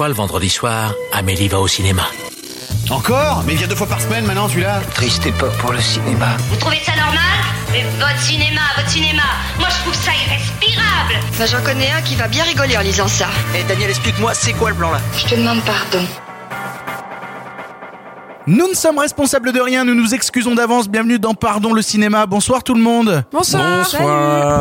[0.00, 2.06] fois, le vendredi soir, Amélie va au cinéma.
[2.88, 6.38] Encore Mais il vient deux fois par semaine maintenant celui-là Triste époque pour le cinéma.
[6.48, 7.20] Vous trouvez ça normal
[7.70, 9.24] Mais votre cinéma, votre cinéma,
[9.58, 13.08] moi je trouve ça irrespirable Enfin, j'en connais un qui va bien rigoler en lisant
[13.08, 13.26] ça.
[13.54, 15.00] Eh Daniel, explique-moi, c'est quoi le plan là?
[15.18, 16.06] Je te demande pardon.
[18.50, 20.88] Nous ne sommes responsables de rien, nous nous excusons d'avance.
[20.88, 22.26] Bienvenue dans Pardon le cinéma.
[22.26, 23.22] Bonsoir tout le monde.
[23.30, 23.86] Bonsoir.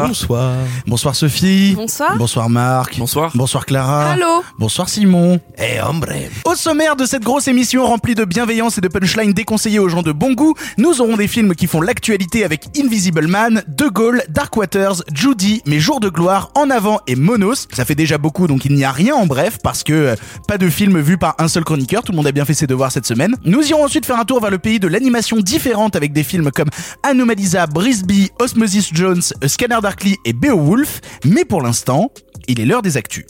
[0.05, 0.58] Bonsoir.
[0.86, 1.73] Bonsoir Sophie.
[1.76, 2.16] Bonsoir.
[2.16, 3.00] Bonsoir Marc.
[3.00, 3.32] Bonsoir.
[3.34, 4.12] Bonsoir Clara.
[4.12, 4.44] Allô.
[4.60, 5.40] Bonsoir Simon.
[5.58, 6.10] Eh hombre
[6.46, 10.04] Au sommaire de cette grosse émission remplie de bienveillance et de punchlines déconseillées aux gens
[10.04, 14.21] de bon goût, nous aurons des films qui font l'actualité avec Invisible Man, De Gaulle,
[14.30, 17.68] Dark Waters, Judy, Mes Jours de Gloire, En Avant et Monos.
[17.74, 20.16] Ça fait déjà beaucoup donc il n'y a rien en bref parce que euh,
[20.48, 22.68] pas de film vu par un seul chroniqueur, tout le monde a bien fait ses
[22.68, 23.35] devoirs cette semaine.
[23.46, 26.52] Nous irons ensuite faire un tour vers le pays de l'animation différente avec des films
[26.52, 26.70] comme
[27.04, 31.02] Anomalisa, Brisby, Osmosis Jones, A Scanner Darkly et Beowulf.
[31.26, 32.12] Mais pour l'instant,
[32.48, 33.26] il est l'heure des actus.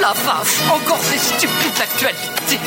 [0.00, 2.58] La vache, encore ces stupides actualités.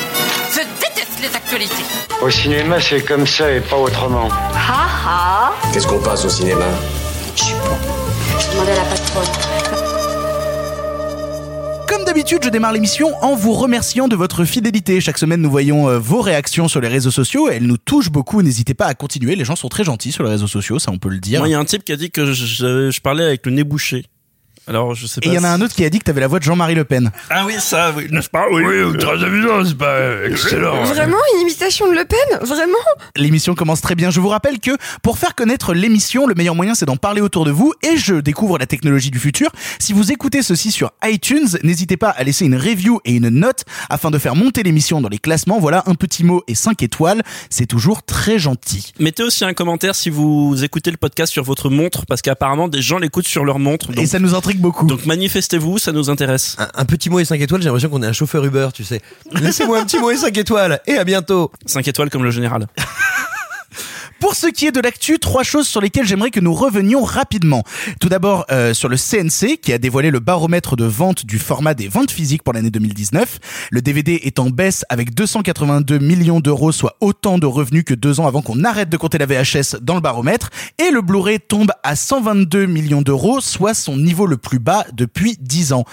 [0.52, 1.84] Je déteste les actualités.
[2.22, 4.28] Au cinéma, c'est comme ça et pas autrement.
[4.28, 6.64] Ha ha Qu'est-ce qu'on passe au cinéma?
[7.36, 9.75] Je demandais à la patronne.
[11.88, 15.00] Comme d'habitude, je démarre l'émission en vous remerciant de votre fidélité.
[15.00, 17.48] Chaque semaine, nous voyons euh, vos réactions sur les réseaux sociaux.
[17.48, 18.42] Elles nous touchent beaucoup.
[18.42, 19.36] N'hésitez pas à continuer.
[19.36, 21.46] Les gens sont très gentils sur les réseaux sociaux, ça on peut le dire.
[21.46, 23.64] Il y a un type qui a dit que je, je parlais avec le nez
[23.64, 24.04] bouché.
[24.68, 25.28] Alors, je sais pas.
[25.28, 26.44] Et il y en a un autre qui a dit que t'avais la voix de
[26.44, 27.12] Jean-Marie Le Pen.
[27.30, 28.46] Ah oui, ça, oui, n'est-ce pas?
[28.50, 28.64] Oui,
[28.98, 30.82] très amusant, c'est pas excellent.
[30.84, 32.46] Vraiment une imitation de Le Pen?
[32.46, 32.74] Vraiment?
[33.14, 34.10] L'émission commence très bien.
[34.10, 34.72] Je vous rappelle que
[35.02, 38.16] pour faire connaître l'émission, le meilleur moyen c'est d'en parler autour de vous et je
[38.16, 39.50] découvre la technologie du futur.
[39.78, 43.64] Si vous écoutez ceci sur iTunes, n'hésitez pas à laisser une review et une note
[43.88, 45.60] afin de faire monter l'émission dans les classements.
[45.60, 47.22] Voilà, un petit mot et 5 étoiles.
[47.50, 48.92] C'est toujours très gentil.
[48.98, 52.82] Mettez aussi un commentaire si vous écoutez le podcast sur votre montre, parce qu'apparemment des
[52.82, 53.92] gens l'écoutent sur leur montre.
[53.92, 54.86] Donc, Et ça nous intrigue beaucoup.
[54.86, 56.56] donc manifestez-vous, ça nous intéresse.
[56.58, 58.84] Un, un petit mot et 5 étoiles, j'ai l'impression qu'on est un chauffeur Uber, tu
[58.84, 59.00] sais.
[59.32, 61.50] Laissez-moi un petit mot et 5 étoiles, et à bientôt.
[61.66, 62.66] 5 étoiles comme le général.
[64.26, 67.62] Pour ce qui est de l'actu, trois choses sur lesquelles j'aimerais que nous revenions rapidement.
[68.00, 71.74] Tout d'abord euh, sur le CNC qui a dévoilé le baromètre de vente du format
[71.74, 73.38] des ventes physiques pour l'année 2019.
[73.70, 78.18] Le DVD est en baisse avec 282 millions d'euros, soit autant de revenus que deux
[78.18, 80.50] ans avant qu'on arrête de compter la VHS dans le baromètre.
[80.84, 85.36] Et le Blu-ray tombe à 122 millions d'euros, soit son niveau le plus bas depuis
[85.40, 85.84] 10 ans.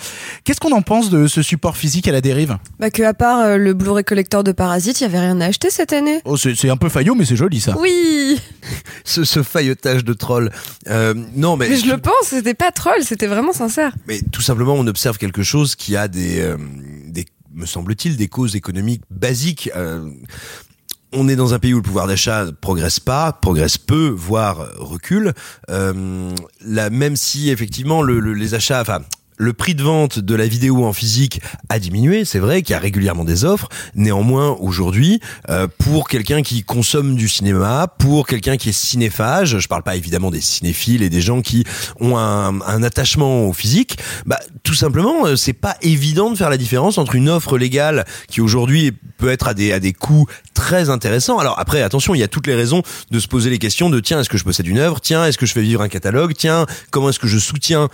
[0.44, 2.58] Qu'est-ce qu'on en pense de ce support physique à la dérive?
[2.80, 5.46] Bah que à part euh, le Blu-ray collector de Parasite, il y avait rien à
[5.46, 6.20] acheter cette année.
[6.26, 7.76] Oh, c'est c'est un peu faillot, mais c'est joli ça.
[7.78, 8.23] Oui
[9.06, 10.50] Ce, ce faillotage de troll.
[10.88, 13.94] Euh, non, mais, Mais je le pense, c'était pas troll, c'était vraiment sincère.
[14.08, 16.58] mais tout simplement, on observe quelque chose qui a des, euh,
[17.08, 19.70] des me semble-t-il, des causes économiques basiques.
[19.76, 20.10] Euh,
[21.12, 25.34] on est dans un pays où le pouvoir d'achat progresse pas, progresse peu, voire recule.
[25.70, 26.32] Euh,
[26.66, 29.02] là, même si effectivement le, le- les achats, enfin
[29.38, 32.76] le prix de vente de la vidéo en physique a diminué, c'est vrai qu'il y
[32.76, 33.70] a régulièrement des offres.
[33.96, 39.68] Néanmoins, aujourd'hui, euh, pour quelqu'un qui consomme du cinéma, pour quelqu'un qui est cinéphage, je
[39.68, 41.64] parle pas évidemment des cinéphiles et des gens qui
[42.00, 46.58] ont un, attachement au physique, bah tout simplement, euh, c'est pas évident de faire la
[46.58, 48.92] différence entre une offre légale qui aujourd'hui
[49.24, 51.40] peut être à des à des coûts très intéressants.
[51.40, 54.02] Alors après, attention, il y a toutes les raisons de se poser les questions de
[54.02, 55.00] tiens, est-ce que je possède une œuvre?
[55.00, 56.34] Tiens, est-ce que je fais vivre un catalogue?
[56.38, 57.88] Tiens, comment est-ce que je soutiens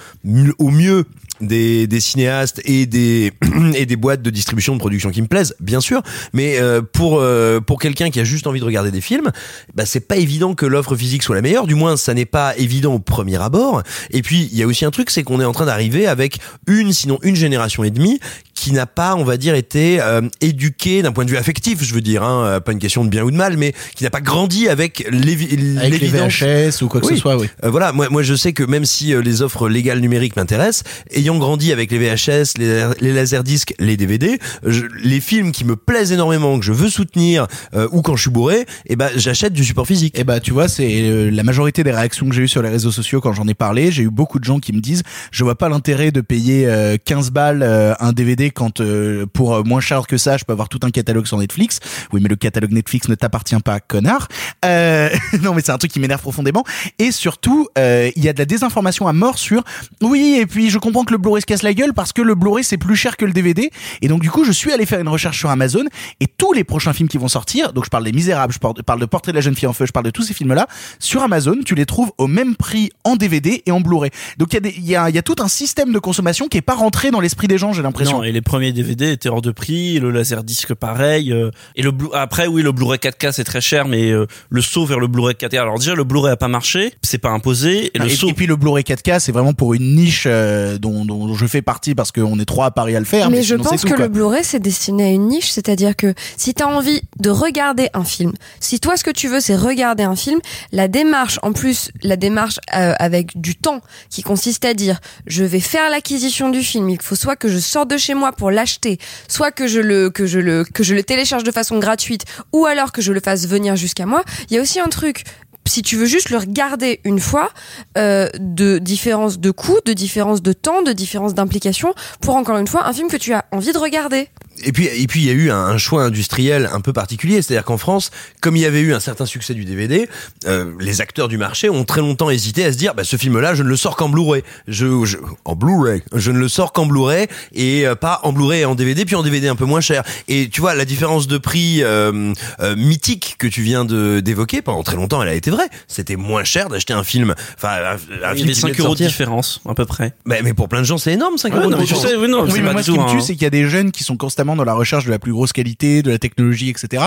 [0.57, 1.05] au mieux
[1.41, 3.31] des, des cinéastes et des
[3.75, 6.01] et des boîtes de distribution de production qui me plaisent, bien sûr.
[6.33, 9.31] Mais euh, pour euh, pour quelqu'un qui a juste envie de regarder des films,
[9.75, 11.67] bah c'est pas évident que l'offre physique soit la meilleure.
[11.67, 13.83] Du moins, ça n'est pas évident au premier abord.
[14.09, 16.39] Et puis il y a aussi un truc, c'est qu'on est en train d'arriver avec
[16.67, 18.19] une, sinon une génération et demie
[18.59, 21.93] qui n'a pas, on va dire, été euh, éduquée d'un point de vue affectif, je
[21.93, 24.09] veux dire, hein, euh, pas une question de bien ou de mal, mais qui n'a
[24.09, 27.15] pas grandi avec l'évidence VHS ou quoi que Oui.
[27.15, 27.47] ce soit, oui.
[27.63, 30.83] euh, voilà, moi, moi je sais que même si euh, les offres légales numériques m'intéressent,
[31.11, 35.75] ayant grandi avec les VHS, les, les laserdiscs, les DVD, je- les films qui me
[35.77, 39.53] plaisent énormément, que je veux soutenir, euh, ou quand je suis bourré, eh ben j'achète
[39.53, 40.17] du support physique.
[40.19, 42.69] Et bah tu vois, c'est euh, la majorité des réactions que j'ai eues sur les
[42.69, 43.91] réseaux sociaux quand j'en ai parlé.
[43.91, 46.97] J'ai eu beaucoup de gens qui me disent je vois pas l'intérêt de payer euh,
[47.03, 50.53] 15 balles euh, un DVD quand euh, pour euh, moins cher que ça, je peux
[50.53, 51.79] avoir tout un catalogue sur Netflix.
[52.11, 54.27] Oui, mais le catalogue Netflix ne t'appartient pas, connard.
[54.65, 55.09] Euh,
[55.41, 56.63] non, mais c'est un truc qui m'énerve profondément.
[56.97, 59.63] Et surtout, euh, il y a de la désinformation à mort sur
[60.01, 60.37] oui.
[60.39, 62.63] Et puis je comprends que le Blu-ray se casse la gueule parce que le Blu-ray
[62.63, 63.71] c'est plus cher que le DVD.
[64.01, 65.83] Et donc du coup, je suis allé faire une recherche sur Amazon
[66.19, 67.73] et tous les prochains films qui vont sortir.
[67.73, 69.85] Donc je parle des Misérables, je parle de Portrait de la jeune fille en feu,
[69.85, 70.67] je parle de tous ces films-là
[70.99, 71.57] sur Amazon.
[71.65, 74.11] Tu les trouves au même prix en DVD et en Blu-ray.
[74.37, 76.75] Donc il y y a, y a tout un système de consommation qui est pas
[76.75, 78.21] rentré dans l'esprit des gens, j'ai l'impression.
[78.39, 81.33] Les premiers DVD étaient hors de prix, le laserdisc pareil.
[81.33, 84.61] euh, et le Blu- après, oui, le Blu-ray 4K c'est très cher, mais euh, le
[84.61, 85.57] saut vers le Blu-ray 4K.
[85.59, 87.87] Alors déjà, le Blu-ray a pas marché, c'est pas imposé.
[87.87, 88.29] Et Ah, le et, saut.
[88.29, 91.61] et puis le Blu-ray 4K, c'est vraiment pour une niche euh, dont, dont je fais
[91.61, 93.29] partie parce qu'on est trois à Paris à le faire.
[93.29, 94.05] Mais je sinon, c'est pense tout, que quoi.
[94.05, 97.89] le Blu-ray c'est destiné à une niche, c'est-à-dire que si tu as envie de regarder
[97.93, 98.31] un film,
[98.61, 100.39] si toi ce que tu veux c'est regarder un film,
[100.71, 105.43] la démarche en plus la démarche euh, avec du temps qui consiste à dire je
[105.43, 108.51] vais faire l'acquisition du film, il faut soit que je sorte de chez moi pour
[108.51, 108.97] l'acheter,
[109.27, 113.75] soit que je le télécharge de façon gratuite ou alors que je le fasse venir
[113.75, 114.23] jusqu'à moi.
[114.49, 115.23] Il y a aussi un truc
[115.69, 117.51] si tu veux juste le regarder une fois,
[117.97, 122.67] euh, de différence de coût, de différence de temps, de différence d'implication, pour encore une
[122.67, 124.27] fois un film que tu as envie de regarder.
[124.63, 127.41] Et puis, et puis, il y a eu un, un choix industriel un peu particulier.
[127.41, 128.11] C'est-à-dire qu'en France,
[128.41, 130.07] comme il y avait eu un certain succès du DVD,
[130.47, 133.53] euh, les acteurs du marché ont très longtemps hésité à se dire, bah, ce film-là,
[133.55, 134.43] je ne le sors qu'en Blu-ray.
[134.67, 136.01] Je, je- en Blu-ray.
[136.13, 139.15] Je ne le sors qu'en Blu-ray et euh, pas en Blu-ray et en DVD, puis
[139.15, 140.03] en DVD un peu moins cher.
[140.27, 144.61] Et tu vois, la différence de prix euh, euh, mythique que tu viens de d'évoquer,
[144.61, 145.69] pendant très longtemps, elle a été vraie.
[145.87, 147.33] C'était moins cher d'acheter un film.
[147.55, 149.73] Enfin, un, un Il y film avait qui 5 venait de euros de différence, à
[149.73, 150.13] peu près.
[150.25, 151.69] Mais, mais pour plein de gens, c'est énorme, 5 Ouais, euros.
[151.69, 152.05] non, mais différence.
[152.07, 153.21] sais, oui, non, Oui, mais moi, ce qui me tue, hein.
[153.21, 155.31] c'est qu'il y a des jeunes qui sont constamment dans la recherche de la plus
[155.31, 157.03] grosse qualité, de la technologie, etc.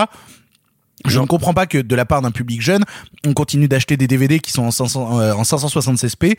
[1.05, 2.83] Je ne comprends pas que de la part d'un public jeune,
[3.27, 6.37] on continue d'acheter des DVD qui sont en, 500, euh, en 576p,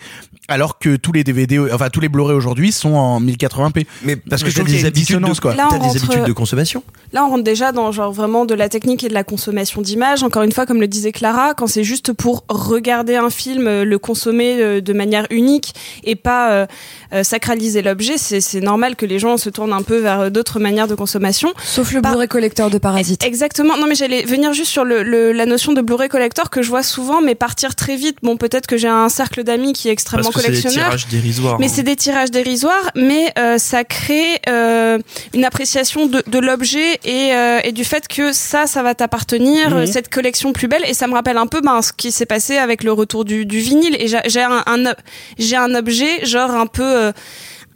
[0.48, 3.86] alors que tous les DVD, enfin tous les Blu-ray aujourd'hui sont en 1080p.
[4.04, 5.54] Mais parce que Je trouve des habitudes de, quoi.
[5.54, 6.82] Là, on t'as des rentre- habitudes de consommation.
[7.12, 10.22] Là, on rentre déjà dans genre vraiment de la technique et de la consommation d'images.
[10.22, 13.84] Encore une fois, comme le disait Clara, quand c'est juste pour regarder un film, euh,
[13.84, 15.74] le consommer euh, de manière unique
[16.04, 16.66] et pas euh,
[17.12, 20.58] euh, sacraliser l'objet, c'est normal que les gens se tournent un peu vers euh, d'autres
[20.58, 21.52] manières de consommation.
[21.62, 23.22] Sauf le Blu-ray collecteur de Parasite.
[23.24, 23.76] Exactement.
[23.76, 26.68] Non, mais j'allais venir juste sur le, le- la notion de Blu-ray collector que je
[26.70, 28.16] vois souvent, mais partir très vite.
[28.22, 30.88] Bon, peut-être que j'ai un cercle d'amis qui est extrêmement Parce que c'est des collectionneur.
[30.90, 31.58] tirages dérisoires.
[31.60, 31.72] Mais hein.
[31.74, 34.98] c'est des tirages dérisoires, mais euh, ça crée euh,
[35.34, 39.70] une appréciation de, de l'objet et, euh, et du fait que ça, ça va t'appartenir,
[39.70, 39.76] Mhm.
[39.76, 40.84] euh, cette collection plus belle.
[40.86, 43.44] Et ça me rappelle un peu ben, ce qui s'est passé avec le retour du,
[43.46, 43.96] du vinyle.
[43.98, 44.94] Et j'ai un, un, o-
[45.38, 47.12] j'ai un objet genre un peu...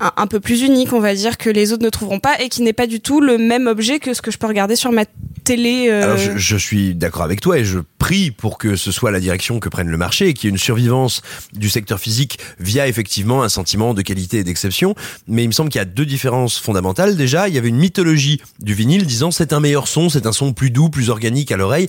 [0.00, 2.48] un, un peu plus unique, on va dire, que les autres ne trouveront pas et
[2.48, 4.92] qui n'est pas du tout le même objet que ce que je peux regarder sur
[4.92, 5.04] ma
[5.44, 5.86] télé.
[5.88, 9.10] euh, Alors je, je suis d'accord avec toi et je prie pour que ce soit
[9.10, 11.22] la direction que prenne le marché et qu'il y ait une survivance
[11.52, 14.94] du secteur physique via effectivement un sentiment de qualité et d'exception.
[15.26, 17.16] Mais il me semble qu'il y a deux différences fondamentales.
[17.16, 20.32] Déjà, il y avait une mythologie du vinyle disant c'est un meilleur son, c'est un
[20.32, 21.88] son plus doux, plus organique à l'oreille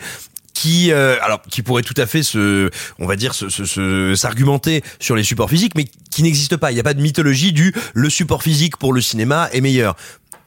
[0.59, 2.69] qui euh, alors qui pourrait tout à fait se
[2.99, 6.71] on va dire se se- se- s'argumenter sur les supports physiques mais qui n'existe pas
[6.71, 9.95] il n'y a pas de mythologie du le support physique pour le cinéma est meilleur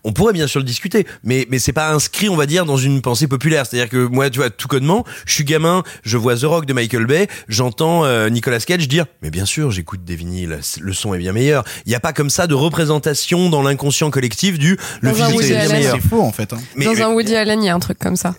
[0.05, 2.77] on pourrait bien sûr le discuter, mais mais c'est pas inscrit, on va dire, dans
[2.77, 3.65] une pensée populaire.
[3.67, 6.73] C'est-à-dire que moi, tu vois, tout connement, je suis gamin, je vois The Rock de
[6.73, 11.15] Michael Bay, j'entends euh, Nicolas Cage dire, mais bien sûr, j'écoute des vinyles, le son
[11.15, 11.63] est bien meilleur.
[11.87, 15.41] Il n'y a pas comme ça de représentation dans l'inconscient collectif du le Dans physique
[15.43, 15.73] c'est bien Allen.
[15.77, 15.95] meilleur.
[16.03, 16.53] C'est faux en fait.
[16.53, 16.59] hein.
[16.75, 18.35] Mais, dans mais- un Woody Allen, il y a un truc comme ça.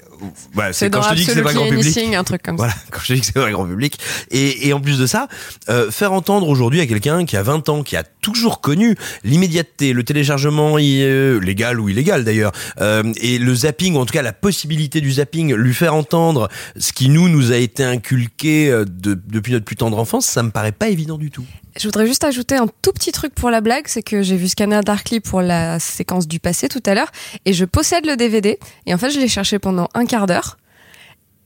[0.54, 2.16] Voilà, C'est quand je te dis que c'est pas grand public.
[2.16, 2.64] Un truc comme ça.
[2.64, 3.98] Voilà, quand je dis que c'est pas grand public.
[4.31, 5.28] Et, et en plus de ça,
[5.70, 9.94] euh, faire entendre aujourd'hui à quelqu'un qui a 20 ans, qui a toujours connu l'immédiateté,
[9.94, 14.22] le téléchargement euh, légal ou illégal d'ailleurs, euh, et le zapping, ou en tout cas
[14.22, 18.86] la possibilité du zapping, lui faire entendre ce qui nous nous a été inculqué euh,
[18.86, 21.46] de- depuis notre plus tendre enfance, ça me paraît pas évident du tout.
[21.80, 24.48] Je voudrais juste ajouter un tout petit truc pour la blague, c'est que j'ai vu
[24.48, 27.12] Scanner Darkly pour la séquence du passé tout à l'heure,
[27.46, 30.58] et je possède le DVD, et en fait je l'ai cherché pendant un quart d'heure,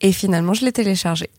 [0.02, 1.30] et finalement je l'ai téléchargé.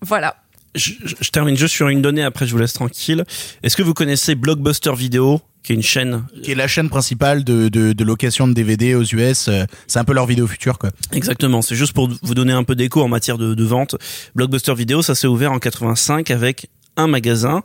[0.00, 0.36] Voilà.
[0.76, 3.24] je, je- je termine juste sur une donnée, après je vous laisse tranquille.
[3.64, 6.24] Est-ce que vous connaissez Blockbuster Vidéo, qui est une chaîne?
[6.44, 9.48] Qui est la chaîne principale de, de, de location de DVD aux US.
[9.48, 10.90] euh, C'est un peu leur vidéo future quoi.
[11.12, 13.96] Exactement, c'est juste pour vous donner un peu d'écho en matière de, de vente.
[14.36, 17.62] Blockbuster Vidéo, ça s'est ouvert en 85 avec un magasin.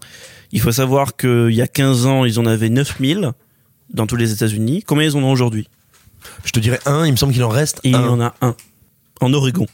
[0.52, 3.32] Il faut savoir qu'il y a 15 ans, ils en avaient 9000
[3.94, 4.84] dans tous les États-Unis.
[4.86, 5.68] Combien ils en ont aujourd'hui?
[6.46, 8.08] Je te dirais un, il me semble qu'il en reste Et il y un.
[8.10, 8.56] en a un
[9.22, 9.66] en Oregon.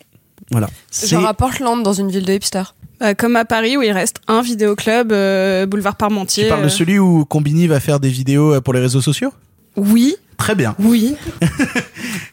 [0.51, 0.69] Voilà.
[1.05, 2.63] Genre à Portland, dans une ville de hipster.
[3.01, 6.43] euh, comme à Paris où il reste un vidéoclub, euh, boulevard Parmentier.
[6.43, 6.69] Tu parles de euh.
[6.69, 9.31] celui où Combini va faire des vidéos euh, pour les réseaux sociaux?
[9.75, 10.75] Oui, Très bien.
[10.79, 11.15] oui.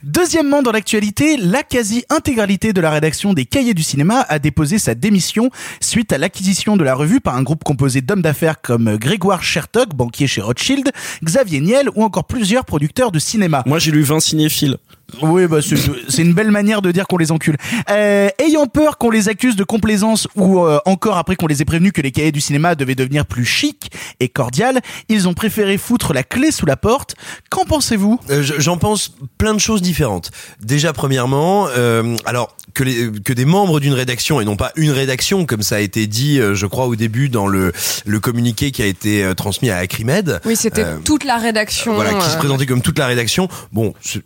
[0.02, 4.94] Deuxièmement, dans l'actualité, la quasi-intégralité de la rédaction des Cahiers du cinéma a déposé sa
[4.94, 9.42] démission suite à l'acquisition de la revue par un groupe composé d'hommes d'affaires comme Grégoire
[9.42, 10.90] Chertok, banquier chez Rothschild,
[11.22, 13.62] Xavier Niel ou encore plusieurs producteurs de cinéma.
[13.66, 14.78] Moi, j'ai lu 20 cinéphiles.
[15.22, 15.76] Oui, bah c'est
[16.08, 17.56] c'est une belle manière de dire qu'on les encule.
[17.90, 21.64] Euh, ayant peur qu'on les accuse de complaisance ou euh, encore après qu'on les ait
[21.64, 23.90] prévenus que les cahiers du cinéma devaient devenir plus chic
[24.20, 27.14] et cordial, ils ont préféré foutre la clé sous la porte.
[27.50, 28.18] Qu'en pensez-vous?
[28.30, 30.30] Euh, je- J'en pense plein de choses différentes.
[30.60, 34.90] Déjà, premièrement, euh, alors que les que des membres d'une rédaction et non pas une
[34.92, 37.72] rédaction comme ça a été dit, euh, je crois au début dans le
[38.06, 40.40] le communiqué qui a été euh, transmis à Acrimed.
[40.44, 41.94] Oui, c'était Euh, toute la rédaction.
[41.94, 43.48] voilà, qui se euh, présentait comme toute la rédaction.
[43.72, 44.22] Bon, c'est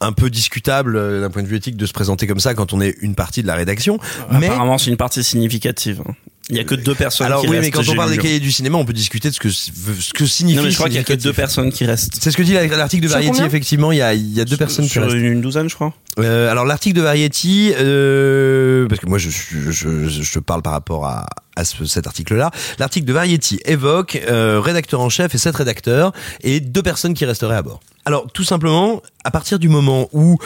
[0.00, 2.72] un peu discutable euh, d'un point de vue éthique de se présenter comme ça quand
[2.72, 3.98] on est une partie de la rédaction.
[4.30, 6.02] Mais Apparemment, c'est une partie significative.
[6.48, 7.64] Il y a que deux personnes alors qui oui, restent.
[7.66, 10.12] mais quand on parle des cahiers du cinéma, on peut discuter de ce que ce
[10.14, 10.56] que signifie.
[10.58, 12.18] Non, mais je crois qu'il y a que deux personnes qui restent.
[12.20, 13.42] C'est ce que dit la- l'article de Variety.
[13.42, 15.16] Effectivement, il y a, il y a deux personnes qui Sur restent.
[15.16, 15.92] une, une douzaine, je crois.
[16.20, 20.62] Euh, alors l'article de Variety, euh, parce que moi je, je, je, je te parle
[20.62, 21.26] par rapport à,
[21.56, 22.50] à ce- cet article-là.
[22.78, 26.12] L'article de Variety évoque euh, rédacteur en chef et sept rédacteurs
[26.42, 27.80] et deux personnes qui resteraient à bord.
[28.04, 30.38] Alors tout simplement, à partir du moment où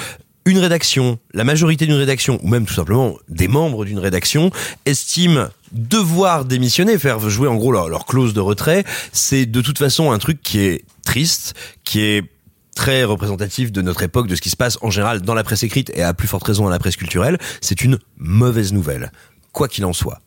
[0.51, 4.51] une rédaction, la majorité d'une rédaction, ou même tout simplement des membres d'une rédaction,
[4.85, 10.13] estiment devoir démissionner, faire jouer en gros leur, clause de retrait, c'est de toute façon
[10.13, 11.55] un truc qui est triste,
[11.85, 12.25] qui est
[12.75, 15.63] très représentatif de notre époque, de ce qui se passe en général dans la presse
[15.63, 19.13] écrite et à plus forte raison dans la presse culturelle, c'est une mauvaise nouvelle,
[19.53, 20.21] quoi qu'il en soit.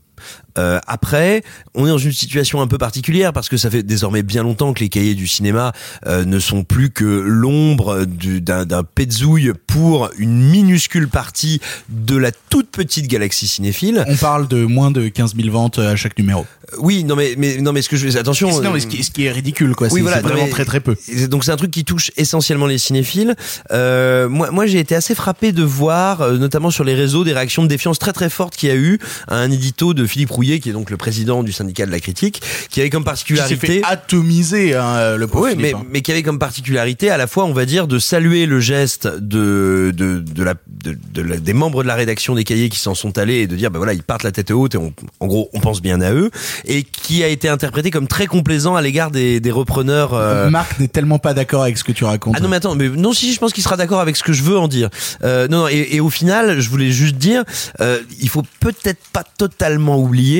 [0.57, 1.43] Euh, après,
[1.75, 4.73] on est dans une situation un peu particulière parce que ça fait désormais bien longtemps
[4.73, 5.73] que les cahiers du cinéma
[6.07, 12.31] euh, ne sont plus que l'ombre du- d'un petzouille pour une minuscule partie de la
[12.49, 14.03] toute petite galaxie cinéphile.
[14.07, 16.45] On parle de moins de 15 000 ventes à chaque numéro.
[16.79, 18.61] Oui, non mais mais non mais ce que je veux attention.
[18.61, 19.87] Non, mais ce qui, ce qui est ridicule, quoi.
[19.87, 20.95] Oui, c'est voilà, vraiment mais- très très peu.
[21.29, 23.35] Donc c'est un truc qui touche essentiellement les cinéphiles.
[23.71, 27.33] Euh, moi, moi j'ai été assez frappé de voir, euh, notamment sur les réseaux, des
[27.33, 30.31] réactions de défiance très très fortes qu'il y a eu à un édito de Philippe
[30.31, 33.09] Rouillet, qui est donc le président du syndicat de la critique, qui avait comme Qui
[33.09, 35.85] s'est particularité fait atomiser, hein, le pauvre oui, mais, Philippe, hein.
[35.89, 39.07] mais qui avait comme particularité à la fois, on va dire, de saluer le geste
[39.07, 42.79] de de, de la de, de la- des membres de la rédaction des cahiers qui
[42.79, 44.93] s'en sont allés et de dire, ben voilà, ils partent la tête haute et on,
[45.19, 46.29] en gros, on pense bien à eux,
[46.65, 50.13] et qui a été interprété comme très complaisant à l'égard des, des repreneurs.
[50.13, 52.35] euh, Marc n'est tellement pas d'accord avec ce que tu racontes.
[52.37, 54.33] ah non mais attends, mais non si je pense qu'il sera d'accord avec ce que
[54.33, 54.89] je veux en dire.
[55.23, 57.43] Euh, non non et, et au final, je voulais juste dire,
[57.79, 60.32] euh, il faut peut-être pas totalement oublier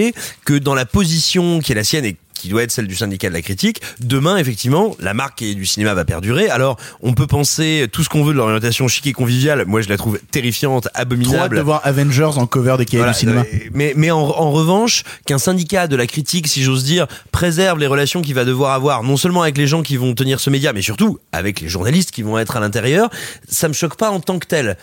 [0.46, 3.30] que dans la position qui est la sienne et qui doit être celle du syndicat
[3.30, 6.50] de la critique, demain effectivement la marque du cinéma va perdurer.
[6.50, 9.64] Alors on peut penser tout ce qu'on veut de l'orientation chic et conviviale.
[9.66, 11.56] Moi je la trouve terrifiante, Trop hâte abominable.
[11.56, 13.46] de voir Avengers en cover des cahiers Voilà, du cinéma.
[13.74, 17.88] Mais, mais en, en revanche, qu'un syndicat de la critique, si j'ose dire, préserve les
[17.88, 20.74] relations qu'il va devoir avoir, non seulement avec les gens qui vont tenir ce média,
[20.74, 23.10] mais surtout avec les journalistes qui vont être à l'intérieur,
[23.48, 24.76] ça me choque pas en tant que tel.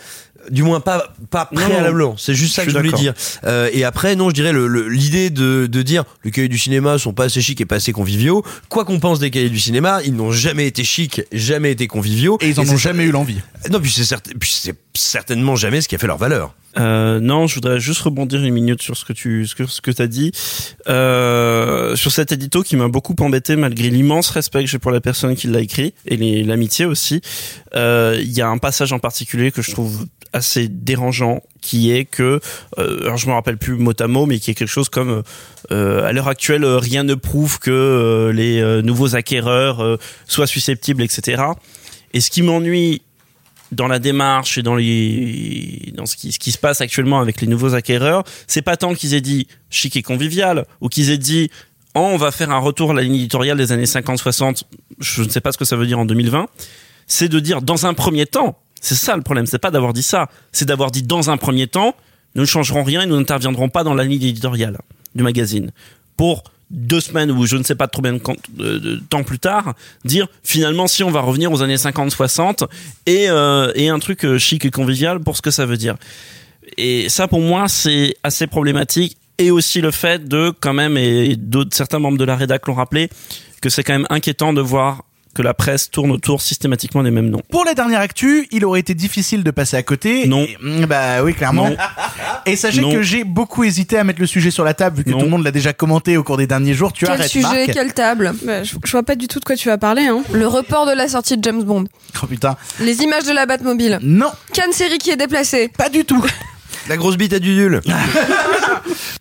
[0.49, 2.15] Du moins pas pas préalablement.
[2.17, 3.13] C'est juste ça je que je voulais dire.
[3.45, 6.57] Euh, et après, non, je dirais le- le- l'idée de, de dire les cahiers du
[6.57, 8.43] cinéma sont pas assez chics et pas assez conviviaux.
[8.69, 12.37] Quoi qu'on pense des cahiers du cinéma, ils n'ont jamais été chics, jamais été conviviaux.
[12.41, 13.39] Et ils en ont jamais eu l'envie.
[13.71, 16.53] Non, puis c'est certain- puis c'est certainement jamais ce qui a fait leur valeur.
[16.79, 19.81] Euh, non, je voudrais juste rebondir une minute sur ce que tu ce que ce
[19.81, 20.31] que t'as dit
[20.87, 25.01] euh, sur cet édito qui m'a beaucoup embêté malgré l'immense respect que j'ai pour la
[25.01, 27.21] personne qui l'a écrit et l'amitié aussi.
[27.75, 32.05] Euh, Il y a un passage en particulier que je trouve assez dérangeant qui est
[32.05, 32.39] que
[32.77, 35.23] euh, alors je me rappelle plus mot à mot mais qui est quelque chose comme
[35.71, 39.97] euh, à l'heure actuelle euh, rien ne prouve que euh, les euh, nouveaux acquéreurs euh,
[40.27, 41.43] soient susceptibles etc.
[42.13, 43.01] Et ce qui m'ennuie
[43.71, 47.41] dans la démarche et dans les dans ce qui ce qui se passe actuellement avec
[47.41, 51.17] les nouveaux acquéreurs, c'est pas tant qu'ils aient dit chic et convivial ou qu'ils aient
[51.17, 51.49] dit
[51.95, 54.63] oh, on va faire un retour à la ligne éditoriale des années 50-60,
[54.99, 56.47] je ne sais pas ce que ça veut dire en 2020,
[57.07, 60.03] c'est de dire dans un premier temps, c'est ça le problème, c'est pas d'avoir dit
[60.03, 61.95] ça, c'est d'avoir dit dans un premier temps,
[62.35, 64.77] nous ne changerons rien et nous n'interviendrons pas dans la ligne éditoriale
[65.15, 65.71] du magazine.
[66.17, 69.73] Pour deux semaines ou je ne sais pas trop bien de- de temps plus tard,
[70.05, 72.63] dire finalement si on va revenir aux années 50-60
[73.05, 75.95] et, euh, et un truc euh, chic et convivial pour ce que ça veut dire.
[76.77, 81.35] Et ça pour moi c'est assez problématique et aussi le fait de quand même et
[81.35, 83.09] d'autres certains membres de la rédac l'ont rappelé
[83.61, 87.29] que c'est quand même inquiétant de voir que la presse tourne autour systématiquement des mêmes
[87.29, 87.41] noms.
[87.49, 90.27] Pour la dernière actu, il aurait été difficile de passer à côté.
[90.27, 90.43] Non.
[90.43, 91.69] Et, mm, bah oui, clairement.
[91.69, 91.77] Non.
[92.45, 92.91] Et sachez Non.
[92.91, 95.19] que j'ai beaucoup hésité à mettre le sujet sur la table vu que Non.
[95.19, 96.91] tout le monde l'a déjà commenté au cours des derniers jours.
[96.93, 97.71] Tu Quel arrêtes, sujet, Marc.
[97.73, 100.03] quelle table Bah, je, je vois pas du tout de quoi tu vas parler.
[100.07, 100.23] Hein.
[100.33, 101.85] Le report de la sortie de James Bond.
[102.21, 102.57] Oh putain.
[102.79, 103.99] Les images de la Batmobile.
[104.01, 105.69] Non, Cannes série qui est déplacée.
[105.77, 106.23] pas du tout.
[106.91, 107.79] La grosse bite à Dudule.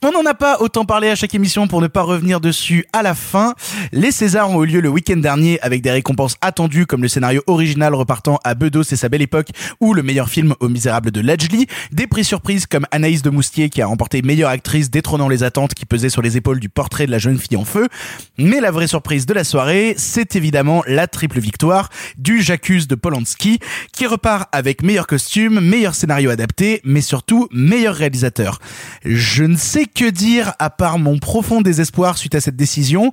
[0.02, 3.02] On n'en a pas autant parlé à chaque émission pour ne pas revenir dessus à
[3.02, 3.54] la fin.
[3.92, 7.42] Les Césars ont eu lieu le week-end dernier avec des récompenses attendues comme le scénario
[7.46, 9.48] original repartant à Bedos et sa belle époque
[9.78, 11.66] ou le meilleur film au misérable de Lajli.
[11.92, 15.74] Des prix surprises comme Anaïs de Moustier qui a remporté meilleure actrice détrônant les attentes
[15.74, 17.86] qui pesaient sur les épaules du portrait de la jeune fille en feu.
[18.38, 22.94] Mais la vraie surprise de la soirée, c'est évidemment la triple victoire du J'accuse de
[22.94, 23.58] Polanski
[23.92, 28.58] qui repart avec meilleur costume, meilleur scénario adapté, mais surtout meilleur réalisateur.
[29.04, 33.12] Je ne sais que dire à part mon profond désespoir suite à cette décision.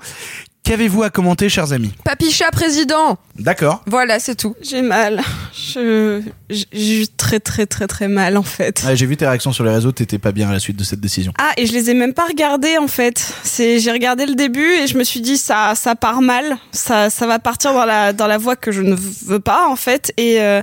[0.67, 3.83] Qu'avez-vous à commenter, chers amis Papy chat président D'accord.
[3.86, 4.53] Voilà, c'est tout.
[4.62, 5.21] J'ai mal.
[5.53, 8.83] Je j'ai eu très très très très mal en fait.
[8.86, 10.83] Ouais, J'ai vu tes réactions sur les réseaux, t'étais pas bien à la suite de
[10.83, 11.31] cette décision.
[11.39, 13.33] Ah et je les ai même pas regardés en fait.
[13.43, 17.09] C'est j'ai regardé le début et je me suis dit ça ça part mal, ça
[17.09, 18.95] ça va partir dans la dans la voie que je ne
[19.25, 20.62] veux pas en fait et euh,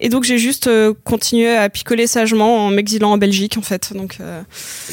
[0.00, 3.94] et donc j'ai juste euh, continué à picoler sagement en m'exilant en Belgique en fait.
[3.94, 4.42] Donc euh,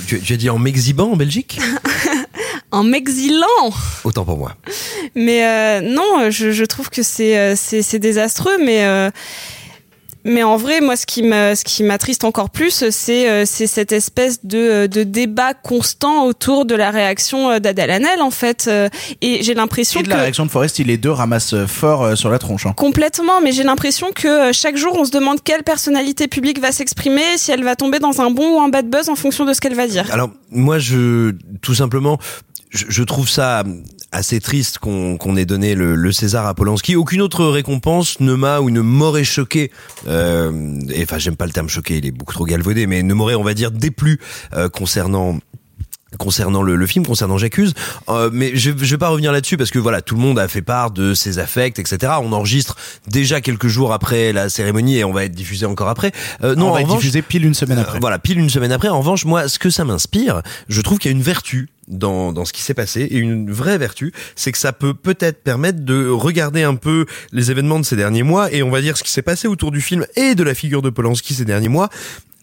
[0.07, 1.59] Tu, tu as dit en m'exhibant en Belgique?
[2.73, 3.71] en m'exilant.
[4.03, 4.55] Autant pour moi.
[5.15, 9.11] Mais euh, non, je, je trouve que c'est euh, c'est c'est désastreux, mais euh,
[10.25, 13.67] mais en vrai, moi, ce qui me ce qui m'attriste encore plus, c'est euh, c'est
[13.67, 18.65] cette espèce de de débat constant autour de la réaction euh, d'Adèle Hanel, en fait.
[18.67, 18.89] Euh,
[19.21, 21.67] Et j'ai l'impression Et de que la réaction de Forest, il les deux ramassent euh,
[21.67, 22.65] fort euh, sur la tronche.
[22.65, 22.73] hein.
[22.75, 26.71] Complètement, mais j'ai l'impression que euh, chaque jour on se demande quelle personnalité publique va
[26.71, 29.53] s'exprimer, si elle va tomber dans un bon ou un bad buzz en fonction de
[29.53, 30.05] ce qu'elle va dire.
[30.11, 32.17] Alors moi, je tout simplement,
[32.69, 33.63] je, je trouve ça
[34.13, 36.95] assez triste qu'on qu'on ait donné le, le César à Polanski.
[36.95, 39.71] Aucune autre récompense ne m'a ou ne m'aurait choqué.
[40.07, 43.13] Euh, et enfin, j'aime pas le terme choqué, il est beaucoup trop galvaudé, mais ne
[43.13, 44.19] m'aurait, on va dire, déplu
[44.53, 45.39] euh, concernant
[46.17, 47.73] concernant le, le film, concernant J'accuse.
[48.09, 50.47] Euh, mais je, je vais pas revenir là-dessus parce que voilà, tout le monde a
[50.47, 52.13] fait part de ses affects, etc.
[52.21, 52.77] On enregistre
[53.07, 56.11] déjà quelques jours après la cérémonie et on va être diffusé encore après.
[56.43, 57.99] Euh, non, On en va être revanche, diffusé pile une semaine euh, après.
[57.99, 58.89] voilà, pile une semaine après.
[58.89, 62.31] En revanche, moi, ce que ça m'inspire, je trouve qu'il y a une vertu dans,
[62.31, 63.01] dans ce qui s'est passé.
[63.01, 67.51] Et une vraie vertu, c'est que ça peut peut-être permettre de regarder un peu les
[67.51, 69.81] événements de ces derniers mois et on va dire ce qui s'est passé autour du
[69.81, 71.89] film et de la figure de Polanski ces derniers mois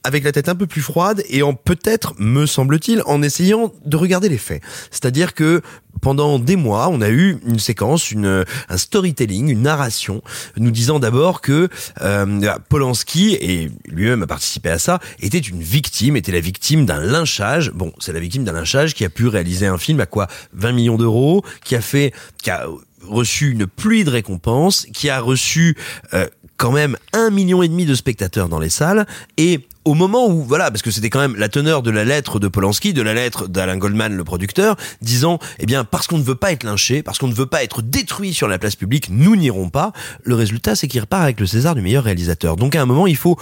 [0.05, 3.97] avec la tête un peu plus froide et en peut-être, me semble-t-il, en essayant de
[3.97, 4.63] regarder les faits.
[4.91, 5.63] C'est-à-dire que
[6.01, 10.23] pendant des mois, on a eu une séquence, une, un storytelling, une narration,
[10.57, 11.69] nous disant d'abord que
[12.01, 17.01] euh, Polanski, et lui-même a participé à ça, était une victime, était la victime d'un
[17.01, 17.71] lynchage.
[17.73, 20.73] Bon, c'est la victime d'un lynchage qui a pu réaliser un film à quoi 20
[20.73, 22.67] millions d'euros, qui a fait, qui a
[23.07, 25.77] reçu une pluie de récompenses, qui a reçu
[26.15, 26.27] euh,
[26.61, 29.07] quand même un million et demi de spectateurs dans les salles.
[29.39, 32.39] Et au moment où voilà parce que c'était quand même la teneur de la lettre
[32.39, 36.23] de Polanski de la lettre d'Alain Goldman le producteur disant eh bien parce qu'on ne
[36.23, 39.09] veut pas être lynché parce qu'on ne veut pas être détruit sur la place publique
[39.11, 39.93] nous n'irons pas.
[40.23, 42.57] Le résultat c'est qu'il repart avec le César du meilleur réalisateur.
[42.57, 43.39] Donc à un moment il faut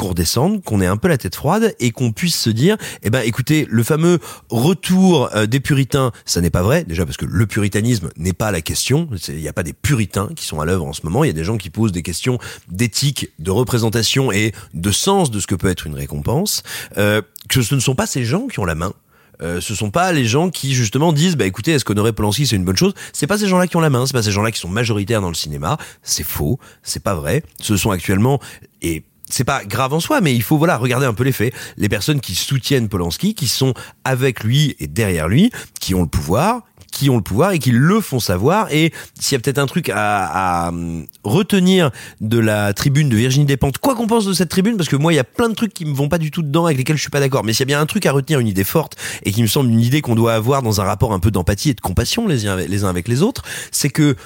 [0.00, 3.10] qu'on redescende, qu'on ait un peu la tête froide et qu'on puisse se dire, eh
[3.10, 6.84] ben, écoutez, le fameux retour euh, des puritains, ça n'est pas vrai.
[6.84, 9.10] Déjà parce que le puritanisme n'est pas la question.
[9.28, 11.22] Il n'y a pas des puritains qui sont à l'œuvre en ce moment.
[11.22, 12.38] Il y a des gens qui posent des questions
[12.70, 16.62] d'éthique, de représentation et de sens de ce que peut être une récompense.
[16.96, 18.94] Euh, que ce ne sont pas ces gens qui ont la main.
[19.42, 22.56] Euh, ce sont pas les gens qui justement disent bah écoutez est-ce qu'honorer Polanski c'est
[22.56, 22.92] une bonne chose?
[23.14, 25.22] C'est pas ces gens-là qui ont la main c'est pas ces gens-là qui sont majoritaires
[25.22, 28.38] dans le cinéma c'est faux c'est pas vrai ce sont actuellement
[28.82, 31.54] et c'est pas grave en soi, mais il faut voilà regarder un peu les faits.
[31.76, 36.08] Les personnes qui soutiennent Polanski, qui sont avec lui et derrière lui, qui ont le
[36.08, 38.72] pouvoir, qui ont le pouvoir et qui le font savoir.
[38.72, 41.90] Et s'il y a peut-être un truc à, à, hum, retenir
[42.20, 45.12] de la tribune de Virginie Despentes, quoi qu'on pense de cette tribune, parce que moi
[45.12, 46.96] il y a plein de trucs qui me vont pas du tout dedans, avec lesquels
[46.96, 47.44] je suis pas d'accord.
[47.44, 49.46] Mais s'il y a bien un truc à retenir, une idée forte et qui me
[49.46, 52.26] semble une idée qu'on doit avoir dans un rapport un peu d'empathie et de compassion
[52.26, 54.16] les uns les, uns avec les autres, c'est que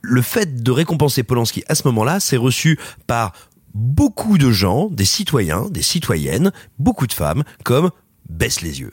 [0.00, 3.32] le fait de récompenser Polanski à ce moment-là, c'est reçu par
[3.74, 7.90] beaucoup de gens, des citoyens, des citoyennes, beaucoup de femmes, comme
[8.28, 8.92] baisse les yeux.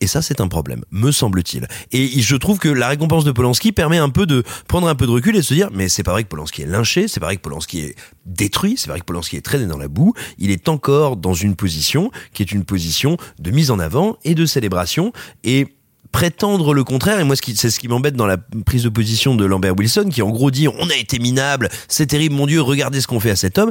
[0.00, 1.66] Et ça, c'est un problème, me semble-t-il.
[1.90, 5.06] Et je trouve que la récompense de Polanski permet un peu de prendre un peu
[5.06, 7.18] de recul et de se dire, mais c'est pas vrai que Polanski est lynché, c'est
[7.18, 10.12] pas vrai que Polanski est détruit, c'est vrai que Polanski est traîné dans la boue.
[10.38, 14.36] Il est encore dans une position qui est une position de mise en avant et
[14.36, 15.12] de célébration.
[15.42, 15.66] Et
[16.12, 19.44] prétendre le contraire et moi c'est ce qui m'embête dans la prise de position de
[19.44, 23.00] Lambert Wilson qui en gros dit on a été minable c'est terrible mon dieu regardez
[23.00, 23.70] ce qu'on fait à cet homme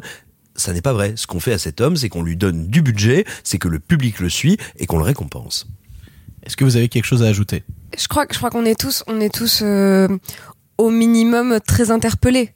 [0.55, 2.81] ça n'est pas vrai ce qu'on fait à cet homme c'est qu'on lui donne du
[2.81, 5.67] budget c'est que le public le suit et qu'on le récompense
[6.43, 7.63] Est-ce que vous avez quelque chose à ajouter?
[7.97, 10.07] Je crois que je crois qu'on est tous on est tous euh,
[10.77, 12.53] au minimum très interpellés.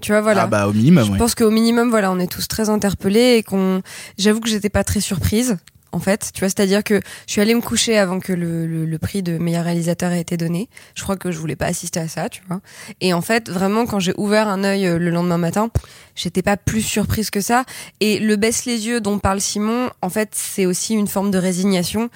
[0.00, 0.42] Tu vois voilà.
[0.42, 1.18] Ah bah au minimum, Je ouais.
[1.18, 3.82] pense qu'au minimum voilà, on est tous très interpellés et qu'on
[4.16, 5.58] j'avoue que j'étais pas très surprise
[5.92, 9.22] en fait, tu vois, c'est-à-dire que je suis allée me coucher avant que le, prix
[9.22, 10.68] de meilleur réalisateur ait été donné.
[10.94, 12.60] Je crois que je voulais pas assister à ça, tu vois.
[13.00, 15.70] Et en fait, vraiment, quand j'ai ouvert un œil euh, le lendemain matin,
[16.14, 17.64] j'étais pas plus surprise que ça.
[18.00, 21.38] Et le baisse les yeux dont parle Simon, en fait, c'est aussi une forme de
[21.38, 22.10] résignation.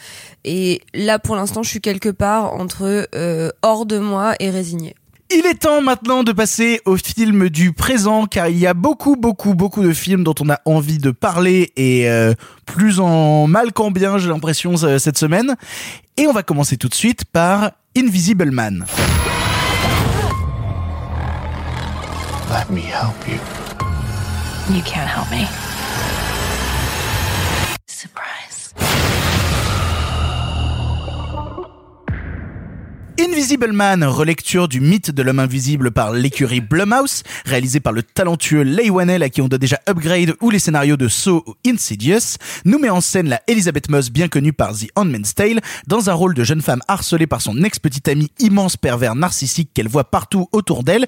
[0.44, 4.94] Et là, pour l'instant, je suis quelque part entre euh, hors de moi et résignée.
[5.34, 9.16] Il est temps maintenant de passer au film du présent car il y a beaucoup
[9.16, 12.34] beaucoup beaucoup de films dont on a envie de parler et euh,
[12.66, 15.56] plus en mal qu'en bien j'ai l'impression euh, cette semaine
[16.18, 18.84] et on va commencer tout de suite par Invisible Man.
[22.50, 23.38] Let me help you.
[24.74, 25.46] You can't help me.
[33.24, 38.62] Invisible Man, relecture du mythe de l'homme invisible par l'écurie Blumhouse, réalisé par le talentueux
[38.62, 42.36] Leigh Whannell à qui on doit déjà Upgrade ou les scénarios de Saw ou Insidious,
[42.64, 46.14] nous met en scène la Elizabeth Moss bien connue par The Handmaid's Tale dans un
[46.14, 50.48] rôle de jeune femme harcelée par son ex-petit ami immense pervers narcissique qu'elle voit partout
[50.50, 51.06] autour d'elle,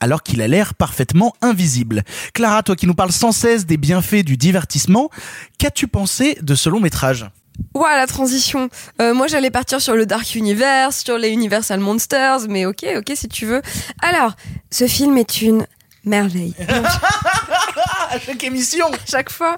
[0.00, 2.02] alors qu'il a l'air parfaitement invisible.
[2.34, 5.10] Clara, toi qui nous parles sans cesse des bienfaits du divertissement,
[5.58, 7.30] qu'as-tu pensé de ce long métrage?
[7.74, 8.68] Ouah, la transition.
[9.00, 13.12] Euh, moi, j'allais partir sur le Dark Universe, sur les Universal Monsters, mais ok, ok,
[13.14, 13.62] si tu veux.
[14.02, 14.32] Alors,
[14.70, 15.66] ce film est une
[16.04, 16.54] merveille.
[18.12, 18.86] à chaque émission.
[19.10, 19.56] chaque fois.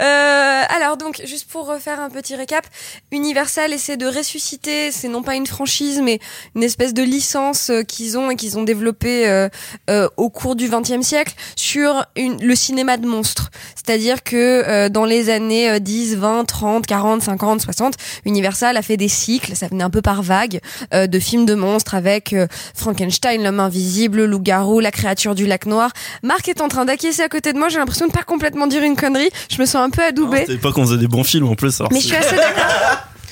[0.00, 2.66] Euh, alors donc, juste pour refaire un petit récap,
[3.10, 6.20] Universal essaie de ressusciter, c'est non pas une franchise, mais
[6.54, 9.48] une espèce de licence euh, qu'ils ont et qu'ils ont développée euh,
[9.88, 13.50] euh, au cours du XXe siècle sur une, le cinéma de monstres.
[13.74, 18.82] C'est-à-dire que euh, dans les années euh, 10, 20, 30, 40, 50, 60, Universal a
[18.82, 20.60] fait des cycles, ça venait un peu par vague,
[20.92, 22.34] euh, de films de monstres avec
[22.74, 25.92] Frankenstein, l'homme invisible, le loup-garou, la créature du lac noir.
[26.22, 28.82] Marc est en train d'acquiescer à côté de moi, j'ai l'impression de pas complètement dire
[28.82, 29.30] une connerie.
[29.50, 30.40] Je me sens un peu adoubée.
[30.46, 31.80] C'était pas qu'on faisait des bons films en plus.
[31.80, 32.64] alors Mais je c'est- suis assez d'accord.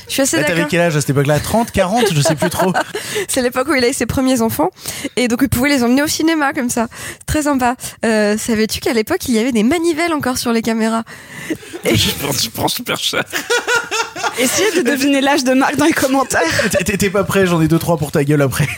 [0.06, 1.40] Je suis assez Bah, T'avais quel âge à cette époque-là?
[1.40, 2.74] 30, 40, je sais plus trop.
[3.28, 4.68] C'est l'époque où il a eu ses premiers enfants
[5.16, 6.88] et donc il pouvait les emmener au cinéma comme ça.
[7.26, 7.74] Très sympa.
[8.04, 11.04] Euh, Savais-tu qu'à l'époque il y avait des manivelles encore sur les caméras?
[11.86, 13.24] Je pense- je prends super cher.
[14.38, 16.42] Essayez de deviner l'âge de Marc dans les commentaires.
[16.84, 18.68] T'es pas prêt, j'en ai deux trois pour ta gueule après.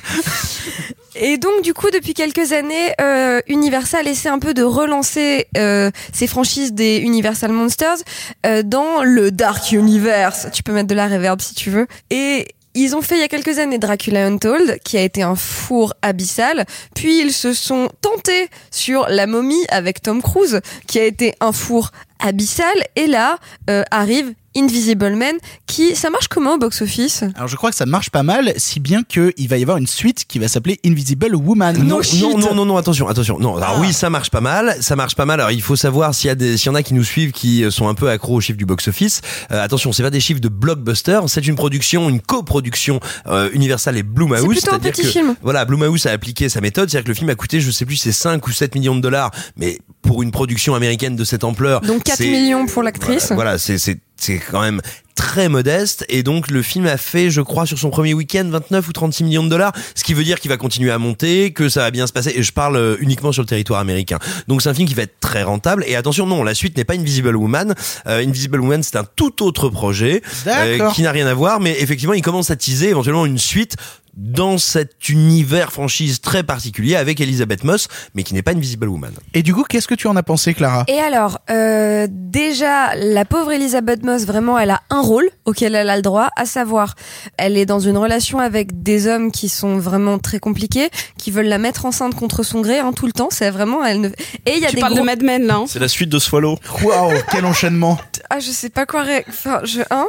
[1.18, 5.90] Et donc du coup depuis quelques années, euh, Universal essaie un peu de relancer euh,
[6.12, 7.98] ses franchises des Universal Monsters
[8.44, 10.48] euh, dans le Dark Universe.
[10.52, 11.87] Tu peux mettre de la reverb si tu veux.
[12.11, 15.35] Et ils ont fait il y a quelques années Dracula Untold, qui a été un
[15.35, 16.66] four abyssal.
[16.94, 21.52] Puis ils se sont tentés sur La momie avec Tom Cruise, qui a été un
[21.52, 22.76] four abyssal.
[22.94, 23.38] Et là
[23.70, 25.34] euh, arrive Invisible Man,
[25.66, 27.24] qui ça marche comment au box-office?
[27.34, 29.76] Alors je crois que ça marche pas mal, si bien que il va y avoir
[29.76, 31.76] une suite qui va s'appeler Invisible Woman.
[31.78, 33.38] Non, non, non, non, non, attention, attention.
[33.38, 33.80] Non, alors Ah.
[33.80, 35.40] oui, ça marche pas mal, ça marche pas mal.
[35.40, 37.32] Alors il faut savoir s'il y a des, s'il y en a qui nous suivent
[37.32, 39.20] qui sont un peu accros aux chiffres du box-office.
[39.52, 43.96] Euh, attention, c'est pas des chiffres de blockbuster, c'est une production, une coproduction euh, Universal
[43.96, 44.40] et Blumhouse.
[44.40, 45.34] C'est plutôt un petit que, film.
[45.42, 47.96] Voilà, Blumhouse a appliqué sa méthode, c'est-à-dire que le film a coûté, je sais plus,
[47.96, 51.80] c'est 5 ou 7 millions de dollars, mais pour une production américaine de cette ampleur,
[51.80, 53.32] Donc 4 c'est- millions pour l'actrice.
[53.32, 54.81] voilà, c'est c'est c'est quand même
[55.16, 56.05] très modeste.
[56.09, 59.24] Et donc le film a fait je crois sur son premier week-end 29 ou 36
[59.24, 59.72] millions de dollars.
[59.96, 62.33] Ce qui veut dire qu'il va continuer à monter que ça va bien se passer.
[62.37, 64.18] Et je parle euh, uniquement sur le territoire américain.
[64.46, 65.83] Donc c'est un film qui va être très rentable.
[65.88, 67.74] Et attention non la suite n'est pas Invisible Woman.
[68.07, 71.59] Euh, Invisible Woman c'est un tout autre projet euh, qui n'a rien à voir.
[71.59, 73.76] Mais effectivement il commence à teaser éventuellement une suite
[74.16, 79.12] dans cet univers franchise très particulier avec Elizabeth Moss mais qui n'est pas Invisible Woman.
[79.35, 80.85] Et du coup, qu'est-ce que tu en as pensé, Clara?
[80.88, 85.88] Et alors, euh, déjà, la pauvre Elisabeth Moss, vraiment, elle a un rôle auquel elle
[85.88, 86.94] a le droit, à savoir,
[87.38, 91.46] elle est dans une relation avec des hommes qui sont vraiment très compliqués, qui veulent
[91.46, 93.28] la mettre enceinte contre son gré, hein, tout le temps.
[93.30, 94.08] C'est vraiment, elle ne.
[94.08, 95.00] Et il y a Tu des parles gros...
[95.02, 95.54] de Mad Men là.
[95.56, 95.64] hein.
[95.68, 96.58] C'est la suite de Swallow.
[96.82, 97.98] Waouh, quel enchaînement
[98.30, 99.02] Ah, je sais pas quoi.
[99.02, 100.06] ré- Enfin, je hein.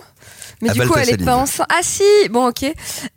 [0.62, 1.68] Mais du coup, elle est pas enceinte.
[1.70, 2.66] Ah si, bon ok.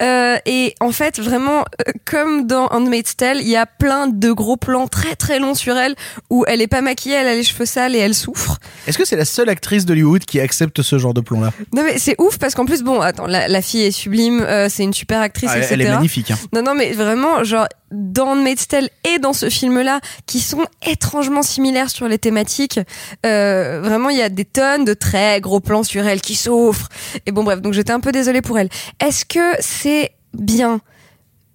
[0.03, 4.31] Euh, et en fait, vraiment, euh, comme dans Handmaid's Tale, il y a plein de
[4.33, 5.95] gros plans très très longs sur elle
[6.29, 8.59] où elle est pas maquillée, elle a les cheveux sales et elle souffre.
[8.87, 11.99] Est-ce que c'est la seule actrice d'Hollywood qui accepte ce genre de plan-là Non mais
[11.99, 14.95] c'est ouf parce qu'en plus bon attends la, la fille est sublime euh, c'est une
[14.95, 15.75] super actrice Ah, elle- etc.
[15.75, 16.31] Elle est magnifique.
[16.31, 16.39] hein.
[16.53, 21.43] Non non mais vraiment genre dans Tale et dans ce film là qui sont étrangement
[21.43, 22.81] similaires sur les thématiques
[23.27, 26.89] euh, vraiment il y a des tonnes de très gros plans sur elle qui souffrent
[27.27, 28.69] et bon bref donc j'étais un peu désolée pour elle.
[29.01, 30.81] Est-ce que c'est bien?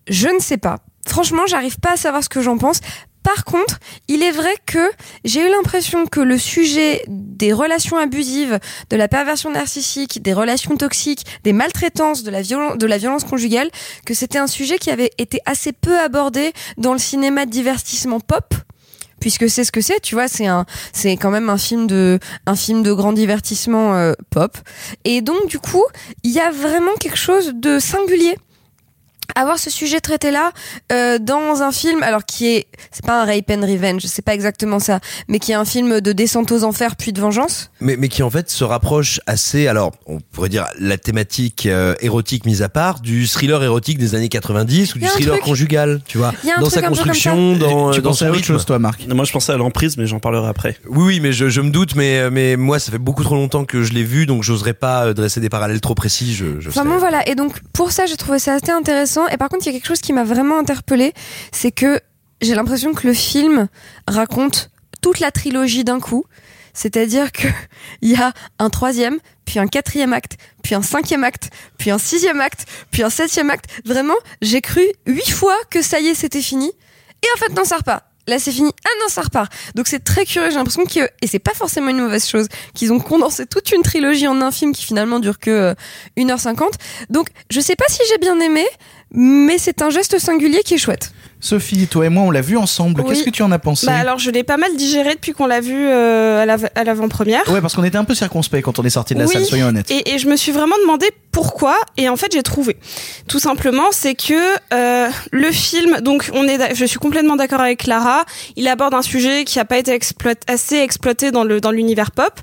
[0.08, 0.80] Je ne sais pas.
[1.08, 2.80] Franchement j'arrive pas à savoir ce que j'en pense.
[3.26, 4.92] Par contre, il est vrai que
[5.24, 8.60] j'ai eu l'impression que le sujet des relations abusives,
[8.92, 12.42] de la perversion narcissique, des relations toxiques, des maltraitances, de la,
[12.98, 13.72] violence, conjugale,
[14.06, 18.20] que c'était un sujet qui avait été assez peu abordé dans le cinéma de divertissement
[18.20, 18.54] pop
[19.22, 22.20] puisque c'est ce que c'est, tu vois, c'est un, c'est quand même un film de,
[22.46, 24.56] un film de grand divertissement euh, pop.
[25.04, 25.84] Et donc du coup,
[26.24, 28.38] il y a vraiment quelque chose de singulier
[29.36, 30.52] avoir ce sujet traité là
[30.92, 34.34] euh, dans un film alors qui est c'est pas un rape and revenge c'est pas
[34.34, 37.98] exactement ça mais qui est un film de descente aux enfers puis de vengeance mais,
[37.98, 42.46] mais qui en fait se rapproche assez, alors on pourrait dire la thématique euh, érotique
[42.46, 45.44] mise à part, du thriller érotique des années 90 ou du thriller truc.
[45.46, 47.60] conjugal, tu vois, Y a un dans truc sa un peu comme construction, ça.
[47.60, 48.54] dans, tu euh, dans pensais son à autre rythme.
[48.54, 49.06] chose, toi, Marc?
[49.08, 50.78] Moi, je pensais à l'emprise, mais j'en parlerai après.
[50.90, 53.66] Oui, oui, mais je, je me doute, mais, mais moi, ça fait beaucoup trop longtemps
[53.66, 56.34] que je l'ai vu, donc j'oserais pas dresser des parallèles trop précis.
[56.34, 56.88] Je, je Enfin sais.
[56.90, 59.74] bon voilà et donc pour ça j'ai trouvé ça assez intéressant et par contre il
[59.74, 61.14] y a quelque chose qui m'a vraiment interpellée
[61.52, 62.00] c'est que
[62.42, 63.68] j'ai l'impression que le film
[64.08, 64.70] raconte
[65.02, 66.26] toute la trilogie d'un coup
[66.74, 67.48] C'est-à-dire que
[68.02, 71.98] il y a un troisième, puis un quatrième acte, puis un cinquième acte, puis un
[71.98, 73.66] sixième acte, puis un septième acte.
[73.86, 76.68] Vraiment, j'ai cru huit fois que ça y est, c'était fini.
[77.24, 78.04] Et en fait, non, ça repart.
[78.28, 78.72] Là, c'est fini.
[78.84, 79.54] Ah non, ça repart.
[79.76, 80.50] Donc c'est très curieux.
[80.50, 83.84] J'ai l'impression que et c'est pas forcément une mauvaise chose qu'ils ont condensé toute une
[83.84, 85.74] trilogie en un film qui finalement dure que euh,
[86.18, 86.72] 1h50.
[87.12, 88.66] Donc je sais pas si j'ai bien aimé,
[89.16, 91.12] mais c'est un geste singulier qui est chouette.
[91.42, 93.02] Sophie, toi et moi, on l'a vu ensemble.
[93.02, 93.10] Oui.
[93.10, 95.46] Qu'est-ce que tu en as pensé Bah alors je l'ai pas mal digéré depuis qu'on
[95.46, 97.48] l'a vu euh, à l'ava- à l'avant-première.
[97.52, 99.46] Ouais, parce qu'on était un peu circonspect quand on est sorti de la Oui, salle,
[99.46, 99.92] soyons honnêtes.
[99.92, 101.76] Et, et je me suis vraiment demandé pourquoi.
[101.98, 102.78] Et en fait, j'ai trouvé.
[103.28, 104.34] Tout simplement, c'est que
[104.74, 105.98] euh, le film.
[106.02, 106.74] Donc, on est.
[106.74, 108.26] Je suis complètement d'accord avec Clara.
[108.56, 112.10] Il aborde un sujet qui n'a pas été exploit- assez exploité dans le dans l'univers
[112.12, 112.34] pop.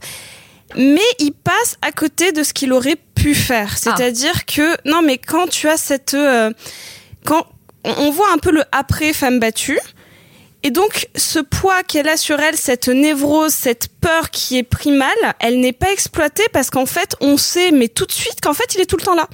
[0.76, 3.78] Mais il passe à côté de ce qu'il aurait pu faire.
[3.78, 6.50] C'est-à-dire que non, mais quand tu as cette euh,
[7.24, 7.46] quand
[7.84, 9.78] on voit un peu le après femme battue.
[10.64, 15.08] Et donc, ce poids qu'elle a sur elle, cette névrose, cette peur qui est primale,
[15.40, 18.72] elle n'est pas exploitée parce qu'en fait, on sait, mais tout de suite, qu'en fait,
[18.76, 19.26] il est tout le temps là.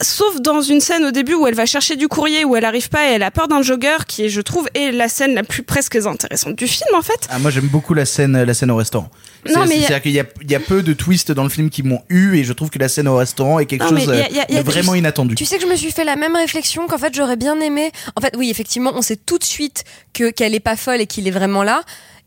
[0.00, 2.88] Sauf dans une scène au début où elle va chercher du courrier, où elle arrive
[2.88, 5.42] pas et elle a peur d'un jogger, qui est, je trouve, est la scène la
[5.42, 7.28] plus presque intéressante du film, en fait.
[7.28, 9.10] Ah, moi, j'aime beaucoup la scène, la scène au restaurant.
[9.46, 12.52] C'est-à-dire qu'il y a, peu de twists dans le film qui m'ont eu et je
[12.52, 14.52] trouve que la scène au restaurant est quelque Non, chose y a- euh, y a-
[14.52, 15.34] y a- de vraiment tu- inattendu.
[15.34, 17.90] Tu sais que je me suis fait la même réflexion qu'en fait j'aurais bien aimé.
[18.16, 21.06] En fait, oui, effectivement, on sait tout de suite que qu'elle est pas folle et
[21.06, 21.82] qu'il est vraiment là.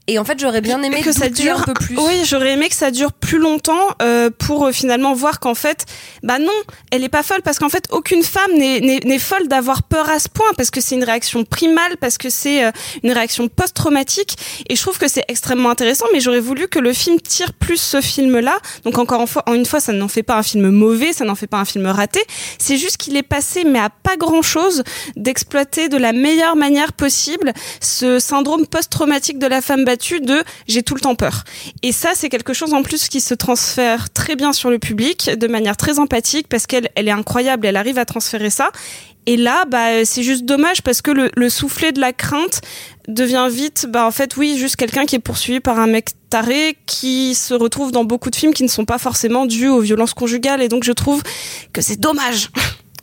[0.10, 1.98] Et en fait, j'aurais bien aimé que ça dure un peu plus.
[1.98, 5.86] Oui, j'aurais aimé que ça dure plus longtemps euh, pour euh, finalement voir qu'en fait,
[6.24, 6.54] bah non,
[6.92, 10.30] elle est pas folle parce qu'en fait, aucune femme n'est folle d'avoir peur à ce
[10.30, 12.72] point parce que c'est une réaction primale, parce que c'est euh,
[13.04, 14.38] une réaction post-traumatique.
[14.70, 17.76] Et je trouve que c'est extrêmement intéressant, mais j'aurais voulu que le film tire plus
[17.76, 18.60] ce film-là.
[18.86, 21.26] Donc encore une fois, en une fois, ça n'en fait pas un film mauvais, ça
[21.26, 22.22] n'en fait pas un film raté.
[22.60, 24.84] C'est juste qu'il est passé, mais à pas grand-chose,
[25.18, 30.84] d'exploiter de la meilleure manière possible ce syndrome post-traumatique de la femme battue de j'ai
[30.84, 31.44] tout le temps peur.
[31.84, 35.30] Et ça, c'est quelque chose en plus qui se transfère très bien sur le public,
[35.30, 38.72] de manière très empathique, parce qu'elle elle est incroyable, elle arrive à transférer ça.
[39.26, 42.62] Et là, bah, c'est juste dommage parce que le, le soufflet de la crainte
[43.10, 46.78] devient vite, bah, en fait, oui, juste quelqu'un qui est poursuivi par un mec taré
[46.86, 50.14] qui se retrouve dans beaucoup de films qui ne sont pas forcément dus aux violences
[50.14, 50.62] conjugales.
[50.62, 51.22] Et donc, je trouve
[51.74, 52.50] que c'est dommage.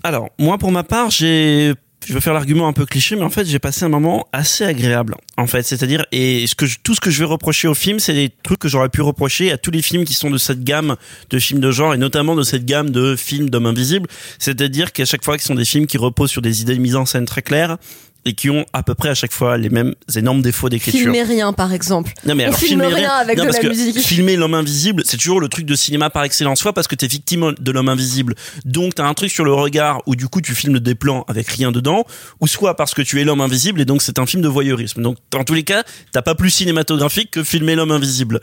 [0.03, 1.75] Alors, moi, pour ma part, j'ai,
[2.07, 4.65] je vais faire l'argument un peu cliché, mais en fait, j'ai passé un moment assez
[4.65, 5.15] agréable.
[5.37, 8.31] En fait, c'est-à-dire, et que tout ce que je vais reprocher au film, c'est des
[8.43, 10.97] trucs que j'aurais pu reprocher à tous les films qui sont de cette gamme
[11.31, 14.09] de films de genre, et notamment de cette gamme de films d'hommes invisibles.
[14.39, 16.97] C'est-à-dire qu'à chaque fois, ce sont des films qui reposent sur des idées de mise
[16.97, 17.79] en scène très claires,
[18.25, 21.01] et qui ont à peu près à chaque fois les mêmes énormes défauts d'écriture.
[21.01, 22.13] Filmer rien, par exemple.
[22.27, 23.99] Non mais alors filme filmer rien avec non, de la que musique.
[23.99, 27.07] filmer l'homme invisible, c'est toujours le truc de cinéma par excellence, soit parce que t'es
[27.07, 28.35] victime de l'homme invisible,
[28.65, 31.49] donc t'as un truc sur le regard où du coup tu filmes des plans avec
[31.49, 32.05] rien dedans,
[32.41, 35.03] ou soit parce que tu es l'homme invisible et donc c'est un film de voyeurisme.
[35.03, 38.41] Donc dans tous les cas, t'as pas plus cinématographique que filmer l'homme invisible.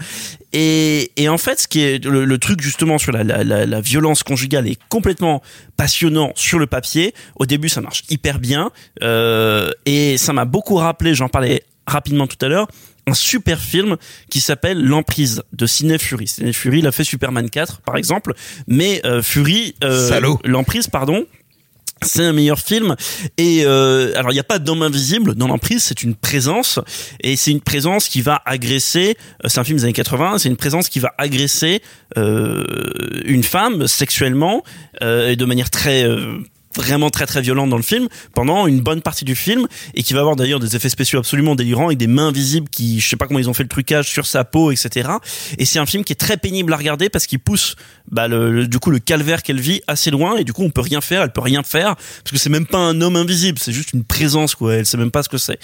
[0.53, 3.65] Et, et en fait, ce qui est le, le truc justement sur la, la, la,
[3.65, 5.41] la violence conjugale est complètement
[5.81, 7.15] passionnant sur le papier.
[7.35, 8.69] Au début, ça marche hyper bien
[9.01, 11.15] euh, et ça m'a beaucoup rappelé.
[11.15, 12.67] J'en parlais rapidement tout à l'heure
[13.07, 13.97] un super film
[14.29, 16.27] qui s'appelle L'emprise de Ciné Fury.
[16.27, 18.35] Ciné Fury, il a fait Superman 4 par exemple,
[18.67, 21.25] mais euh, Fury, euh, l'emprise pardon,
[22.03, 22.95] c'est un meilleur film.
[23.37, 26.79] Et euh, alors il n'y a pas d'homme invisible dans l'emprise c'est une présence.
[27.21, 30.49] Et c'est une présence qui va agresser euh, c'est un film des années 80 c'est
[30.49, 31.81] une présence qui va agresser
[32.17, 32.63] euh,
[33.25, 34.63] une femme sexuellement
[35.01, 36.39] euh, et de manière très euh,
[36.75, 40.13] vraiment très très violente dans le film pendant une bonne partie du film et qui
[40.13, 43.17] va avoir d'ailleurs des effets spéciaux absolument délirants avec des mains visibles qui je sais
[43.17, 45.09] pas comment ils ont fait le trucage sur sa peau etc
[45.57, 47.75] et c'est un film qui est très pénible à regarder parce qu'il pousse
[48.09, 50.81] bah, le, du coup le calvaire qu'elle vit assez loin et du coup on peut
[50.81, 53.73] rien faire elle peut rien faire parce que c'est même pas un homme invisible c'est
[53.73, 55.59] juste une présence quoi elle sait même pas ce que c'est.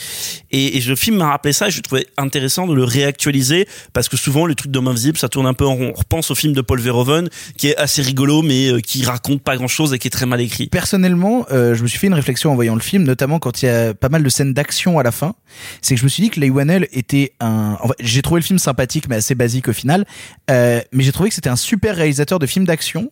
[0.51, 4.09] Et, et le film m'a rappelé ça et je trouvais intéressant de le réactualiser parce
[4.09, 5.93] que souvent les trucs d'homme invisible ça tourne un peu en rond.
[5.95, 9.41] On repense au film de Paul Verhoeven qui est assez rigolo mais euh, qui raconte
[9.41, 12.07] pas grand chose et qui est très mal écrit Personnellement, euh, je me suis fait
[12.07, 14.55] une réflexion en voyant le film, notamment quand il y a pas mal de scènes
[14.55, 15.35] d'action à la fin.
[15.79, 17.77] C'est que je me suis dit que Leigh était un.
[17.99, 20.07] j'ai trouvé le film sympathique, mais assez basique au final.
[20.49, 23.11] Euh, mais j'ai trouvé que c'était un super réalisateur de films d'action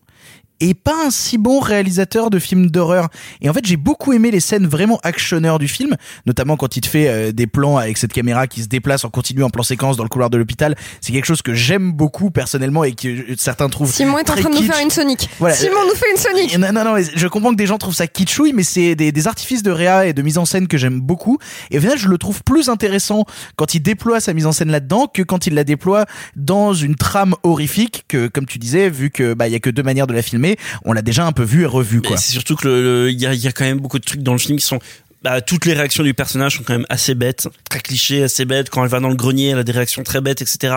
[0.59, 3.09] et pas un si bon réalisateur de films d'horreur.
[3.41, 6.81] Et en fait, j'ai beaucoup aimé les scènes vraiment actionneurs du film, notamment quand il
[6.81, 9.63] te fait euh, des plans avec cette caméra qui se déplace en continu en plan
[9.63, 10.75] séquence dans le couloir de l'hôpital.
[11.01, 14.49] C'est quelque chose que j'aime beaucoup personnellement et que certains trouvent Simon est en train
[14.49, 14.71] de nous kitsch.
[14.71, 15.29] faire une Sonic.
[15.39, 15.55] Voilà.
[15.55, 16.57] Simon nous fait une Sonic.
[16.57, 19.27] Non, non, non, je comprends que des gens trouvent ça kitschouille, mais c'est des, des
[19.27, 21.37] artifices de réa et de mise en scène que j'aime beaucoup.
[21.71, 24.71] Et au final, je le trouve plus intéressant quand il déploie sa mise en scène
[24.71, 29.09] là-dedans que quand il la déploie dans une trame horrifique que, comme tu disais, vu
[29.09, 30.44] que bah il y a que deux manières de la filmer,
[30.84, 32.12] on l'a déjà un peu vu et revu quoi.
[32.12, 34.23] Mais C'est surtout que il y a, il y a quand même beaucoup de trucs
[34.23, 34.79] dans le film qui sont
[35.25, 38.69] bah, toutes les réactions du personnage sont quand même assez bêtes, très clichés, assez bêtes.
[38.69, 40.75] Quand elle va dans le grenier, elle a des réactions très bêtes, etc.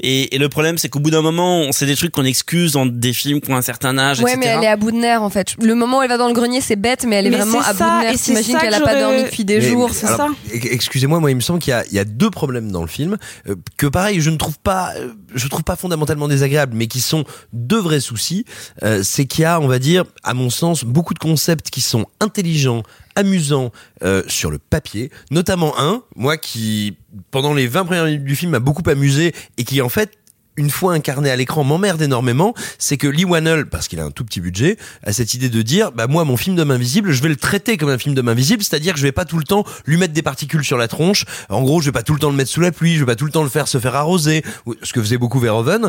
[0.00, 2.86] Et, et le problème, c'est qu'au bout d'un moment, c'est des trucs qu'on excuse dans
[2.86, 4.40] des films qui ont un certain âge, Ouais, etc.
[4.42, 5.54] mais elle est à bout de nerfs en fait.
[5.62, 7.60] Le moment où elle va dans le grenier, c'est bête, mais elle est Mais vraiment
[7.60, 8.20] à bout de nerfs.
[8.20, 9.90] T'imagines ça qu'elle a pas j'aurais- dormi depuis des Mais- jours.
[9.92, 10.28] c'est ça.
[10.50, 12.88] Excusez-moi, moi il me semble qu'il y a, il y a deux problèmes dans le
[12.88, 16.86] film euh, que pareil, je ne trouve pas, euh, je trouve pas fondamentalement désagréables, mais
[16.86, 18.44] qui sont deux vrais soucis.
[18.82, 21.80] Euh, c'est qu'il y a, on va dire, à mon sens, beaucoup de concepts qui
[21.82, 22.82] sont intelligents,
[23.16, 26.96] amusants euh, sur le papier, notamment un, moi qui
[27.30, 30.18] pendant les 20 premières minutes du film m'a beaucoup amusé et qui en fait
[30.60, 34.10] une fois incarné à l'écran m'emmerde énormément, c'est que Lee Wannell, parce qu'il a un
[34.10, 37.22] tout petit budget, a cette idée de dire, bah moi mon film d'homme invisible, je
[37.22, 39.44] vais le traiter comme un film d'homme invisible, c'est-à-dire que je vais pas tout le
[39.44, 41.24] temps lui mettre des particules sur la tronche.
[41.48, 43.06] En gros, je vais pas tout le temps le mettre sous la pluie, je vais
[43.06, 44.42] pas tout le temps le faire se faire arroser,
[44.82, 45.88] ce que faisait beaucoup Verhoeven,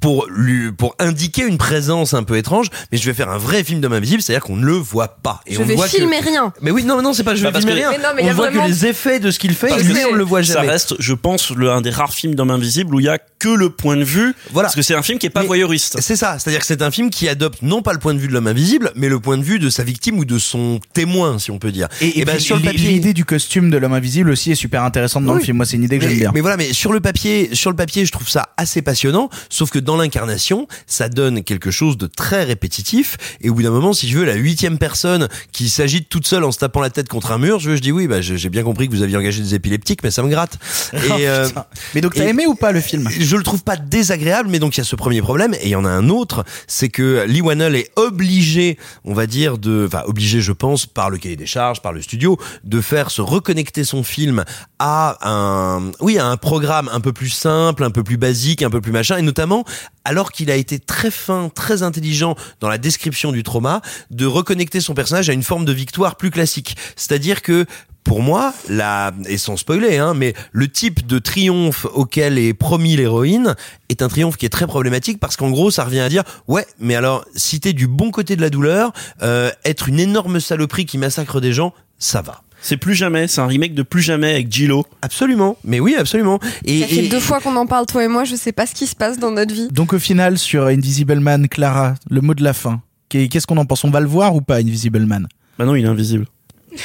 [0.00, 2.68] pour lui, pour indiquer une présence un peu étrange.
[2.90, 5.40] Mais je vais faire un vrai film d'homme invisible, c'est-à-dire qu'on ne le voit pas.
[5.46, 6.24] Et Je on ne vais voit filmer que...
[6.30, 6.52] rien.
[6.62, 7.90] Mais oui, non, non, c'est pas je vais Bah, filmer que- rien.
[7.92, 9.94] Mais non, on voit vraiment- que les effets de ce qu'il fait, Parce et lui,
[9.94, 10.68] que on le voit Ça jamais.
[10.70, 13.48] reste, je pense, le, un des rares films d'homme invisible où il y a que
[13.48, 14.34] le point de vue.
[14.52, 14.66] Voilà.
[14.66, 15.96] Parce que c'est un film qui est pas Mais- voyeuriste.
[16.00, 18.28] C'est ça, c'est-à-dire que c'est un film qui adopte non pas le point de vue
[18.28, 21.38] de l'homme invisible, mais le point de vue de sa victime ou de son témoin,
[21.38, 21.88] si on peut dire.
[22.00, 24.54] Et, et ben, puis, sur le papier, l'idée du costume de l'homme invisible aussi est
[24.56, 25.38] super intéressante dans Oui.
[25.40, 25.56] le film.
[25.58, 26.30] Moi, c'est une idée que mais, j'aime bien.
[26.34, 29.30] mais voilà, mais sur le papier, sur le papier, je trouve ça assez passionnant.
[29.50, 33.16] Sauf que dans l'incarnation, ça donne quelque chose de très répétitif.
[33.40, 36.44] Et au bout d'un moment, si je veux, la huitième personne qui s'agite toute seule
[36.44, 38.48] en se tapant la tête contre un mur, je, veux, je dis oui, bah j'ai
[38.48, 40.58] bien compris que vous aviez engagé des épileptiques, mais ça me gratte.
[41.08, 41.48] Oh, Et, euh,
[41.94, 43.08] mais donc, t'as aimé ou pas le film?
[43.10, 45.70] je le trouve pas désagréable, mais donc il y a ce premier problème et il
[45.70, 49.86] y en a un autre, c'est que Lee Wannell est obligé, on va dire de,
[49.86, 53.22] enfin obligé, je pense, par le cahier des charges, par le studio, de faire se
[53.22, 54.44] reconnecter son film
[54.78, 58.68] à un, oui, à un programme un peu plus simple, un peu plus basique, un
[58.68, 59.64] peu plus machin, et notamment
[60.04, 63.80] alors qu'il a été très fin, très intelligent dans la description du trauma,
[64.10, 66.76] de reconnecter son personnage à une forme de victoire plus classique.
[66.96, 67.64] C'est-à-dire que
[68.06, 72.96] pour moi, la, et sans spoiler, hein, mais le type de triomphe auquel est promis
[72.96, 73.54] l'héroïne
[73.88, 76.64] est un triomphe qui est très problématique parce qu'en gros, ça revient à dire, ouais,
[76.78, 78.92] mais alors, si t'es du bon côté de la douleur,
[79.22, 82.42] euh, être une énorme saloperie qui massacre des gens, ça va.
[82.62, 84.86] C'est plus jamais, c'est un remake de plus jamais avec Gillo.
[85.02, 86.38] Absolument, mais oui, absolument.
[86.64, 88.66] Et, Ça fait et- deux fois qu'on en parle, toi et moi, je sais pas
[88.66, 89.68] ce qui se passe dans notre vie.
[89.70, 92.80] Donc, au final, sur Invisible Man, Clara, le mot de la fin.
[93.08, 93.84] Qu'est- Qu'est-ce qu'on en pense?
[93.84, 95.28] On va le voir ou pas, Invisible Man?
[95.58, 96.26] Bah non, il est invisible.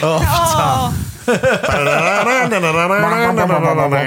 [0.03, 0.91] Oh putain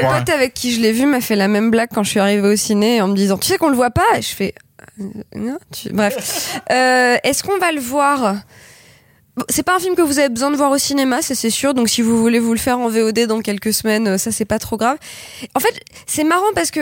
[0.02, 2.20] Mon pote avec qui je l'ai vu m'a fait la même blague quand je suis
[2.20, 4.02] arrivée au ciné en me disant Tu sais qu'on le voit pas?
[4.16, 4.54] Et je fais
[5.00, 5.04] euh,
[5.36, 6.60] non, tu- Bref.
[6.70, 8.36] Euh, Est-ce qu'on va le voir?
[9.48, 11.74] C'est pas un film que vous avez besoin de voir au cinéma, ça c'est sûr.
[11.74, 14.44] Donc si vous voulez vous le faire en VOD dans quelques semaines, euh, ça c'est
[14.44, 14.96] pas trop grave.
[15.54, 15.74] En fait,
[16.06, 16.80] c'est marrant parce que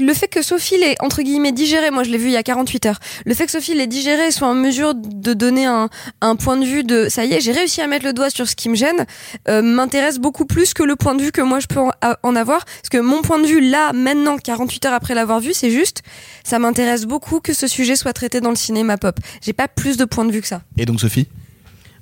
[0.00, 2.42] le fait que Sophie l'ait entre guillemets digéré, moi je l'ai vu il y a
[2.42, 2.98] 48 heures.
[3.26, 5.88] Le fait que Sophie l'ait digéré et soit en mesure de donner un,
[6.20, 8.48] un point de vue de ça y est, j'ai réussi à mettre le doigt sur
[8.48, 9.06] ce qui me gêne,
[9.48, 11.80] euh, m'intéresse beaucoup plus que le point de vue que moi je peux
[12.22, 12.64] en avoir.
[12.64, 16.02] Parce que mon point de vue là, maintenant, 48 heures après l'avoir vu, c'est juste,
[16.44, 19.16] ça m'intéresse beaucoup que ce sujet soit traité dans le cinéma pop.
[19.42, 20.62] J'ai pas plus de point de vue que ça.
[20.78, 21.28] Et donc, Sophie?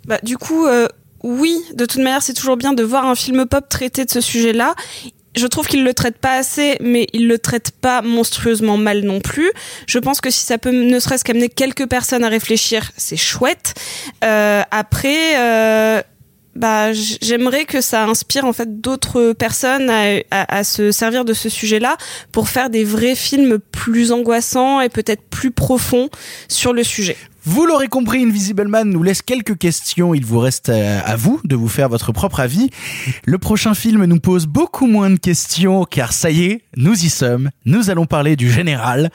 [0.07, 0.89] Bah, du coup, euh,
[1.23, 4.21] oui, de toute manière, c'est toujours bien de voir un film pop traiter de ce
[4.21, 4.75] sujet-là.
[5.35, 9.21] Je trouve qu'il le traite pas assez, mais il le traite pas monstrueusement mal non
[9.21, 9.51] plus.
[9.87, 13.73] Je pense que si ça peut ne serait-ce qu'amener quelques personnes à réfléchir, c'est chouette.
[14.25, 16.03] Euh, après, euh,
[16.55, 21.49] bah, j'aimerais que ça inspire en fait d'autres personnes à- à se servir de ce
[21.49, 21.97] sujet-là
[22.31, 26.11] pour faire des vrais films plus angoissants et peut-être plus profonds
[26.49, 27.17] sur le sujet.
[27.45, 30.15] Vous l'aurez compris, Invisible Man nous laisse quelques questions.
[30.15, 32.71] Il vous reste à, à vous de vous faire votre propre avis.
[33.25, 37.09] Le prochain film nous pose beaucoup moins de questions car ça y est, nous y
[37.09, 37.51] sommes.
[37.65, 39.11] Nous allons parler du général.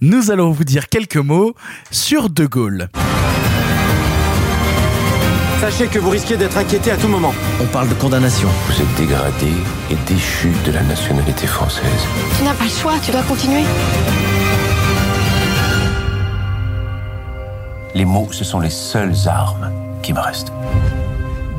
[0.00, 1.54] Nous allons vous dire quelques mots
[1.90, 2.88] sur De Gaulle.
[5.60, 7.34] Sachez que vous risquez d'être inquiété à tout moment.
[7.60, 8.48] On parle de condamnation.
[8.68, 9.46] Vous êtes dégradé
[9.90, 11.84] et déchu de la nationalité française.
[12.36, 13.62] Tu n'as pas le choix, tu dois continuer.
[17.94, 19.70] Les mots, ce sont les seules armes
[20.02, 20.52] qui me restent.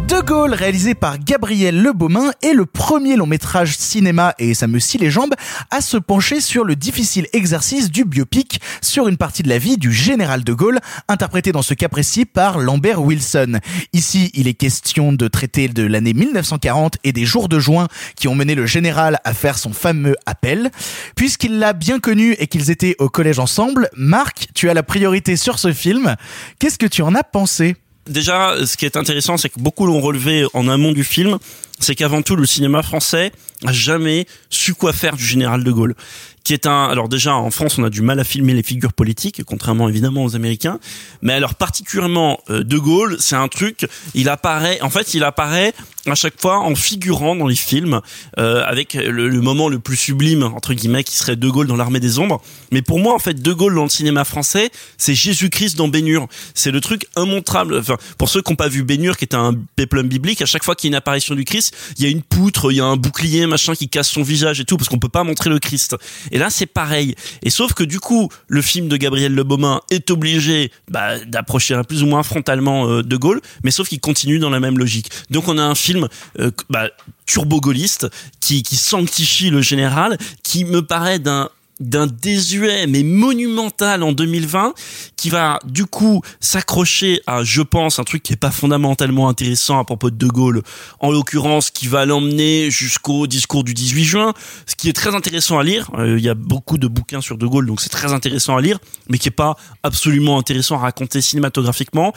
[0.08, 4.78] De Gaulle, réalisé par Gabriel Lebaumin, est le premier long métrage cinéma, et ça me
[4.78, 5.34] scie les jambes,
[5.72, 9.78] à se pencher sur le difficile exercice du biopic sur une partie de la vie
[9.78, 13.60] du général de Gaulle, interprété dans ce cas précis par Lambert Wilson.
[13.94, 18.28] Ici, il est question de traiter de l'année 1940 et des jours de juin qui
[18.28, 20.70] ont mené le général à faire son fameux appel.
[21.16, 25.38] Puisqu'il l'a bien connu et qu'ils étaient au collège ensemble, Marc, tu as la priorité
[25.38, 26.16] sur ce film.
[26.60, 27.78] Qu'est-ce que tu en as pensé?
[28.08, 31.38] Déjà, ce qui est intéressant, c'est que beaucoup l'ont relevé en amont du film,
[31.80, 33.32] c'est qu'avant tout, le cinéma français
[33.66, 35.96] a jamais su quoi faire du général de Gaulle
[36.43, 38.93] qui est un alors déjà en France on a du mal à filmer les figures
[38.93, 40.79] politiques contrairement évidemment aux Américains.
[41.21, 45.74] Mais alors particulièrement euh, de Gaulle c'est un truc il apparaît en fait il apparaît
[46.05, 48.01] à chaque fois en figurant dans les films
[48.38, 51.78] euh, avec le, le moment le plus sublime entre guillemets qui serait de Gaulle dans
[51.78, 52.41] l'armée des ombres.
[52.72, 56.28] Mais pour moi en fait de Gaulle dans le cinéma français c'est Jésus-Christ dans Bénur.
[56.53, 57.78] C'est le truc immontrable.
[57.78, 60.63] Enfin pour ceux qui n'ont pas vu Bénur qui est un péplum biblique à chaque
[60.63, 62.82] fois qu'il y a une apparition du Christ il y a une poutre il y
[62.82, 65.49] a un bouclier machin qui casse son visage et tout parce qu'on peut pas montrer
[65.49, 65.95] le Christ
[66.34, 67.15] et là, c'est pareil.
[67.43, 71.79] Et sauf que du coup, le film de Gabriel Le Baumin est obligé bah, d'approcher
[71.88, 75.11] plus ou moins frontalement euh, De Gaulle, mais sauf qu'il continue dans la même logique.
[75.29, 76.07] Donc on a un film
[76.39, 76.89] euh, bah,
[77.27, 78.07] turbo-gaulliste
[78.39, 81.49] qui, qui sanctifie le général, qui me paraît d'un
[81.80, 84.74] d'un désuet mais monumental en 2020
[85.15, 89.80] qui va du coup s'accrocher à je pense un truc qui est pas fondamentalement intéressant
[89.80, 90.61] à propos de De Gaulle
[90.99, 94.34] en l'occurrence qui va l'emmener jusqu'au discours du 18 juin
[94.65, 95.89] ce qui est très intéressant à lire.
[95.97, 98.61] Euh, il y a beaucoup de bouquins sur De Gaulle donc c'est très intéressant à
[98.61, 102.13] lire mais qui est pas absolument intéressant à raconter cinématographiquement.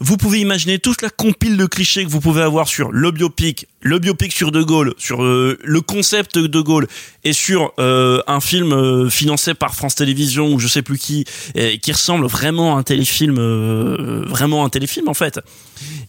[0.00, 3.66] Vous pouvez imaginer toute la compile de clichés que vous pouvez avoir sur le biopic,
[3.84, 6.88] le biopic sur De Gaulle, sur euh, le concept de Gaulle
[7.22, 11.26] et sur euh, un film euh, financé par France Télévisions ou je sais plus qui,
[11.82, 13.36] qui ressemble vraiment à un téléfilm,
[14.26, 15.38] vraiment à un téléfilm en fait,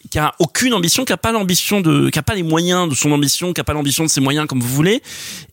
[0.09, 2.95] qui a aucune ambition, qui a pas l'ambition de, qui a pas les moyens de
[2.95, 5.01] son ambition, qui a pas l'ambition de ses moyens comme vous voulez,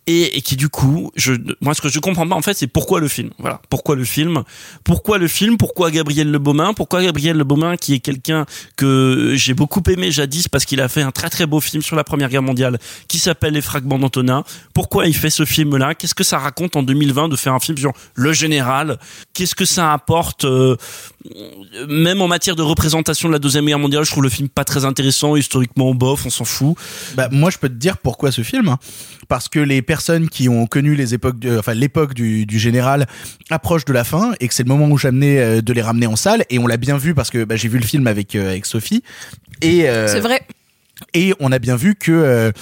[0.06, 3.00] et, qui du coup, je, moi ce que je comprends pas en fait, c'est pourquoi
[3.00, 3.30] le film.
[3.38, 4.42] Voilà, pourquoi le film,
[4.84, 8.44] pourquoi le film, pourquoi Gabriel Le Baumin, pourquoi Gabriel Le Baumin qui est quelqu'un
[8.76, 11.96] que j'ai beaucoup aimé jadis parce qu'il a fait un très très beau film sur
[11.96, 14.44] la Première Guerre mondiale qui s'appelle Les Fragments d'Antona.
[14.74, 15.94] Pourquoi il fait ce film-là?
[15.94, 18.98] Qu'est-ce que ça raconte en 2020 de faire un film sur le général?
[19.34, 20.76] Qu'est-ce que ça apporte euh,
[21.88, 24.64] Même en matière de représentation de la Deuxième Guerre mondiale, je trouve le film pas
[24.64, 26.76] très intéressant, historiquement bof, on s'en fout.
[27.14, 28.68] Bah, moi, je peux te dire pourquoi ce film.
[28.68, 28.78] hein.
[29.28, 33.06] Parce que les personnes qui ont connu les époques, de- enfin l'époque du, du général
[33.50, 36.06] approche de la fin et que c'est le moment où j'amenais euh, de les ramener
[36.06, 38.34] en salle et on l'a bien vu parce que bah, j'ai vu le film avec
[38.34, 39.02] euh, avec Sophie
[39.62, 40.42] et euh, C'est vrai.
[41.14, 42.52] et on a bien vu que euh,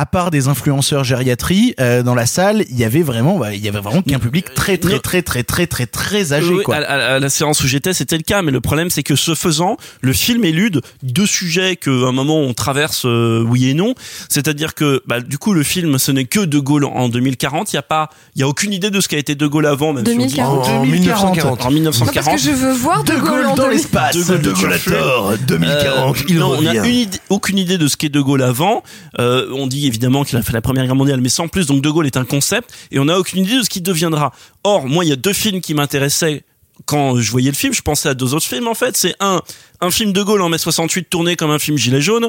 [0.00, 3.64] à part des influenceurs gériatrie euh, dans la salle, il y avait vraiment bah, il
[3.64, 6.76] y avait vraiment qu'un public très très très très très très très âgé Oui, quoi.
[6.76, 9.16] À, à- à la séance où j'étais, c'était le cas, mais le problème c'est que
[9.16, 13.74] ce faisant, le film élude deux sujets qu'à un moment on traverse euh, oui et
[13.74, 13.94] non.
[14.28, 17.72] C'est-à-dire que bah, du coup le film ce n'est que De Gaulle en 2040.
[17.72, 19.66] Il y a pas, il y a aucune idée de ce qu'a été De Gaulle
[19.66, 19.92] avant.
[19.92, 20.68] Même si on dit- 2040.
[20.68, 21.66] En 1940.
[21.66, 22.24] En 1940.
[22.24, 23.76] Parce que je veux voir De, Gaulle, en dans 2000.
[23.76, 24.16] l'espace.
[24.16, 26.68] De Gaulle, De Gaulle a tort, 2040, Euh, il non, on revient.
[26.78, 28.82] a une idée- aucune idée de ce qu'est De Gaulle avant.
[29.18, 31.66] Euh, on dit évidemment qu'il a fait la Première Guerre mondiale, mais sans plus.
[31.66, 34.32] Donc De Gaulle est un concept, et on n'a aucune idée de ce qu'il deviendra.
[34.64, 36.44] Or, moi, il y a deux films qui m'intéressaient
[36.84, 37.72] quand je voyais le film.
[37.72, 38.96] Je pensais à deux autres films en fait.
[38.96, 39.40] C'est un,
[39.80, 42.28] un film De Gaulle en mai 68 tourné comme un film Gilet jaune,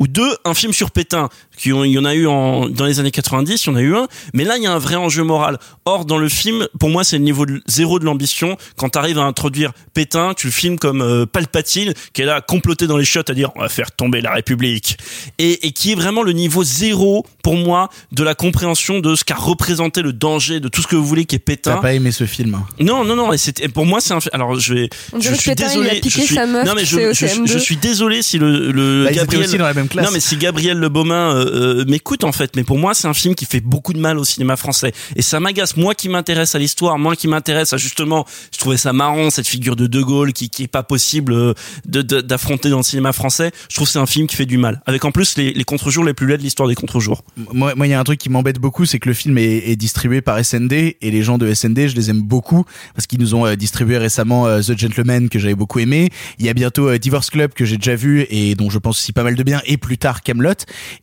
[0.00, 1.28] ou deux, un film sur Pétain.
[1.56, 3.76] Qui ont- il y en a eu en, dans les années 90, il y en
[3.76, 4.08] a eu un.
[4.32, 5.56] Mais là, il y a un vrai enjeu moral.
[5.84, 8.56] Or, dans le film, pour moi, c'est le niveau de, zéro de l'ambition.
[8.76, 12.40] Quand tu arrives à introduire Pétain, tu le filmes comme euh, Palpatine, qui est là
[12.40, 14.96] comploté dans les chiottes à dire on va faire tomber la République.
[15.38, 19.22] Et, et qui est vraiment le niveau zéro, pour moi, de la compréhension de ce
[19.22, 21.76] qu'a représenté le danger, de tout ce que vous voulez qui est Pétain.
[21.76, 23.32] T'as pas aimé ce film Non, non, non.
[23.32, 24.18] Et c'était pour moi, c'est un.
[24.32, 24.90] Alors, je vais.
[25.12, 26.00] On je que suis Pétain, il a désolé.
[26.00, 27.46] piqué je suis, sa meuf non, mais je, fait je, OCM2.
[27.46, 29.44] je suis désolé si le, le Bah, Gabriel.
[29.44, 30.06] aussi dans la même classe.
[30.06, 33.06] Non, mais si Gabriel Le Baumin euh, euh, m'écoute en fait, mais pour moi, c'est
[33.08, 34.92] un film qui fait beaucoup de mal au cinéma français.
[35.16, 35.76] Et ça m'agace.
[35.76, 39.48] Moi, qui m'intéresse à l'histoire, moi qui m'intéresse à justement, je trouvais ça marrant cette
[39.48, 41.54] figure de De Gaulle qui qui est pas possible euh,
[41.86, 43.50] d'affronter dans le cinéma français.
[43.68, 44.82] Je trouve que c'est un film qui fait du mal.
[44.86, 47.22] Avec en plus les, les contre-jours les plus laids de l'histoire des contre-jours.
[47.52, 49.68] Moi, moi, il y a un truc qui m'embête beaucoup, c'est que le film est,
[49.70, 52.64] est distribué par SND et les gens de SND, je les aime beaucoup
[52.94, 56.10] parce qu'ils nous ont euh, distribué récemment euh, The Gentleman que j'avais beaucoup aimé.
[56.38, 58.98] Il y a bientôt euh, Divorce Club que j'ai déjà vu et dont je pense
[58.98, 60.54] aussi pas mal de bien et plus tard Camelot.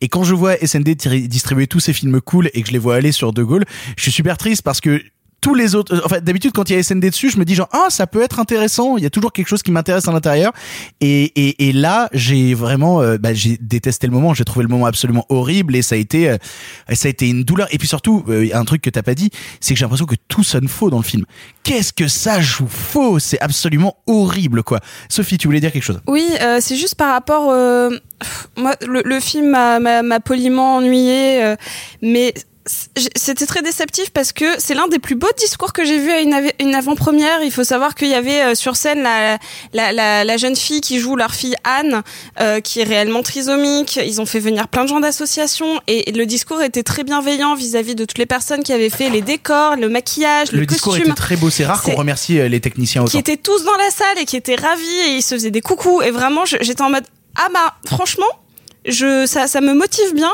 [0.01, 0.95] Et quand je vois SND
[1.28, 3.63] distribuer tous ces films cool et que je les vois aller sur De Gaulle,
[3.95, 5.01] je suis super triste parce que
[5.41, 7.55] tous les autres, euh, enfin d'habitude quand il y a SND dessus, je me dis
[7.55, 10.11] genre ah ça peut être intéressant, il y a toujours quelque chose qui m'intéresse à
[10.11, 10.53] l'intérieur.
[11.01, 14.69] Et, et, et là j'ai vraiment, euh, bah, j'ai détesté le moment, j'ai trouvé le
[14.69, 16.37] moment absolument horrible et ça a été, euh,
[16.93, 17.67] ça a été une douleur.
[17.71, 20.15] Et puis surtout, euh, un truc que t'as pas dit, c'est que j'ai l'impression que
[20.27, 21.25] tout sonne faux dans le film.
[21.63, 23.17] Qu'est-ce que ça joue faux?
[23.19, 24.79] C'est absolument horrible quoi.
[25.09, 26.01] Sophie, tu voulais dire quelque chose?
[26.07, 26.27] Oui,
[26.59, 27.45] c'est juste par rapport.
[28.57, 31.55] moi, le, le film m'a- poliment ennuyé,
[32.01, 32.33] mais
[32.66, 36.22] c'était très déceptif parce que c'est l'un des plus beaux discours que j'ai vu à
[36.22, 37.41] une, avant-première.
[37.43, 39.39] Il faut savoir qu'il y avait euh, sur scène la,
[39.74, 42.03] la, la, la jeune fille qui joue leur fille Anne,
[42.39, 43.99] euh, qui est réellement trisomique.
[44.05, 47.95] Ils ont fait venir plein de gens d'associations et le discours était très bienveillant vis-à-vis
[47.95, 51.12] de toutes les personnes qui avaient fait les décors, le maquillage, le, Le discours costume
[51.12, 53.20] était très beau, c'est rare qu'on remercie euh, les techniciens qui autant.
[53.20, 56.01] étaient tous dans la salle et qui étaient ravis et ils se faisaient des coucous
[56.03, 57.05] et vraiment j'étais en mode
[57.36, 58.26] ah bah franchement
[58.86, 60.32] je ça, ça me motive bien.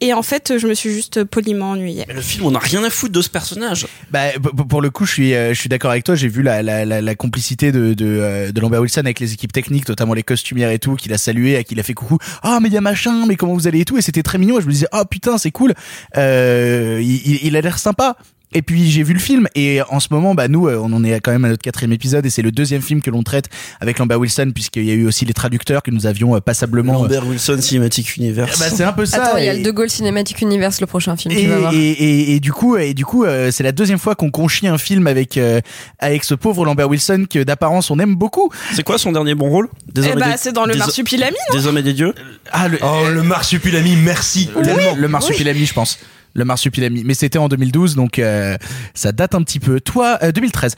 [0.00, 2.04] Et en fait, je me suis juste poliment ennuyée.
[2.08, 3.86] Mais le film, on n'a rien à foutre de ce personnage.
[4.10, 4.24] Bah,
[4.68, 6.14] pour le coup, je suis, euh, je suis d'accord avec toi.
[6.14, 9.32] J'ai vu la, la, la, la complicité de, de, euh, de Lambert Wilson avec les
[9.32, 11.94] équipes techniques, notamment les costumières et tout, qu'il a salué, à qui il a fait
[11.94, 12.18] coucou.
[12.42, 13.96] Ah, mais il y a machin, mais comment vous allez et tout?
[13.96, 14.58] Et c'était très mignon.
[14.58, 15.74] Et je me disais, ah putain, c'est cool.
[16.16, 18.16] Euh, il, il- il a l'air sympa.
[18.54, 21.02] Et puis j'ai vu le film et en ce moment, bah nous, euh, on en
[21.02, 23.48] est quand même à notre quatrième épisode et c'est le deuxième film que l'on traite
[23.80, 26.92] avec Lambert Wilson puisqu'il y a eu aussi les traducteurs que nous avions euh, passablement.
[26.94, 28.58] Lambert Wilson Cinematic Universe.
[28.60, 29.24] Bah, c'est un peu ça.
[29.24, 31.58] Attends, il y a le De Gaulle Cinematic Universe, le prochain film, et, tu vas
[31.58, 31.74] voir.
[31.74, 34.68] et, et, et du coup, et du coup, euh, c'est la deuxième fois qu'on conchit
[34.68, 35.60] un film avec euh,
[35.98, 38.50] avec ce pauvre Lambert Wilson que d'apparence on aime beaucoup.
[38.72, 39.68] C'est quoi son dernier bon rôle?
[39.92, 41.92] Des Eh hommes et bah, des- c'est dans le des- Marsupilami, Des hommes et des
[41.92, 42.14] dieux?
[42.52, 44.48] Ah le, Oh, le marsupilami, merci.
[44.54, 45.98] le, le marsupilami, je pense.
[46.34, 48.56] Le marsupilami, mais c'était en 2012, donc euh,
[48.92, 49.80] ça date un petit peu.
[49.80, 50.74] Toi, euh, 2013.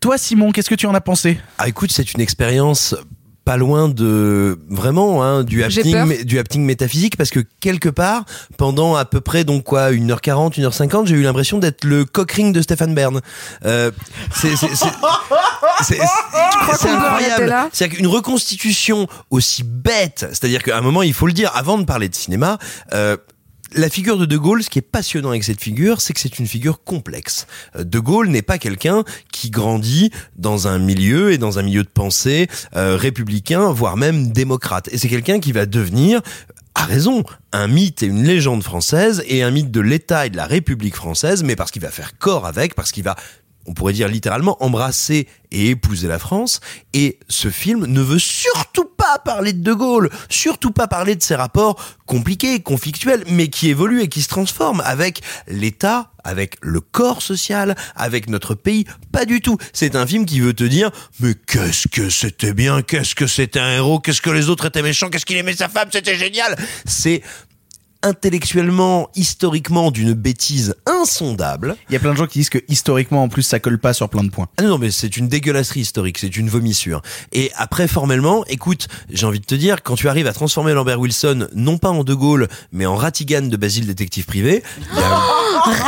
[0.00, 1.38] Toi, Simon, qu'est-ce que tu en as pensé?
[1.58, 2.94] Ah écoute, c'est une expérience
[3.44, 5.62] pas loin de vraiment hein, du
[6.04, 8.24] mé- du happening métaphysique parce que quelque part
[8.58, 12.60] pendant à peu près donc quoi 1h40 1h50 j'ai eu l'impression d'être le cockring de
[12.60, 13.20] Stéphane Bern.
[13.64, 13.92] Euh,
[14.34, 14.86] c'est c'est- c'est-
[15.82, 20.80] c'est- c'est- c'est qu'on peut arrêter incroyable c'est qu'une reconstitution aussi bête c'est-à-dire qu'à un
[20.80, 22.58] moment il faut le dire avant de parler de cinéma
[22.94, 23.16] euh,
[23.74, 26.38] la figure de De Gaulle, ce qui est passionnant avec cette figure, c'est que c'est
[26.38, 27.46] une figure complexe.
[27.76, 31.82] Euh, De Gaulle n'est pas quelqu'un qui grandit dans un milieu et dans un milieu
[31.82, 34.88] de pensée euh, républicain, voire même démocrate.
[34.92, 36.20] Et c'est quelqu'un qui va devenir
[36.74, 40.36] à raison, un mythe et une légende française et un mythe de l'État et de
[40.36, 43.16] la République française, mais parce qu'il va faire corps avec, parce qu'il va
[43.66, 46.60] on pourrait dire littéralement embrasser et épouser la France.
[46.92, 51.22] Et ce film ne veut surtout pas parler de De Gaulle, surtout pas parler de
[51.22, 56.80] ses rapports compliqués, conflictuels, mais qui évoluent et qui se transforment avec l'État, avec le
[56.80, 58.84] corps social, avec notre pays.
[59.12, 59.56] Pas du tout.
[59.72, 60.90] C'est un film qui veut te dire,
[61.20, 64.82] mais qu'est-ce que c'était bien, qu'est-ce que c'était un héros, qu'est-ce que les autres étaient
[64.82, 66.56] méchants, qu'est-ce qu'il aimait sa femme, c'était génial.
[66.84, 67.22] C'est
[68.06, 71.76] intellectuellement, historiquement, d'une bêtise insondable.
[71.90, 73.92] Il y a plein de gens qui disent que historiquement, en plus, ça colle pas
[73.92, 74.46] sur plein de points.
[74.56, 77.02] Ah non, non, mais c'est une dégueulasserie historique, c'est une vomissure.
[77.32, 81.00] Et après, formellement, écoute, j'ai envie de te dire, quand tu arrives à transformer Lambert
[81.00, 85.02] Wilson, non pas en De Gaulle, mais en Ratigan de Basile Détective Privé, il y
[85.02, 85.20] a...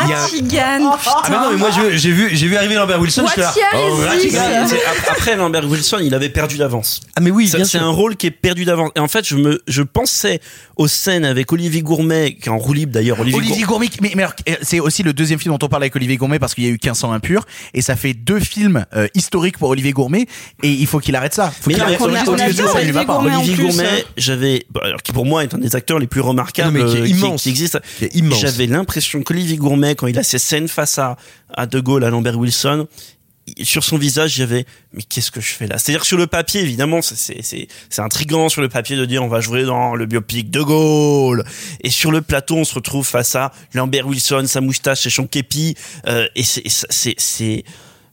[0.04, 2.74] il y a- Ratigan, Ah mais non, mais moi je- j'ai vu, j'ai vu arriver
[2.74, 4.66] Lambert Wilson, je suis là, What oh, Ratigan.
[5.10, 7.00] Après Lambert Wilson, il avait perdu d'avance.
[7.14, 8.90] Ah mais oui, c'est un rôle qui est perdu d'avance.
[8.96, 10.40] Et en fait, je me, je pensais
[10.76, 12.07] aux scènes avec Olivier Gourmet,
[12.40, 13.20] qui est en roue libre d'ailleurs.
[13.20, 15.68] Olivier, Olivier Gour- Gourmet, mais, mais alors, euh, c'est aussi le deuxième film dont on
[15.68, 17.44] parle avec Olivier Gourmet parce qu'il y a eu 15 ans impur
[17.74, 20.26] et ça fait deux films euh, historiques pour Olivier Gourmet
[20.62, 21.50] et il faut qu'il arrête ça.
[21.50, 23.04] Faut Mais qu'il non, arrête mais ça lui va Olivier pas.
[23.04, 26.20] Gourmet Olivier Gourmet, j'avais, bah, alors, qui pour moi est un des acteurs les plus
[26.20, 27.42] remarquables non, mais qui est euh, immense.
[27.42, 27.78] qui, existe.
[27.98, 28.40] Qui est immense.
[28.40, 31.16] J'avais l'impression qu'Olivier Gourmet, quand il a ses scènes face à,
[31.54, 33.17] à De Gaulle, à Lambert Wilson, il-
[33.62, 35.78] sur son visage, il y avait, mais qu'est-ce que je fais là?
[35.78, 39.28] C'est-à-dire sur le papier, évidemment, c'est, c'est, c'est, intriguant sur le papier de dire on
[39.28, 41.44] va jouer dans le biopic de Gaulle.
[41.82, 45.26] Et sur le plateau, on se retrouve face à Lambert Wilson, sa moustache et son
[45.26, 45.74] képi,
[46.06, 47.64] euh, et c'est,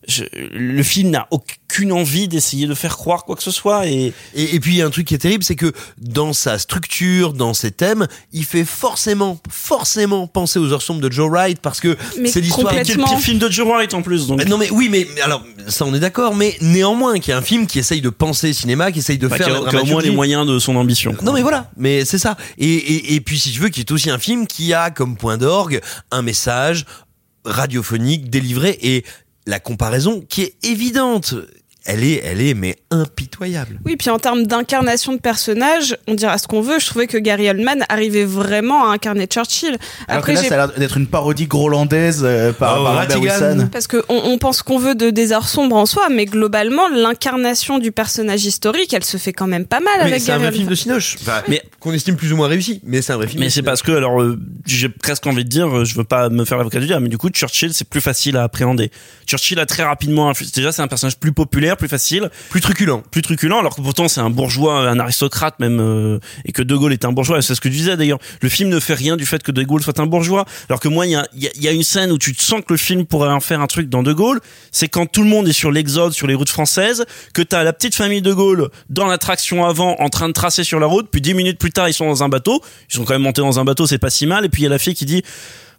[0.08, 4.14] je- le film n'a aucune envie d'essayer de faire croire quoi que ce soit et
[4.36, 6.60] Et, et puis il y a un truc qui est terrible, c'est que dans sa
[6.60, 11.60] structure, dans ses thèmes, il fait forcément, forcément penser aux heures sombres de Joe Wright
[11.60, 12.74] parce que c'est l'histoire.
[12.78, 14.28] Et qui est le pire film de Joe Wright en plus.
[14.28, 14.42] Donc.
[14.42, 17.38] Euh, Non mais oui mais alors ça on est d'accord mais néanmoins qu'il y a
[17.38, 19.70] un film qui essaye de penser cinéma qui essaye de Bah, faire qui a, la
[19.70, 21.14] qui a au moins les moyens de son ambition.
[21.14, 21.24] quoi.
[21.24, 22.38] Non mais voilà, mais c'est ça.
[22.58, 25.18] Et, et, et puis si tu veux, qui est aussi un film qui a comme
[25.18, 25.82] point d'orgue
[26.12, 26.86] un message
[27.44, 29.04] radiophonique délivré et
[29.46, 31.36] la comparaison qui est évidente.
[31.88, 33.80] Elle est, elle est, mais impitoyable.
[33.86, 36.80] Oui, puis en termes d'incarnation de personnage, on dira ce qu'on veut.
[36.80, 39.78] Je trouvais que Gary Oldman arrivait vraiment à incarner Churchill.
[40.08, 43.20] Alors Après, que là, ça a l'air d'être une parodie grolandaise euh, par, Oh, par.
[43.22, 43.70] Wilson.
[43.72, 47.78] Parce qu'on on pense qu'on veut de des heures sombres en soi, mais globalement, l'incarnation
[47.80, 50.44] du personnage historique, elle se fait quand même pas mal Mais avec c'est un Gary
[50.44, 50.70] vrai film Oldman.
[50.72, 51.18] de Cinoche.
[51.22, 53.42] Enfin, Mais- qu'on estime plus ou moins réussi, mais c'est un vrai film.
[53.42, 56.30] Mais c'est parce que alors euh, j'ai presque envie de dire, euh, je veux pas
[56.30, 58.90] me faire l'avocat du diable, mais du coup Churchill c'est plus facile à appréhender.
[59.28, 63.22] Churchill a très rapidement déjà c'est un personnage plus populaire, plus facile, plus truculent, plus
[63.22, 66.94] truculent, alors que pourtant c'est un bourgeois, un aristocrate même, euh, et que De Gaulle
[66.94, 67.42] est un bourgeois.
[67.42, 68.20] C'est ce que tu disais d'ailleurs.
[68.42, 70.88] Le film ne fait rien du fait que De Gaulle soit un bourgeois, alors que
[70.88, 72.74] moi il y a, y a- y a une scène où tu te sens que
[72.74, 74.40] le film pourrait en faire un truc dans De Gaulle,
[74.72, 77.74] c'est quand tout le monde est sur l'exode, sur les routes françaises, que t'as la
[77.74, 81.22] petite famille De Gaulle dans l'attraction avant, en train de tracer sur la route, puis
[81.22, 83.60] dix minutes plus tard ils sont dans un bateau, ils sont quand même montés dans
[83.60, 85.24] un bateau, c'est pas si mal, et puis il y a la fille qui dit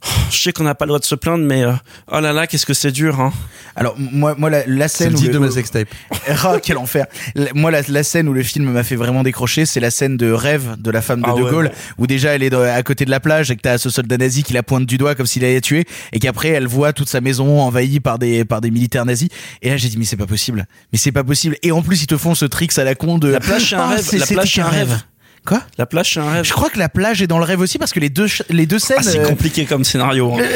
[0.04, 1.72] Oh, je sais qu'on n'a pas le droit de se plaindre, mais euh,
[2.12, 3.32] oh là là, qu'est-ce que c'est dur, hein.
[3.74, 5.88] Alors moi, moi la, la C'est scène le où titre de le- ma sextape.
[6.28, 7.06] Ah, quel enfer.
[7.34, 10.16] La- Moi, la, la scène où le film m'a fait vraiment décrocher, c'est la scène
[10.16, 11.72] de rêve de la femme de Ah De Gaulle, ouais.
[11.98, 14.42] où déjà elle est à côté de la plage et que t'as ce soldat nazi
[14.42, 17.08] qui la pointe du doigt comme s'il allait la tuer, et qu'après elle voit toute
[17.08, 19.28] sa maison envahie par des par des militaires nazis.
[19.62, 21.56] Et là j'ai dit mais c'est pas possible, mais c'est pas possible.
[21.62, 23.74] Et en plus ils te font ce tricks à la con de La plage, c'est
[23.76, 24.08] un Ah, rêve.
[24.18, 24.98] La plage, c'est un rêve.
[25.46, 26.44] Quoi La plage, c'est un rêve.
[26.44, 28.66] Je crois que la plage est dans le rêve aussi parce que les deux les
[28.66, 28.96] deux scènes.
[29.00, 30.34] Ah, c'est euh, compliqué comme scénario.
[30.34, 30.42] hein.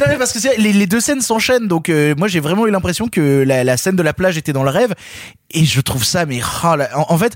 [0.00, 2.70] Non, mais parce que les, les deux scènes s'enchaînent, donc euh, moi j'ai vraiment eu
[2.70, 4.94] l'impression que la, la scène de la plage était dans le rêve,
[5.50, 7.34] et je trouve ça, mais oh là, en, en fait,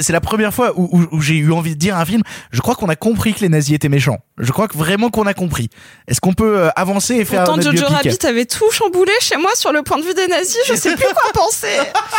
[0.00, 2.22] c'est la première fois où, où- où j'ai eu envie de dire à un film,
[2.52, 4.18] je crois qu'on a compris que les nazis étaient méchants.
[4.38, 5.68] Je crois que vraiment qu'on a compris.
[6.08, 9.36] Est-ce qu'on peut euh, avancer et faire Pourtant, notre Jojo Rabbit avait tout chamboulé chez
[9.36, 10.56] moi sur le point de vue des nazis.
[10.66, 11.68] Je sais plus quoi penser.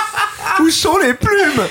[0.61, 1.65] Où sont les plumes?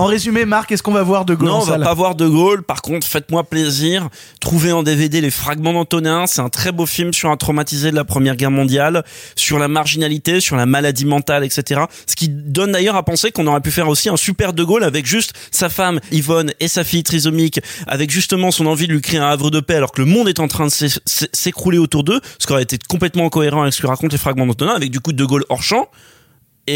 [0.00, 2.26] En résumé, Marc, est-ce qu'on va voir de Gaulle Non, on va pas voir De
[2.26, 2.62] Gaulle.
[2.62, 4.08] Par contre, faites-moi plaisir.
[4.40, 6.26] Trouvez en DVD les fragments d'Antonin.
[6.26, 9.04] C'est un très beau film sur un traumatisé de la Première Guerre mondiale,
[9.36, 11.82] sur la marginalité, sur la maladie mentale, etc.
[12.06, 14.84] Ce qui donne d'ailleurs à penser qu'on aurait pu faire aussi un super De Gaulle
[14.84, 19.02] avec juste sa femme Yvonne et sa fille trisomique, avec justement son envie de lui
[19.02, 21.28] créer un havre de paix alors que le monde est en train de s'é- s'é-
[21.32, 24.46] s'écrouler autour d'eux, ce qui aurait été complètement cohérent avec ce que racontent les fragments
[24.46, 25.88] d'Antonin, avec du coup De Gaulle hors champ.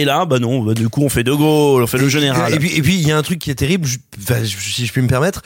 [0.01, 2.53] Et là, bah non, bah du coup on fait De Gaulle, on fait le général.
[2.55, 4.57] Et puis, et puis, il y a un truc qui est terrible, je- enfin, je-
[4.57, 5.43] si je puis me permettre.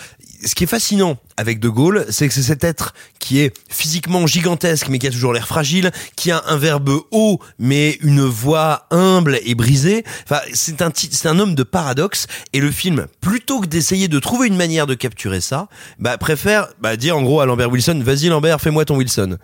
[0.46, 4.24] Ce qui est fascinant avec De Gaulle, c'est que c'est cet être qui est physiquement
[4.28, 8.86] gigantesque, mais qui a toujours l'air fragile, qui a un verbe haut, mais une voix
[8.92, 10.04] humble et brisée.
[10.24, 12.28] Enfin, c'est un, c'est un homme de paradoxe.
[12.52, 15.66] Et le film, plutôt que d'essayer de trouver une manière de capturer ça,
[15.98, 19.38] bah, préfère bah, dire en gros à Lambert Wilson, vas-y Lambert, fais-moi ton Wilson.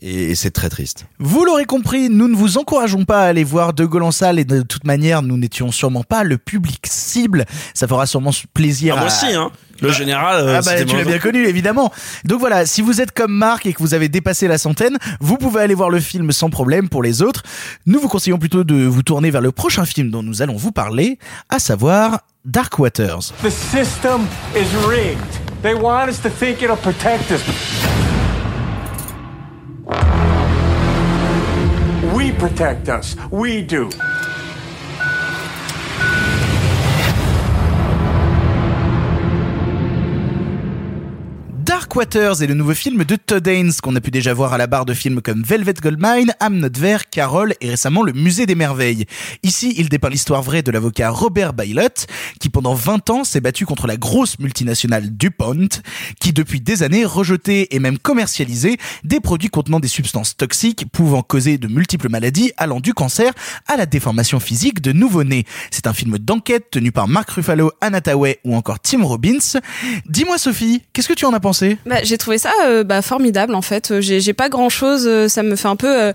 [0.00, 1.06] Et, c'est très triste.
[1.18, 4.38] Vous l'aurez compris, nous ne vous encourageons pas à aller voir De Gaulle en salle
[4.38, 7.44] et de toute manière, nous n'étions sûrement pas le public cible.
[7.74, 9.04] Ça fera sûrement plaisir Ah, à...
[9.04, 9.50] moi aussi, hein.
[9.80, 11.92] Le général, euh, Ah bah c'était tu l'as bien connu évidemment.
[12.24, 15.36] Donc voilà, si vous êtes comme Marc et que vous avez dépassé la centaine, vous
[15.36, 17.44] pouvez aller voir le film sans problème pour les autres.
[17.86, 20.72] Nous vous conseillons plutôt de vous tourner vers le prochain film dont nous allons vous
[20.72, 21.18] parler,
[21.48, 23.32] à savoir Dark Waters.
[23.42, 24.22] The system
[24.56, 25.18] is rigged.
[25.62, 27.97] They want us to think it'll protect us.
[32.14, 33.16] We protect us.
[33.30, 33.90] We do.
[41.78, 44.58] Dark Waters est le nouveau film de Todd Haynes qu'on a pu déjà voir à
[44.58, 48.56] la barre de films comme Velvet Goldmine, Am Vert, Carol et récemment Le Musée des
[48.56, 49.06] Merveilles.
[49.44, 52.08] Ici, il dépeint l'histoire vraie de l'avocat Robert Bailott
[52.40, 55.68] qui pendant 20 ans s'est battu contre la grosse multinationale DuPont
[56.18, 61.22] qui depuis des années rejetait et même commercialisait des produits contenant des substances toxiques pouvant
[61.22, 63.32] causer de multiples maladies allant du cancer
[63.68, 65.44] à la déformation physique de nouveau-nés.
[65.70, 69.60] C'est un film d'enquête tenu par Mark Ruffalo, Anna Tawai ou encore Tim Robbins.
[70.06, 71.67] Dis-moi Sophie, qu'est-ce que tu en as pensé?
[71.86, 73.90] Bah, j'ai trouvé ça euh, bah, formidable en fait.
[73.90, 75.28] Euh, J'ai pas grand chose.
[75.28, 76.12] Ça me fait un peu euh,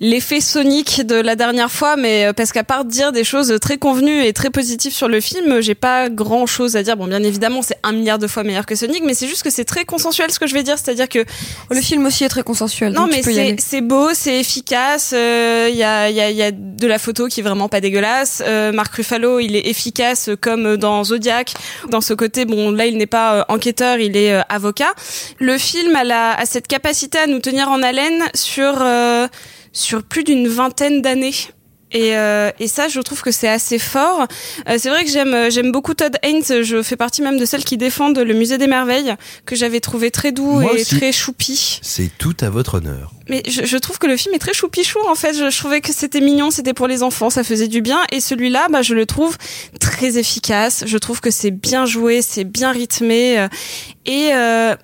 [0.00, 3.76] l'effet Sonic de la dernière fois, mais euh, parce qu'à part dire des choses très
[3.76, 6.96] convenues et très positives sur le film, euh, j'ai pas grand chose à dire.
[6.96, 9.50] Bon, bien évidemment, c'est un milliard de fois meilleur que Sonic, mais c'est juste que
[9.50, 10.78] c'est très consensuel ce que je vais dire.
[10.78, 11.18] C'est-à-dire que
[11.70, 12.92] Le film aussi est très consensuel.
[12.92, 13.22] non, mais
[13.58, 15.12] c'est beau, c'est efficace.
[15.12, 18.42] Il y, a, y, a, y a de la photo qui est vraiment pas dégueulasse.
[18.46, 21.52] Euh, Marc Ruffalo, il est efficace euh, comme dans Zodiac.
[21.90, 24.40] Dans ce côté, bon, là, il n'est pas euh, enquêteur, il est euh,
[25.38, 29.26] Le film a, cette capacité à nous tenir en haleine sur euh,
[29.72, 31.34] sur plus d'une vingtaine d'années.
[31.92, 34.26] Et, euh, et ça, je trouve que c'est assez fort.
[34.68, 36.62] Euh, c'est vrai que j'aime euh, j'aime beaucoup Todd Haynes.
[36.62, 39.14] Je fais partie même de celles qui défendent le Musée des Merveilles,
[39.46, 40.96] que j'avais trouvé très doux Moi et aussi.
[40.96, 41.80] très choupi.
[41.82, 43.12] C'est tout à votre honneur.
[43.28, 45.34] Mais je, je trouve que le film est très choupichou en fait.
[45.34, 47.98] Je, je trouvais que c'était mignon, c'était pour les enfants, ça faisait du bien.
[48.12, 49.36] Et celui-là, bah, je le trouve
[49.80, 50.84] très efficace.
[50.86, 53.38] Je trouve que c'est bien joué, c'est bien rythmé.
[53.38, 53.48] euh,
[54.06, 54.74] Et euh,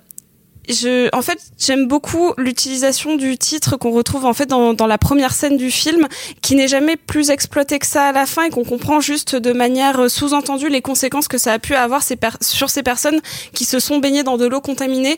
[0.67, 4.97] je, en fait, j'aime beaucoup l'utilisation du titre qu'on retrouve en fait dans, dans la
[4.97, 6.07] première scène du film,
[6.41, 9.53] qui n'est jamais plus exploité que ça à la fin et qu'on comprend juste de
[9.53, 12.01] manière euh, sous-entendue les conséquences que ça a pu avoir
[12.41, 13.19] sur ces personnes
[13.53, 15.17] qui se sont baignées dans de l'eau contaminée.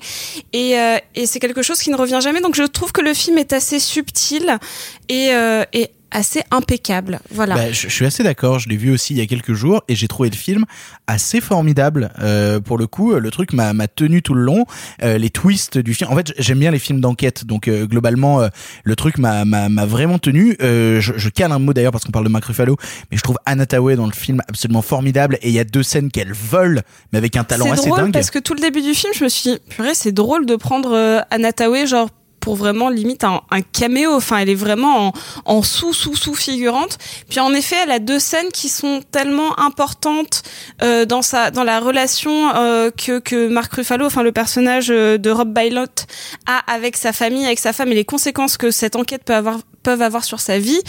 [0.53, 2.41] Et, euh, et c'est quelque chose qui ne revient jamais.
[2.41, 4.59] Donc je trouve que le film est assez subtil
[5.07, 7.19] et, euh, et assez impeccable.
[7.31, 7.55] Voilà.
[7.55, 8.59] Bah, je, je suis assez d'accord.
[8.59, 10.65] Je l'ai vu aussi il y a quelques jours et j'ai trouvé le film
[11.07, 12.11] assez formidable.
[12.19, 14.65] Euh, pour le coup, le truc m'a m'a tenu tout le long.
[15.03, 16.11] Euh, les twists du film.
[16.11, 17.45] En fait, j'aime bien les films d'enquête.
[17.45, 18.47] Donc euh, globalement, euh,
[18.83, 20.55] le truc m'a m'a m'a vraiment tenu.
[20.61, 22.77] Euh, je, je cale un mot d'ailleurs parce qu'on parle de Mark Ruffalo,
[23.11, 25.37] mais je trouve Anna Tawai dans le film absolument formidable.
[25.41, 26.81] Et il y a deux scènes qu'elle vole,
[27.11, 28.13] mais avec un talent C'est assez drôle dingue.
[28.13, 30.55] parce que tout le début du film, je me suis dit, purée, c'est drôle de
[30.55, 34.13] prendre euh, Anna Tawai, genre pour vraiment limite un, un caméo.
[34.13, 35.13] Enfin, elle est vraiment en,
[35.45, 36.97] en sous sous sous figurante.
[37.29, 40.43] Puis en effet, elle a deux scènes qui sont tellement importantes
[40.81, 45.17] euh, dans sa dans la relation euh, que que Mark Ruffalo, enfin le personnage euh,
[45.17, 46.05] de Rob Bailott
[46.47, 49.59] a avec sa famille, avec sa femme et les conséquences que cette enquête peut avoir
[49.83, 50.81] peuvent avoir sur sa vie.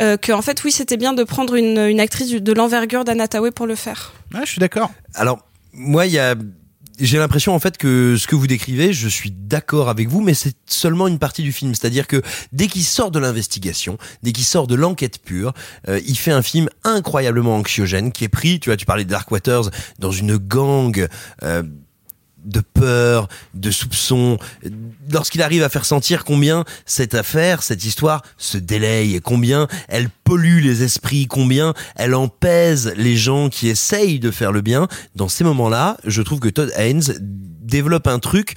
[0.00, 3.04] Euh, que en fait, oui, c'était bien de prendre une, une actrice du- de l'envergure
[3.04, 4.12] d'Anna Tawai pour le faire.
[4.32, 4.90] Ouais, je suis d'accord.
[5.14, 5.40] Alors,
[5.72, 6.36] moi, il y a
[6.98, 10.34] j'ai l'impression en fait que ce que vous décrivez, je suis d'accord avec vous, mais
[10.34, 11.74] c'est seulement une partie du film.
[11.74, 12.22] C'est-à-dire que
[12.52, 15.52] dès qu'il sort de l'investigation, dès qu'il sort de l'enquête pure,
[15.88, 19.10] euh, il fait un film incroyablement anxiogène qui est pris, tu vois, tu parlais de
[19.10, 21.06] Dark Waters, dans une gang.
[21.42, 21.62] Euh,
[22.44, 24.38] de peur, de soupçon,
[25.12, 30.60] lorsqu'il arrive à faire sentir combien cette affaire, cette histoire se délaye, combien elle pollue
[30.62, 35.44] les esprits, combien elle empèse les gens qui essayent de faire le bien, dans ces
[35.44, 38.54] moments-là, je trouve que Todd Haynes développe un truc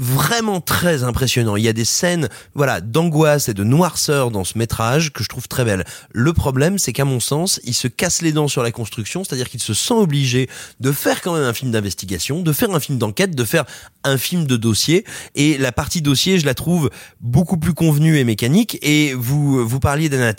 [0.00, 1.56] vraiment très impressionnant.
[1.56, 5.28] Il y a des scènes, voilà, d'angoisse et de noirceur dans ce métrage que je
[5.28, 5.84] trouve très belle.
[6.12, 9.48] Le problème, c'est qu'à mon sens, il se casse les dents sur la construction, c'est-à-dire
[9.48, 10.48] qu'il se sent obligé
[10.80, 13.64] de faire quand même un film d'investigation, de faire un film d'enquête, de faire
[14.02, 15.04] un film de dossier.
[15.34, 16.90] Et la partie dossier, je la trouve
[17.20, 18.78] beaucoup plus convenue et mécanique.
[18.82, 20.32] Et vous, vous parliez d'Anna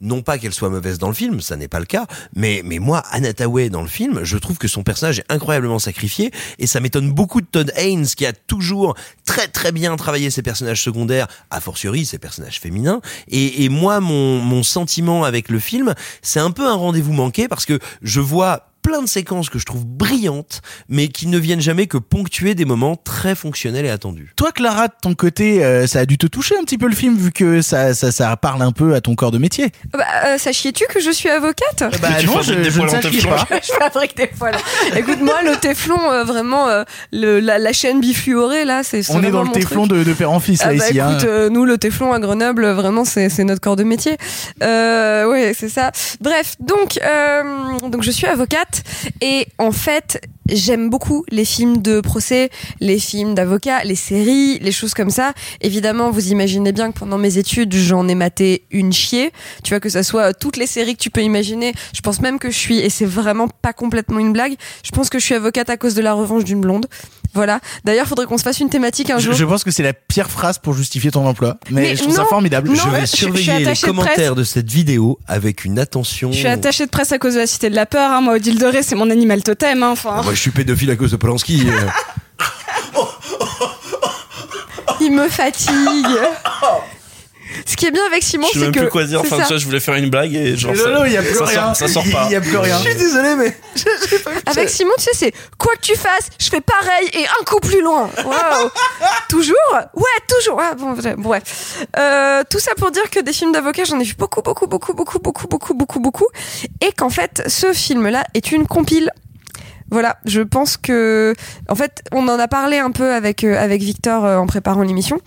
[0.00, 2.78] non pas qu'elle soit mauvaise dans le film, ça n'est pas le cas, mais, mais
[2.78, 6.30] moi, Anna dans le film, je trouve que son personnage est incroyablement sacrifié.
[6.58, 8.94] Et ça m'étonne beaucoup de Todd Haynes, qui a toujours
[9.24, 13.00] très très bien travaillé ses personnages secondaires, a fortiori ses personnages féminins.
[13.28, 17.48] Et, et moi, mon, mon sentiment avec le film, c'est un peu un rendez-vous manqué
[17.48, 21.60] parce que je vois plein de séquences que je trouve brillantes, mais qui ne viennent
[21.60, 24.32] jamais que ponctuer des moments très fonctionnels et attendus.
[24.36, 26.94] Toi, Clara, de ton côté, euh, ça a dû te toucher un petit peu le
[26.94, 29.70] film, vu que ça, ça, ça parle un peu à ton corps de métier.
[29.92, 31.84] Bah, euh, sachiez-tu que je suis avocate?
[32.00, 33.46] Bah tu non, je, des je ne sachiez pas.
[33.62, 34.54] je fabrique des poils.
[34.96, 39.22] Écoute, moi, le téflon, euh, vraiment, euh, le, la, la chaîne bifluorée, là, c'est On
[39.22, 41.00] est dans le téflon de, de père en fils, là, Ah bah ici.
[41.00, 41.10] hein.
[41.12, 44.16] écoute, euh, nous le téflon à Grenoble, vraiment c'est c'est notre corps de métier.
[44.62, 45.90] Euh, ouais, c'est ça.
[46.20, 47.42] Bref, donc euh,
[47.88, 48.67] donc je suis avocate
[49.20, 52.50] et en fait j'aime beaucoup les films de procès,
[52.80, 55.34] les films d'avocats, les séries, les choses comme ça.
[55.60, 59.30] Évidemment, vous imaginez bien que pendant mes études, j'en ai maté une chier.
[59.62, 61.74] Tu vois que ça soit toutes les séries que tu peux imaginer.
[61.94, 64.54] Je pense même que je suis et c'est vraiment pas complètement une blague.
[64.82, 66.86] Je pense que je suis avocate à cause de la revanche d'une blonde.
[67.38, 67.60] Voilà.
[67.84, 69.32] D'ailleurs, faudrait qu'on se fasse une thématique un jour.
[69.32, 71.56] je pense que c'est la pire phrase pour justifier ton emploi.
[71.70, 72.68] Mais, Mais je trouve ça formidable.
[72.70, 76.32] non, je vais je surveiller les de commentaires de cette vidéo avec une attention.
[76.32, 78.10] Je suis attachée de presse à cause de la cité de la peur.
[78.10, 78.20] Hein.
[78.20, 79.82] Moi, Odile de Ré, c'est mon animal totem.
[79.84, 79.90] Hein.
[79.92, 81.64] Enfin, Ah, Moi, je suis pédophile à cause de Polanski.
[81.68, 81.86] euh.
[85.00, 85.72] Il me fatigue.
[87.66, 88.58] ce qui est bien avec Simon, c'est que.
[88.58, 89.20] Je sais même plus quoi dire.
[89.20, 89.56] Enfin, ça.
[89.56, 90.74] je voulais faire une blague et genre.
[90.74, 91.74] Non, non, il n'y a plus ça rien.
[91.74, 92.24] Sort, ça sort pas.
[92.26, 92.76] Il n'y a plus rien.
[92.78, 93.56] Je suis désolé, mais.
[94.46, 97.60] avec Simon, tu sais, c'est quoi que tu fasses, je fais pareil et un coup
[97.60, 98.10] plus loin.
[98.24, 98.70] Waouh.
[99.28, 99.54] toujours
[99.94, 100.60] Ouais, toujours.
[100.60, 101.86] Ah, bon, bref.
[101.98, 104.94] Euh, tout ça pour dire que des films d'avocats, j'en ai vu beaucoup, beaucoup, beaucoup,
[104.94, 106.26] beaucoup, beaucoup, beaucoup, beaucoup, beaucoup.
[106.80, 109.10] Et qu'en fait, ce film-là est une compile
[109.90, 111.34] voilà, je pense que
[111.68, 114.82] en fait, on en a parlé un peu avec euh, avec Victor euh, en préparant
[114.82, 115.18] l'émission.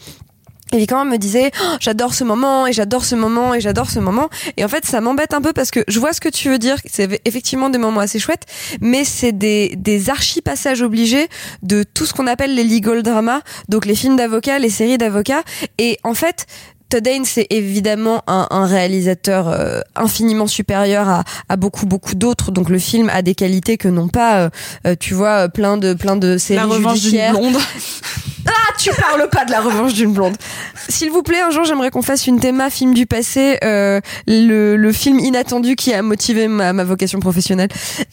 [0.73, 3.99] Et Victor me disait Oh, j'adore ce moment et j'adore ce moment et j'adore ce
[3.99, 6.49] moment et en fait ça m'embête un peu parce que je vois ce que tu
[6.49, 8.45] veux dire c'est effectivement des moments assez chouettes
[8.79, 11.27] mais c'est des des archi passages obligés
[11.61, 15.43] de tout ce qu'on appelle les legal dramas donc les films d'avocats les séries d'avocats
[15.77, 16.45] et en fait
[16.91, 22.51] Todd Haynes, c'est évidemment un, un réalisateur euh, infiniment supérieur à, à beaucoup beaucoup d'autres.
[22.51, 24.49] Donc le film a des qualités que n'ont pas, euh,
[24.85, 27.31] euh, tu vois, plein de plein de séries la revanche judiciaires.
[27.31, 27.55] blonde.
[28.47, 30.35] Ah, tu parles pas de la revanche d'une blonde.
[30.89, 34.75] S'il vous plaît, un jour, j'aimerais qu'on fasse une théma film du passé, euh, le,
[34.75, 37.69] le film inattendu qui a motivé ma, ma vocation professionnelle.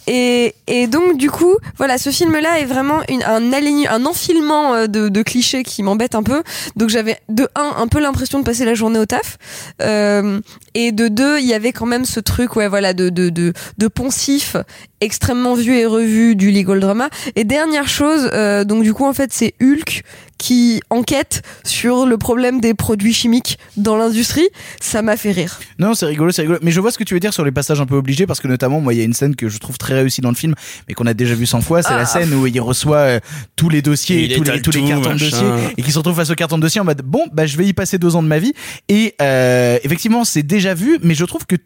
[0.07, 4.74] Et, et donc, du coup, voilà, ce film-là est vraiment une, un align, un enfilement
[4.74, 6.43] euh, de, de clichés qui m'embête un peu.
[6.76, 9.39] Donc, j'avais de un, un peu l'impression de passer la journée au taf,
[9.83, 10.41] euh,
[10.74, 13.53] et de deux, il y avait quand même ce truc, ouais, voilà, de de de,
[13.79, 14.57] de poncif
[15.01, 17.09] extrêmement vu et revu du legal drama.
[17.37, 20.03] Et dernière chose, euh, donc du coup en fait c'est Hulk
[20.39, 24.49] qui enquête sur le problème des produits chimiques dans l'industrie.
[24.81, 25.59] Ça m'a fait rire.
[25.79, 26.59] Non, c'est rigolo, c'est rigolo.
[26.62, 28.41] Mais je vois ce que tu veux dire sur les passages un peu obligés parce
[28.41, 30.37] que notamment, moi, il y a une scène que je trouve très réussie dans le
[30.37, 30.55] film,
[30.87, 31.83] mais qu'on a déjà vu 100 fois.
[31.83, 31.99] C'est Ah.
[31.99, 33.21] la scène où il reçoit euh,
[33.57, 35.47] tous les dossiers, tous les, tous les cartons de dossiers
[35.77, 37.66] et qui se retrouve face au carton de dossier en mode bon, bah, je vais
[37.66, 38.53] y passer deux ans de ma vie.
[38.89, 41.57] Et euh, effectivement, c'est déjà vu, mais je trouve que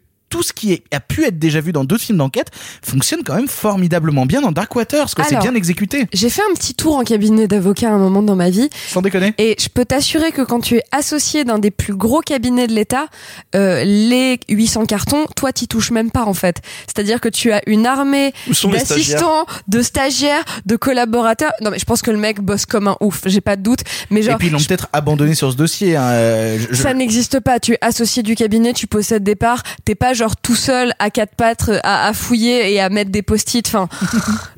[0.43, 2.49] tout ce qui est- a pu être déjà vu dans d'autres films d'enquête
[2.81, 6.05] fonctionne quand même formidablement bien dans Dark Waters, parce que c'est bien exécuté.
[6.11, 8.69] J'ai fait un petit tour en cabinet d'avocat à un moment dans ma vie.
[8.89, 9.33] Sans déconner.
[9.37, 12.73] Et je peux t'assurer que quand tu es associé d'un des plus gros cabinets de
[12.73, 13.07] l'État,
[13.55, 16.57] euh, les 800 cartons, toi t'y touches même pas en fait.
[16.87, 18.33] C'est-à-dire que tu as une armée
[18.73, 21.51] d'assistants, de stagiaires, de collaborateurs.
[21.61, 23.79] Non mais je pense que le mec bosse comme un ouf, j'ai pas de doute.
[24.09, 25.95] Mais Et genre puis ils l'ont peut-être abandonné sur ce dossier.
[25.95, 27.59] hein, euh, je- je- ça n'existe pas.
[27.59, 29.63] Tu es associé du cabinet, tu possèdes des parts.
[29.85, 33.21] T'es pas genre tout seul à quatre pattes à, à fouiller et à mettre des
[33.21, 33.67] post-it.
[33.67, 33.87] Enfin,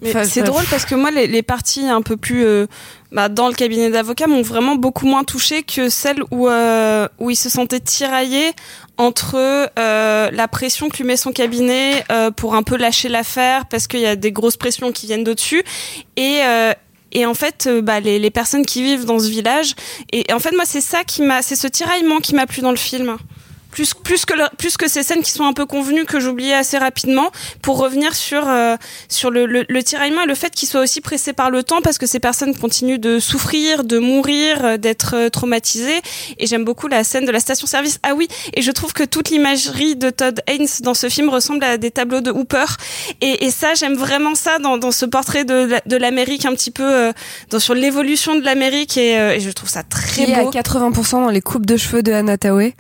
[0.23, 2.67] c'est drôle parce que moi, les, les parties un peu plus euh,
[3.11, 7.29] bah, dans le cabinet d'avocat m'ont vraiment beaucoup moins touché que celles où euh, où
[7.29, 8.51] il se sentait tiraillé
[8.97, 9.35] entre
[9.79, 13.87] euh, la pression que lui met son cabinet euh, pour un peu lâcher l'affaire parce
[13.87, 15.63] qu'il y a des grosses pressions qui viennent de dessus
[16.15, 16.73] et euh,
[17.11, 19.75] et en fait euh, bah, les, les personnes qui vivent dans ce village
[20.11, 22.61] et, et en fait moi c'est ça qui m'a c'est ce tiraillement qui m'a plu
[22.61, 23.15] dans le film
[23.75, 26.53] plus plus que le- plus que ces scènes qui sont un peu convenues que j'oubliais
[26.53, 27.29] assez rapidement
[27.61, 28.77] pour revenir sur euh,
[29.09, 31.81] sur le, le, le tiraillement et le fait qu'ils soient aussi pressés par le temps
[31.81, 35.99] parce que ces personnes continuent de souffrir de mourir euh, d'être euh, traumatisées.
[36.39, 39.03] Et j'aime beaucoup la scène de la station service ah oui et je trouve que
[39.03, 42.65] toute l'imagerie de Todd Haynes dans ce film ressemble à des tableaux de Hooper.
[43.19, 46.71] Et, et ça j'aime vraiment ça dans, dans ce portrait de, de l'Amérique un petit
[46.71, 47.11] peu euh,
[47.49, 48.95] dans, sur l'évolution de l'Amérique.
[48.97, 50.51] Et, euh, et je trouve ça très Qui est à beau.
[50.51, 52.73] 80% dans les coupes de cheveux de Anna Tawai.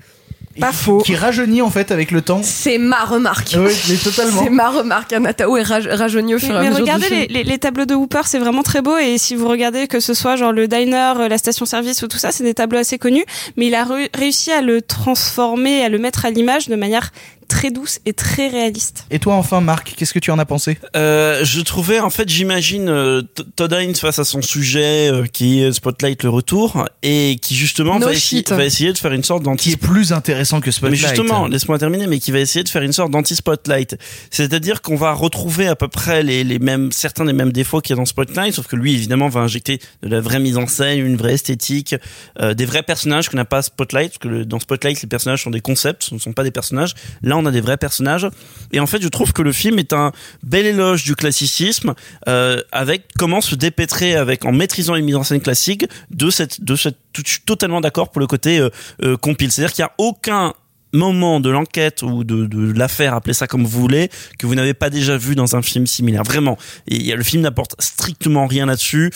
[0.59, 0.99] Pas faux.
[0.99, 2.41] Qui rajeunit en fait avec le temps.
[2.43, 3.55] C'est ma remarque.
[3.57, 4.43] Oui, mais totalement.
[4.43, 5.11] C'est ma remarque.
[5.13, 7.19] Anna Tawai raj- rajeunit au fur et à Mais mesure du regardez film.
[7.21, 8.97] les, les, les tableaux de Hooper, c'est vraiment très beau.
[8.97, 12.17] Et si vous regardez que ce soit genre le diner, euh, la station-service ou tout
[12.17, 13.25] ça, c'est des tableaux assez connus.
[13.57, 17.11] Mais il a réussi à le transformer, à le mettre à l'image de manière
[17.47, 19.05] très douce et très réaliste.
[19.11, 20.77] Et toi enfin Marc, qu'est-ce que tu en as pensé?
[20.95, 23.21] Euh, je trouvais, en fait, j'imagine euh,
[23.55, 27.99] Todd Haynes face à son sujet euh, qui est Spotlight le retour et qui justement
[27.99, 28.51] No va, essayer, shit.
[28.51, 29.69] va essayer de faire une sorte d'anti.
[29.69, 30.99] Qui est plus intéressant que Mais Spotlight.
[30.99, 33.97] justement, laisse-moi terminer, mais qui va essayer de faire une sorte d'anti-spotlight.
[34.31, 37.91] C'est-à-dire qu'on va retrouver à peu près les, les mêmes, certains des mêmes défauts qu'il
[37.91, 40.67] y a dans Spotlight, sauf que lui, évidemment, va injecter de la vraie mise en
[40.67, 41.95] scène, une vraie esthétique,
[42.41, 45.43] euh, des vrais personnages que n'a pas Spotlight, parce que le- dans Spotlight, les personnages
[45.43, 46.93] sont des concepts, ce ne sont pas des personnages.
[47.21, 48.27] Là, on a des vrais personnages.
[48.71, 50.11] Et en fait, je trouve que le film est un
[50.43, 51.93] bel éloge du classicisme,
[52.27, 56.63] euh, avec comment se dépêtrer avec, en maîtrisant une mise en scène classique, de cette,
[56.63, 58.69] de cette, je suis totalement d'accord pour le côté euh,
[59.03, 59.51] euh, compile.
[59.51, 60.53] C'est-à-dire qu'il n'y a aucun
[60.93, 64.09] moment de l'enquête ou de, de l'affaire, appelez ça comme vous voulez,
[64.39, 66.23] que vous n'avez pas déjà vu dans un film similaire.
[66.23, 66.57] Vraiment.
[66.87, 69.11] Et le film n'apporte strictement rien là-dessus.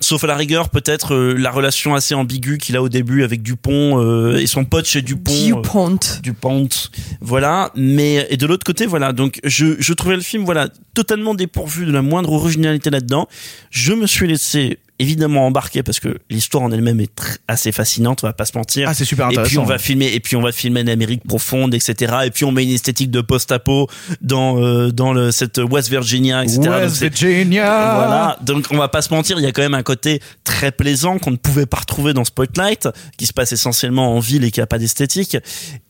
[0.00, 3.42] Sauf à la rigueur, peut-être euh, la relation assez ambiguë qu'il a au début avec
[3.42, 5.30] Dupont euh, et son pote chez Dupont.
[5.32, 5.98] euh, Dupont.
[6.22, 6.68] Dupont.
[7.20, 7.70] Voilà.
[7.76, 9.12] Mais et de l'autre côté, voilà.
[9.12, 13.28] Donc je, je trouvais le film voilà totalement dépourvu de la moindre originalité là-dedans.
[13.70, 17.12] Je me suis laissé évidemment embarquer parce que l'histoire en elle-même est
[17.48, 18.88] assez fascinante, on va pas se mentir.
[18.88, 20.88] Ah, c'est super Et puis intéressant, on va filmer et puis on va filmer une
[20.88, 22.14] Amérique profonde, etc.
[22.24, 23.88] Et puis on met une esthétique de post-apo
[24.20, 26.60] dans euh, dans le, cette West Virginia, etc.
[26.60, 27.94] West Virginia.
[27.96, 30.72] Voilà, donc on va pas se mentir, il y a quand même un côté très
[30.72, 34.50] plaisant qu'on ne pouvait pas retrouver dans Spotlight, qui se passe essentiellement en ville et
[34.50, 35.36] qui a pas d'esthétique,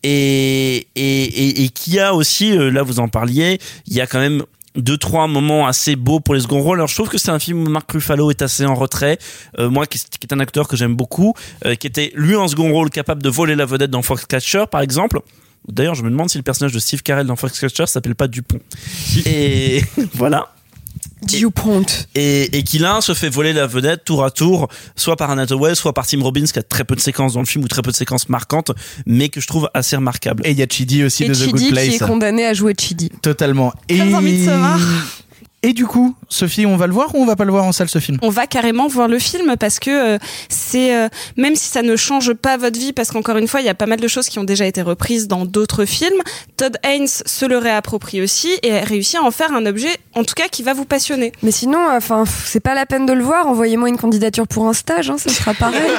[0.03, 4.07] et, et, et, et qui a aussi, euh, là vous en parliez, il y a
[4.07, 4.43] quand même
[4.77, 6.79] deux trois moments assez beaux pour les seconds rôles.
[6.79, 9.19] Alors je trouve que c'est un film où Mark Ruffalo est assez en retrait.
[9.59, 12.49] Euh, moi qui, qui est un acteur que j'aime beaucoup, euh, qui était lui en
[12.49, 15.21] second rôle capable de voler la vedette dans Foxcatcher par exemple.
[15.69, 18.59] D'ailleurs, je me demande si le personnage de Steve Carell dans Foxcatcher s'appelle pas Dupont.
[19.27, 19.83] Et
[20.15, 20.53] voilà.
[21.27, 21.85] Dupont.
[22.15, 25.47] Et, et qui là se fait voler la vedette tour à tour, soit par Anna
[25.75, 27.83] soit par Tim Robbins, qui a très peu de séquences dans le film ou très
[27.83, 28.73] peu de séquences marquantes,
[29.07, 30.47] mais que je trouve assez remarquables.
[30.47, 31.89] Et il y a Chidi aussi Et de The Chidi Good qui Place.
[31.89, 33.11] est condamné à jouer Chidi.
[33.23, 33.73] Totalement.
[33.89, 34.01] Et...
[34.01, 34.79] Envie de savoir.
[35.65, 37.71] Et du coup, Sophie, on va le voir ou on va pas le voir en
[37.71, 38.19] salle ce film?
[38.23, 41.95] On va carrément voir le film parce que euh, c'est euh, même si ça ne
[41.95, 44.29] change pas votre vie parce qu'encore une fois il y a pas mal de choses
[44.29, 46.21] qui ont déjà été reprises dans d'autres films.
[46.57, 50.25] Todd Haynes se le réapproprie aussi et a réussi à en faire un objet en
[50.25, 51.31] tout cas qui va vous passionner.
[51.45, 53.47] Mais sinon, enfin, c'est pas la peine de le voir.
[53.47, 55.93] Envoyez-moi une candidature pour un stage, hein, ça sera pareil.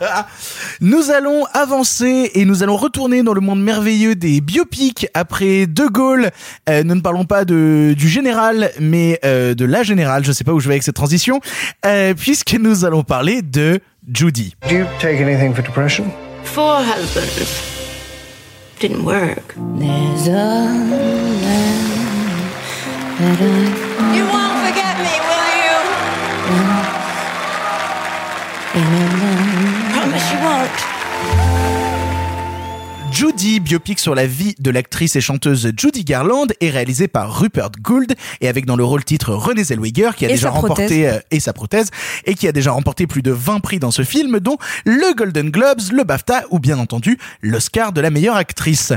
[0.80, 5.86] Nous allons avancer et nous allons retourner dans le monde merveilleux des biopics après De
[5.86, 6.30] Gaulle.
[6.68, 10.24] Euh, nous ne parlons pas de, du général, mais euh, de la générale.
[10.24, 11.40] Je sais pas où je vais avec cette transition,
[11.86, 13.80] euh, puisque nous allons parler de
[14.12, 14.54] Judy.
[14.68, 16.06] Do you take anything for depression?
[16.44, 17.62] Four husbands.
[18.80, 19.54] Didn't work.
[19.78, 20.64] There's a
[23.20, 25.76] You won't forget me, will you?
[29.92, 30.89] Promise you won't.
[33.12, 37.70] Judy, biopic sur la vie de l'actrice et chanteuse Judy Garland, est réalisé par Rupert
[37.80, 41.18] Gould et avec dans le rôle titre Renée Zellweger qui a Et déjà remporté euh,
[41.30, 41.90] et sa prothèse
[42.24, 45.50] et qui a déjà remporté plus de 20 prix dans ce film dont le Golden
[45.50, 48.92] Globes, le BAFTA ou bien entendu l'Oscar de la meilleure actrice.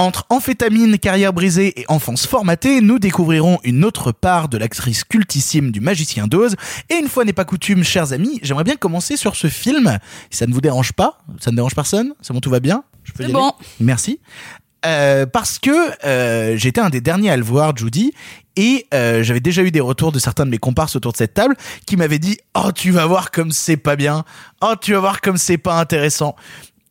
[0.00, 5.72] Entre amphétamine, carrière brisée et enfance formatée, nous découvrirons une autre part de l'actrice cultissime
[5.72, 6.56] du magicien d'Oz.
[6.88, 9.98] Et une fois n'est pas coutume, chers amis, j'aimerais bien commencer sur ce film.
[10.30, 12.82] Si ça ne vous dérange pas, ça ne dérange personne, c'est bon, tout va bien?
[13.04, 13.34] Je peux y aller?
[13.34, 13.52] bon.
[13.78, 14.20] Merci.
[14.86, 15.70] Euh, parce que
[16.06, 18.14] euh, j'étais un des derniers à le voir, Judy,
[18.56, 21.34] et euh, j'avais déjà eu des retours de certains de mes comparses autour de cette
[21.34, 24.24] table qui m'avaient dit "Oh, tu vas voir comme c'est pas bien.
[24.62, 26.36] Oh, tu vas voir comme c'est pas intéressant."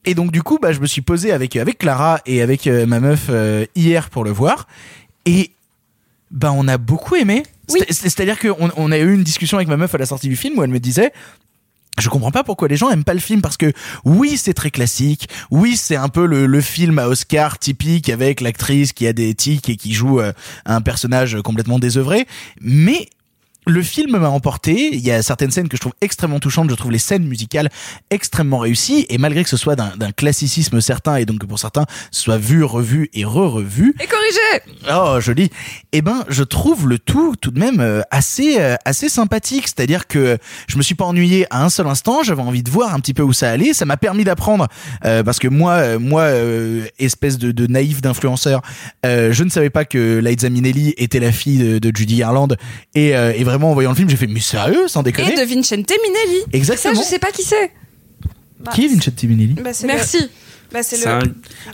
[0.05, 2.85] Et donc du coup, bah, je me suis posé avec avec Clara et avec euh,
[2.85, 4.67] ma meuf euh, hier pour le voir,
[5.25, 5.51] et
[6.31, 7.43] bah on a beaucoup aimé.
[7.69, 7.81] Oui.
[7.89, 10.57] C'est-à-dire qu'on on a eu une discussion avec ma meuf à la sortie du film
[10.57, 11.11] où elle me disait
[11.99, 13.71] je comprends pas pourquoi les gens aiment pas le film parce que
[14.05, 18.41] oui c'est très classique, oui c'est un peu le, le film à Oscar typique avec
[18.41, 20.31] l'actrice qui a des tics et qui joue euh,
[20.65, 22.25] un personnage complètement désœuvré,
[22.61, 23.09] mais
[23.69, 24.89] le film m'a emporté.
[24.93, 26.69] Il y a certaines scènes que je trouve extrêmement touchantes.
[26.69, 27.69] Je trouve les scènes musicales
[28.09, 29.05] extrêmement réussies.
[29.09, 32.37] Et malgré que ce soit d'un classicisme certain et donc que pour certains ce soit
[32.37, 33.95] vu, revu et re-revu.
[34.01, 35.49] Et corrigé Oh, joli.
[35.91, 39.67] Eh ben, je trouve le tout tout de même euh, assez euh, assez sympathique.
[39.67, 42.23] C'est-à-dire que je me suis pas ennuyé à un seul instant.
[42.23, 43.73] J'avais envie de voir un petit peu où ça allait.
[43.73, 44.67] Ça m'a permis d'apprendre
[45.05, 48.61] euh, parce que moi, moi, euh, espèce de, de naïf d'influenceur,
[49.05, 52.49] euh, je ne savais pas que Liza Minnelli était la fille de, de Judy Garland.
[52.95, 55.33] Et, et vraiment en voyant le film, j'ai fait mais sérieux, sans déconner.
[55.33, 56.43] Et de Vincente Minelli.
[56.53, 56.95] Exactement.
[56.95, 57.71] Ça, je sais pas qui c'est.
[58.73, 60.19] Qui est Vincente Minnelli Bah, Merci.
[60.21, 60.29] le-
[60.71, 61.07] Bah, c'est le...
[61.07, 61.19] un-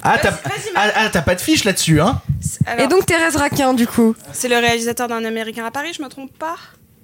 [0.03, 0.31] Ah, t'as
[0.75, 2.21] ah, ah, t'as pas de fiche là-dessus, hein
[2.65, 4.15] Alors, Et donc Thérèse Raquin, du coup.
[4.31, 6.55] c'est le réalisateur d'un Américain à Paris, je me trompe pas?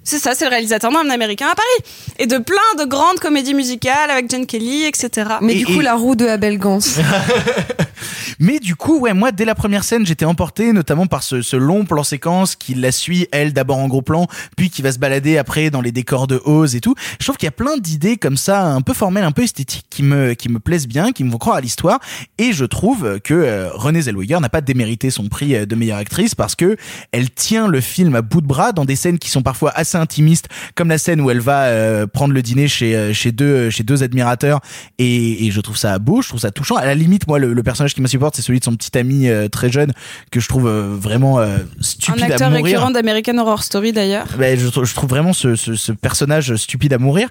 [0.04, 1.92] C'est ça, c'est le réalisateur d'un Américain à Paris.
[2.18, 5.30] Et de plein de grandes comédies musicales avec Jane Kelly, etc.
[5.40, 6.78] Mais Et- du coup, et- la roue de Abel Gans.
[8.38, 11.54] Mais du coup, ouais, moi, dès la première scène, j'étais emporté, notamment par ce, ce
[11.56, 14.26] long plan séquence qui la suit, elle, d'abord en gros plan,
[14.56, 16.94] puis qui va se balader après dans les décors de Oz et tout.
[17.20, 19.84] Je trouve qu'il y a plein d'idées comme ça, un peu formelles, un peu esthétiques,
[19.90, 22.00] qui me, qui me plaisent bien, qui me font croire à l'histoire.
[22.38, 25.98] Et je trouve que euh, Renée Zellweger n'a pas démérité son prix euh, de meilleure
[25.98, 26.76] actrice parce que
[27.12, 29.91] elle tient le film à bout de bras dans des scènes qui sont parfois assez
[29.94, 33.70] intimistes, comme la scène où elle va euh, prendre le dîner chez, euh, chez deux,
[33.70, 34.60] chez deux admirateurs.
[34.98, 36.76] Et, et je trouve ça beau, je trouve ça touchant.
[36.76, 39.28] À la limite, moi, le, le personnage qui m'insupporte, c'est celui de son petit ami
[39.28, 39.92] euh, très jeune
[40.30, 42.64] que je trouve euh, vraiment euh, Un stupide à acteur mourir.
[42.64, 44.26] récurrent d'American Horror Story d'ailleurs.
[44.38, 47.28] Ben, je, trou- je trouve vraiment ce, ce, ce personnage stupide à mourir.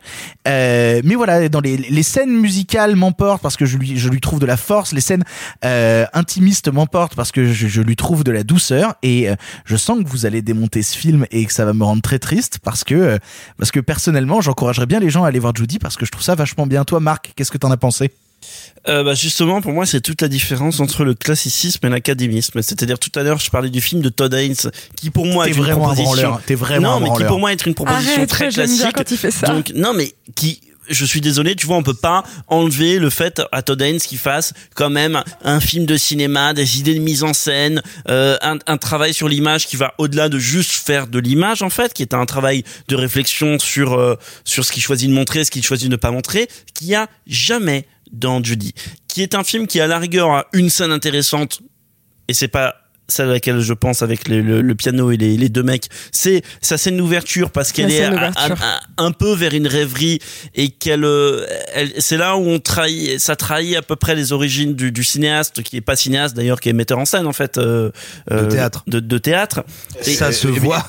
[0.48, 4.22] Euh, mais voilà, dans les, les scènes musicales m'emportent parce que je lui, je lui
[4.22, 4.94] trouve de la force.
[4.94, 5.24] Les scènes
[5.66, 8.96] euh, intimistes m'emportent parce que je, je lui trouve de la douceur.
[9.04, 9.36] Et euh,
[9.66, 12.20] je sens que vous allez démonter ce film et que ça va me rendre très
[12.20, 13.18] triste parce que euh,
[13.58, 16.24] parce que personnellement, j'encouragerais bien les gens à aller voir Judy parce que je trouve
[16.24, 16.84] ça vachement bien.
[16.86, 18.12] Toi, Marc, qu'est-ce que t'en as pensé?
[18.88, 22.62] Euh, bah justement, pour moi, c'est toute la différence entre le classicisme et l'académisme.
[22.62, 24.56] C'est-à-dire, tout à l'heure, je parlais du film de Todd Haynes,
[24.96, 26.40] qui pour moi est une vraiment un proposition.
[26.46, 28.94] T'es vraiment non, mais qui pour moi est une proposition Arrête, très classique.
[28.94, 29.48] quand il fait ça.
[29.48, 30.60] Donc, non, mais qui
[30.92, 34.18] je suis désolé, tu vois, on peut pas enlever le fait à Todd Haynes qu'il
[34.18, 38.58] fasse quand même un film de cinéma, des idées de mise en scène, euh, un,
[38.68, 42.02] un travail sur l'image qui va au-delà de juste faire de l'image en fait, qui
[42.02, 45.64] est un travail de réflexion sur euh, sur ce qu'il choisit de montrer, ce qu'il
[45.64, 48.74] choisit de ne pas montrer, qu'il y a jamais dans Judy,
[49.08, 51.62] qui est un film qui à la rigueur a une scène intéressante
[52.28, 52.76] et c'est pas
[53.12, 55.86] celle à laquelle je pense avec les- le, le piano et les, les deux mecs,
[56.12, 58.04] c'est sa scène d'ouverture parce qu'elle est
[58.98, 60.20] un, peu vers une rêverie
[60.56, 64.32] et qu'elle, euh, elle- c'est là où on trahit, ça trahit à peu près les
[64.32, 67.34] origines du, du cinéaste qui est pas cinéaste d'ailleurs, qui est metteur en scène en
[67.34, 67.92] fait, euh,
[68.32, 68.84] euh, théâtre.
[68.88, 69.64] de, de théâtre.
[70.06, 70.88] Et- Ça se et- voit.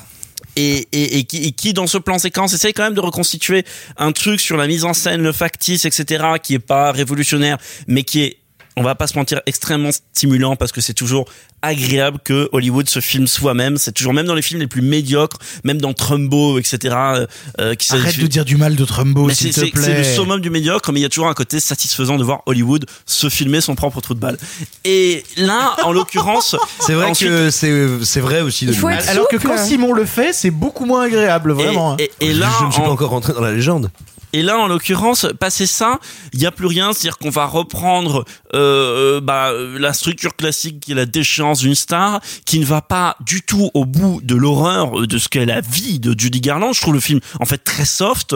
[0.55, 3.65] et, et, et, qui, et qui dans ce plan séquence essaye quand même de reconstituer
[3.97, 7.57] un truc sur la mise en scène, le factice, etc., qui est pas révolutionnaire,
[7.87, 8.37] mais qui est
[8.75, 11.25] on va pas se mentir, extrêmement stimulant parce que c'est toujours
[11.61, 13.77] agréable que Hollywood se filme soi-même.
[13.77, 16.77] C'est toujours même dans les films les plus médiocres, même dans Trumbo, etc.
[16.95, 17.25] euh,
[17.61, 19.89] euh, qui Arrête de dire du mal de Trumbo, mais s'il c'est te c'est- c'est
[19.89, 20.15] le plaît.
[20.15, 23.29] summum du médiocre, mais il y a toujours un côté satisfaisant de voir Hollywood se
[23.29, 24.37] filmer son propre trou de balle.
[24.83, 28.73] Et là, en l'occurrence, C'est vrai ensuite- que c'est vrai aussi de
[29.07, 31.93] Alors que quand Simon le fait, c'est beaucoup moins agréable, vraiment.
[31.93, 31.97] hein.
[31.99, 33.89] Et, et- et là, je ne suis en- pas encore rentré dans la légende.
[34.33, 35.99] Et là, en l'occurrence, passé ça,
[36.33, 38.25] il y a plus rien, c'est-à-dire qu'on va reprendre
[38.55, 42.81] euh, euh, bah, la structure classique qui est la déchéance d'une star, qui ne va
[42.81, 46.41] pas du tout au bout de l'horreur euh, de ce qu'est la vie de Judy
[46.41, 46.73] Garland.
[46.73, 48.35] Je trouve le film en fait très soft,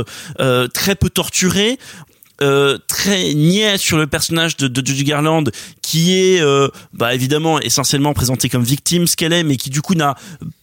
[0.73, 1.79] très peu torturé.
[2.41, 5.43] Euh, très niais sur le personnage de, de Judy Garland
[5.81, 9.81] qui est euh, bah évidemment essentiellement présenté comme victime ce qu'elle est mais qui du
[9.81, 10.15] coup n'a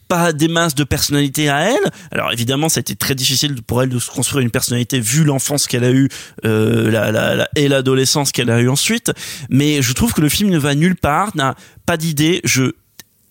[0.06, 1.90] pas des masses de personnalité à elle.
[2.12, 5.24] Alors évidemment, ça a été très difficile pour elle de se construire une personnalité vu
[5.24, 6.10] l'enfance qu'elle a eue
[6.44, 9.12] euh, la, la, la- et l'adolescence qu'elle a eue ensuite.
[9.48, 11.54] Mais je trouve que le film ne va nulle part, n'a
[11.86, 12.42] pas d'idée.
[12.44, 12.72] Je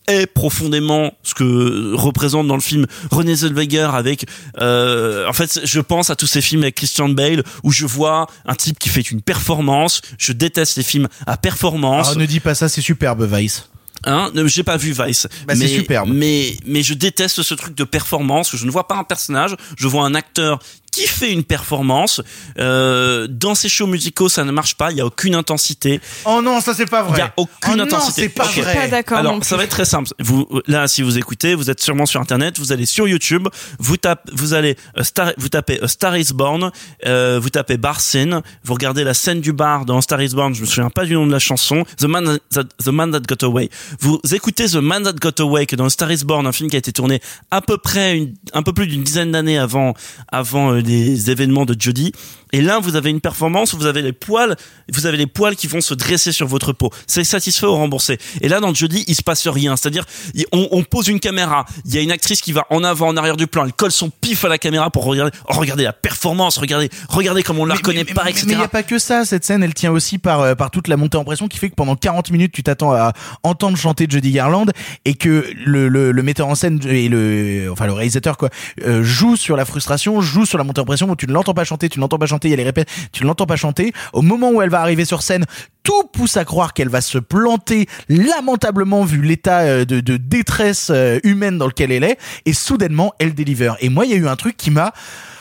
[0.08, 4.26] hais profondément ce que représente dans le film René Zellweger avec
[4.60, 8.28] euh, en fait je pense à tous ces films avec Christian Bale où je vois
[8.46, 12.40] un type qui fait une performance je déteste les films à performance Alors, ne dis
[12.40, 13.70] pas ça, c'est superbe, Vice.
[14.06, 15.28] Hein, j'ai pas vu Vice.
[15.48, 16.10] Bah, c'est mais, superbe.
[16.12, 18.56] Mais, mais je déteste ce truc de performance.
[18.56, 20.60] Je ne vois pas un personnage, je vois un acteur
[20.94, 22.22] qui fait une performance.
[22.60, 24.92] Euh, dans ces shows musicaux, ça ne marche pas.
[24.92, 26.00] Il y a aucune intensité.
[26.26, 27.18] Oh non, ça c'est pas vrai.
[27.18, 28.22] Il y a aucune Oh non, intensité.
[28.24, 28.58] c'est pas Ok.
[28.60, 28.74] vrai.
[28.76, 29.24] Pas d'accord.
[29.24, 30.10] non Alors, ça va être très simple.
[30.20, 33.48] Vous, là, si vous écoutez, vous êtes sûrement sur Internet, vous allez sur YouTube,
[33.80, 36.70] vous tapez, vous allez, euh, Star, vous tapez A Star is Born,
[37.08, 40.54] euh, vous tapez bar scene, vous regardez la scène du bar dans Star is Born,
[40.54, 43.22] je me souviens pas du nom de la chanson, The Man That, The Man That
[43.22, 43.70] Got Away.
[44.00, 46.70] Vous écoutez The Man That Got Away, qui est dans Star is Born, un film
[46.70, 47.20] qui a été tourné
[47.50, 49.96] à peu près une, un peu plus d'une dizaine d'années avant,
[50.32, 52.12] avant euh, des événements de Jodie.
[52.52, 54.56] Et là, vous avez une performance où vous avez les poils,
[54.92, 56.92] vous avez les poils qui vont se dresser sur votre peau.
[57.08, 58.20] C'est satisfait ou remboursé.
[58.42, 59.76] Et là, dans Jodie, il se passe rien.
[59.76, 60.06] C'est-à-dire,
[60.52, 61.66] on, on pose une caméra.
[61.86, 63.66] Il y a une actrice qui va en avant, en arrière du plan.
[63.66, 65.36] Elle colle son pif à la caméra pour regarder.
[65.50, 66.60] Oh, regardez la performance.
[66.60, 68.44] Regardez, regardez comme on la reconnaît pas, etc.
[68.46, 70.70] Mais il n'y a pas que ça, cette scène, elle tient aussi par, euh, par
[70.70, 73.78] toute la montée en pression qui fait que pendant 40 minutes, tu t'attends à entendre
[73.78, 74.68] chanter Judy Garland
[75.06, 78.50] et que le, le, le metteur en scène et le, enfin, le réalisateur, quoi,
[78.86, 81.54] euh, joue sur la frustration, joue sur la montée en pression où tu ne l'entends
[81.54, 83.46] pas chanter, tu ne l'entends pas chanter, il y a les répètes, tu ne l'entends
[83.46, 83.94] pas chanter.
[84.14, 85.46] Au moment où elle va arriver sur scène,
[85.84, 90.90] tout pousse à croire qu'elle va se planter lamentablement vu l'état euh, de, de détresse
[90.90, 93.76] euh, humaine dans lequel elle est et soudainement elle délivre.
[93.82, 94.94] Et moi, il y a eu un truc qui m'a,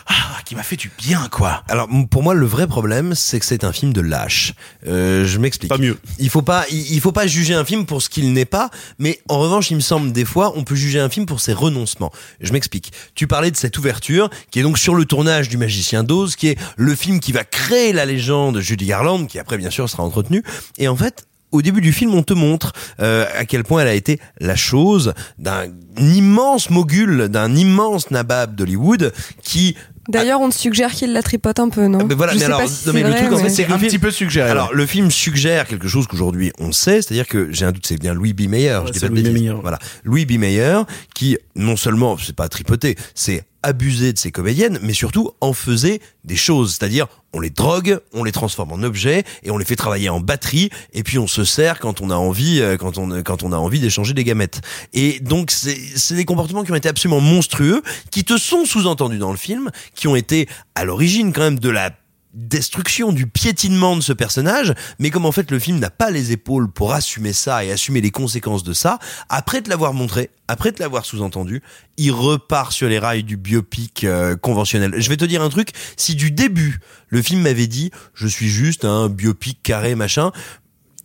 [0.07, 1.63] ah, qui m'a fait du bien, quoi.
[1.69, 4.55] Alors pour moi le vrai problème c'est que c'est un film de lâche.
[4.87, 5.71] Euh, je m'explique.
[5.71, 5.99] Pas mieux.
[6.19, 8.71] Il faut pas il, il faut pas juger un film pour ce qu'il n'est pas,
[8.99, 11.53] mais en revanche il me semble des fois on peut juger un film pour ses
[11.53, 12.13] renoncements.
[12.41, 12.93] Je m'explique.
[13.15, 16.49] Tu parlais de cette ouverture qui est donc sur le tournage du Magicien d'Oz, qui
[16.49, 20.03] est le film qui va créer la légende Judy Garland, qui après bien sûr sera
[20.03, 20.43] entretenue.
[20.79, 23.89] Et en fait au début du film, on te montre euh, à quel point elle
[23.89, 25.67] a été la chose d'un
[25.99, 29.77] immense mogul, d'un immense nabab d'Hollywood qui
[30.09, 32.47] D'ailleurs, on te suggère qu'il la tripote un peu, non mais voilà, Je mais sais
[32.47, 33.81] alors, pas si non, mais c'est le vrai, truc, en mais- fait, c'est un film-
[33.91, 34.51] petit peu suggéré.
[34.51, 37.99] Alors, le film suggère quelque chose qu'aujourd'hui on sait, c'est-à-dire que j'ai un doute, c'est
[38.01, 38.49] bien Louis B.
[38.49, 39.25] Mayer, je dis pas de Louis B.
[39.27, 39.41] bêtises.
[39.43, 39.55] Mayer.
[39.63, 40.33] Voilà, Louis B.
[40.39, 40.81] Mayer,
[41.15, 46.01] qui non seulement c'est pas tripoté, c'est abusé de ses comédiennes, mais surtout en faisait
[46.25, 49.77] des choses, c'est-à-dire on les drogue, on les transforme en objets et on les fait
[49.77, 53.23] travailler en batterie et puis on se sert quand on a envie, euh, quand on
[53.23, 54.61] quand on a envie d'échanger des gamètes.
[54.93, 59.19] Et donc c'est c'est des comportements qui ont été absolument monstrueux, qui te sont sous-entendus
[59.19, 61.91] dans le film, qui ont été à l'origine quand même de la
[62.35, 66.33] destruction du piétinement de ce personnage, mais comme en fait le film n'a pas les
[66.33, 70.73] épaules pour assumer ça et assumer les conséquences de ça, après te l'avoir montré, après
[70.73, 71.63] te l'avoir sous-entendu,
[71.99, 74.95] il repart sur les rails du biopic euh, conventionnel.
[74.97, 78.49] Je vais te dire un truc, si du début le film m'avait dit je suis
[78.49, 80.33] juste un biopic carré machin,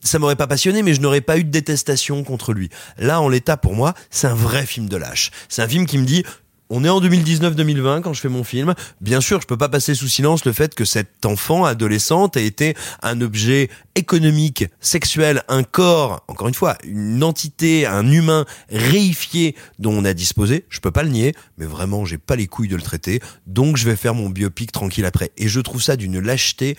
[0.01, 2.69] ça m'aurait pas passionné, mais je n'aurais pas eu de détestation contre lui.
[2.97, 5.31] Là, en l'état, pour moi, c'est un vrai film de lâche.
[5.49, 6.23] C'est un film qui me dit,
[6.69, 8.73] on est en 2019-2020 quand je fais mon film.
[9.01, 12.41] Bien sûr, je peux pas passer sous silence le fait que cette enfant adolescente a
[12.41, 19.55] été un objet économique, sexuel, un corps, encore une fois, une entité, un humain réifié
[19.79, 20.65] dont on a disposé.
[20.69, 23.21] Je peux pas le nier, mais vraiment, j'ai pas les couilles de le traiter.
[23.45, 25.31] Donc, je vais faire mon biopic tranquille après.
[25.37, 26.77] Et je trouve ça d'une lâcheté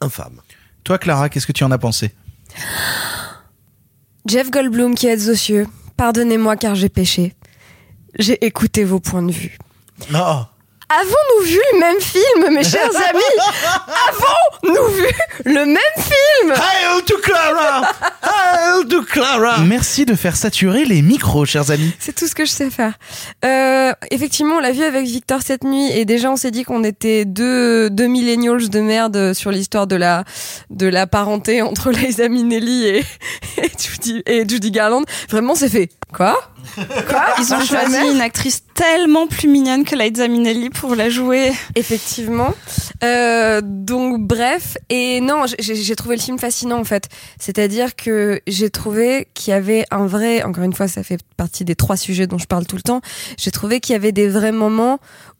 [0.00, 0.40] infâme.
[0.84, 2.12] Toi, Clara, qu'est-ce que tu en as pensé?
[4.26, 5.66] Jeff Goldblum qui êtes aux cieux,
[5.96, 7.34] pardonnez-moi car j'ai péché.
[8.18, 9.58] J'ai écouté vos points de vue.
[10.10, 10.46] Non.
[11.00, 13.22] Avons-nous vu le même film, mes chers amis?
[14.08, 15.06] Avons-nous vu
[15.46, 16.52] le même film?
[16.52, 17.90] Hail to Clara
[18.22, 21.94] Hail to Clara Merci de faire saturer les micros, chers amis.
[21.98, 22.92] C'est tout ce que je sais faire.
[23.42, 26.84] Euh, effectivement, on l'a vu avec Victor cette nuit et déjà on s'est dit qu'on
[26.84, 30.24] était deux, deux millennials de merde sur l'histoire de la,
[30.68, 32.98] de la parenté entre Liza Minnelli et,
[33.56, 35.04] et, Judy, et Judy Garland.
[35.30, 35.88] Vraiment, c'est fait.
[36.12, 36.38] Quoi
[36.74, 41.08] Quoi Ils ont la choisi une actrice tellement plus mignonne que Liza Minnelli pour la
[41.08, 41.52] jouer.
[41.74, 42.54] Effectivement.
[43.02, 47.08] Euh, donc bref, et non, j'ai j'ai trouvé le film fascinant en fait.
[47.38, 51.64] C'est-à-dire que j'ai trouvé qu'il y avait un vrai, encore une fois, ça fait partie
[51.64, 53.00] des trois sujets dont je parle tout le temps.
[53.38, 54.98] J'ai trouvé qu'il y avait des vrais moments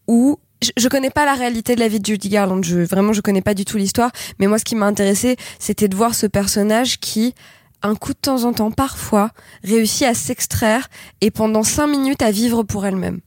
[0.09, 2.62] où je, je connais pas la réalité de la vie de Judy Garland.
[2.62, 4.11] Je, vraiment, je connais pas du tout l'histoire.
[4.39, 7.35] Mais moi, ce qui m'a intéressé, c'était de voir ce personnage qui
[7.83, 9.30] un coup de temps en temps, parfois,
[9.64, 10.89] réussit à s'extraire
[11.20, 13.20] et pendant cinq minutes à vivre pour elle-même.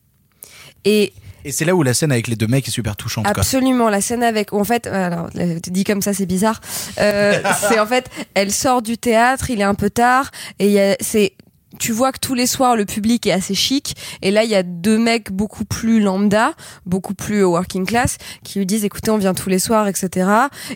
[0.85, 3.25] Et Et c'est là où la scène avec les deux mecs est super touchante.
[3.25, 3.33] quoi.
[3.37, 6.59] Absolument, la scène avec, en fait, alors, euh, dit comme ça, c'est bizarre.
[6.99, 10.71] Euh, c'est en fait, elle sort du théâtre, il est un peu tard, et il
[10.71, 11.33] y a, c'est,
[11.79, 14.55] tu vois que tous les soirs le public est assez chic, et là il y
[14.55, 16.53] a deux mecs beaucoup plus lambda,
[16.85, 20.29] beaucoup plus working class, qui lui disent, écoutez, on vient tous les soirs, etc.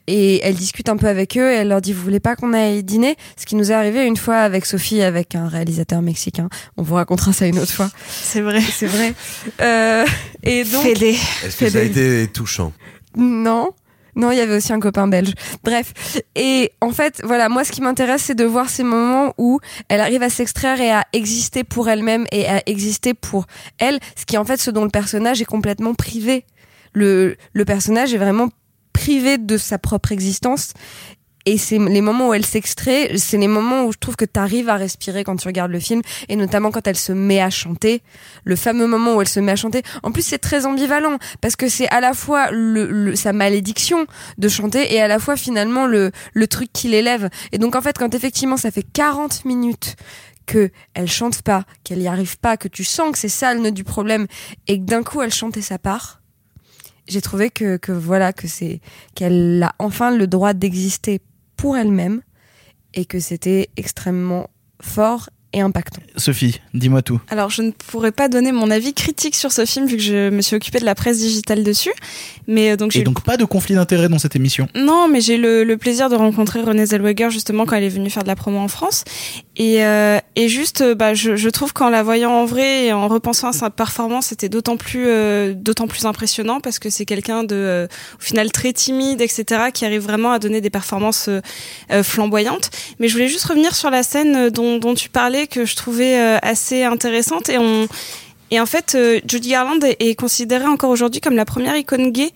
[0.07, 2.53] Et elle discute un peu avec eux, et elle leur dit, vous voulez pas qu'on
[2.53, 3.15] aille dîner?
[3.37, 6.49] Ce qui nous est arrivé une fois avec Sophie, avec un réalisateur mexicain.
[6.77, 7.89] On vous racontera ça une autre fois.
[8.09, 8.61] C'est vrai.
[8.61, 9.13] C'est vrai.
[9.61, 10.05] Euh,
[10.43, 10.83] et donc.
[10.83, 11.17] Fédé.
[11.43, 12.73] Est-ce que ça a été touchant?
[13.17, 13.71] Non.
[14.20, 15.34] Non, il y avait aussi un copain belge.
[15.63, 15.93] Bref.
[16.36, 20.01] Et en fait, voilà, moi, ce qui m'intéresse, c'est de voir ces moments où elle
[20.01, 23.45] arrive à s'extraire et à exister pour elle-même et à exister pour
[23.78, 26.45] elle, ce qui est en fait ce dont le personnage est complètement privé.
[26.91, 28.49] Le, le personnage est vraiment
[28.91, 30.74] privé de sa propre existence.
[31.45, 34.39] Et c'est les moments où elle s'extrait, c'est les moments où je trouve que tu
[34.39, 37.49] arrives à respirer quand tu regardes le film, et notamment quand elle se met à
[37.49, 38.01] chanter,
[38.43, 39.81] le fameux moment où elle se met à chanter.
[40.03, 44.05] En plus, c'est très ambivalent, parce que c'est à la fois le, le- sa malédiction
[44.37, 47.29] de chanter, et à la fois finalement le, le truc qui l'élève.
[47.51, 49.95] Et donc en fait, quand effectivement ça fait 40 minutes
[50.45, 53.61] que elle chante pas, qu'elle y arrive pas, que tu sens que c'est ça le
[53.61, 54.27] nœud du problème,
[54.68, 56.22] et que d'un coup elle chante et ça part,
[57.07, 58.81] j'ai trouvé que, que voilà que c'est
[59.15, 61.22] qu'elle a enfin le droit d'exister
[61.60, 62.22] pour elle-même
[62.94, 64.49] et que c'était extrêmement
[64.81, 66.02] fort et impactant.
[66.15, 67.19] Sophie, dis-moi tout.
[67.27, 70.30] Alors, je ne pourrais pas donner mon avis critique sur ce film vu que je
[70.30, 71.91] me suis occupée de la presse digitale dessus.
[72.48, 74.68] Mais euh, donc Et donc pas de conflit d'intérêt dans cette émission.
[74.76, 78.10] Non, mais j'ai le, le plaisir de rencontrer Renée Zellweger justement quand elle est venue
[78.10, 79.03] faire de la promo en France.
[79.60, 82.94] Et, euh, et juste, euh, bah, je, je trouve qu'en la voyant en vrai et
[82.94, 87.03] en repensant à sa performance, c'était d'autant plus, euh, d'autant plus impressionnant parce que c'est
[87.03, 87.88] quelqu'un de, euh,
[88.18, 91.41] au final, très timide, etc., qui arrive vraiment à donner des performances euh,
[91.91, 92.69] euh, flamboyantes.
[92.99, 96.18] Mais je voulais juste revenir sur la scène dont, dont tu parlais que je trouvais
[96.18, 97.88] euh, assez intéressante et on
[98.52, 102.31] et en fait, Judy Garland est, considérée encore aujourd'hui comme la première icône gay.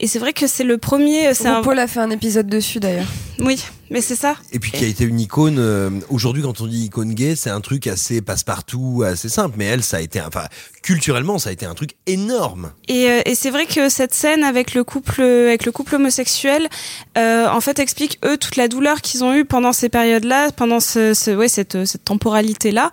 [0.00, 1.34] Et c'est vrai que c'est le premier.
[1.34, 1.60] C'est un...
[1.60, 3.04] Paul a fait un épisode dessus d'ailleurs.
[3.40, 4.36] Oui, mais c'est ça.
[4.52, 5.56] Et puis qui a été une icône.
[5.58, 9.54] euh, Aujourd'hui, quand on dit icône gay, c'est un truc assez passe-partout, assez simple.
[9.58, 10.44] Mais elle, ça a été, enfin,
[10.82, 12.72] culturellement, ça a été un truc énorme.
[12.88, 16.68] Et, euh, et c'est vrai que cette scène avec le couple, avec le couple homosexuel,
[17.16, 20.80] euh, en fait, explique eux toute la douleur qu'ils ont eue pendant ces périodes-là, pendant
[20.80, 22.90] ce, ce- ouais, cette, cette temporalité-là.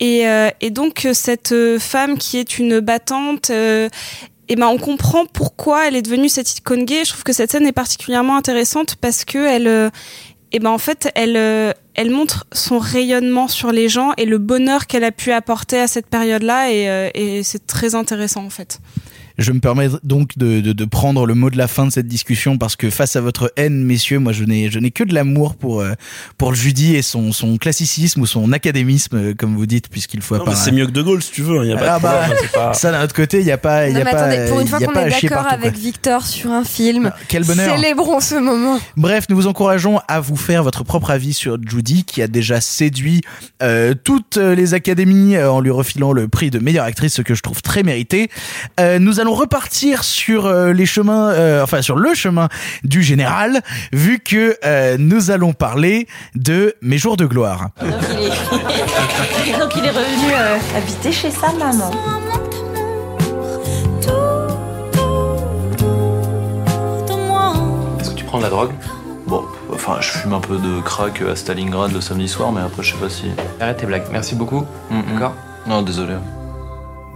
[0.00, 3.50] Et, euh, et donc cette femme qui est une battante.
[3.50, 3.88] euh,
[4.50, 7.04] et ben on comprend pourquoi elle est devenue cette icône gay.
[7.04, 9.90] Je trouve que cette scène est particulièrement intéressante parce que elle, euh,
[10.52, 14.38] et ben en fait elle, euh, elle montre son rayonnement sur les gens et le
[14.38, 18.50] bonheur qu'elle a pu apporter à cette période-là et, euh, et c'est très intéressant en
[18.50, 18.80] fait.
[19.38, 22.08] Je me permets donc de, de, de prendre le mot de la fin de cette
[22.08, 25.14] discussion parce que face à votre haine, messieurs, moi je n'ai je n'ai que de
[25.14, 25.92] l'amour pour euh,
[26.36, 30.36] pour Judy et son son classicisme ou son académisme, euh, comme vous dites, puisqu'il faut
[30.36, 30.56] Non, mais pas.
[30.56, 31.64] c'est mieux que De Gaulle si tu veux.
[31.64, 33.52] Il y a pas Ah de bah, problème, pas- ça d'un autre côté, il y
[33.52, 35.42] a pas il y Non, a mais pas attendez, pour une fois qu'on est d'accord
[35.44, 35.50] quoi.
[35.52, 37.76] avec Victor sur un film, Quel bonheur.
[37.76, 38.78] célébrons ce moment.
[38.96, 42.60] Bref, nous vous encourageons à vous faire votre propre avis sur Judy, qui a déjà
[42.60, 43.20] séduit
[43.62, 47.36] euh, toutes les académies euh, en lui refilant le prix de meilleure actrice, ce que
[47.36, 48.30] je trouve très mérité.
[48.80, 52.48] Euh, nous allons repartir sur euh, les chemins, euh, enfin sur le chemin
[52.84, 53.60] du général,
[53.92, 57.70] vu que euh, nous allons parler de Mes jours de gloire.
[57.80, 61.90] Donc il est, Donc, il est revenu euh, habiter chez sa maman.
[68.00, 68.72] Est-ce que tu prends de la drogue?
[69.26, 72.82] Bon, enfin, je fume un peu de crack à Stalingrad le samedi soir, mais après,
[72.82, 73.26] je sais pas si.
[73.60, 74.64] Arrête tes blagues, merci beaucoup.
[74.90, 75.34] D'accord?
[75.66, 76.14] Non, désolé.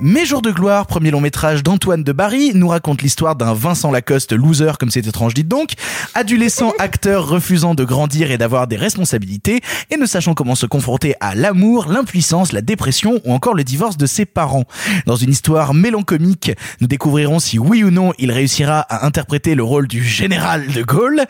[0.05, 3.93] Mes jours de gloire, premier long métrage d'Antoine de Barry, nous raconte l'histoire d'un Vincent
[3.93, 5.75] Lacoste loser, comme c'est étrange dit donc,
[6.15, 9.61] adolescent acteur refusant de grandir et d'avoir des responsabilités,
[9.93, 13.97] et ne sachant comment se confronter à l'amour, l'impuissance, la dépression ou encore le divorce
[13.97, 14.65] de ses parents.
[15.07, 16.51] Dans une histoire mélancolique,
[16.81, 20.83] nous découvrirons si oui ou non il réussira à interpréter le rôle du général de
[20.83, 21.23] Gaulle.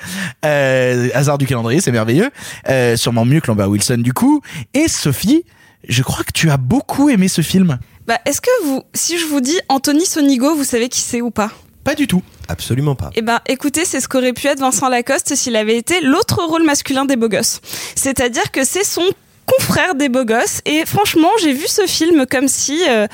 [0.46, 2.30] Euh, hasard du calendrier, c'est merveilleux.
[2.70, 4.40] Euh, sûrement mieux que Lambert Wilson du coup.
[4.72, 5.44] Et Sophie,
[5.86, 7.78] je crois que tu as beaucoup aimé ce film.
[8.06, 11.30] Bah, est-ce que vous, si je vous dis Anthony Sonigo, vous savez qui c'est ou
[11.30, 11.50] pas?
[11.84, 12.22] Pas du tout.
[12.48, 13.10] Absolument pas.
[13.14, 16.64] Eh ben, écoutez, c'est ce qu'aurait pu être Vincent Lacoste s'il avait été l'autre rôle
[16.64, 17.60] masculin des beaux gosses.
[17.94, 19.04] C'est-à-dire que c'est son
[19.46, 20.60] confrère des beaux gosses.
[20.64, 23.06] Et franchement, j'ai vu ce film comme si euh,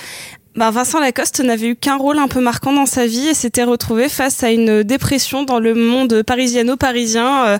[0.55, 3.65] ben, Vincent Lacoste n'avait eu qu'un rôle un peu marquant dans sa vie et s'était
[3.65, 7.59] retrouvé face à une dépression dans le monde parisiano-parisien euh,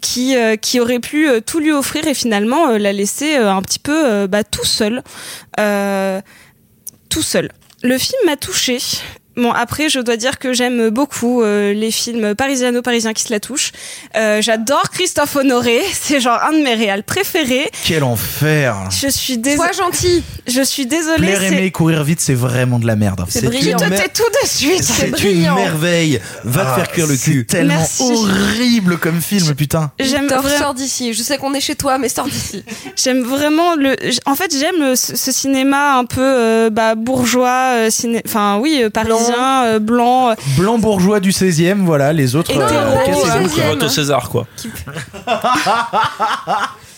[0.00, 3.78] qui, euh, qui aurait pu tout lui offrir et finalement l'a laissé euh, un petit
[3.78, 5.02] peu bah, tout seul.
[5.58, 6.20] Euh,
[7.14, 7.48] tout seul.
[7.84, 8.78] Le film m'a touché.
[9.36, 13.40] Bon, après, je dois dire que j'aime beaucoup euh, les films parisiano-parisiens qui se la
[13.40, 13.72] touchent.
[14.16, 17.70] Euh, J'adore Christophe Honoré, c'est genre un de mes réals préférés.
[17.84, 19.72] Quel enfer Je suis désolée.
[19.72, 20.22] Sois gentil.
[20.46, 21.18] Je suis désolée.
[21.18, 23.24] Plaire, c'est- aimer, courir vite, c'est vraiment de la merde.
[23.30, 24.82] Tu te tais tout de suite.
[24.84, 26.20] C'est une merveille.
[26.44, 27.44] Va te faire cuire le cul.
[27.48, 28.02] C'est tellement Merci.
[28.02, 29.90] horrible comme film, putain.
[29.98, 31.12] J'aime vraiment- sors d'ici.
[31.12, 32.64] Je sais qu'on est chez toi, mais sors d'ici.
[32.96, 33.96] J'aime vraiment le.
[34.26, 38.22] En fait, j'aime ce, ce cinéma un peu euh, bah, bourgeois, euh, ciné...
[38.26, 38.90] enfin oui, euh,
[39.26, 40.30] parisien, euh, blanc.
[40.30, 42.50] euh, Blanc bourgeois du 16e, voilà, les autres.
[42.50, 43.70] Hétéro, euh.
[43.70, 44.46] Vote au César, quoi.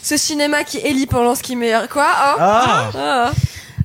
[0.02, 1.88] Ce cinéma qui élit pendant ce qui meilleur.
[1.88, 2.90] Quoi hein Ah.
[2.96, 3.30] Ah.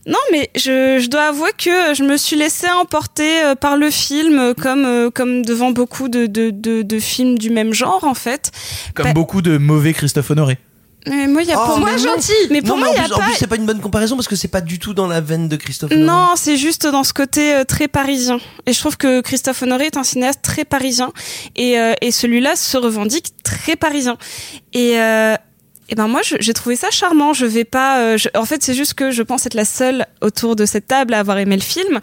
[0.07, 3.91] Non, mais je, je dois avouer que je me suis laissée emporter euh, par le
[3.91, 8.03] film, euh, comme, euh, comme devant beaucoup de, de, de, de films du même genre,
[8.03, 8.51] en fait.
[8.95, 10.57] Comme Bah, beaucoup de mauvais Christophe Honoré.
[11.07, 12.32] Mais moi, il y a Oh, pour moi gentil.
[12.52, 13.23] Mais pour non, moi, mais il en y a plus, en pas.
[13.26, 15.48] plus, c'est pas une bonne comparaison parce que c'est pas du tout dans la veine
[15.49, 15.91] de Christophe.
[15.91, 16.06] Honoré.
[16.06, 18.40] Non, c'est juste dans ce côté euh, très parisien.
[18.68, 21.11] Et je trouve que Christophe Honoré est un cinéaste très parisien.
[21.56, 24.18] Et, euh, et celui-là se revendique très parisien.
[24.73, 25.36] Et, euh,
[25.90, 27.34] et ben moi, j'ai trouvé ça charmant.
[27.34, 27.99] Je vais pas.
[27.99, 30.88] euh, je- en fait, c'est juste que je pense être la seule autour de cette
[30.88, 31.99] table à avoir aimé le film,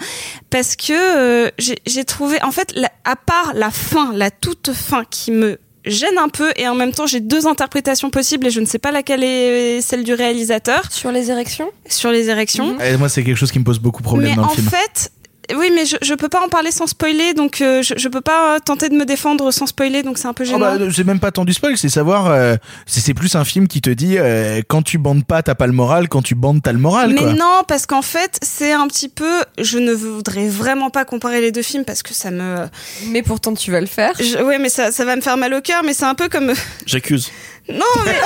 [0.50, 2.42] parce que euh, j'ai j'ai trouvé.
[2.42, 5.58] En fait, la- à part la fin, la toute fin, qui me
[5.88, 8.78] gêne un peu et en même temps j'ai deux interprétations possibles et je ne sais
[8.78, 10.82] pas laquelle est celle du réalisateur.
[10.90, 11.70] Sur les érections?
[11.88, 12.78] Sur les érections.
[12.80, 14.52] Et moi, c'est quelque chose qui me pose beaucoup de problèmes mais dans le en
[14.52, 14.68] film.
[14.68, 15.10] fait,
[15.56, 18.20] oui, mais je, je peux pas en parler sans spoiler, donc euh, je, je peux
[18.20, 20.58] pas euh, tenter de me défendre sans spoiler, donc c'est un peu Oh gênant.
[20.58, 22.26] bah, c'est même pas tant du spoil, c'est savoir.
[22.28, 22.56] euh,
[22.86, 25.66] c'est c'est plus un film qui te dit euh, quand tu bandes pas, t'as pas
[25.66, 26.08] le moral.
[26.08, 27.10] Quand tu bandes, t'as le moral.
[27.10, 27.32] mais quoi.
[27.34, 29.42] non, parce qu'en fait, c'est un petit peu.
[29.58, 32.66] Je ne voudrais vraiment pas comparer les deux films parce que ça me.
[33.06, 34.12] Mais pourtant, tu vas le faire.
[34.18, 36.28] Je, ouais, mais ça, ça va me faire mal au cœur, mais c'est un peu
[36.28, 36.52] comme.
[36.86, 37.30] J'accuse.
[37.70, 38.18] Non, mais,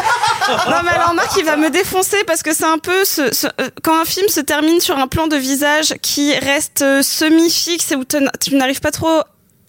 [0.70, 3.70] non, mais alors Marc, il va me défoncer parce que c'est un peu ce, euh,
[3.82, 7.96] quand un film se termine sur un plan de visage qui reste euh, semi-fixe et
[7.96, 9.22] où tu n'arrives pas trop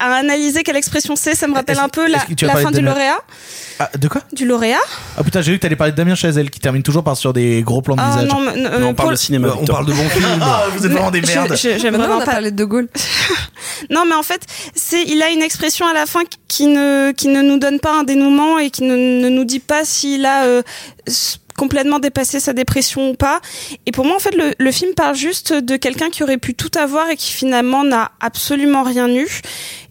[0.03, 2.35] à analyser quelle expression c'est, ça me rappelle un peu la, fin du
[2.81, 3.19] Damien- lauréat.
[3.80, 4.21] Ah, de quoi?
[4.31, 4.77] Du lauréat
[5.17, 7.34] Ah putain, j'ai vu que t'allais parler de Damien Chazelle qui termine toujours par sur
[7.34, 8.30] des gros plans de Ah visage.
[8.30, 9.47] non, mais, euh, Non, on parle de cinéma.
[9.47, 10.25] Euh, on parle de bons films.
[10.41, 11.55] Ah, vous êtes vraiment des merdes.
[11.55, 12.25] J'aime on vraiment pas.
[12.25, 12.88] parlé de De Gaulle.
[13.89, 14.41] Non, mais en fait,
[14.75, 17.97] c'est il a une expression à la fin qui ne qui ne nous donne pas
[17.99, 20.61] un dénouement et qui ne, ne nous dit pas s'il a euh,
[21.57, 23.41] complètement dépassé sa dépression ou pas.
[23.85, 26.53] Et pour moi, en fait, le, le film parle juste de quelqu'un qui aurait pu
[26.53, 29.27] tout avoir et qui finalement n'a absolument rien eu.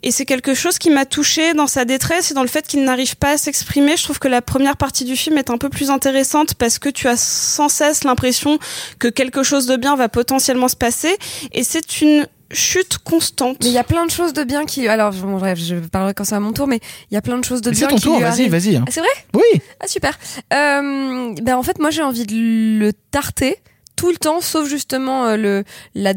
[0.03, 2.83] Et c'est quelque chose qui m'a touchée dans sa détresse et dans le fait qu'il
[2.85, 3.97] n'arrive pas à s'exprimer.
[3.97, 6.89] Je trouve que la première partie du film est un peu plus intéressante parce que
[6.89, 8.59] tu as sans cesse l'impression
[8.99, 11.17] que quelque chose de bien va potentiellement se passer.
[11.53, 13.57] Et c'est une chute constante.
[13.63, 14.87] Mais il y a plein de choses de bien qui.
[14.89, 16.81] Alors, bon, bref, je parlerai quand c'est à mon tour, mais
[17.11, 18.77] il y a plein de choses de Mais bien c'est ton qui tour, vas-y, vas-y.
[18.77, 18.85] hein.
[18.87, 19.09] Ah, c'est vrai?
[19.35, 19.61] Oui.
[19.81, 20.19] Ah, super.
[20.53, 23.57] Euh, ben, en fait, moi, j'ai envie de le tarter
[23.97, 25.65] tout le temps, sauf justement euh, le,
[25.95, 26.15] la,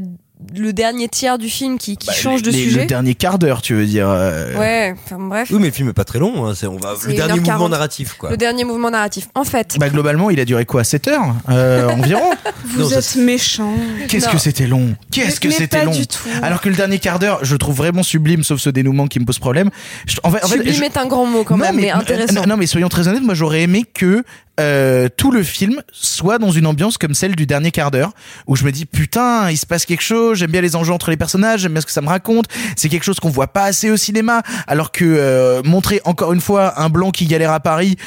[0.53, 2.81] le dernier tiers du film qui, qui Bah, change de les- sujet.
[2.81, 4.07] Le dernier quart d'heure, tu veux dire.
[4.09, 5.47] euh, Ouais, enfin bref.
[5.51, 6.45] Oui, mais le film est pas très long.
[6.45, 6.53] Hein.
[6.55, 7.51] c'est- On va C'est le dernier 1h40.
[7.53, 8.29] mouvement narratif, quoi.
[8.31, 9.27] Le dernier mouvement narratif.
[9.33, 12.21] En fait, Bah globalement, il a duré quoi 7 heures euh, environ
[12.65, 13.73] Vous Non, ça, êtes méchant.
[14.09, 14.31] Qu'est-ce Non.
[14.33, 16.19] que c'était long Qu'est-ce que c'était pas long du tout.
[16.43, 19.25] Alors que le dernier quart d'heure, je trouve vraiment sublime, sauf ce dénouement qui me
[19.25, 19.69] pose problème.
[20.05, 21.91] Je- en fait, en fait, sublime je- est un grand mot quand non, même, mais,
[21.91, 22.33] euh, intéressant.
[22.41, 24.23] non, non, mais soyons très honnêtes, moi j'aurais aimé que
[24.59, 28.13] euh, tout le film soit dans une ambiance comme celle du dernier quart d'heure,
[28.47, 31.09] où je me dis putain, il se passe quelque chose, j'aime bien les enjeux entre
[31.09, 32.45] les personnages, j'aime bien ce que ça me raconte,
[32.75, 36.41] c'est quelque chose qu'on voit pas assez au cinéma, alors que euh, montrer encore une
[36.41, 37.97] fois un blanc qui galère à Paris,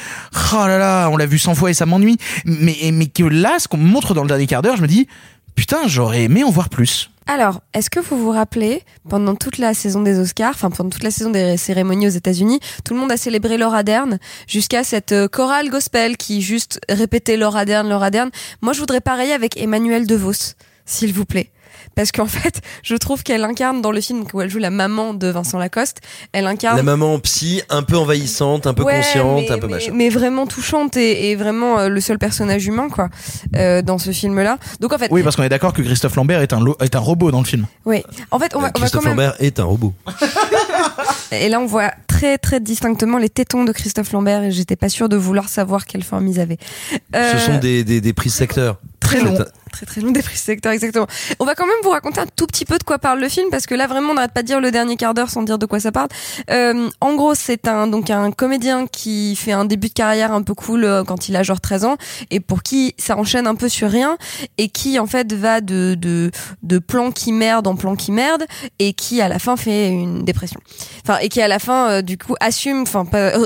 [0.53, 3.59] oh là là, on l'a vu 100 fois et ça m'ennuie, mais, mais que là,
[3.59, 5.07] ce qu'on montre dans le dernier quart d'heure, je me dis
[5.55, 7.09] putain, j'aurais aimé en voir plus.
[7.27, 11.03] Alors, est-ce que vous vous rappelez, pendant toute la saison des Oscars, enfin pendant toute
[11.03, 14.17] la saison des cérémonies aux États-Unis, tout le monde a célébré Laura Dern
[14.47, 18.31] jusqu'à cette euh, chorale gospel qui juste répétait Laura Dern, Laura Dern.
[18.61, 20.55] Moi, je voudrais pareil avec Emmanuel DeVos,
[20.85, 21.51] s'il vous plaît.
[21.95, 25.13] Parce qu'en fait, je trouve qu'elle incarne dans le film où elle joue la maman
[25.13, 25.97] de Vincent Lacoste,
[26.33, 29.67] elle incarne La maman psy, un peu envahissante, un peu Ouais, consciente, mais, un peu
[29.67, 29.91] mais- machin.
[29.93, 33.09] mais vraiment touchante et, et vraiment euh, le seul personnage humain quoi
[33.55, 34.57] euh, dans ce film là.
[34.79, 36.95] Donc en fait, Oui, parce qu'on est d'accord que Christophe Lambert est un, lo- est
[36.95, 37.65] un robot dans le film.
[37.85, 38.03] oui.
[38.31, 39.11] En fait, on va, on va quand Christophe même.
[39.13, 39.93] Lambert est un robot.
[41.31, 44.89] Et là, on voit très très distinctement les tétons de Christophe Lambert et j'étais pas
[44.89, 46.57] sûre de vouloir savoir quelle forme ils avaient.
[47.15, 48.77] Euh, Ce sont des, des, des prises secteurs.
[48.99, 49.37] Très long.
[49.71, 51.07] Très très long des secteur exactement.
[51.39, 53.49] On va quand même vous raconter un tout petit peu de quoi parle le film
[53.49, 55.57] parce que là vraiment on n'arrête pas de dire le dernier quart d'heure sans dire
[55.57, 56.09] de quoi ça parle.
[56.49, 60.41] Euh, en gros c'est un donc un comédien qui fait un début de carrière un
[60.41, 61.97] peu cool euh, quand il a genre 13 ans
[62.31, 64.17] et pour qui ça enchaîne un peu sur rien
[64.57, 66.31] et qui en fait va de de
[66.63, 68.45] de plan qui merde en plan qui merde
[68.79, 70.59] et qui à la fin fait une dépression.
[71.03, 73.45] Enfin et qui à la fin euh, du coup assume enfin euh,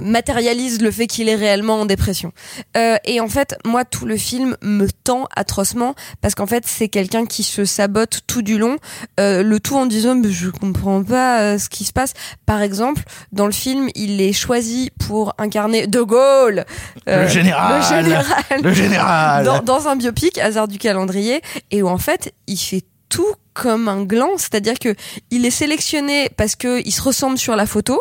[0.00, 2.32] matérialise le fait qu'il est réellement en dépression.
[2.76, 6.88] Euh, et en fait, moi, tout le film me tend atrocement parce qu'en fait, c'est
[6.88, 8.76] quelqu'un qui se sabote tout du long,
[9.20, 12.14] euh, le tout en disant mais je comprends pas euh, ce qui se passe.
[12.46, 13.02] Par exemple,
[13.32, 16.64] dans le film, il est choisi pour incarner De Gaulle,
[17.08, 17.80] euh, Le général.
[17.80, 19.44] le général, Le général.
[19.44, 23.88] dans, dans un biopic, hasard du calendrier, et où en fait, il fait tout comme
[23.88, 24.94] un gland, c'est-à-dire que
[25.30, 28.00] il est sélectionné parce que il se ressemble sur la photo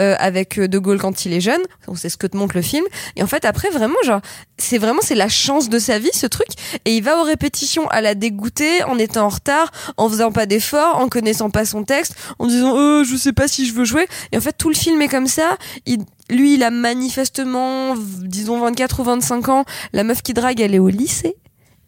[0.00, 1.60] euh, avec euh, De Gaulle quand il est jeune,
[1.94, 2.84] c'est ce que te montre le film.
[3.16, 4.20] Et en fait après vraiment genre
[4.58, 6.48] c'est vraiment c'est la chance de sa vie ce truc
[6.84, 10.46] et il va aux répétitions à la dégoûter en étant en retard, en faisant pas
[10.46, 13.84] d'efforts, en connaissant pas son texte, en disant euh je sais pas si je veux
[13.84, 17.94] jouer et en fait tout le film est comme ça, il lui il a manifestement
[17.96, 21.36] disons 24 ou 25 ans, la meuf qui drague elle est au lycée.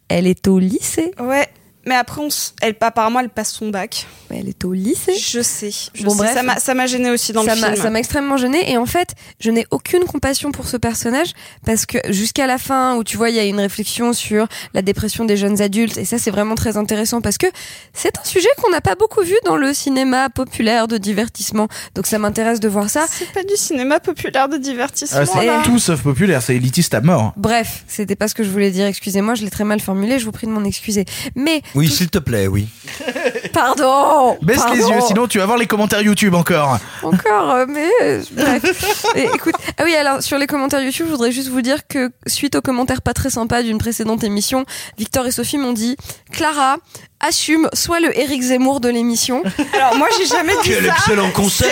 [0.09, 1.11] Elle est au lycée.
[1.19, 1.47] Ouais.
[1.85, 4.05] Mais après, on s- elle, apparemment, elle passe son bac.
[4.29, 5.13] Elle est au lycée.
[5.17, 5.71] Je sais.
[5.93, 6.17] Je Bon, sais.
[6.17, 6.33] bref.
[6.33, 7.81] Ça m'a- Ça m'a gêné aussi dans ça le m'a- film.
[7.81, 11.29] Ça m'a extrêmement gênée et en fait, je n'ai aucune compassion pour ce personnage
[11.65, 14.81] parce que jusqu'à la fin où tu vois, il y a une réflexion sur la
[14.83, 17.47] dépression des jeunes adultes et ça c'est vraiment très intéressant parce que
[17.93, 21.67] c'est un sujet qu'on n'a pas beaucoup vu dans le cinéma populaire de divertissement.
[21.95, 23.05] Donc ça m'intéresse de voir ça.
[23.09, 25.19] C'est pas du cinéma populaire de divertissement.
[25.21, 27.33] Ah, c'est tout sauf populaire, c'est élitiste à mort.
[27.37, 30.25] Bref, c'était pas ce que je voulais dire, excusez-moi, je l'ai très mal formulé, je
[30.25, 31.05] vous prie de m'en excuser.
[31.35, 32.67] Mais Oui, s'il te plaît, oui.
[33.53, 34.37] Pardon.
[34.41, 34.73] Baisse pardon.
[34.73, 36.77] les yeux, sinon tu vas voir les commentaires YouTube encore.
[37.03, 38.95] Encore, euh, mais euh, bref.
[39.15, 42.11] Et, écoute, ah oui, alors sur les commentaires YouTube, je voudrais juste vous dire que
[42.27, 44.65] suite aux commentaires pas très sympas d'une précédente émission,
[44.97, 45.95] Victor et Sophie m'ont dit
[46.31, 46.77] Clara
[47.19, 49.43] assume soit le Eric Zemmour de l'émission.
[49.73, 50.93] Alors moi j'ai jamais dit Quel ça.
[50.93, 51.69] excellent conseil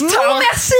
[0.00, 0.74] Non merci,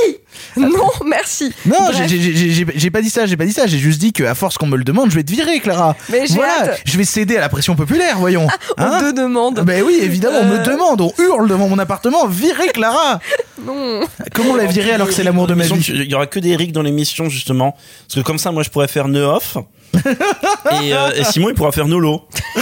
[0.56, 1.52] non merci.
[1.66, 4.66] Non, j'ai- pas dit ça, j'ai pas dit ça, j'ai juste dit qu'à force qu'on
[4.66, 5.96] me le demande, je vais te virer, Clara.
[6.10, 6.80] Mais j'ai voilà, hâte.
[6.84, 8.46] je vais céder à la pression populaire, voyons.
[8.78, 9.60] On Hein te demande.
[9.60, 10.62] Ben oui, évidemment, on me Euh.
[10.64, 13.20] demande, on hurle devant mon appartement, virez Clara.
[13.64, 14.00] Non.
[14.34, 16.48] Comment la virer alors que c'est l'amour de ma vie qu'il y aura que des
[16.50, 17.72] Eric dans l'émission justement,
[18.08, 19.58] parce que comme ça, moi, je pourrais faire nœud off.
[20.82, 22.26] et, euh, et Simon, il pourra faire Nolo.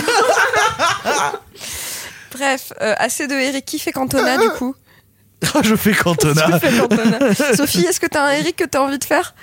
[2.32, 3.64] Bref, euh, assez de Eric.
[3.64, 4.74] Qui fait Cantona du coup?
[5.62, 6.58] Je fais Cantona.
[6.58, 9.34] Qui fait Cantona Sophie, est-ce que t'as un Eric que t'as envie de faire?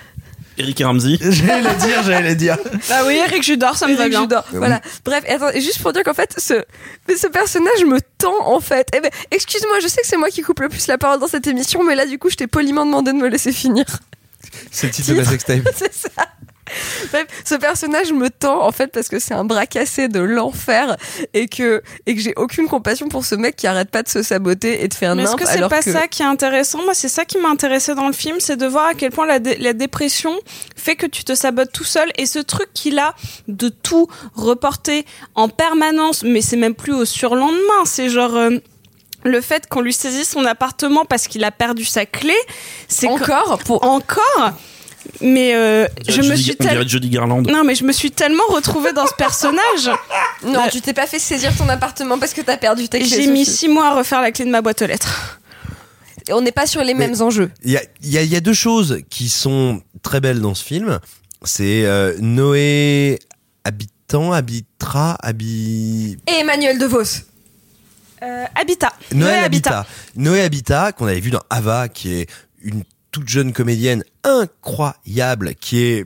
[0.58, 1.18] Eric et Ramsey.
[1.20, 2.56] J'allais le dire, j'allais le dire.
[2.90, 4.22] Ah oui, Eric Judor, ça me va Eric bien.
[4.22, 4.44] Judor.
[4.52, 4.80] Voilà.
[5.04, 6.64] Bref, et attends, juste pour dire qu'en fait, ce,
[7.08, 8.88] mais ce personnage me tend en fait.
[8.96, 11.28] Eh ben, excuse-moi, je sais que c'est moi qui coupe le plus la parole dans
[11.28, 13.84] cette émission, mais là, du coup, je t'ai poliment demandé de me laisser finir.
[14.70, 15.60] C'est le titre de la sextape.
[15.74, 16.08] c'est ça.
[17.12, 20.96] Bref, ce personnage me tend en fait parce que c'est un bras cassé de l'enfer
[21.34, 24.22] et que et que j'ai aucune compassion pour ce mec qui arrête pas de se
[24.22, 26.82] saboter et de faire Mais est-ce que c'est pas que ça qui est intéressant?
[26.84, 29.26] Moi, c'est ça qui m'a intéressé dans le film, c'est de voir à quel point
[29.26, 30.36] la, dé- la dépression
[30.76, 32.10] fait que tu te sabotes tout seul.
[32.18, 33.14] Et ce truc qu'il a
[33.48, 38.34] de tout reporter en permanence, mais c'est même plus au surlendemain, c'est genre...
[38.36, 38.50] euh,
[39.24, 42.34] le fait qu'on lui saisisse son appartement parce qu'il a perdu sa clé,
[42.86, 43.58] c'est encore?
[43.64, 44.52] Pour encore?
[45.20, 47.42] Mais euh, je me Jody- suis on dirait tel- Jody Garland.
[47.42, 49.90] non mais je me suis tellement retrouvée dans ce personnage.
[50.44, 53.06] non, tu t'es pas fait saisir ton appartement parce que t'as perdu ta clé.
[53.08, 55.40] J'ai mis six mois à refaire la clé de ma boîte aux lettres.
[56.28, 57.50] Et on n'est pas sur les mêmes enjeux.
[57.64, 60.40] Il y a, il y, a, il y a deux choses qui sont très belles
[60.40, 60.98] dans ce film.
[61.44, 63.20] C'est euh, Noé
[63.62, 66.16] habitant, habitera, habi...
[66.26, 67.02] Et Emmanuel De Vos.
[68.22, 68.92] Euh, Habitat.
[69.12, 69.86] Noé Noé Habitat.
[70.16, 72.26] Noé Habitat, qu'on avait vu dans Ava, qui est
[72.62, 72.82] une
[73.16, 76.04] toute jeune comédienne incroyable, qui est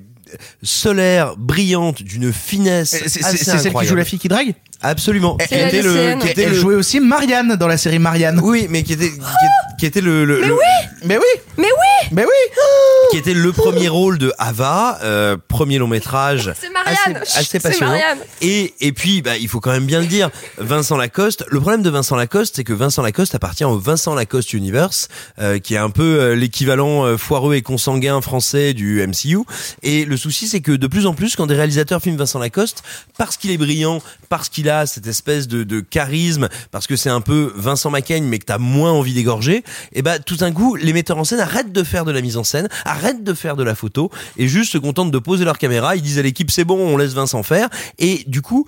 [0.63, 2.91] solaire, brillante, d'une finesse.
[3.09, 4.55] C'est celle qui joue la fille qui drague?
[4.83, 5.37] Absolument.
[5.41, 6.19] Elle- Qui était le, lycéenne.
[6.21, 8.41] qui était Elle le- jouait aussi Marianne dans la série Marianne.
[8.43, 9.19] oui, mais qui était, qui,
[9.79, 10.57] qui était le, le- le-
[11.05, 12.59] Mais oui, Mais oui mais oui.
[13.13, 16.53] qui était le premier rôle de Ava, euh, premier long métrage.
[16.61, 17.93] C'est Marianne Assez, Chut, assez c'est passionnant.
[17.93, 18.19] Marianne.
[18.41, 21.45] Et, et puis, bah, il faut quand même bien le dire, Vincent Lacoste.
[21.49, 25.09] Le problème de Vincent Lacoste, c'est que Vincent Lacoste appartient au Vincent Lacoste Universe,
[25.41, 29.39] euh, qui est un peu euh, l'équivalent euh, foireux et consanguin français du MCU.
[29.83, 32.83] Et le souci, c'est que de plus en plus, quand des réalisateurs filment Vincent Lacoste,
[33.19, 34.01] parce qu'il est brillant,
[34.31, 38.25] parce qu'il a cette espèce de, de charisme, parce que c'est un peu Vincent Macaigne,
[38.25, 39.63] mais que t'as moins envie d'égorger,
[39.93, 42.39] et bah tout d'un coup, les metteurs en scène arrêtent de faire de la mise
[42.39, 45.59] en scène, arrêtent de faire de la photo, et juste se contentent de poser leur
[45.59, 45.97] caméra.
[45.97, 47.69] Ils disent à l'équipe, c'est bon, on laisse Vincent faire.
[47.99, 48.67] Et du coup,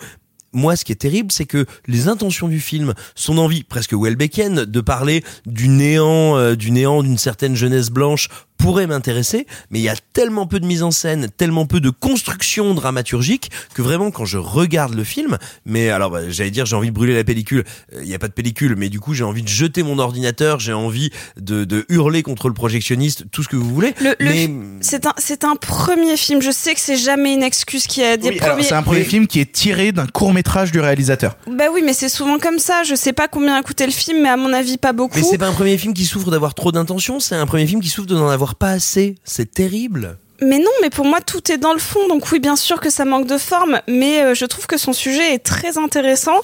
[0.53, 4.65] moi, ce qui est terrible, c'est que les intentions du film, son envie presque Welbeckienne
[4.65, 9.83] de parler du néant, euh, du néant d'une certaine jeunesse blanche pourrait m'intéresser, mais il
[9.83, 14.13] y a tellement peu de mise en scène, tellement peu de construction dramaturgique que vraiment
[14.13, 17.25] quand je regarde le film, mais alors bah, j'allais dire j'ai envie de brûler la
[17.25, 19.83] pellicule, Euh, il n'y a pas de pellicule, mais du coup j'ai envie de jeter
[19.83, 21.11] mon ordinateur, j'ai envie
[21.41, 23.95] de, de hurler contre le projectionniste, tout ce que vous voulez.
[24.01, 24.51] Le- le- mais
[24.81, 26.41] C'est un, c'est un premier film.
[26.41, 28.69] Je sais que c'est jamais une excuse qu'il y a des Oui, alors, premiers.
[28.69, 31.37] c'est un premier film qui est tiré d'un court métrage du réalisateur.
[31.47, 32.83] Bah oui, mais c'est souvent comme ça.
[32.85, 35.17] Je sais pas combien a coûté le film, mais à mon avis pas beaucoup.
[35.17, 37.81] Mais c'est pas un premier film qui souffre d'avoir trop d'intentions, c'est un premier film
[37.81, 39.17] qui souffre de n'en avoir pas assez.
[39.25, 40.19] C'est terrible.
[40.43, 42.09] Mais non, mais pour moi tout est dans le fond.
[42.09, 44.93] Donc oui, bien sûr que ça manque de forme, mais euh, je trouve que son
[44.93, 46.39] sujet est très intéressant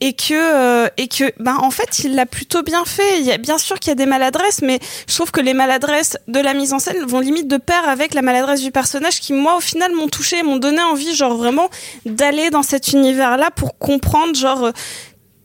[0.00, 3.20] et que euh, et que ben en fait il l'a plutôt bien fait.
[3.20, 5.54] Il y a bien sûr qu'il y a des maladresses, mais je trouve que les
[5.54, 9.20] maladresses de la mise en scène vont limite de pair avec la maladresse du personnage
[9.20, 11.70] qui moi au final m'ont touché, m'ont donné envie genre vraiment
[12.04, 14.72] d'aller dans cet univers-là pour comprendre genre euh,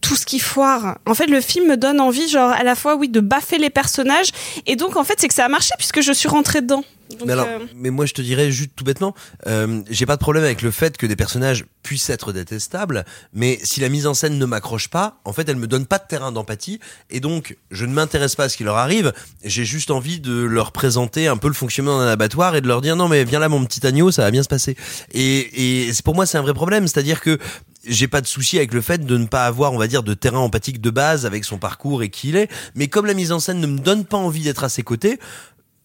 [0.03, 0.99] tout ce qui foire.
[1.07, 3.71] En fait, le film me donne envie, genre, à la fois, oui, de baffer les
[3.71, 4.31] personnages.
[4.67, 6.83] Et donc, en fait, c'est que ça a marché puisque je suis rentrée dedans.
[7.09, 9.13] Donc, mais alors, euh, mais moi je te dirais juste tout bêtement,
[9.45, 13.59] euh, j'ai pas de problème avec le fait que des personnages puissent être détestables, mais
[13.61, 16.05] si la mise en scène ne m'accroche pas, en fait, elle me donne pas de
[16.07, 16.79] terrain d'empathie,
[17.11, 19.13] et donc je ne m'intéresse pas à ce qui leur arrive.
[19.43, 22.81] J'ai juste envie de leur présenter un peu le fonctionnement d'un abattoir et de leur
[22.81, 24.75] dire non mais viens là mon petit agneau, ça va bien se passer.
[25.11, 27.37] Et, et pour moi c'est un vrai problème, c'est-à-dire que
[27.85, 30.13] j'ai pas de souci avec le fait de ne pas avoir, on va dire, de
[30.13, 32.49] terrain empathique de base avec son parcours et qui il est.
[32.75, 35.19] Mais comme la mise en scène ne me donne pas envie d'être à ses côtés,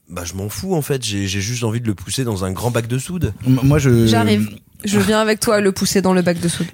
[0.09, 1.05] bah je m'en fous en fait.
[1.05, 3.35] J'ai j'ai juste envie de le pousser dans un grand bac de soude.
[3.47, 4.07] M- Moi, je.
[4.07, 4.49] J'arrive.
[4.85, 6.69] Je viens avec toi le pousser dans le bac de soude.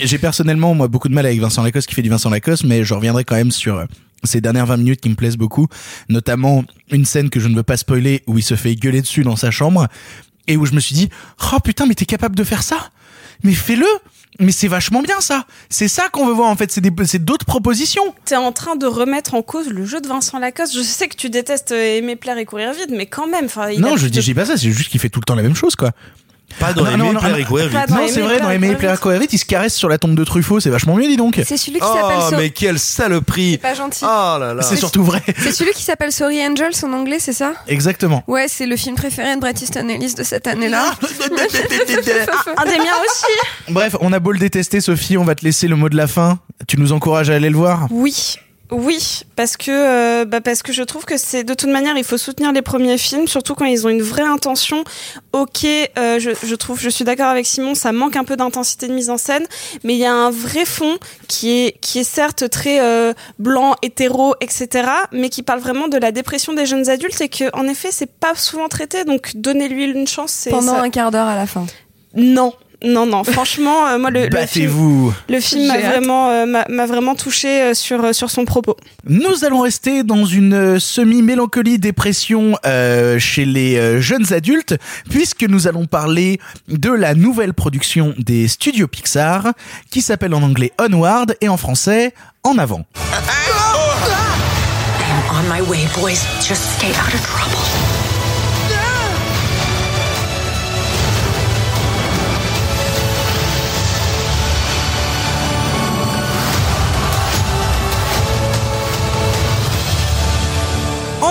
[0.00, 2.84] J'ai personnellement moi beaucoup de mal avec Vincent Lacoste qui fait du Vincent Lacoste, mais
[2.84, 3.84] je reviendrai quand même sur euh,
[4.24, 5.66] ces dernières 20 minutes qui me plaisent beaucoup,
[6.08, 9.24] notamment une scène que je ne veux pas spoiler où il se fait gueuler dessus
[9.24, 9.88] dans sa chambre
[10.48, 11.10] et où je me suis dit
[11.52, 12.90] oh putain mais t'es capable de faire ça
[13.44, 13.86] mais fais-le.
[14.40, 15.44] Mais c'est vachement bien ça.
[15.68, 16.72] C'est ça qu'on veut voir en fait.
[16.72, 18.14] C'est des, c'est d'autres propositions.
[18.24, 20.74] T'es en train de remettre en cause le jeu de Vincent Lacoste.
[20.74, 23.48] Je sais que tu détestes euh, aimer plaire et courir vite, mais quand même.
[23.72, 24.56] il Non, a je plus dis, de- je dis pas ça.
[24.56, 25.92] C'est juste qu'il fait tout le temps la même chose, quoi.
[26.58, 27.74] Pas dans Non, Aimer, non, plaire non, et courir vite.
[27.74, 28.34] Pas dans Non, Aimer, c'est vrai.
[28.34, 30.24] plaire Dans et Aimer courir plaire courir vite, il se caresse sur la tombe de
[30.24, 30.60] Truffaut.
[30.60, 31.40] C'est vachement mieux, dis donc.
[31.44, 34.04] C'est celui qui s'appelle Oh, mais quelle saloperie C'est pas gentil.
[34.04, 35.22] Oh là là C'est surtout vrai.
[35.38, 37.52] C'est celui qui s'appelle Sorry Angels en anglais, c'est ça?
[37.66, 38.22] Exactement.
[38.26, 40.92] Ouais, c'est le film préféré de Bret Easton Ellis de cette année-là.
[41.02, 43.32] Un des miens aussi.
[43.70, 46.06] Bref, on a beau le détester, Sophie, on va te laisser le mot de la
[46.06, 46.38] fin.
[46.68, 47.86] Tu nous encourages à aller le voir?
[47.90, 48.36] Oui.
[48.74, 52.04] Oui, parce que euh, bah parce que je trouve que c'est de toute manière il
[52.04, 54.82] faut soutenir les premiers films, surtout quand ils ont une vraie intention.
[55.34, 58.88] Ok, euh, je, je trouve, je suis d'accord avec Simon, ça manque un peu d'intensité
[58.88, 59.46] de mise en scène,
[59.84, 60.96] mais il y a un vrai fond
[61.28, 65.98] qui est qui est certes très euh, blanc, hétéro, etc., mais qui parle vraiment de
[65.98, 69.84] la dépression des jeunes adultes et que en effet c'est pas souvent traité, donc donnez-lui
[69.84, 70.48] une chance.
[70.48, 71.66] Pendant ça- un quart d'heure à la fin.
[72.14, 72.54] Non,
[72.84, 73.24] non, non.
[73.24, 77.74] Franchement, euh, moi le, le film, le film m'a vraiment euh, m'a vraiment touché euh,
[77.74, 78.76] sur euh, sur son propos.
[79.08, 84.76] Nous allons rester dans une semi-mélancolie dépression euh, chez les euh, jeunes adultes,
[85.10, 89.52] puisque nous allons parler de la nouvelle production des studios Pixar,
[89.90, 92.84] qui s'appelle en anglais Onward et en français En avant.
[95.06, 96.24] I'm on my way, boys.
[96.40, 98.01] Just stay out of trouble.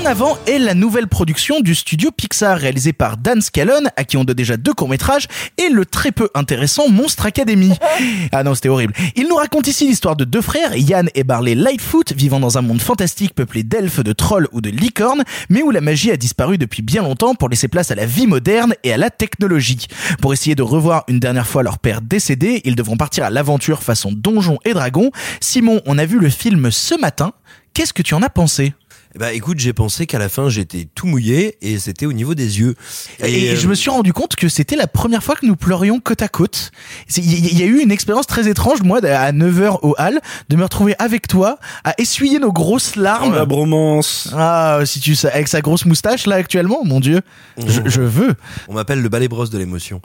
[0.02, 4.18] En avant est la nouvelle production du studio Pixar réalisée par Dan Scallon, à qui
[4.18, 5.28] on doit déjà deux courts-métrages,
[5.60, 7.74] et le très peu intéressant Monstre Academy.
[8.32, 8.94] Ah non, c'était horrible.
[9.16, 12.62] Il nous raconte ici l'histoire de deux frères, Yann et Barley Lightfoot, vivant dans un
[12.62, 16.58] monde fantastique peuplé d'elfes, de trolls ou de licornes, mais où la magie a disparu
[16.58, 19.86] depuis bien longtemps pour laisser place à la vie moderne et à la technologie.
[20.20, 23.84] Pour essayer de revoir une dernière fois leur père décédé, ils devront partir à l'aventure
[23.84, 25.12] façon Donjons et Dragons.
[25.42, 27.34] Simon, on a vu le film ce matin.
[27.74, 28.74] Qu'est-ce que tu en as pensé?
[29.20, 32.60] Bah écoute, j'ai pensé qu'à la fin j'étais tout mouillé et c'était au niveau des
[32.60, 32.76] yeux.
[33.20, 36.00] Et, euh, je me suis rendu compte que c'était la première fois que nous pleurions
[36.00, 36.72] côte à côte.
[37.18, 40.64] Il y, a eu une expérience très étrange, moi, à 9h au hall, de me
[40.64, 43.32] retrouver avec toi, à essuyer nos grosses larmes.
[43.34, 44.30] Oh, la bromance.
[44.34, 47.22] Ah, si tu sais, avec sa grosse moustache là actuellement, mon dieu.
[47.58, 48.36] Je, je veux.
[48.70, 50.02] On m'appelle le balai brosse de l'émotion.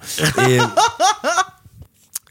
[0.49, 0.59] Et,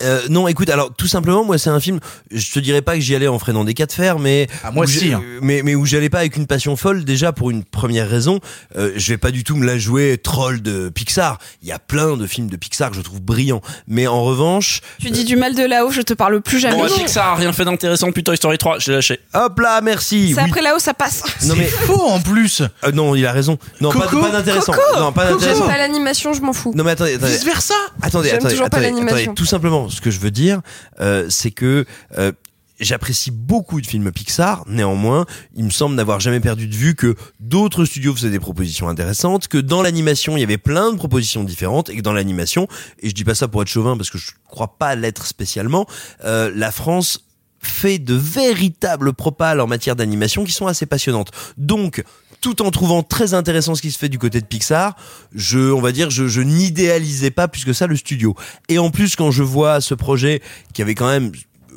[0.03, 1.99] euh, non, écoute, alors tout simplement, moi, c'est un film.
[2.31, 4.71] Je te dirais pas que j'y allais en freinant des cas de fer, mais Ah,
[4.71, 5.21] moi où si, j'ai- hein.
[5.41, 7.05] mais mais où j'allais pas avec une passion folle.
[7.05, 8.39] Déjà pour une première raison,
[8.77, 11.37] euh, je vais pas du tout me la jouer troll de Pixar.
[11.61, 14.81] Il y a plein de films de Pixar que je trouve brillants, mais en revanche,
[14.99, 16.75] Tu dis du mal de là-haut, je te parle plus jamais.
[16.75, 19.19] Bon, ouais, Pixar a rien fait d'intéressant depuis Toy Story 3, j'ai lâché.
[19.33, 20.33] hop là, merci.
[20.35, 20.47] C'est Oui.
[20.49, 21.23] après là-haut, ça passe.
[21.45, 22.61] Non mais Faux en plus.
[22.83, 23.57] euh, non, il a raison.
[23.81, 24.73] Non, pas, d'intéressant.
[24.97, 25.67] Non, pas J'aime d'intéressant.
[25.67, 26.73] pas l'animation, je m'en fous.
[26.75, 27.31] Non mais attendez, attendez.
[27.33, 27.73] Vice versa.
[28.01, 29.17] Attendez, attendez, toujours pas attendez, l'animation.
[29.31, 29.35] attendez.
[29.35, 30.61] Tout simplement, ce que je veux dire,
[30.99, 31.85] euh, c'est que
[32.17, 32.31] euh,
[32.79, 34.63] j'apprécie beaucoup de films Pixar.
[34.67, 35.25] Néanmoins,
[35.55, 39.47] il me semble n'avoir jamais perdu de vue que d'autres studios faisaient des propositions intéressantes,
[39.47, 42.67] que dans l'animation, il y avait plein de propositions différentes, et que dans l'animation,
[43.01, 45.87] et je dis pas ça pour être chauvin parce que je crois pas l'être spécialement,
[46.23, 47.21] euh, la France
[47.59, 51.31] fait de véritables propales en matière d'animation qui sont assez passionnantes.
[51.57, 52.03] Donc,
[52.45, 54.95] tout en trouvant très intéressant ce qui se fait du côté de Pixar,
[55.33, 58.35] je, on va dire, je, je n'idéalisais pas plus que ça le studio.
[58.69, 61.31] Et en plus, quand je vois ce projet qui avait quand même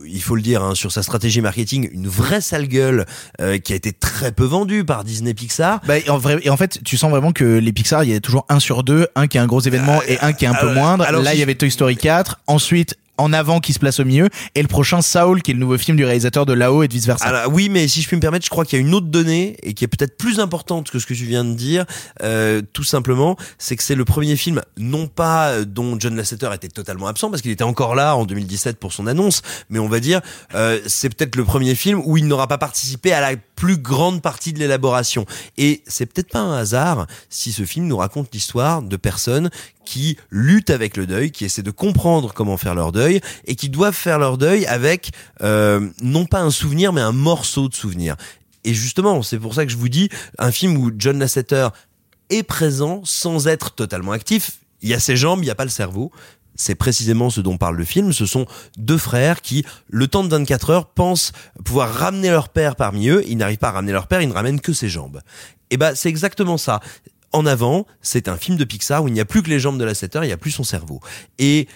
[0.07, 3.07] il faut le dire, hein, sur sa stratégie marketing, une vraie sale gueule
[3.41, 5.81] euh, qui a été très peu vendue par Disney Pixar.
[5.87, 8.15] Bah, et en vrai, et en fait, tu sens vraiment que les Pixar, il y
[8.15, 10.49] a toujours un sur deux, un qui est un gros événement et un qui est
[10.49, 11.05] un peu euh, moindre.
[11.05, 12.41] alors Là, il y avait Toy Story 4.
[12.47, 15.61] Ensuite, en avant qui se place au milieu et le prochain Saul qui est le
[15.61, 17.27] nouveau film du réalisateur de Là-haut et de vice versa.
[17.27, 19.07] Alors oui, mais si je puis me permettre, je crois qu'il y a une autre
[19.07, 21.85] donnée et qui est peut-être plus importante que ce que tu viens de dire.
[22.23, 26.51] Euh, tout simplement, c'est que c'est le premier film, non pas euh, dont John Lasseter
[26.55, 29.89] était totalement absent parce qu'il était encore là en 2017 pour son annonce, mais on
[29.89, 30.21] va dire
[30.55, 34.23] euh, c'est peut-être le premier film où il n'aura pas participé à la plus grande
[34.23, 35.27] partie de l'élaboration.
[35.57, 39.51] Et c'est peut-être pas un hasard si ce film nous raconte l'histoire de personnes
[39.85, 43.69] qui luttent avec le deuil, qui essaient de comprendre comment faire leur deuil et qui
[43.69, 45.11] doivent faire leur deuil avec
[45.43, 48.15] euh, non pas un souvenir mais un morceau de souvenir.
[48.63, 50.09] Et justement, c'est pour ça que je vous dis
[50.39, 51.71] un film où John Lasseter
[52.31, 54.61] est présent sans être totalement actif.
[54.83, 56.13] Il y a ses jambes, il n'y a pas le cerveau.
[56.59, 58.13] C'est précisément ce dont parle le film.
[58.13, 58.45] Ce sont
[58.77, 61.33] deux frères qui, le temps de 24 heures, pensent
[61.65, 63.25] pouvoir ramener leur père parmi eux.
[63.27, 65.21] Ils n'arrivent pas à ramener leur père, ils ne ramènent que ses jambes.
[65.71, 66.81] Et ben, c'est exactement ça.
[67.33, 69.79] En avant, c'est un film de Pixar où il n'y a plus que les jambes
[69.79, 71.01] de Lasseter, il n'y a plus son cerveau.
[71.39, 71.69] Et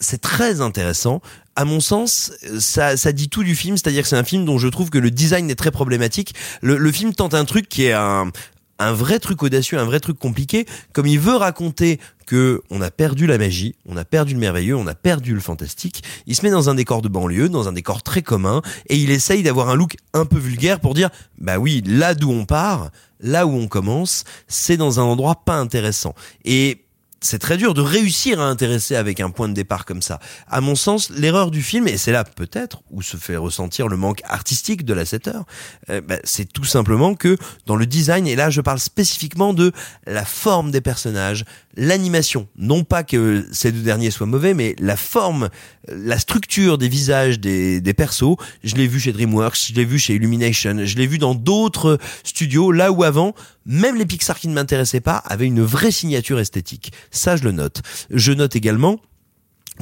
[0.00, 1.20] c'est très intéressant.
[1.56, 4.58] À mon sens, ça, ça dit tout du film, c'est-à-dire que c'est un film dont
[4.58, 6.34] je trouve que le design est très problématique.
[6.62, 8.30] Le, le film tente un truc qui est un,
[8.78, 12.90] un vrai truc audacieux, un vrai truc compliqué, comme il veut raconter que on a
[12.90, 16.02] perdu la magie, on a perdu le merveilleux, on a perdu le fantastique.
[16.26, 19.10] Il se met dans un décor de banlieue, dans un décor très commun, et il
[19.10, 22.90] essaye d'avoir un look un peu vulgaire pour dire, bah oui, là d'où on part,
[23.20, 26.14] là où on commence, c'est dans un endroit pas intéressant.
[26.44, 26.84] Et
[27.20, 30.20] c'est très dur de réussir à intéresser avec un point de départ comme ça.
[30.48, 33.96] À mon sens, l'erreur du film, et c'est là peut-être où se fait ressentir le
[33.96, 35.44] manque artistique de la 7 heures,
[35.90, 37.36] euh, bah, c'est tout simplement que
[37.66, 39.72] dans le design, et là je parle spécifiquement de
[40.06, 41.44] la forme des personnages,
[41.76, 45.48] l'animation, non pas que ces deux derniers soient mauvais, mais la forme,
[45.88, 49.98] la structure des visages des, des persos, je l'ai vu chez DreamWorks, je l'ai vu
[49.98, 53.34] chez Illumination, je l'ai vu dans d'autres studios, là où avant,
[53.68, 56.92] même les Pixar qui ne m'intéressaient pas avaient une vraie signature esthétique.
[57.10, 57.82] Ça, je le note.
[58.10, 59.00] Je note également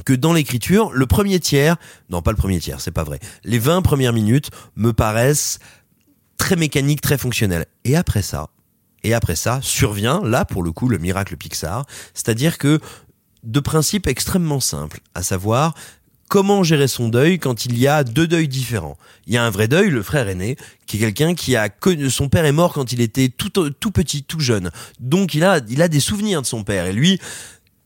[0.04, 1.76] que dans l'écriture, le premier tiers,
[2.10, 5.58] non pas le premier tiers, c'est pas vrai, les 20 premières minutes me paraissent
[6.36, 7.66] très mécaniques, très fonctionnelles.
[7.84, 8.50] Et après ça,
[9.02, 12.80] et après ça, survient, là pour le coup, le miracle Pixar, c'est-à-dire que
[13.42, 15.74] de principe extrêmement simple, à savoir
[16.28, 18.96] comment gérer son deuil quand il y a deux deuils différents.
[19.26, 22.10] Il y a un vrai deuil, le frère aîné, qui est quelqu'un qui a connu,
[22.10, 24.70] son père est mort quand il était tout, tout petit, tout jeune.
[25.00, 27.20] Donc il a, il a des souvenirs de son père et lui,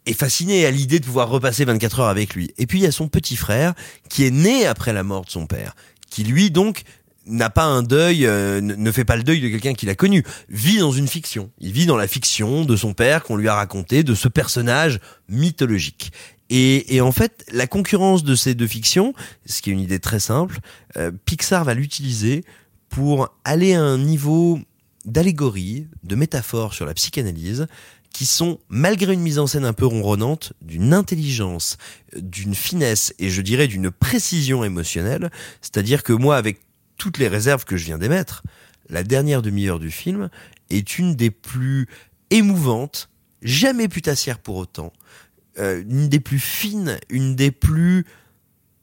[0.06, 2.52] est fasciné à l'idée de pouvoir repasser 24 heures avec lui.
[2.58, 3.74] Et puis il y a son petit frère
[4.08, 5.74] qui est né après la mort de son père,
[6.10, 6.82] qui lui donc
[7.26, 10.24] n'a pas un deuil, euh, ne fait pas le deuil de quelqu'un qu'il a connu,
[10.48, 11.50] vit dans une fiction.
[11.60, 15.00] Il vit dans la fiction de son père qu'on lui a raconté, de ce personnage
[15.28, 16.12] mythologique.
[16.50, 19.14] Et, et, en fait, la concurrence de ces deux fictions,
[19.46, 20.58] ce qui est une idée très simple,
[20.96, 22.44] euh, Pixar va l'utiliser
[22.88, 24.58] pour aller à un niveau
[25.04, 27.66] d'allégorie, de métaphore sur la psychanalyse,
[28.12, 31.78] qui sont, malgré une mise en scène un peu ronronnante, d'une intelligence,
[32.16, 35.30] d'une finesse et je dirais d'une précision émotionnelle.
[35.62, 36.60] C'est-à-dire que moi, avec
[36.96, 38.42] toutes les réserves que je viens d'émettre,
[38.88, 40.28] la dernière demi-heure du film
[40.68, 41.86] est une des plus
[42.30, 43.08] émouvantes,
[43.42, 44.92] jamais putassière pour autant,
[45.58, 48.06] euh, une des plus fines, une des plus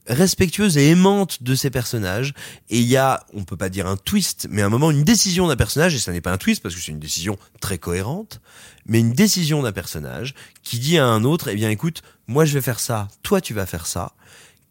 [0.07, 2.33] respectueuses et aimantes de ces personnages.
[2.69, 5.03] Et il y a, on peut pas dire un twist, mais à un moment une
[5.03, 7.77] décision d'un personnage, et ça n'est pas un twist parce que c'est une décision très
[7.77, 8.41] cohérente,
[8.85, 10.33] mais une décision d'un personnage
[10.63, 13.53] qui dit à un autre, eh bien écoute, moi je vais faire ça, toi tu
[13.53, 14.13] vas faire ça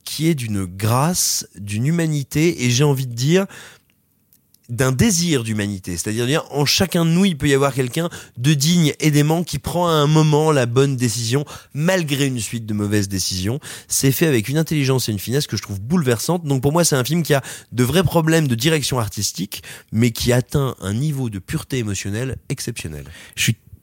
[0.05, 3.47] qui est d'une grâce, d'une humanité, et j'ai envie de dire
[4.69, 5.97] d'un désir d'humanité.
[5.97, 9.45] C'est-à-dire dire, en chacun de nous, il peut y avoir quelqu'un de digne et d'aimant
[9.45, 11.45] qui prend à un moment la bonne décision,
[11.75, 13.61] malgré une suite de mauvaises décisions.
[13.89, 16.45] C'est fait avec une intelligence et une finesse que je trouve bouleversante.
[16.45, 19.63] Donc pour moi, c'est un film qui a de vrais problèmes de direction artistique,
[19.93, 23.05] mais qui atteint un niveau de pureté émotionnelle exceptionnel.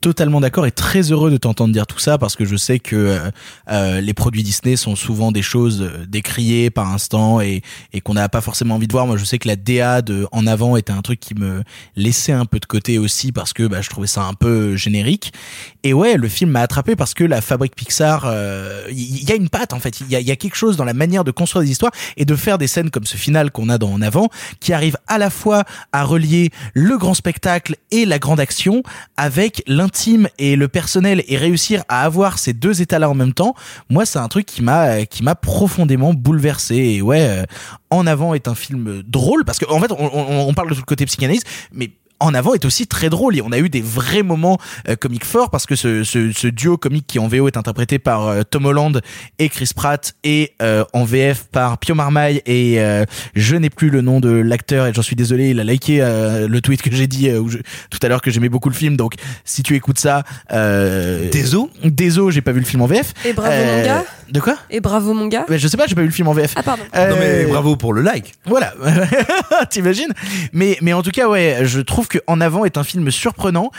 [0.04, 2.94] Totalement d'accord et très heureux de t'entendre dire tout ça parce que je sais que
[2.94, 3.30] euh,
[3.70, 7.62] euh les produits Disney sont souvent des choses euh, décriées par instant et,
[7.94, 9.06] et qu'on n'a pas forcément envie de voir.
[9.06, 11.62] Moi, je sais que la DA de En avant était un truc qui me
[11.96, 15.32] laissait un peu de côté aussi parce que bah, je trouvais ça un peu générique.
[15.84, 19.36] Et ouais, le film m'a attrapé parce que la fabrique Pixar, il euh, y, a
[19.36, 20.00] une patte en fait.
[20.00, 22.26] Il y a, y a quelque chose dans la manière de construire des histoires et
[22.26, 24.28] de faire des scènes comme ce final qu'on a dans En avant
[24.60, 28.82] qui arrive à la fois à relier le grand spectacle et la grande action
[29.16, 33.14] avec l'intérêt intime et le personnel et réussir à avoir ces deux états là en
[33.14, 33.54] même temps
[33.88, 37.00] moi c'est un truc qui m'a qui m'a profondément bouleversé.
[37.00, 37.44] Ouais euh,
[37.90, 40.74] en avant est un film drôle parce qu'en en fait on, on, on, parle de
[40.74, 43.36] tout le côté psychanalyse mais en avant est aussi très drôle.
[43.36, 44.58] Et on a eu des vrais moments
[44.88, 47.98] euh, comiques forts parce que ce, ce, ce, duo comique qui en VO est interprété
[47.98, 49.00] par euh, Tom Holland
[49.38, 53.04] et Chris Pratt et euh, en VF par Pio Marmaille et euh,
[53.34, 56.48] je n'ai plus le nom de l'acteur et j'en suis désolé il a liké euh,
[56.48, 57.58] le tweet que j'ai dit je,
[57.90, 58.96] tout à l'heure que j'aimais beaucoup le film.
[58.96, 59.14] Donc
[59.44, 63.32] si tu écoutes ça euh, désolé désolé j'ai pas vu le film en VF et
[63.32, 65.44] bravo mon gars de quoi et bravo mon gars.
[65.48, 66.82] Mais je sais pas j'ai pas vu le film en VF ah pardon.
[66.94, 68.34] Non mais bravo pour le like.
[68.44, 68.72] Voilà.
[69.70, 70.12] T'imagines?
[70.52, 73.70] Mais mais en tout cas ouais je trouve que En avant est un film surprenant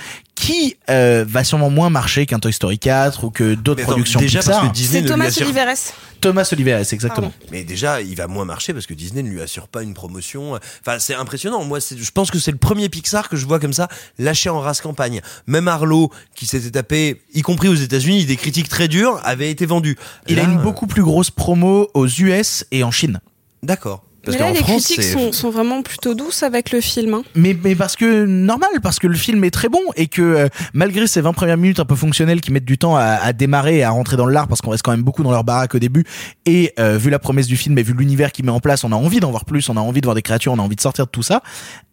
[0.46, 4.40] qui euh, va sûrement moins marcher qu'un Toy Story 4 ou que d'autres productions déjà
[4.40, 4.62] Pixar.
[4.62, 5.78] Parce que Disney C'est Thomas Oliveres.
[6.22, 7.30] Thomas Oliveres, exactement.
[7.30, 7.50] Pardon.
[7.52, 10.54] Mais déjà, il va moins marcher parce que Disney ne lui assure pas une promotion.
[10.54, 11.64] Enfin, c'est impressionnant.
[11.64, 14.60] Moi, je pense que c'est le premier Pixar que je vois comme ça lâché en
[14.60, 15.22] race campagne.
[15.48, 19.66] Même Arlo, qui s'était tapé, y compris aux États-Unis, des critiques très dures, avait été
[19.66, 19.98] vendu.
[20.28, 23.20] Il Là, a une beaucoup plus grosse promo aux US et en Chine.
[23.64, 24.05] D'accord.
[24.26, 27.14] Parce mais là, les France, critiques sont, sont vraiment plutôt douces avec le film.
[27.14, 27.24] hein.
[27.36, 30.48] Mais, mais parce que normal, parce que le film est très bon et que euh,
[30.74, 33.78] malgré ces 20 premières minutes un peu fonctionnelles qui mettent du temps à, à démarrer
[33.78, 35.80] et à rentrer dans l'art parce qu'on reste quand même beaucoup dans leur baraque au
[35.80, 36.04] début
[36.46, 38.92] et euh, vu la promesse du film et vu l'univers qu'il met en place, on
[38.92, 40.76] a envie d'en voir plus, on a envie de voir des créatures, on a envie
[40.76, 41.42] de sortir de tout ça.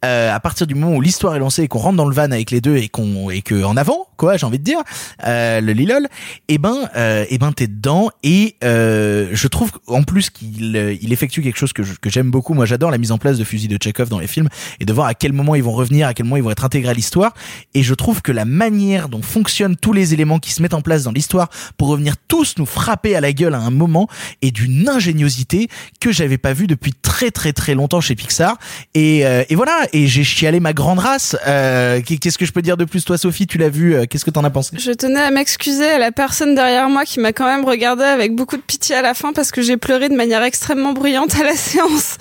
[0.03, 2.23] Euh, à partir du moment où l'histoire est lancée et qu'on rentre dans le van
[2.31, 4.79] avec les deux et qu'on et que en avant, quoi, j'ai envie de dire,
[5.25, 6.07] euh, le lilol,
[6.47, 11.13] et ben euh, et ben t'es dedans et euh, je trouve en plus qu'il il
[11.13, 12.53] effectue quelque chose que que j'aime beaucoup.
[12.53, 14.47] Moi, j'adore la mise en place de fusils de Chekhov dans les films
[14.79, 16.63] et de voir à quel moment ils vont revenir, à quel moment ils vont être
[16.63, 17.33] intégrés à l'histoire.
[17.73, 20.81] Et je trouve que la manière dont fonctionnent tous les éléments qui se mettent en
[20.81, 24.07] place dans l'histoire pour revenir tous nous frapper à la gueule à un moment
[24.41, 25.67] est d'une ingéniosité
[25.99, 28.57] que j'avais pas vue depuis très très très longtemps chez Pixar.
[28.93, 29.85] Et, euh, et voilà.
[29.91, 31.35] Et j'ai chialé ma grande race.
[31.45, 33.47] Euh, Qu'est-ce que je peux dire de plus, toi, Sophie?
[33.47, 34.77] Tu l'as vu euh, Qu'est-ce que t'en as pensé?
[34.79, 38.33] Je tenais à m'excuser à la personne derrière moi qui m'a quand même regardé avec
[38.33, 41.43] beaucoup de pitié à la fin parce que j'ai pleuré de manière extrêmement bruyante à
[41.43, 42.12] la séance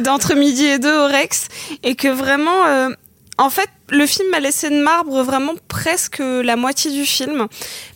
[0.00, 1.48] d'entre midi et deux au Rex
[1.82, 2.88] et que vraiment, euh,
[3.38, 7.46] en fait, le film m'a laissé de marbre vraiment presque la moitié du film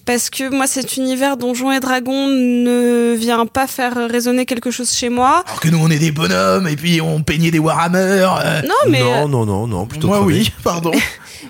[0.06, 4.90] parce que moi cet univers donjons et dragons ne vient pas faire résonner quelque chose
[4.90, 5.42] chez moi.
[5.46, 7.98] Alors que nous, on est des bonhommes et puis on peignait des Warhammer.
[8.42, 8.62] euh.
[8.62, 10.92] Non mais Non, non, non, non, plutôt Moi, oui, pardon.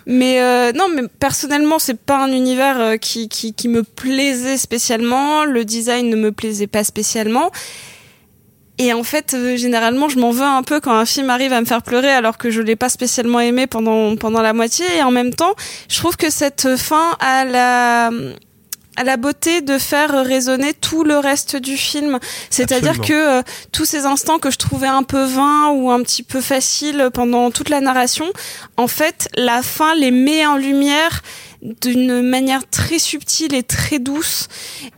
[0.07, 4.57] Mais euh, non, mais personnellement, c'est pas un univers euh, qui, qui, qui me plaisait
[4.57, 5.45] spécialement.
[5.45, 7.51] Le design ne me plaisait pas spécialement.
[8.83, 11.61] Et en fait, euh, généralement, je m'en veux un peu quand un film arrive à
[11.61, 14.85] me faire pleurer alors que je l'ai pas spécialement aimé pendant pendant la moitié.
[14.97, 15.55] Et en même temps,
[15.89, 18.11] je trouve que cette fin a la
[18.97, 22.19] à la beauté de faire résonner tout le reste du film.
[22.51, 26.25] C'est-à-dire que euh, tous ces instants que je trouvais un peu vains ou un petit
[26.25, 28.27] peu faciles pendant toute la narration,
[28.77, 31.23] en fait, la fin les met en lumière
[31.63, 34.49] d'une manière très subtile et très douce.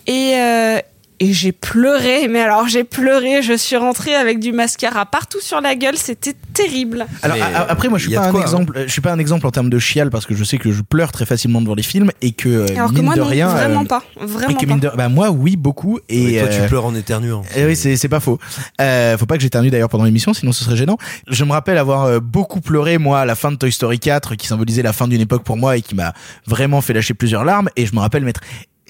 [0.06, 0.80] Et, euh,
[1.20, 5.60] et j'ai pleuré, mais alors j'ai pleuré, je suis rentrée avec du mascara partout sur
[5.60, 7.06] la gueule, c'était terrible.
[7.22, 8.42] Alors Mais, a- a- après moi je suis pas un quoi, hein.
[8.42, 10.72] exemple, je suis pas un exemple en termes de chial parce que je sais que
[10.72, 13.20] je pleure très facilement devant les films et que euh, Alors que mine moi, de
[13.20, 14.74] non, rien vraiment euh, pas, vraiment que pas.
[14.74, 17.42] de- bah moi oui beaucoup et toi, tu euh, pleures en éternuant.
[17.56, 18.38] eh oui, c'est c'est pas faux.
[18.80, 20.98] Euh, faut pas que j'éternue d'ailleurs pendant l'émission, sinon ce serait gênant.
[21.28, 24.34] Je me rappelle avoir euh, beaucoup pleuré moi à la fin de Toy Story 4,
[24.34, 26.12] qui symbolisait la fin d'une époque pour moi et qui m'a
[26.46, 27.68] vraiment fait lâcher plusieurs larmes.
[27.76, 28.40] Et je me rappelle m'être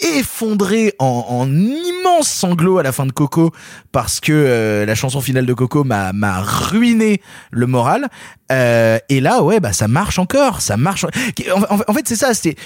[0.01, 3.53] effondré en, en immenses sanglots à la fin de Coco
[3.93, 8.09] parce que euh, la chanson finale de Coco m'a m'a ruiné le moral.
[8.53, 11.07] Euh, et là, ouais, bah ça marche encore, ça marche.
[11.55, 12.57] En, fait, c'est ça, c'est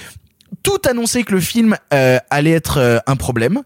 [0.62, 3.62] tout annonçait que le film euh, allait être euh, un problème.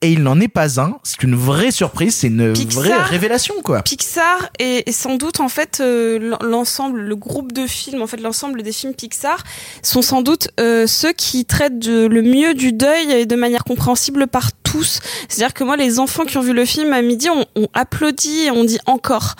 [0.00, 0.98] Et il n'en est pas un.
[1.02, 2.14] C'est une vraie surprise.
[2.14, 3.82] C'est une Pixar- vraie révélation, quoi.
[3.82, 8.06] Pixar est, est sans doute en fait euh, l'en- l'ensemble, le groupe de films, en
[8.06, 9.42] fait l'ensemble des films Pixar
[9.82, 13.64] sont sans doute euh, ceux qui traitent de- le mieux du deuil et de manière
[13.64, 15.00] compréhensible par tous.
[15.28, 18.44] C'est-à-dire que moi, les enfants qui ont vu le film à midi ont, ont applaudi
[18.46, 19.34] et ont dit encore.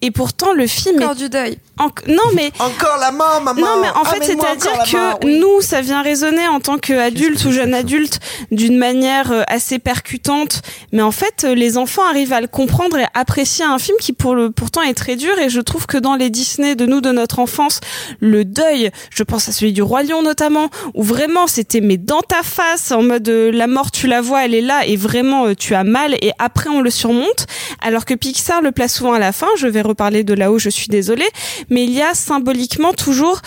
[0.00, 1.58] Et pourtant, le film Encore est du deuil.
[2.06, 3.60] Non mais Encore la mort, maman.
[3.60, 5.40] non mais en fait c'est-à-dire que oui.
[5.40, 10.62] nous ça vient résonner en tant qu'adulte ou jeune adulte d'une manière euh, assez percutante
[10.92, 14.12] mais en fait euh, les enfants arrivent à le comprendre et apprécier un film qui
[14.12, 17.00] pour le pourtant est très dur et je trouve que dans les Disney de nous
[17.00, 17.80] de notre enfance
[18.20, 22.20] le deuil je pense à celui du roi lion notamment où vraiment c'était mais dans
[22.20, 25.46] ta face en mode euh, la mort tu la vois elle est là et vraiment
[25.46, 27.46] euh, tu as mal et après on le surmonte
[27.80, 30.68] alors que Pixar le place souvent à la fin je vais reparler de là-haut je
[30.70, 31.28] suis désolée
[31.70, 33.40] mais il y a symboliquement toujours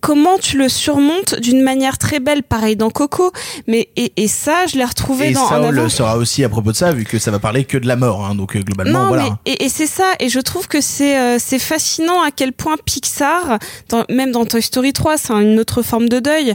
[0.00, 3.32] comment tu le surmontes d'une manière très belle pareil dans Coco
[3.66, 6.48] mais et, et ça je l'ai retrouvé Et dans en Saul avant sera aussi à
[6.48, 8.24] propos de ça, vu que ça va parler que de la mort.
[8.24, 9.36] Hein, donc euh, globalement, non, voilà.
[9.44, 12.52] mais et, et c'est ça, et je trouve que c'est euh, c'est fascinant à quel
[12.54, 13.58] point Pixar,
[13.90, 16.54] dans- même dans Toy Story 3, c'est une autre forme de deuil.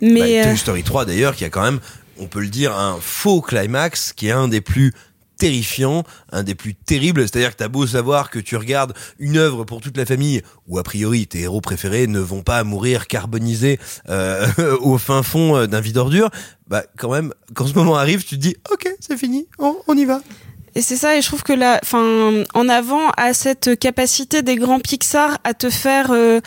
[0.00, 1.80] Mais Bah, euh, Toy Story 3 d'ailleurs qui a quand même,
[2.18, 4.92] on peut le dire, un faux climax qui est un des plus
[5.36, 7.22] terrifiants, un des plus terribles.
[7.22, 10.78] C'est-à-dire que t'as beau savoir que tu regardes une œuvre pour toute la famille, où
[10.78, 13.78] a priori tes héros préférés ne vont pas mourir carbonisés
[14.08, 14.46] euh,
[14.80, 16.30] au fin fond euh, d'un vide ordure,
[16.68, 19.96] bah quand même, quand ce moment arrive, tu te dis ok, c'est fini, on, on
[19.96, 20.20] y va.
[20.74, 24.56] Et c'est ça, et je trouve que là, enfin, en avant à cette capacité des
[24.56, 26.40] grands Pixar à te faire euh,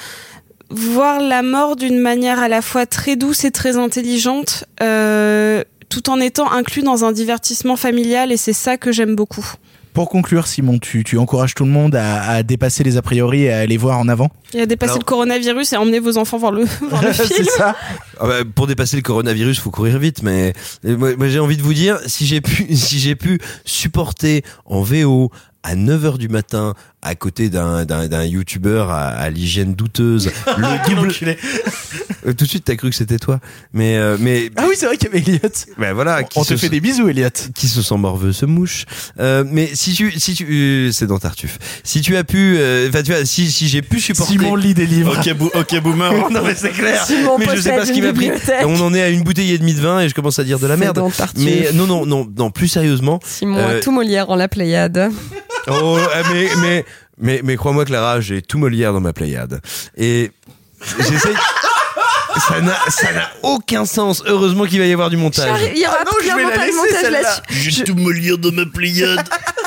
[0.69, 6.09] voir la mort d'une manière à la fois très douce et très intelligente, euh, tout
[6.09, 9.45] en étant inclus dans un divertissement familial, et c'est ça que j'aime beaucoup.
[9.93, 13.43] Pour conclure, Simon, tu, tu encourages tout le monde à, à dépasser les a priori
[13.43, 14.29] et à aller voir en avant?
[14.53, 17.27] Et à dépasser Alors- le coronavirus et emmener vos enfants voir le, voir le film.
[17.35, 17.75] C'est ça
[18.19, 20.21] Ah bah, pour dépasser le coronavirus, faut courir vite.
[20.21, 24.43] Mais moi, moi, j'ai envie de vous dire, si j'ai pu, si j'ai pu supporter
[24.65, 25.31] en VO
[25.63, 30.89] à 9h du matin à côté d'un d'un d'un youtubeur à, à l'hygiène douteuse le
[30.95, 31.13] double
[32.27, 33.39] Euh, tout de suite t'as cru que c'était toi
[33.71, 35.49] mais euh, mais Ah oui, c'est vrai qu'il y avait Elliot.
[35.77, 37.29] ben voilà On qui te se- fait des bisous, Elliot.
[37.55, 38.83] qui se sent morveux se mouche.
[39.21, 41.57] Euh, mais si tu, si tu, euh, c'est dans Tartuffe.
[41.85, 44.33] Si tu as pu, euh, enfin tu vois, si, si j'ai pu supporter.
[44.33, 45.17] Simon lit des livres.
[45.17, 46.11] Ok, bou- ok, boomer.
[46.31, 47.05] non mais c'est clair.
[47.05, 48.29] Simon mais je sais pas ce qui m'a pris.
[48.65, 50.59] On en est à une bouteille et demie de vin et je commence à dire
[50.59, 50.97] de la C'est merde.
[50.97, 51.41] dans Tartuffe.
[51.45, 53.21] Mais non non non non plus sérieusement.
[53.25, 55.09] Simon Euh, a tout Molière en la Pléiade.
[55.67, 56.85] Oh euh, mais mais
[57.19, 59.61] mais mais crois-moi Clara, j'ai tout Molière dans ma Pléiade
[59.97, 60.31] et
[60.99, 61.33] j'essaie.
[62.47, 64.23] Ça n'a, ça n'a aucun sens.
[64.25, 65.59] Heureusement qu'il va y avoir du montage.
[65.75, 67.69] Il y aura Ah non, je vais la laisser, montage là-dessus.
[67.69, 69.27] J'ai tout me lire dans ma Pléiade.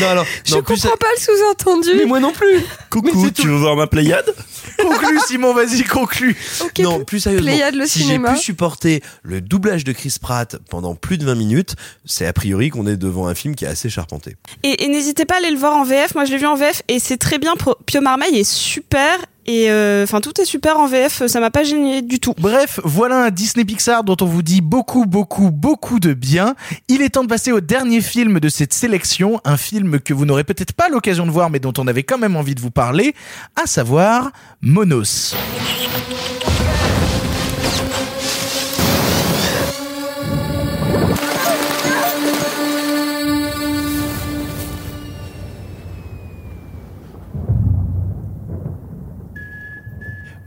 [0.00, 1.90] Non, alors, Je non, plus comprends pas le sous-entendu.
[1.96, 2.60] Mais moi non plus.
[2.90, 4.32] Coucou, tu veux voir ma Pléiade?
[4.80, 6.36] Conclue, Simon, vas-y, conclue.
[6.78, 10.94] Non, plus sérieusement, Pléiade, le si j'ai pu supporter le doublage de Chris Pratt pendant
[10.94, 11.74] plus de 20 minutes,
[12.04, 14.36] c'est a priori qu'on est devant un film qui est assez charpenté.
[14.62, 16.14] Et, et n'hésitez pas à aller le voir en VF.
[16.14, 17.54] Moi, je l'ai vu en VF et c'est très bien.
[17.56, 19.18] Pro- Pio Marmaille est super.
[19.46, 21.26] Et euh, enfin, tout est super en VF.
[21.26, 22.34] Ça m'a pas gêné du tout.
[22.38, 26.54] Bref, voilà un Disney Pixar dont on vous dit beaucoup, beaucoup, beaucoup de bien.
[26.88, 30.24] Il est temps de passer au dernier film de cette sélection, un film que vous
[30.24, 32.70] n'aurez peut-être pas l'occasion de voir, mais dont on avait quand même envie de vous
[32.70, 33.14] parler,
[33.62, 35.34] à savoir Monos.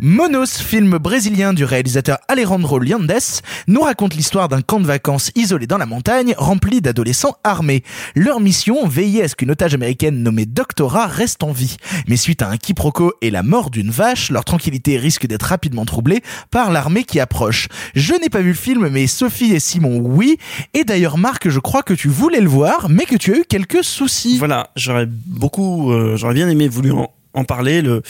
[0.07, 5.65] Monos, film brésilien du réalisateur Alejandro Liandes, nous raconte l'histoire d'un camp de vacances isolé
[5.65, 7.82] dans la montagne rempli d'adolescents armés.
[8.14, 11.77] Leur mission, veiller à ce qu'une otage américaine nommée Doctora reste en vie.
[12.07, 15.86] Mais suite à un quiproquo et la mort d'une vache, leur tranquillité risque d'être rapidement
[15.86, 16.22] troublée
[16.52, 17.68] par l'armée qui approche.
[17.95, 20.38] Je n'ai pas vu le film, mais Sophie et Simon, oui.
[20.76, 23.44] Et d'ailleurs, Marc, je crois que tu voulais le voir, mais que tu as eu
[23.49, 24.38] quelques soucis.
[24.38, 27.82] Voilà, j'aurais beaucoup, euh, j'aurais bien aimé voulu en, en parler.
[27.82, 28.02] Le,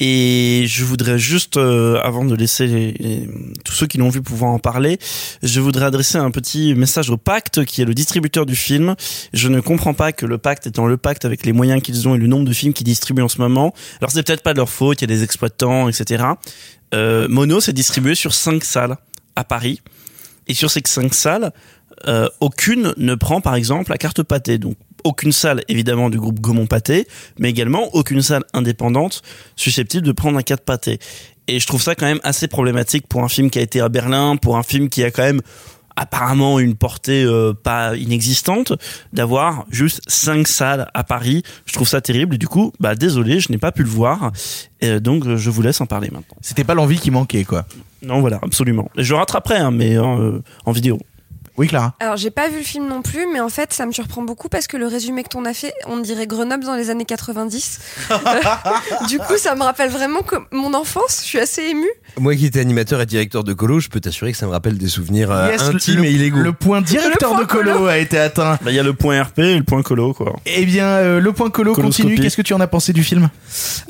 [0.00, 3.28] et je voudrais juste, euh, avant de laisser les-
[3.64, 4.98] tous ceux qui l'ont vu pouvoir en parler,
[5.42, 8.94] je voudrais adresser un petit message au Pacte, qui est le distributeur du film.
[9.32, 12.14] Je ne comprends pas que le Pacte, étant le Pacte avec les moyens qu'ils ont
[12.14, 14.58] et le nombre de films qu'ils distribuent en ce moment, alors c'est peut-être pas de
[14.58, 16.24] leur faute, il y a des exploitants, etc.
[16.94, 18.96] Euh, Mono s'est distribué sur cinq salles
[19.36, 19.80] à Paris.
[20.48, 21.52] Et sur ces cinq salles,
[22.08, 24.58] euh, aucune ne prend par exemple la carte pâté.
[24.58, 27.06] Donc aucune salle évidemment du groupe Gaumont Pâté,
[27.38, 29.22] mais également aucune salle indépendante
[29.56, 30.98] susceptible de prendre un carte pâté.
[31.48, 33.88] Et je trouve ça quand même assez problématique pour un film qui a été à
[33.88, 35.40] Berlin, pour un film qui a quand même
[35.96, 38.72] apparemment une portée euh, pas inexistante,
[39.12, 41.42] d'avoir juste cinq salles à Paris.
[41.66, 44.32] Je trouve ça terrible et du coup, bah désolé, je n'ai pas pu le voir.
[44.82, 46.36] Euh, donc je vous laisse en parler maintenant.
[46.40, 47.66] C'était pas l'envie qui manquait, quoi.
[48.02, 48.88] Non, voilà, absolument.
[48.96, 50.98] Je rattraperai, hein, mais euh, en vidéo.
[51.60, 51.94] Oui, Clara.
[52.00, 54.48] Alors, j'ai pas vu le film non plus, mais en fait, ça me surprend beaucoup
[54.48, 57.80] parce que le résumé que t'en as fait, on dirait Grenoble dans les années 90.
[58.10, 58.14] Euh,
[59.08, 61.20] du coup, ça me rappelle vraiment que mon enfance.
[61.20, 61.90] Je suis assez émue.
[62.18, 64.78] Moi qui étais animateur et directeur de colo, je peux t'assurer que ça me rappelle
[64.78, 66.38] des souvenirs euh, Yes, intimes le, et illégaux.
[66.38, 67.86] le point directeur Le de point colo, colo.
[67.88, 68.58] a été atteint.
[68.62, 70.36] Bah, Il y a le point RP et le point colo, quoi.
[70.46, 72.18] Eh bien, euh, le point colo continue.
[72.18, 73.28] Qu'est-ce que tu en as pensé du film?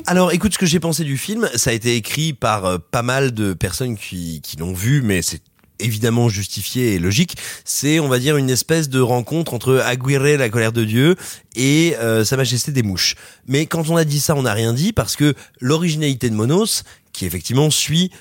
[0.07, 3.01] Alors, écoute, ce que j'ai pensé du film, ça a été écrit par euh, pas
[3.01, 5.39] mal de personnes qui, qui l'ont vu, mais c'est
[5.81, 7.35] évidemment justifié et logique.
[7.65, 11.15] C'est, on va dire, une espèce de rencontre entre Aguirre, la colère de Dieu,
[11.55, 13.15] et euh, Sa Majesté des Mouches.
[13.47, 16.83] Mais quand on a dit ça, on n'a rien dit parce que l'originalité de Monos,
[17.13, 18.11] qui effectivement suit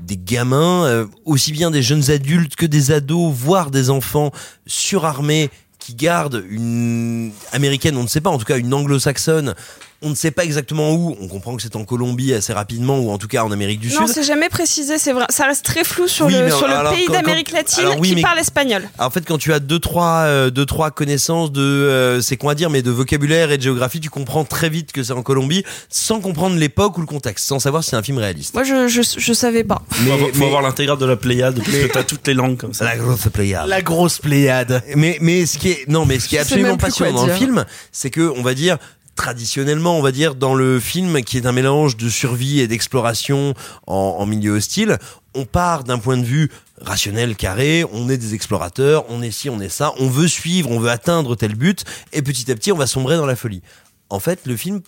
[0.00, 4.32] des gamins, euh, aussi bien des jeunes adultes que des ados, voire des enfants
[4.66, 9.54] surarmés qui gardent une américaine, on ne sait pas, en tout cas une anglo-saxonne,
[10.02, 13.10] on ne sait pas exactement où, on comprend que c'est en Colombie assez rapidement, ou
[13.10, 14.14] en tout cas en Amérique du Non, Sud.
[14.14, 14.96] c'est jamais précisé.
[14.96, 15.26] C'est vrai.
[15.28, 17.98] Ça reste très flou sur Oui, le mais sur le alors, pays d'Amérique latine alors
[18.00, 18.88] oui, qui mais- parle espagnol.
[18.96, 22.38] Alors, en fait, quand tu as deux trois euh, deux trois connaissances de euh, c'est
[22.38, 25.22] quoi dire, mais de vocabulaire et de géographie, tu comprends très vite que c'est en
[25.22, 28.54] Colombie, sans comprendre l'époque ou le contexte, sans savoir si c'est un film réaliste.
[28.54, 29.82] Moi, je je, je savais pas.
[29.90, 32.34] faut avoir, faut mais- avoir l'intégrale de la Pléiade, parce mais- que t'as toutes les
[32.34, 32.86] langues comme ça.
[32.86, 33.68] La grosse Pléiade.
[33.68, 34.82] La grosse Pléiade.
[34.96, 37.38] Mais mais ce qui est non mais ce qui est absolument passionnant dans le dire.
[37.38, 38.78] film, c'est que on va dire
[39.20, 43.52] traditionnellement, on va dire dans le film qui est un mélange de survie et d'exploration
[43.86, 44.96] en, milieu hostile,
[45.34, 49.50] on part d'un point de vue rationnel carré, on est des explorateurs, on est ci,
[49.50, 51.84] on est ça, on veut suivre, on veut atteindre tel but
[52.14, 53.60] et petit à petit on va sombrer dans la folie.
[54.08, 54.80] En fait, le film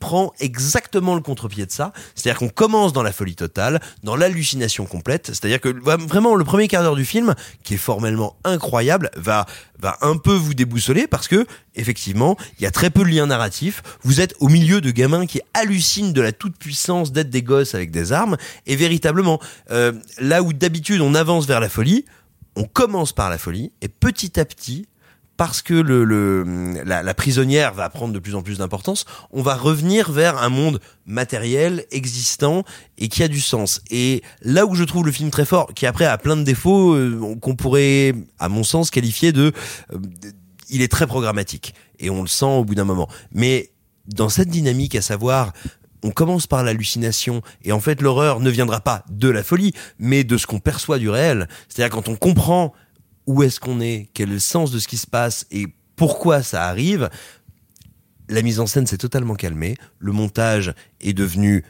[0.00, 1.92] prend exactement le contre-pied de ça.
[2.14, 5.28] C'est-à-dire qu'on commence dans la folie totale, dans l'hallucination complète.
[5.28, 9.46] C'est-à-dire que vraiment le premier quart d'heure du film, qui est formellement incroyable, va
[9.78, 13.26] va un peu vous déboussoler parce que effectivement, il y a très peu de liens
[13.26, 13.82] narratifs.
[14.02, 17.74] Vous êtes au milieu de gamins qui hallucinent de la toute puissance d'être des gosses
[17.74, 19.40] avec des armes et véritablement
[19.70, 22.04] euh, là où d'habitude on avance vers la folie,
[22.56, 24.86] on commence par la folie et petit à petit
[25.36, 29.54] parce que le, le la, prisonnière va prendre de plus en plus d'importance, on va
[29.56, 32.64] revenir vers un monde matériel, existant
[32.98, 33.80] et qui a du sens.
[33.90, 36.94] Et là où je trouve le film très fort, qui après a plein de défauts
[36.94, 39.52] euh, qu'on pourrait, à mon sens, qualifier de,
[39.92, 40.32] euh, de-
[40.70, 43.08] il est très programmatique et on le sent au bout d'un moment.
[43.32, 43.70] Mais
[44.06, 45.52] dans cette dynamique, à savoir
[46.06, 50.22] on commence par l'hallucination et en fait l'horreur ne viendra pas de la folie, mais
[50.22, 51.48] de ce qu'on perçoit du réel.
[51.68, 52.74] C'est-à-dire quand on comprend
[53.26, 56.42] où est-ce qu'on est, quel est le sens de ce qui se passe et pourquoi
[56.42, 57.08] ça arrive,
[58.28, 61.64] la mise en scène s'est totalement calmée, le montage est devenu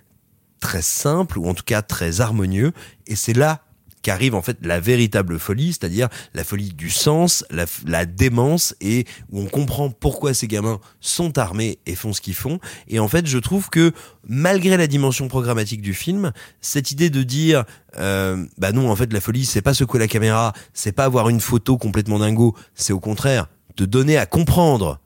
[0.61, 2.73] très simple ou en tout cas très harmonieux.
[3.07, 3.65] Et c'est là
[4.05, 9.41] qu'arrive en fait la véritable folie, c'est-à-dire la folie du sens, la, démence et où
[9.41, 12.61] on comprend pourquoi ces gamins sont armés et font ce qu'ils font.
[12.87, 13.93] Et en fait, je trouve que
[14.29, 17.65] malgré la dimension programmatique du film, cette idée de dire
[17.99, 21.31] euh, bah non, en fait, la folie, c'est pas secouer la caméra, c'est pas avoir
[21.31, 23.49] une photo complètement dingo, c'est au contraire
[23.79, 25.01] de donner à comprendre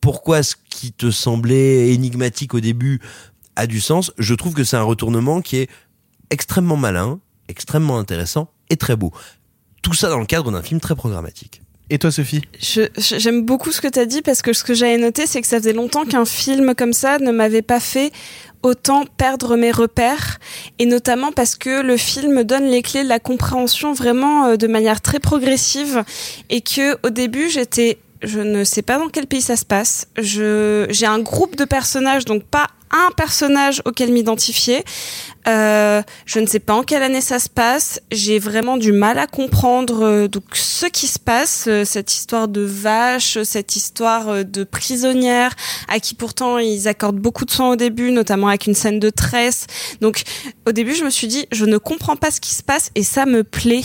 [0.00, 3.00] pourquoi ce qui te semblait énigmatique au début
[3.56, 4.12] a du sens.
[4.16, 5.70] Je trouve que c'est un retournement qui est
[6.30, 9.12] extrêmement malin, extrêmement intéressant et très beau.
[9.82, 11.60] Tout ça dans le cadre d'un film très programmatique.
[11.90, 12.42] Et toi, Sophie
[12.96, 15.46] J'aime beaucoup ce que tu as dit parce que ce que j'avais noté, c'est que
[15.46, 18.10] ça faisait longtemps qu'un film comme ça ne m'avait pas fait
[18.62, 20.38] autant perdre mes repères
[20.78, 24.66] et notamment parce que le film donne les clés de la compréhension vraiment euh, de
[24.66, 26.02] manière très progressive
[26.48, 30.06] et que au début j'étais je ne sais pas dans quel pays ça se passe.
[30.16, 34.82] Je j'ai un groupe de personnages donc pas un personnage auquel m'identifier.
[35.46, 38.00] Euh, je ne sais pas en quelle année ça se passe.
[38.10, 42.48] J'ai vraiment du mal à comprendre euh, donc ce qui se passe, euh, cette histoire
[42.48, 45.52] de vache, cette histoire euh, de prisonnière
[45.88, 49.10] à qui pourtant ils accordent beaucoup de soin au début, notamment avec une scène de
[49.10, 49.66] tresse.
[50.00, 50.22] Donc
[50.66, 53.02] au début je me suis dit je ne comprends pas ce qui se passe et
[53.02, 53.82] ça me plaît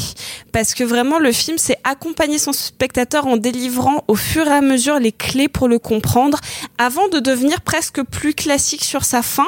[0.53, 4.61] parce que vraiment le film c'est accompagner son spectateur en délivrant au fur et à
[4.61, 6.39] mesure les clés pour le comprendre
[6.77, 9.47] avant de devenir presque plus classique sur sa fin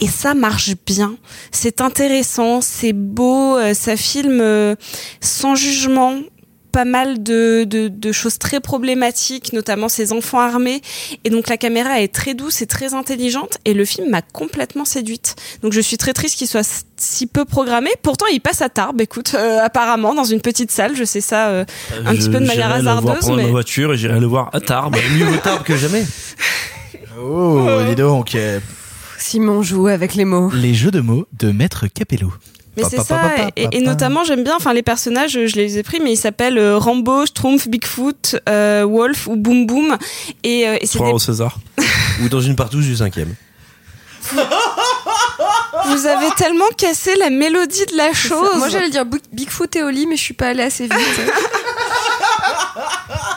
[0.00, 1.16] et ça marche bien.
[1.52, 4.74] C'est intéressant, c'est beau, euh, ça filme euh,
[5.20, 6.14] sans jugement
[6.72, 10.82] pas mal de, de, de choses très problématiques, notamment ces enfants armés.
[11.24, 14.84] Et donc la caméra est très douce et très intelligente et le film m'a complètement
[14.84, 15.34] séduite.
[15.64, 17.90] Donc je suis très triste qu'il soit si peu programmé.
[18.02, 20.94] Pourtant il passe à Tarbes, écoute, euh, apparemment dans une petite salle.
[20.94, 21.64] Je sais ça euh,
[22.06, 23.96] un Je- petit peu de manière j'irai le voir hasardeuse, prendre mais ma voiture et
[23.96, 24.94] j'irai le voir à Tarbes.
[25.16, 26.06] Mieux vaut tard que jamais.
[27.20, 28.36] Oh, dis donc.
[29.20, 30.50] Euh, Simon joue avec les mots.
[30.54, 32.32] les jeux de mots de Maître Capello.
[32.76, 33.20] Mais c'est ça,
[33.56, 36.56] et, et notamment j'aime bien, enfin les personnages, je les ai pris, mais ils s'appellent
[36.56, 39.98] euh, Rambo, Schtroumpf, Bigfoot, euh, Wolf ou Boom Boom,
[40.44, 41.58] et, euh, et c'est Trois des- au César.
[42.24, 43.34] Ou dans une partouze du cinquième.
[45.86, 48.56] vous avez tellement cassé la mélodie de la chose.
[48.58, 50.94] Moi j'allais dire Big- Bigfoot et Oli, mais je suis pas allée assez vite.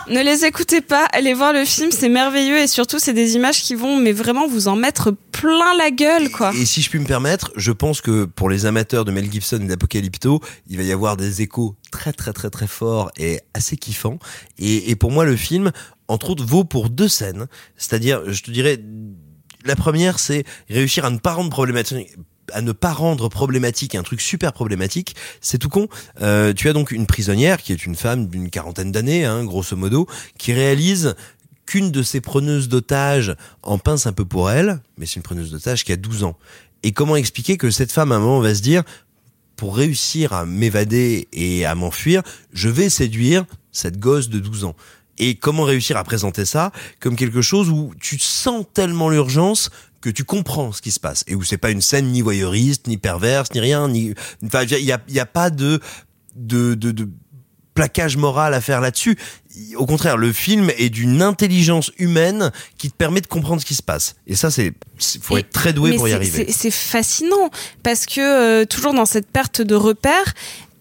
[0.09, 3.61] Ne les écoutez pas, allez voir le film, c'est merveilleux et surtout c'est des images
[3.61, 6.51] qui vont mais vraiment vous en mettre plein la gueule quoi.
[6.55, 9.61] Et si je puis me permettre, je pense que pour les amateurs de Mel Gibson
[9.61, 13.77] et d'Apocalypto, il va y avoir des échos très très très très forts et assez
[13.77, 14.19] kiffants.
[14.59, 15.71] Et, et pour moi, le film,
[16.09, 17.47] entre autres, vaut pour deux scènes.
[17.77, 18.79] C'est-à-dire, je te dirais,
[19.63, 22.09] la première, c'est réussir à ne pas rendre problématique
[22.51, 25.87] à ne pas rendre problématique un truc super problématique, c'est tout con.
[26.21, 29.75] Euh, tu as donc une prisonnière qui est une femme d'une quarantaine d'années, hein, grosso
[29.75, 30.07] modo,
[30.37, 31.15] qui réalise
[31.65, 35.51] qu'une de ses preneuses d'otages en pince un peu pour elle, mais c'est une preneuse
[35.51, 36.37] d'otages qui a 12 ans.
[36.83, 38.83] Et comment expliquer que cette femme à un moment va se dire,
[39.55, 42.21] pour réussir à m'évader et à m'enfuir,
[42.51, 44.75] je vais séduire cette gosse de 12 ans.
[45.19, 49.69] Et comment réussir à présenter ça comme quelque chose où tu sens tellement l'urgence
[50.03, 52.87] que tu comprends ce qui se passe et où c'est pas une scène ni voyeuriste,
[52.87, 54.13] ni perverse, ni rien, ni,
[54.45, 55.79] enfin, il y a, il y a pas de,
[56.35, 57.07] de, de, de
[57.73, 59.17] plaquage moral à faire là-dessus.
[59.77, 63.75] Au contraire, le film est d'une intelligence humaine qui te permet de comprendre ce qui
[63.75, 64.15] se passe.
[64.27, 64.73] Et ça, c'est,
[65.21, 66.45] faut Et- être très doué pour y arriver.
[66.47, 67.49] c'est- C'est fascinant
[67.81, 70.33] parce que euh, toujours dans cette perte de repères,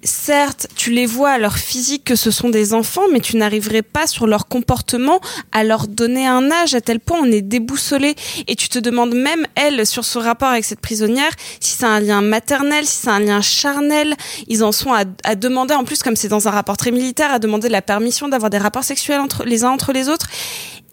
[0.03, 3.83] certes, tu les vois à leur physique que ce sont des enfants, mais tu n'arriverais
[3.83, 5.20] pas sur leur comportement
[5.53, 8.15] à leur donner un âge à tel point on est déboussolé
[8.47, 11.31] et tu te demandes même elle sur ce rapport avec cette prisonnière
[11.61, 14.15] si c'est un lien maternel, si c'est un lien charnel.
[14.49, 17.33] Ils en sont à, à demander en plus comme c'est dans un rapport très militaire
[17.33, 20.29] à demander la permission d'avoir des rapports sexuels entre les uns entre les autres.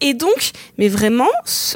[0.00, 1.28] Et donc, mais vraiment,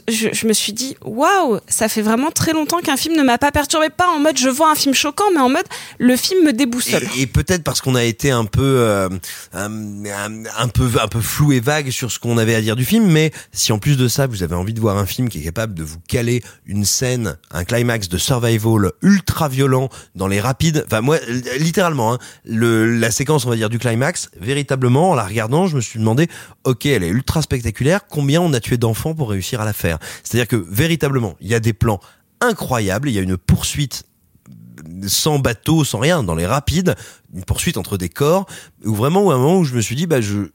[0.08, 3.36] je, je me suis dit, waouh, ça fait vraiment très longtemps qu'un film ne m'a
[3.38, 5.66] pas perturbé, pas en mode je vois un film choquant, mais en mode
[5.98, 7.06] le film me déboussole.
[7.18, 9.08] Et, peut-être parce qu'on a été un peu, euh,
[9.52, 9.70] un,
[10.58, 13.06] un- peu, un peu flou et vague sur ce qu'on avait à dire du film.
[13.06, 15.44] Mais si en plus de ça, vous avez envie de voir un film qui est
[15.44, 20.84] capable de vous caler une scène, un climax de survival ultra violent dans les rapides.
[20.86, 21.18] Enfin moi,
[21.58, 25.76] littéralement, hein, le, la séquence, on va dire du climax, véritablement, en la regardant, je
[25.76, 26.28] me suis demandé,
[26.64, 28.06] ok, elle est ultra spectaculaire.
[28.14, 31.54] Combien on a tué d'enfants pour réussir à la faire C'est-à-dire que véritablement, il y
[31.54, 31.98] a des plans
[32.40, 33.08] incroyables.
[33.08, 34.04] Il y a une poursuite
[35.08, 36.94] sans bateau, sans rien, dans les rapides,
[37.34, 38.46] une poursuite entre des corps,
[38.84, 40.50] où vraiment, un moment où je me suis dit, bah, je,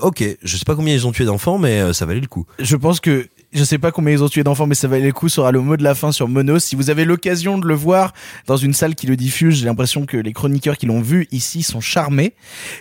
[0.00, 2.46] ok, je sais pas combien ils ont tué d'enfants, mais euh, ça valait le coup.
[2.58, 5.12] Je pense que Je sais pas combien ils ont tué d'enfants, mais ça valait le
[5.12, 6.60] coup, sera le mot de la fin sur Monos.
[6.60, 8.14] Si vous avez l'occasion de le voir
[8.46, 11.62] dans une salle qui le diffuse, j'ai l'impression que les chroniqueurs qui l'ont vu ici
[11.62, 12.34] sont charmés.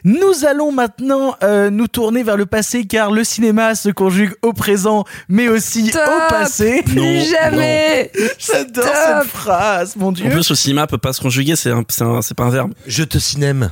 [0.05, 4.53] Nous allons maintenant euh, nous tourner vers le passé, car le cinéma se conjugue au
[4.53, 6.83] présent, mais aussi au passé.
[6.85, 10.27] Plus jamais J'adore cette phrase, mon dieu.
[10.27, 12.49] En plus, le cinéma peut pas se conjuguer, c'est un- c'est un- c'est pas un
[12.49, 12.73] verbe.
[12.87, 13.71] Je te cinème.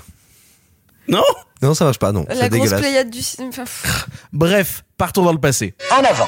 [1.07, 1.23] Non
[1.61, 2.25] Non, ça marche pas, non.
[2.27, 2.81] La C'est grosse dégueulasse.
[2.81, 3.53] pléiade du cinéma.
[4.33, 5.73] Bref, partons dans le passé.
[5.91, 6.27] En avant.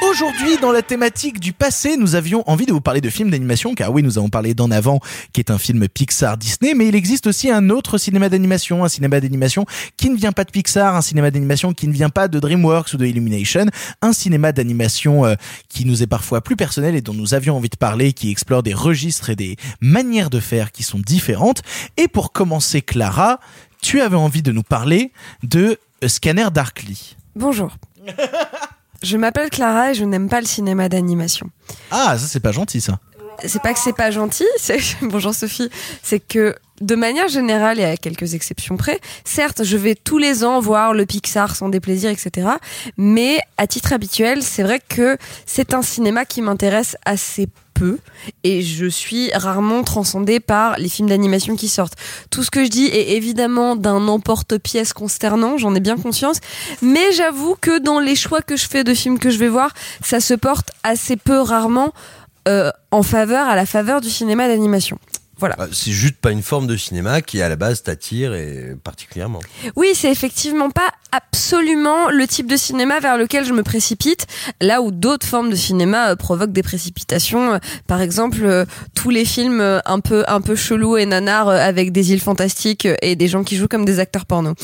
[0.00, 3.74] Aujourd'hui, dans la thématique du passé, nous avions envie de vous parler de films d'animation,
[3.74, 5.00] car oui, nous avons parlé d'En Avant,
[5.32, 8.88] qui est un film Pixar Disney, mais il existe aussi un autre cinéma d'animation, un
[8.88, 9.66] cinéma d'animation
[9.96, 12.92] qui ne vient pas de Pixar, un cinéma d'animation qui ne vient pas de DreamWorks
[12.94, 13.66] ou de Illumination,
[14.00, 15.34] un cinéma d'animation euh,
[15.68, 18.62] qui nous est parfois plus personnel et dont nous avions envie de parler, qui explore
[18.62, 21.62] des registres et des manières de faire qui sont différentes.
[21.96, 23.40] Et pour commencer, Clara,
[23.82, 25.12] tu avais envie de nous parler
[25.42, 27.16] de euh, Scanner Darkly.
[27.34, 27.72] Bonjour.
[29.02, 31.50] Je m'appelle Clara et je n'aime pas le cinéma d'animation.
[31.90, 32.98] Ah, ça c'est pas gentil ça.
[33.44, 35.70] C'est pas que c'est pas gentil, c'est bonjour Sophie,
[36.02, 40.44] c'est que de manière générale et à quelques exceptions près, certes, je vais tous les
[40.44, 42.48] ans voir le Pixar sans déplaisir, etc.
[42.96, 47.98] Mais à titre habituel, c'est vrai que c'est un cinéma qui m'intéresse assez peu
[48.42, 51.94] et je suis rarement transcendée par les films d'animation qui sortent.
[52.30, 56.38] Tout ce que je dis est évidemment d'un emporte-pièce consternant, j'en ai bien conscience,
[56.82, 59.72] mais j'avoue que dans les choix que je fais de films que je vais voir,
[60.02, 61.92] ça se porte assez peu rarement
[62.48, 64.98] euh, en faveur, à la faveur du cinéma d'animation.
[65.38, 65.54] Voilà.
[65.56, 69.40] Bah, C'est juste pas une forme de cinéma qui à la base t'attire et particulièrement.
[69.76, 74.26] Oui, c'est effectivement pas absolument le type de cinéma vers lequel je me précipite,
[74.60, 77.54] là où d'autres formes de cinéma euh, provoquent des précipitations.
[77.54, 81.48] Euh, Par exemple, euh, tous les films euh, un peu un peu chelous et nanars
[81.48, 84.54] euh, avec des îles fantastiques euh, et des gens qui jouent comme des acteurs porno,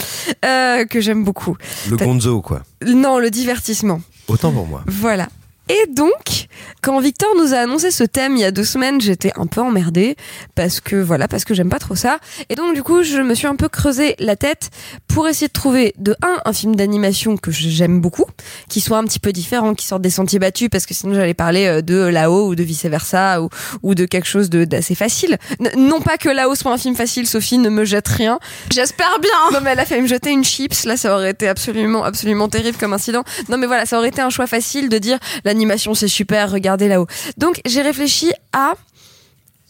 [0.44, 1.56] euh, que j'aime beaucoup.
[1.88, 2.62] Le gonzo quoi.
[2.86, 4.00] Non, le divertissement.
[4.28, 4.82] Autant pour moi.
[4.86, 5.28] Voilà.
[5.68, 6.46] Et donc,
[6.82, 9.60] quand Victor nous a annoncé ce thème il y a deux semaines, j'étais un peu
[9.62, 10.14] emmerdée
[10.54, 12.18] parce que voilà, parce que j'aime pas trop ça.
[12.50, 14.70] Et donc du coup, je me suis un peu creusé la tête
[15.08, 18.26] pour essayer de trouver de un un film d'animation que j'aime beaucoup,
[18.68, 21.32] qui soit un petit peu différent, qui sorte des sentiers battus, parce que sinon j'allais
[21.34, 23.48] parler euh, de là-haut ou de vice versa ou
[23.82, 25.38] ou de quelque chose de d'assez facile.
[25.60, 28.38] N- non pas que là-haut soit un film facile, Sophie ne me jette rien.
[28.70, 29.30] J'espère bien.
[29.52, 32.48] Non mais elle a fait me jeter une chips, là ça aurait été absolument absolument
[32.50, 33.24] terrible comme incident.
[33.48, 35.18] Non mais voilà, ça aurait été un choix facile de dire
[35.54, 37.06] l'animation c'est super, regardez là-haut.
[37.38, 38.74] Donc j'ai réfléchi à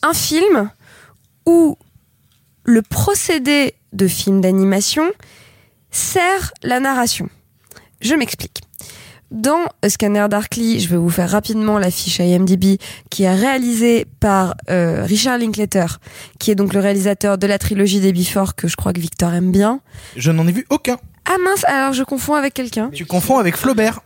[0.02, 0.70] un film
[1.46, 1.76] où
[2.64, 5.04] le procédé de film d'animation
[5.90, 7.28] sert la narration.
[8.00, 8.62] Je m'explique.
[9.30, 12.78] Dans A Scanner Darkly, je vais vous faire rapidement la fiche IMDb
[13.10, 15.98] qui est réalisée par euh, Richard Linklater,
[16.38, 19.32] qui est donc le réalisateur de la trilogie des Before que je crois que Victor
[19.34, 19.80] aime bien.
[20.16, 20.98] Je n'en ai vu aucun.
[21.26, 22.90] Ah mince, alors je confonds avec quelqu'un.
[22.90, 24.00] Tu confonds avec Flaubert.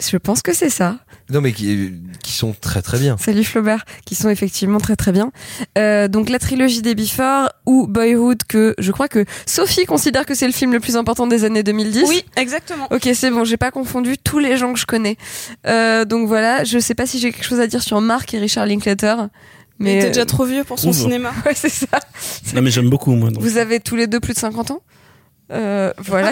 [0.00, 0.98] Je pense que c'est ça.
[1.30, 1.92] Non mais qui,
[2.22, 3.16] qui sont très très bien.
[3.18, 5.32] Salut Flaubert, qui sont effectivement très très bien.
[5.78, 10.34] Euh, donc la trilogie des Before ou Boyhood que je crois que Sophie considère que
[10.34, 12.04] c'est le film le plus important des années 2010.
[12.08, 12.86] Oui, exactement.
[12.90, 15.16] Ok, c'est bon, j'ai pas confondu tous les gens que je connais.
[15.66, 18.38] Euh, donc voilà, je sais pas si j'ai quelque chose à dire sur Mark et
[18.38, 19.16] Richard Linklater.
[19.80, 21.00] Mais il était euh, déjà trop vieux pour son Ouvre.
[21.00, 21.32] cinéma.
[21.46, 21.86] Ouais, c'est ça.
[22.54, 23.30] Non, mais j'aime beaucoup, moi.
[23.30, 23.42] donc.
[23.42, 24.82] Vous avez tous les deux plus de 50 ans?
[25.52, 26.30] Euh, voilà,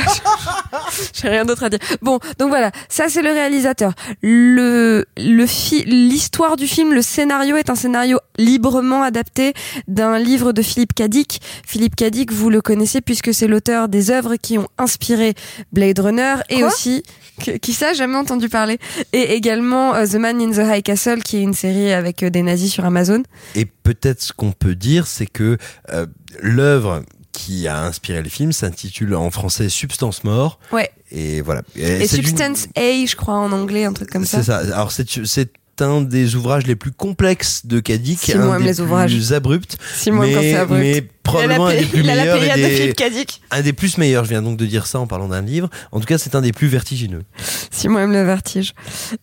[1.15, 1.79] j'ai rien d'autre à dire.
[2.01, 3.93] Bon, donc voilà, ça c'est le réalisateur.
[4.23, 9.53] Le le fi- l'histoire du film, le scénario est un scénario librement adapté
[9.89, 11.41] d'un livre de Philippe Cadic.
[11.67, 15.35] Philippe Cadic, vous le connaissez puisque c'est l'auteur des œuvres qui ont inspiré
[15.73, 16.69] Blade Runner et Quoi?
[16.69, 17.03] aussi
[17.45, 18.79] que- qui ça jamais entendu parler
[19.13, 22.31] et également euh, The Man in the High Castle qui est une série avec euh,
[22.31, 23.23] des nazis sur Amazon.
[23.55, 25.59] Et peut-être ce qu'on peut dire, c'est que
[25.93, 26.07] euh,
[26.41, 27.03] l'œuvre
[27.33, 30.59] qui a inspiré le film s'intitule en français Substance mort.
[30.71, 30.91] Ouais.
[31.11, 31.63] Et voilà.
[31.77, 34.39] Et, Substance A, je crois en anglais, un truc comme ça.
[34.39, 34.59] C'est ça.
[34.75, 35.51] Alors c'est c'est
[35.81, 39.11] un des ouvrages les plus complexes de Kadik, un des les ouvrages.
[39.11, 39.77] plus abrupts,
[40.07, 40.81] mais, quand c'est abrupt.
[40.81, 44.25] mais probablement un des plus la meilleurs de un des plus meilleurs.
[44.25, 45.69] Je viens donc de dire ça en parlant d'un livre.
[45.93, 47.23] En tout cas, c'est un des plus vertigineux.
[47.71, 48.75] Simon aime le vertige.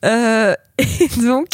[0.05, 0.55] Euh,
[0.99, 1.47] Et donc,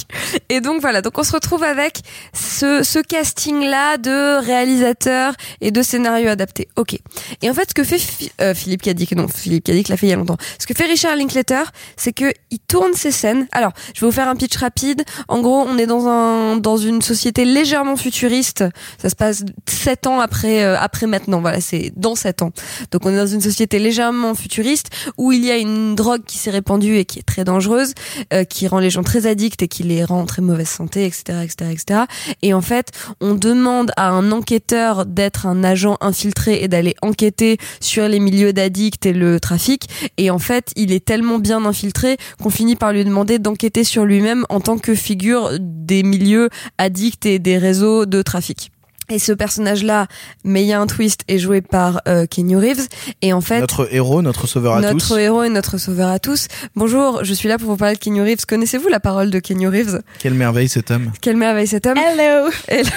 [0.50, 1.02] et donc voilà.
[1.02, 2.00] Donc on se retrouve avec
[2.34, 6.68] ce, ce casting là de réalisateurs et de scénarios adaptés.
[6.76, 6.98] Ok.
[7.42, 8.00] Et en fait, ce que fait
[8.42, 10.38] euh, Philippe Cadic, non Philippe Cadic l'a fait il y a longtemps.
[10.60, 11.64] Ce que fait Richard Linklater,
[11.98, 13.48] c'est que il tourne ses scènes.
[13.52, 15.04] Alors, je vais vous faire un pitch rapide.
[15.28, 18.64] En gros, on est dans un dans une société légèrement futuriste.
[19.02, 21.42] Ça se passe sept ans après euh, après maintenant.
[21.42, 22.52] Voilà, c'est dans sept ans.
[22.92, 26.38] Donc on est dans une société légèrement futuriste où il y a une drogue qui
[26.38, 27.94] s'est répandue et qui est très dangereuse,
[28.34, 31.06] euh, qui rend les gens très addicts et qui les rend en très mauvaise santé,
[31.06, 32.00] etc., etc., etc.
[32.42, 32.92] Et en fait,
[33.22, 38.54] on demande à un enquêteur d'être un agent infiltré et d'aller enquêter sur les milieux
[38.54, 39.88] d'addicts et le trafic.
[40.18, 44.06] Et en fait, il est tellement bien infiltré qu'on finit par lui demander d'enquêter sur
[44.06, 48.72] lui-même en tant que figure des milieux addicts et des réseaux de trafic.
[49.10, 50.08] Et ce personnage-là,
[50.44, 52.88] mais il y a un twist, est joué par euh, Keanu Reeves.
[53.22, 55.18] Et en fait, Notre héros, notre sauveur à notre tous.
[55.18, 56.48] héros et notre sauveur à tous.
[56.76, 58.46] Bonjour, je suis là pour vous parler de Keanu Reeves.
[58.48, 60.02] Connaissez-vous la parole de Keanu Reeves?
[60.20, 61.12] Quelle merveille cet homme.
[61.22, 62.50] Quelle merveille cet homme Hello.
[62.68, 62.90] Hello.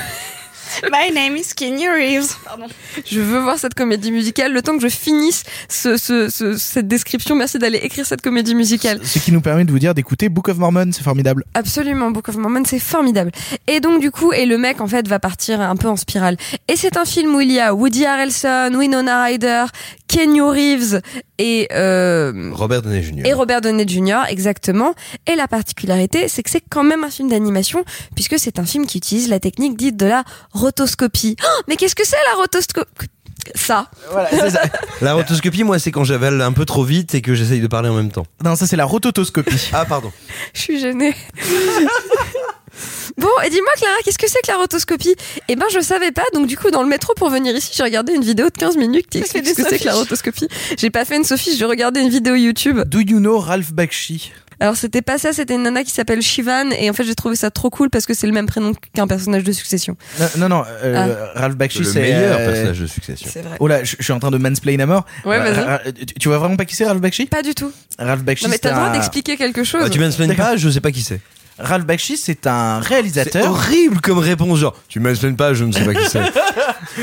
[0.84, 2.36] My name is Kenny Reeves.
[2.44, 2.66] Pardon.
[3.04, 4.52] Je veux voir cette comédie musicale.
[4.52, 8.54] Le temps que je finisse ce, ce, ce- cette description, merci d'aller écrire cette comédie
[8.54, 9.00] musicale.
[9.04, 11.44] Ce qui nous permet de vous dire d'écouter Book of Mormon, c'est formidable.
[11.54, 13.32] Absolument, Book of Mormon, c'est formidable.
[13.66, 16.36] Et donc du coup, et le mec en fait va partir un peu en spirale.
[16.68, 19.64] Et c'est un film où il y a Woody Harrelson, Winona Ryder,
[20.06, 21.00] Keanu Reeves
[21.38, 23.22] et euh, Robert Downey Jr.
[23.24, 24.22] et Robert Downey Jr.
[24.28, 24.94] exactement.
[25.26, 27.84] Et la particularité, c'est que c'est quand même un film d'animation
[28.14, 31.36] puisque c'est un film qui utilise la technique dite de la rotoscopie.
[31.42, 33.06] Oh, mais qu'est-ce que c'est la rotoscopie?
[33.54, 33.88] Ça.
[34.10, 34.62] Voilà, ça.
[35.00, 37.88] La rotoscopie, moi, c'est quand j'avale un peu trop vite et que j'essaye de parler
[37.88, 38.26] en même temps.
[38.44, 39.70] Non, ça c'est la rototoscopie.
[39.72, 40.12] Ah, pardon.
[40.52, 41.14] Je suis gênée.
[43.16, 45.14] Bon, et dis-moi Clara, qu'est-ce que c'est que la rotoscopie?
[45.48, 46.24] Eh ben, je savais pas.
[46.34, 48.76] Donc du coup, dans le métro pour venir ici, j'ai regardé une vidéo de 15
[48.76, 50.48] minutes qui explique ce que c'est que la rotoscopie.
[50.78, 52.80] J'ai pas fait une Sophie, j'ai regardé une vidéo YouTube.
[52.86, 54.32] Do you know Ralph Bakshi?
[54.60, 57.36] Alors c'était pas ça, c'était une nana qui s'appelle Shivan et en fait j'ai trouvé
[57.36, 59.96] ça trop cool parce que c'est le même prénom qu'un personnage de Succession.
[60.18, 63.30] Non, non, non, euh, Ralph Bakshi, Le c'est meilleur euh, personnage de Succession.
[63.32, 63.56] C'est vrai.
[63.60, 65.04] Oh là, je, je suis en train de mansplain à mort.
[65.24, 66.06] Ouais, vas-y.
[66.18, 67.26] Tu- vois vraiment pas qui c'est Ralph Bakshi?
[67.26, 67.70] Pas du tout.
[68.00, 69.80] Ralph Bakshi, Non mais t'as le droit d'expliquer quelque chose.
[69.84, 71.20] Ah, tu m'explaines pas, je sais pas qui c'est.
[71.58, 73.50] Ralph Bakshi, c'est un C'est réalisateur.
[73.50, 76.20] horrible comme réponse, genre, tu m'explaines pas, je ne sais pas qui c'est.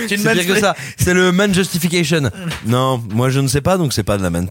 [0.07, 0.75] Tu ne C'est pire que ça.
[0.97, 2.29] C'est le man justification.
[2.65, 4.47] Non, moi je ne sais pas, donc c'est pas de la man.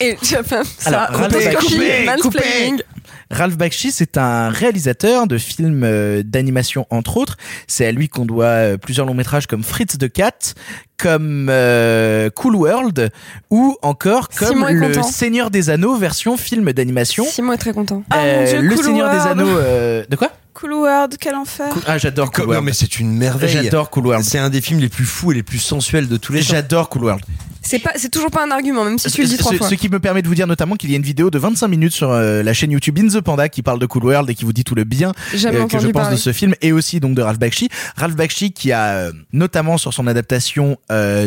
[0.00, 1.04] Et tu as fait ça.
[1.06, 2.82] Alors, Ralph Bakshi, mansplaining.
[3.30, 7.36] Ralph Bakshi, c'est un réalisateur de films euh, d'animation entre autres.
[7.66, 10.54] C'est à lui qu'on doit euh, plusieurs longs métrages comme Fritz the Cat,
[10.98, 13.10] comme euh, Cool World
[13.50, 15.02] ou encore comme Le content.
[15.02, 17.24] Seigneur des Anneaux version film d'animation.
[17.24, 18.02] Simon est très content.
[18.10, 19.40] Ah, mon Dieu, le Cool Seigneur des World.
[19.40, 19.56] Anneaux.
[19.58, 20.30] euh, de quoi?
[20.54, 21.72] Cool World, quel enfer.
[21.86, 22.66] Ah, j'adore Cool Non, World.
[22.66, 23.50] mais c'est une merveille.
[23.50, 24.24] J'adore Cool World.
[24.24, 26.46] C'est un des films les plus fous et les plus sensuels de tous les temps.
[26.50, 27.24] J'adore Cool World.
[27.62, 29.68] C'est pas, c'est toujours pas un argument, même si tu le dis trois ce, fois.
[29.68, 31.68] ce qui me permet de vous dire notamment qu'il y a une vidéo de 25
[31.68, 34.34] minutes sur euh, la chaîne YouTube In the Panda qui parle de Cool World et
[34.34, 36.16] qui vous dit tout le bien euh, que je pense parler.
[36.16, 37.68] de ce film et aussi donc de Ralph Bakshi.
[37.96, 40.76] Ralph Bakshi qui a euh, notamment sur son adaptation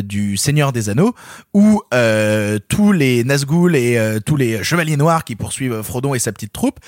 [0.03, 1.15] du Seigneur des Anneaux
[1.53, 1.81] où
[2.67, 6.79] tous les Nazgûl et tous les chevaliers noirs qui poursuivent Frodon et sa petite troupe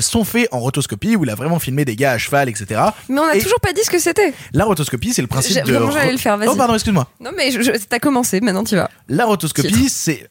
[0.00, 2.80] sont faits en rotoscopie où il a vraiment filmé des gars à cheval etc.
[3.08, 4.32] Mais on a Et toujours pas dit ce que c'était.
[4.52, 6.48] La rotoscopie c'est le principe de vraiment, le faire, vas-y.
[6.48, 7.08] Oh pardon excuse-moi.
[7.20, 7.50] Non mais
[7.88, 8.81] t'as commencé, maintenant tu vas.
[9.08, 10.30] La rotoscopie, c'est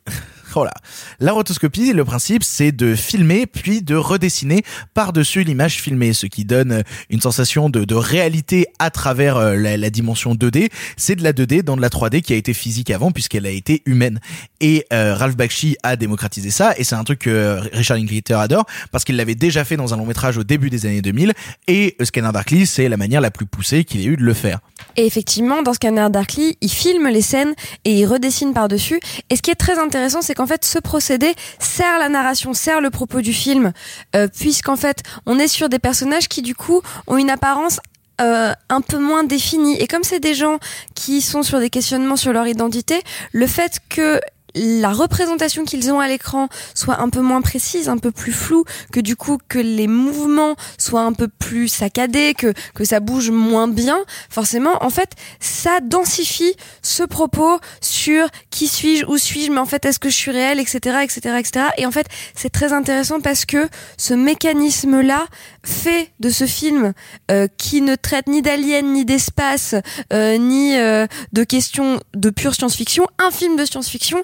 [0.56, 0.73] Oh là.
[1.19, 4.64] La rotoscopie, le principe, c'est de filmer puis de redessiner
[4.94, 10.34] par-dessus l'image filmée, ce qui donne une sensation de, réalité à travers euh, la, dimension
[10.34, 10.69] 2D.
[10.98, 13.49] C'est de la 2D dans de la 3D qui a été physique avant puisqu'elle a
[13.49, 14.19] été humaine.
[14.60, 18.40] Et euh, Ralph Bakshi a démocratisé ça et c'est un truc que euh, Richard Linklater
[18.40, 21.34] adore parce qu'il l'avait déjà fait dans un long métrage au début des années 2000
[21.68, 24.60] et Scanner Darkly, c'est la manière la plus poussée qu'il ait eu de le faire.
[24.98, 27.53] Et effectivement, dans Scanner Darkly, il filme les scènes
[27.86, 28.99] et il redessine par-dessus.
[29.30, 32.81] Et ce qui est très intéressant, c'est qu'en fait, ce procédé sert la narration, sert
[32.81, 33.73] le propos du film,
[34.15, 37.80] euh, puisqu'en fait, on est sur des personnages qui, du coup, ont une apparence
[38.19, 39.77] euh, un peu moins définie.
[39.80, 40.57] Et comme c'est des gens
[40.95, 43.03] qui sont sur des questionnements sur leur identité,
[43.34, 44.19] le fait que
[44.56, 48.65] la représentation qu'ils ont à l'écran soit un peu moins précise, un peu plus floue,
[48.91, 53.32] que du coup que les mouvements soient un peu plus saccadés, que que ça bouge
[53.32, 53.99] moins bien,
[54.30, 59.86] forcément, en fait, ça densifie ce propos sur qui suis-je, où suis-je, mais en fait,
[59.86, 61.65] est-ce que je suis réel, etc., etc., etc.
[61.78, 63.68] Et en fait, c'est très intéressant parce que
[63.98, 65.26] ce mécanisme-là
[65.64, 66.94] fait de ce film
[67.30, 69.76] euh, qui ne traite ni d'aliens, ni d'espace,
[70.14, 74.23] euh, ni euh, de questions de pure science-fiction, un film de science-fiction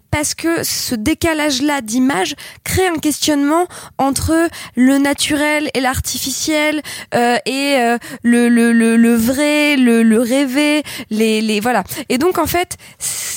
[0.11, 3.67] parce que ce décalage-là d'image crée un questionnement
[3.97, 6.81] entre le naturel et l'artificiel
[7.15, 11.83] euh, et euh, le, le, le, le vrai, le, le rêvé, les, les voilà.
[12.09, 12.77] Et donc en fait,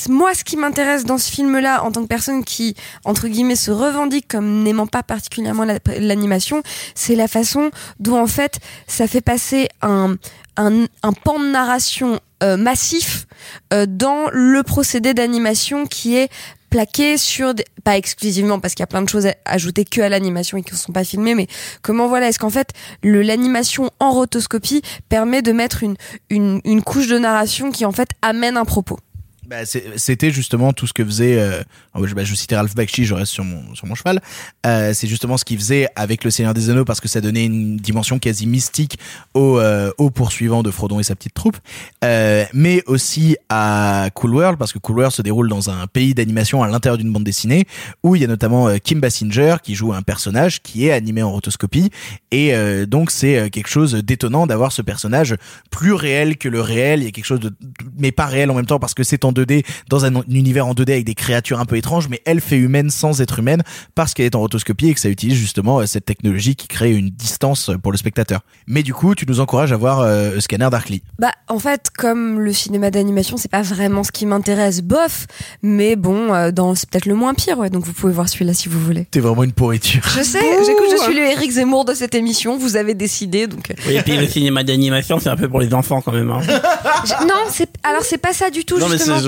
[0.09, 2.75] moi, ce qui m'intéresse dans ce film-là, en tant que personne qui,
[3.05, 6.63] entre guillemets, se revendique comme n'aimant pas particulièrement la- l'animation,
[6.95, 7.71] c'est la façon
[8.01, 10.17] dont, en fait, ça fait passer un,
[10.59, 13.27] un, un pan de narration euh, massif
[13.73, 16.29] euh, dans le procédé d'animation qui est
[16.75, 20.01] plaqué sur des- pas exclusivement parce qu'il y a plein de choses à ajouter que
[20.01, 21.47] à l'animation et qui ne sont pas filmées mais
[21.83, 22.71] comment voilà est-ce qu'en fait
[23.05, 25.85] l'animation en rotoscopie permet de mettre
[26.31, 28.99] une couche de narration qui en fait amène un propos?
[29.47, 31.63] Bah, c'était justement tout ce que faisait euh,
[32.03, 34.23] je, bah, je citais Ralph Bakshi je reste sur mon sur mon cheval.
[34.65, 37.45] Euh, c'est justement ce qu'il faisait avec le Seigneur des Anneaux parce que ça donnait
[37.45, 38.99] une dimension quasi mystique
[39.35, 41.59] au euh, au poursuivant de Frodon et sa petite troupe.
[42.03, 46.63] Mais aussi à Cool World parce que Cool World se déroule dans un pays d'animation
[46.63, 47.67] à l'intérieur d'une bande dessinée
[48.03, 51.31] où il y a notamment Kim Basinger qui joue un personnage qui est animé en
[51.31, 51.91] rotoscopie.
[52.31, 52.55] Et
[52.87, 55.37] donc c'est quelque chose d'étonnant d'avoir ce personnage
[55.71, 57.01] plus réel que le réel.
[57.01, 57.53] Il y a quelque chose de
[57.99, 60.73] mais pas réel en même temps parce que c'est en 2D dans un univers en
[60.73, 63.63] 2D avec des créatures un peu étranges mais elle fait humaine sans être humaine
[63.95, 66.93] parce qu'elle est en rotoscopie et que ça utilise justement euh, cette technologie qui crée
[66.95, 70.69] une distance pour le spectateur mais du coup tu nous encourages à voir euh, Scanner
[70.71, 75.27] Darkly Bah, en fait, comme le cinéma d'animation, c'est pas vraiment ce qui m'intéresse, bof.
[75.63, 77.71] Mais bon, euh, dans c'est peut-être le moins pire, ouais.
[77.71, 79.07] Donc vous pouvez voir celui-là si vous voulez.
[79.11, 82.57] t'es vraiment une pourriture Je sais, j'écoute, je suis le Eric Zemmour de cette émission.
[82.57, 83.71] Vous avez décidé, donc.
[83.71, 86.31] euh, Oui, et puis le cinéma d'animation, c'est un peu pour les enfants quand même.
[86.31, 86.41] Hein.
[87.05, 89.15] je- non, c'est alors c'est pas ça du tout non, mais justement.
[89.17, 89.24] Parce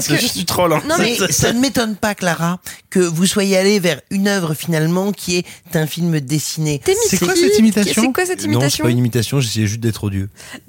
[0.00, 0.72] c'est juste du troll.
[0.72, 0.82] Hein.
[0.88, 2.60] Non, mais- ça ne m'étonne pas, Clara,
[2.90, 6.80] que vous soyez allé vers une œuvre finalement qui est un film dessiné.
[6.84, 7.10] T'es mystique.
[7.10, 8.02] C'est quoi cette imitation
[8.50, 10.28] Non, c'est pas une imitation, j'essayais juste d'être odieux.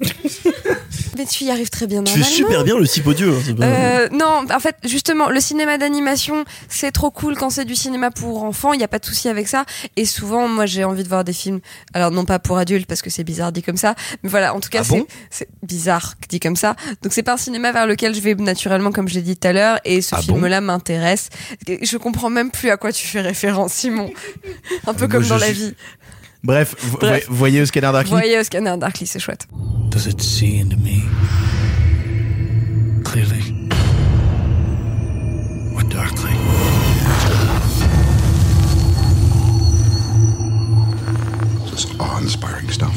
[1.16, 2.02] Mais tu y arrives très bien.
[2.04, 3.34] Tu fais super bien le type odieux.
[3.34, 7.50] hein, c'est pas- Euh, non, en fait, justement, le cinéma d'animation, c'est trop cool quand
[7.50, 8.72] c'est du cinéma pour enfants.
[8.72, 9.64] Il n'y a pas de souci avec ça.
[9.96, 11.60] Et souvent, moi, j'ai envie de voir des films.
[11.92, 14.54] Alors, non pas pour adultes parce que c'est bizarre dit comme ça, mais voilà.
[14.54, 16.74] En tout cas, Ah c'est bon c'est bizarre dit comme ça.
[17.02, 19.48] Donc, c'est pas un cinéma vers lequel je vais naturellement, comme je l'ai dit tout
[19.48, 19.78] à l'heure.
[19.84, 21.28] Et ce Ah film-là m'intéresse.
[21.68, 24.10] Je comprends même plus à quoi tu fais référence, Simon.
[24.86, 25.74] un peu Moi, comme dans la suis- vie.
[26.42, 27.26] bref, Bref.
[27.28, 29.46] vo- voyez Scanner Darkly Voyez au scanner Darkly, c'est chouette.
[29.90, 31.02] Does it see into me?
[33.04, 33.68] Clearly
[35.74, 36.30] or darkly?
[41.70, 42.94] Just awe-inspiring stuff.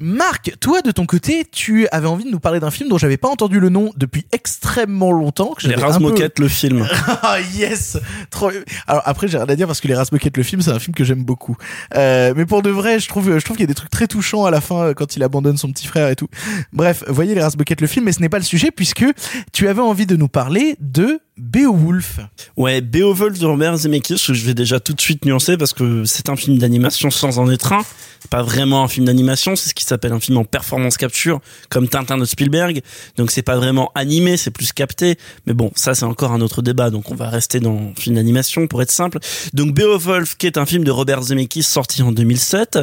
[0.00, 3.16] Marc, toi de ton côté, tu avais envie de nous parler d'un film dont j'avais
[3.16, 5.54] pas entendu le nom depuis extrêmement longtemps.
[5.56, 6.86] Que Les un Razmoket, peu- le film.
[7.22, 7.96] Ah yes,
[8.30, 8.50] trop.
[8.86, 10.94] Alors après j'ai rien à dire parce que les Razmoket le film c'est un film
[10.94, 11.56] que j'aime beaucoup.
[11.94, 14.06] Euh, mais pour de vrai, je trouve, je trouve qu'il y a des trucs très
[14.06, 16.28] touchants à la fin euh, quand il abandonne son petit frère et tout.
[16.72, 19.04] Bref, voyez les Razmoket le film, mais ce n'est pas le sujet puisque
[19.52, 22.20] tu avais envie de nous parler de Beowulf.
[22.56, 26.04] Ouais, Beowulf de Robert Zemeckis, que je vais déjà tout de suite nuancer parce que
[26.04, 27.84] c'est un film d'animation sans en être un.
[28.30, 31.40] Pas vraiment un film d'animation, c'est ce qui s'appelle un film en performance capture,
[31.70, 32.82] comme Tintin de Spielberg.
[33.16, 35.16] Donc c'est pas vraiment animé, c'est plus capté.
[35.46, 38.68] Mais bon, ça c'est encore un autre débat, donc on va rester dans film d'animation
[38.68, 39.18] pour être simple.
[39.52, 42.78] Donc Beowulf, qui est un film de Robert Zemeckis sorti en 2007,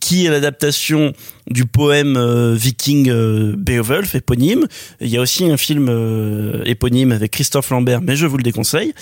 [0.00, 1.12] qui est l'adaptation
[1.50, 4.66] du poème euh, viking euh, Beowulf éponyme.
[5.00, 8.42] Il y a aussi un film euh, éponyme avec Christophe Lambert, mais je vous le
[8.42, 8.92] déconseille.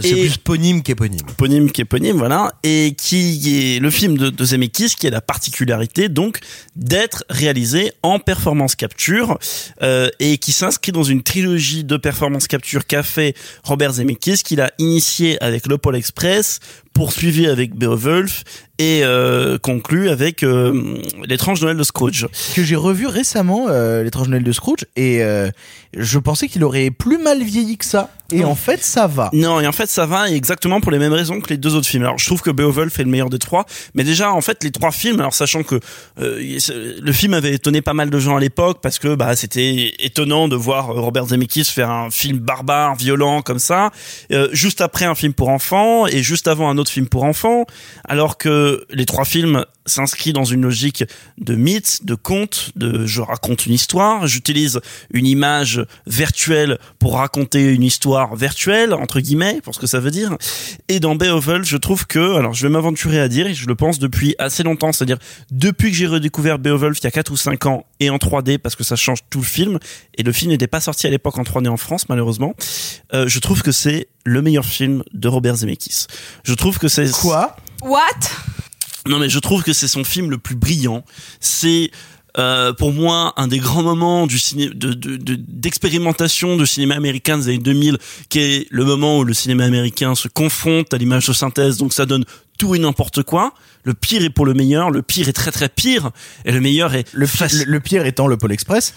[0.00, 1.20] C'est Et- plus éponyme qu'éponyme.
[1.28, 6.08] éponyme qu'éponyme, voilà, et qui est le film de, de Zemeckis qui a la particularité
[6.08, 6.40] donc
[6.76, 9.38] d'être réalisé en performance capture
[9.82, 14.60] euh, et qui s'inscrit dans une trilogie de performance capture qu'a fait Robert Zemeckis, qu'il
[14.60, 16.60] a initié avec le Pôle Express,
[16.96, 18.42] poursuivi avec Beowulf
[18.78, 20.96] et euh, conclu avec euh,
[21.26, 22.26] l'étrange Noël de Scrooge.
[22.54, 25.50] que j'ai revu récemment, euh, l'étrange Noël de Scrooge, et euh,
[25.94, 28.10] je pensais qu'il aurait plus mal vieilli que ça.
[28.32, 29.30] Et en fait, ça va.
[29.32, 31.86] Non, et en fait, ça va exactement pour les mêmes raisons que les deux autres
[31.86, 32.02] films.
[32.02, 34.70] Alors, je trouve que Beowulf est le meilleur des trois, mais déjà, en fait, les
[34.70, 35.80] trois films, alors sachant que
[36.18, 36.58] euh,
[37.00, 40.48] le film avait étonné pas mal de gens à l'époque parce que bah c'était étonnant
[40.48, 43.90] de voir euh, Robert Zemeckis faire un film barbare, violent comme ça,
[44.32, 47.64] euh, juste après un film pour enfants et juste avant un autre film pour enfants,
[48.04, 51.04] alors que les trois films s'inscrivent dans une logique
[51.38, 54.80] de mythe, de conte, de je raconte une histoire, j'utilise
[55.12, 60.10] une image virtuelle pour raconter une histoire virtuelle entre guillemets pour ce que ça veut
[60.10, 60.36] dire.
[60.88, 63.74] Et dans Beowulf, je trouve que alors je vais m'aventurer à dire et je le
[63.74, 65.18] pense depuis assez longtemps, c'est-à-dire
[65.50, 68.58] depuis que j'ai redécouvert Beowulf il y a 4 ou 5 ans et en 3D
[68.58, 69.78] parce que ça change tout le film
[70.16, 72.54] et le film n'était pas sorti à l'époque en 3D en France malheureusement.
[73.14, 76.06] Euh, je trouve que c'est le meilleur film de Robert Zemeckis.
[76.44, 77.56] Je trouve que c'est Quoi?
[77.82, 78.00] What?
[79.08, 81.04] Non mais je trouve que c'est son film le plus brillant.
[81.40, 81.90] C'est
[82.38, 86.94] euh, pour moi un des grands moments du ciné de de- de- d'expérimentation du cinéma
[86.94, 90.98] américain des années 2000 qui est le moment où le cinéma américain se confronte à
[90.98, 91.76] l'image de synthèse.
[91.78, 92.24] Donc ça donne
[92.58, 93.52] tout et n'importe quoi.
[93.84, 94.90] Le pire est pour le meilleur.
[94.90, 96.10] Le pire est très très pire.
[96.44, 98.94] Et le meilleur est Le, le, le pire étant le Pôle Express.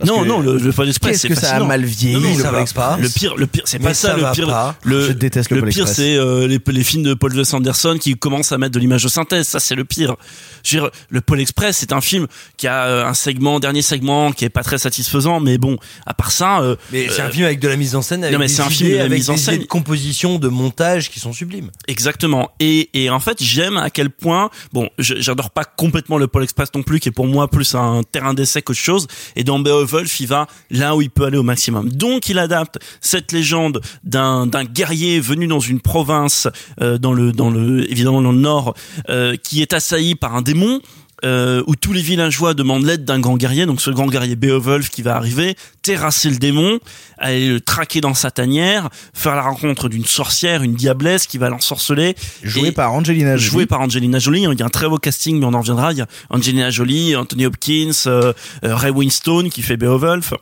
[0.00, 1.66] Parce non, que- non, le, le Pôle Express, Qu'est-ce c'est que ça a fascinant.
[1.66, 2.98] mal vieilli, Non, non, le ça Pôle va Express.
[3.00, 4.46] Le pire, le pire, c'est Mais pas ça, ça le va pire.
[4.48, 4.76] pas.
[4.82, 5.96] Le, Je déteste le le Pôle pire, Express.
[5.96, 7.54] c'est euh, les, les films de Paul W.
[7.54, 9.46] Anderson qui commencent à mettre de l'image de synthèse.
[9.46, 10.16] Ça, c'est le pire.
[10.64, 13.82] Je veux dire, le Pôle Express, c'est un film qui a euh, un segment, dernier
[13.82, 16.60] segment, qui est pas très satisfaisant, mais bon, à part ça.
[16.60, 18.46] euh, Mais c'est euh, un film avec de la mise en scène, avec non, mais
[18.46, 19.58] des c'est un idées, film de la avec mise en des scène.
[19.60, 21.70] de composition, de montage qui sont sublimes.
[21.88, 22.50] Exactement.
[22.60, 26.42] Et, et en fait, j'aime à quel point, bon, je- j'adore pas complètement le Pôle
[26.44, 29.06] Express non plus, qui est pour moi plus un terrain d'essai qu'autre chose.
[29.36, 29.89] Et dans Beowulf,
[30.20, 31.88] il va là où il peut aller au maximum.
[31.90, 36.48] Donc, il adapte cette légende d'un guerrier venu dans une province,
[36.80, 38.74] euh, dans le, dans le, évidemment dans le nord,
[39.08, 40.80] euh, qui est assailli par un démon.
[41.24, 44.88] Euh, où tous les villageois demandent l'aide d'un grand guerrier, donc ce grand guerrier Beowulf
[44.90, 46.78] qui va arriver, terrasser le démon,
[47.18, 51.48] aller le traquer dans sa tanière, faire la rencontre d'une sorcière, une diablesse qui va
[51.50, 52.14] l'ensorceler.
[52.42, 53.50] Joué par Angelina Jolie.
[53.50, 54.42] Joué par Angelina Jolie.
[54.50, 55.92] Il y a un très beau casting, mais on en reviendra.
[55.92, 58.32] Il y a Angelina Jolie, Anthony Hopkins, euh,
[58.64, 60.32] euh, Ray Winstone qui fait Beowulf.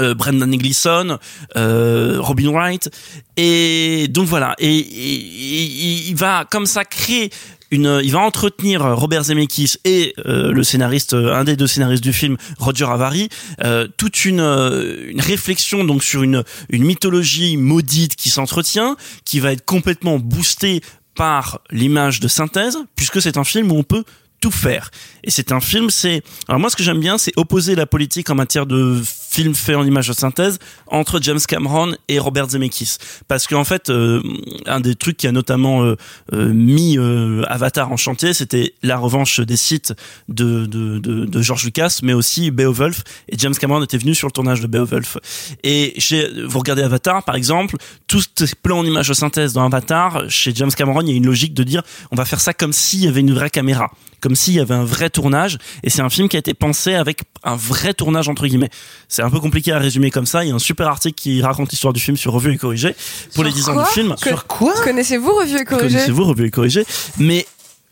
[0.00, 1.18] Euh, Brendan Gleeson,
[1.54, 2.88] euh, Robin Wright,
[3.36, 7.28] et donc voilà, et- il va comme ça créer
[7.72, 12.12] une, il va entretenir Robert Zemeckis et euh, le scénariste, un des deux scénaristes du
[12.12, 13.30] film, Roger Avary,
[13.64, 19.40] euh, toute une, euh, une réflexion donc sur une, une mythologie maudite qui s'entretient, qui
[19.40, 20.82] va être complètement boostée
[21.14, 24.04] par l'image de synthèse, puisque c'est un film où on peut
[24.40, 24.90] tout faire.
[25.24, 26.22] Et c'est un film, c'est...
[26.48, 29.00] Alors moi, ce que j'aime bien, c'est opposer la politique en matière de
[29.32, 32.98] film fait en image de synthèse entre James Cameron et Robert Zemeckis.
[33.28, 34.22] Parce qu'en fait, euh,
[34.66, 35.96] un des trucs qui a notamment euh,
[36.32, 39.94] euh, mis euh, Avatar en chantier, c'était la revanche des sites
[40.28, 43.02] de, de, de, George Lucas, mais aussi Beowulf.
[43.28, 45.16] Et James Cameron était venu sur le tournage de Beowulf.
[45.62, 47.76] Et chez, vous regardez Avatar, par exemple,
[48.06, 51.16] tous ces plans en image de synthèse dans Avatar, chez James Cameron, il y a
[51.16, 53.90] une logique de dire, on va faire ça comme s'il y avait une vraie caméra
[54.22, 56.94] comme s'il y avait un vrai tournage et c'est un film qui a été pensé
[56.94, 58.70] avec un vrai tournage entre guillemets.
[59.08, 61.42] C'est un peu compliqué à résumer comme ça, il y a un super article qui
[61.42, 62.94] raconte l'histoire du film sur Revue et Corrigé
[63.34, 64.14] pour les 10 ans quoi du film.
[64.22, 64.30] Que-
[64.84, 66.84] Connaissez-vous Revue et Corrigé Connaissez-vous Revue et Corrigé
[67.18, 67.46] Mais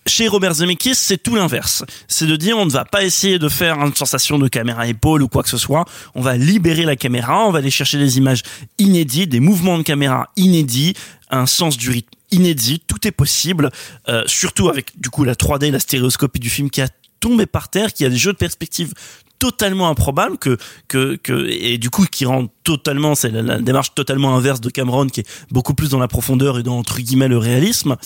[0.07, 1.85] chez Robert Zemeckis, c'est tout l'inverse.
[2.09, 5.23] C'est de dire on ne va pas essayer de faire une sensation de caméra épaule
[5.23, 5.85] ou quoi que ce soit.
[6.15, 8.43] On va libérer la caméra, on va aller chercher des images
[8.79, 10.95] inédites, des mouvements de caméra inédits,
[11.31, 12.81] un sens du rythme inédit.
[12.87, 13.71] Tout est possible,
[14.09, 16.89] euh, surtout avec du coup la 3D, la stéréoscopie du film qui a
[17.21, 18.95] tombé par terre, qui a des jeux de perspective
[19.39, 23.95] totalement improbables que que que et du coup qui rend totalement c'est la, la démarche
[23.95, 27.27] totalement inverse de Cameron qui est beaucoup plus dans la profondeur et dans entre guillemets
[27.27, 27.97] le réalisme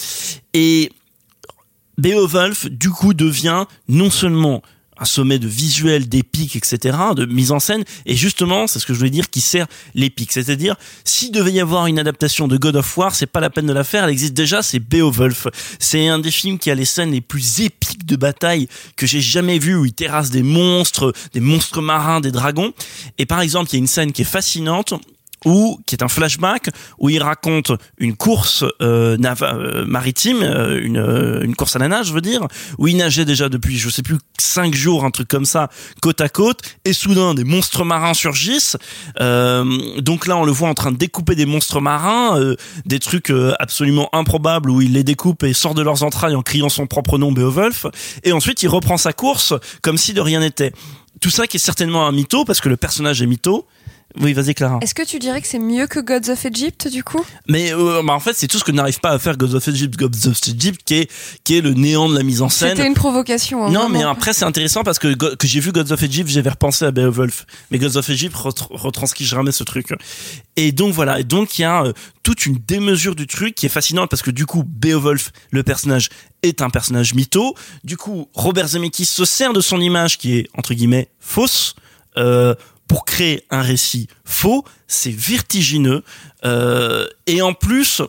[0.52, 0.92] et
[1.98, 4.62] Beowulf du coup devient non seulement
[4.98, 8.94] un sommet de visuel, d'épique, etc., de mise en scène, et justement, c'est ce que
[8.94, 10.32] je voulais dire, qui sert l'épique.
[10.32, 13.66] C'est-à-dire, s'il devait y avoir une adaptation de God of War, c'est pas la peine
[13.66, 15.46] de la faire, elle existe déjà, c'est Beowulf.
[15.78, 19.20] C'est un des films qui a les scènes les plus épiques de bataille que j'ai
[19.20, 22.72] jamais vues, où il terrasse des monstres, des monstres marins, des dragons.
[23.18, 24.94] Et par exemple, il y a une scène qui est fascinante,
[25.44, 30.98] ou qui est un flashback où il raconte une course euh, euh, maritime, euh, une,
[30.98, 32.46] euh, une course à la nage, je veux dire,
[32.78, 35.68] où il nageait déjà depuis, je sais plus, cinq jours, un truc comme ça,
[36.00, 38.76] côte à côte, et soudain des monstres marins surgissent.
[39.20, 42.56] Euh, donc là, on le voit en train de découper des monstres marins, euh,
[42.86, 46.68] des trucs absolument improbables où il les découpe et sort de leurs entrailles en criant
[46.68, 47.86] son propre nom, Beowulf,
[48.22, 50.72] et ensuite il reprend sa course comme si de rien n'était.
[51.20, 53.66] Tout ça qui est certainement un mytho, parce que le personnage est mytho.
[54.20, 54.78] Oui, vas-y Clara.
[54.80, 57.24] Est-ce que tu dirais que c'est mieux que Gods of Egypt du coup?
[57.48, 59.66] Mais euh, bah, en fait, c'est tout ce que n'arrive pas à faire Gods of
[59.66, 61.10] Egypt, Gods of Egypt, qui est
[61.42, 62.76] qui est le néant de la mise en scène.
[62.76, 63.64] C'était une provocation.
[63.66, 66.50] hein, Non, mais après c'est intéressant parce que que j'ai vu Gods of Egypt, j'avais
[66.50, 67.44] repensé à Beowulf.
[67.72, 69.88] Mais Gods of Egypt retr- retranscrit jamais ce truc.
[70.56, 71.92] Et donc voilà, et donc il y a euh,
[72.22, 76.08] toute une démesure du truc qui est fascinante parce que du coup Beowulf, le personnage,
[76.44, 77.54] est un personnage mytho.
[77.82, 81.74] Du coup, Robert Zemeckis se sert de son image qui est entre guillemets fausse.
[82.16, 82.54] Euh,
[82.88, 86.02] pour créer un récit faux, c'est vertigineux
[86.44, 88.02] euh, et en plus,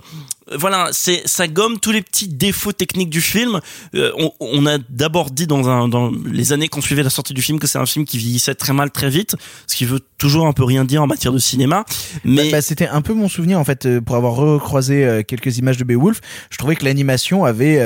[0.52, 3.62] voilà, c'est ça gomme tous les petits défauts techniques du film.
[3.96, 7.66] Euh, on, a d'abord dit dans, les années qu'on suivait la sortie du film que
[7.66, 9.36] c'est un film qui vieillissait très mal très vite,
[9.68, 11.86] ce qui veut toujours un peu rien dire en matière de cinéma.
[12.24, 15.58] Mais Bah, bah, c'était un peu mon souvenir en fait euh, pour avoir recroisé quelques
[15.58, 16.20] images de Beowulf.
[16.50, 17.82] Je trouvais que l'animation avait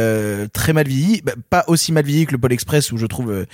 [0.49, 3.45] très mal vieilli, Bah, pas aussi mal vieilli que le Pôle Express où je trouve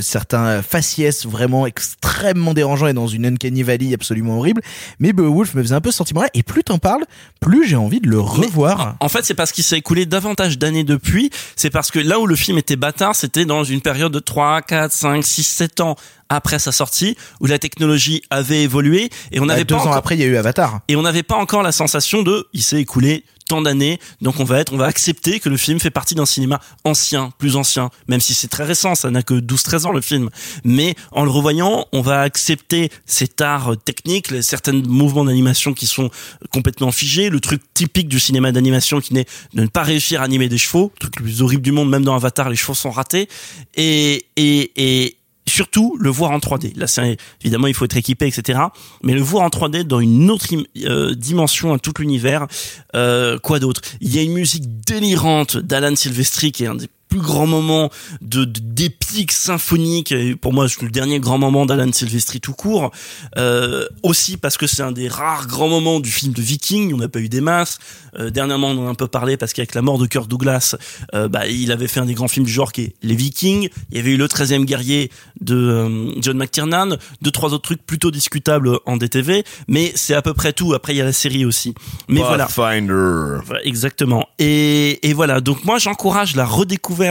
[0.00, 4.62] certains faciès vraiment extrêmement dérangeants et dans une uncanny valley absolument horrible.
[4.98, 7.04] Mais Beowulf me faisait un peu ce sentiment-là et plus t'en parles,
[7.40, 8.96] plus j'ai envie de le revoir.
[9.00, 11.30] En fait, c'est parce qu'il s'est écoulé davantage d'années depuis.
[11.56, 14.62] C'est parce que là où le film était bâtard, c'était dans une période de 3,
[14.62, 15.96] 4, 5, 6, 7 ans
[16.30, 19.84] après sa sortie, où la technologie avait évolué et on Bah, avait deux pas ans
[19.84, 20.80] encore- après, il y a eu Avatar.
[20.88, 23.98] et on n'avait pas encore la sensation de il s'est écoulé tant d'années.
[24.20, 27.30] Donc on va être on va accepter que le film fait partie d'un cinéma ancien
[27.38, 30.30] plus ancien même si c'est très récent ça n'a que 12 13 ans le film.
[30.64, 36.10] Mais en le revoyant on va accepter cet art technique certains mouvements d'animation qui sont
[36.50, 40.24] complètement figés le truc typique du cinéma d'animation qui n'est de ne pas réussir à
[40.24, 42.74] animer des chevaux le truc le plus horrible du monde même dans Avatar les chevaux
[42.74, 43.28] sont ratés.
[43.76, 45.16] Et et et
[45.46, 46.76] surtout le voir en 3D.
[46.76, 48.60] Là, c'est évidemment il faut être équipé, etc.
[49.02, 50.46] Mais le voir en 3D dans une autre
[50.84, 52.46] euh, dimension à tout l'univers.
[52.94, 53.80] Euh, quoi d'autre?
[54.00, 57.90] Il y a une musique délirante d'Alan Silvestri qui est un des plus grands moments
[58.22, 60.10] de d'épique symphonique.
[60.10, 62.90] Et pour moi, c'est le dernier grand moment d'Alan Silvestri tout court.
[63.38, 66.92] Euh, aussi parce que c'est un des rares grands moments du film de Viking.
[66.92, 67.78] On n'a pas eu des masses.
[68.18, 70.74] Euh, dernièrement, on en a un peu parlé parce qu'avec la mort de Kirk Douglas,
[71.14, 73.68] euh, bah, il avait fait un des grands films du genre qui est Les Vikings.
[73.92, 76.96] Il y avait eu Le 13e guerrier de euh, John McTiernan.
[77.22, 79.44] Deux, trois autres trucs plutôt discutables en DTV.
[79.68, 80.74] Mais c'est à peu près tout.
[80.74, 81.74] Après, il y a la série aussi.
[82.08, 82.46] Mais voilà.
[82.46, 83.40] Pathfinder.
[83.46, 84.26] Voilà, Exactement.
[84.40, 85.40] Et, et voilà.
[85.40, 87.03] Donc moi, j'encourage la redécouverte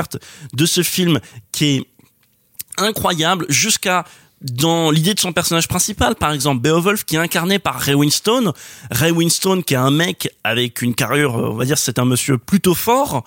[0.53, 1.20] de ce film
[1.52, 1.86] qui est
[2.78, 4.06] incroyable jusqu'à
[4.41, 8.52] dans l'idée de son personnage principal, par exemple Beowulf, qui est incarné par Ray Winstone.
[8.91, 12.38] Ray Winstone, qui est un mec avec une carrure, on va dire, c'est un monsieur
[12.38, 13.24] plutôt fort,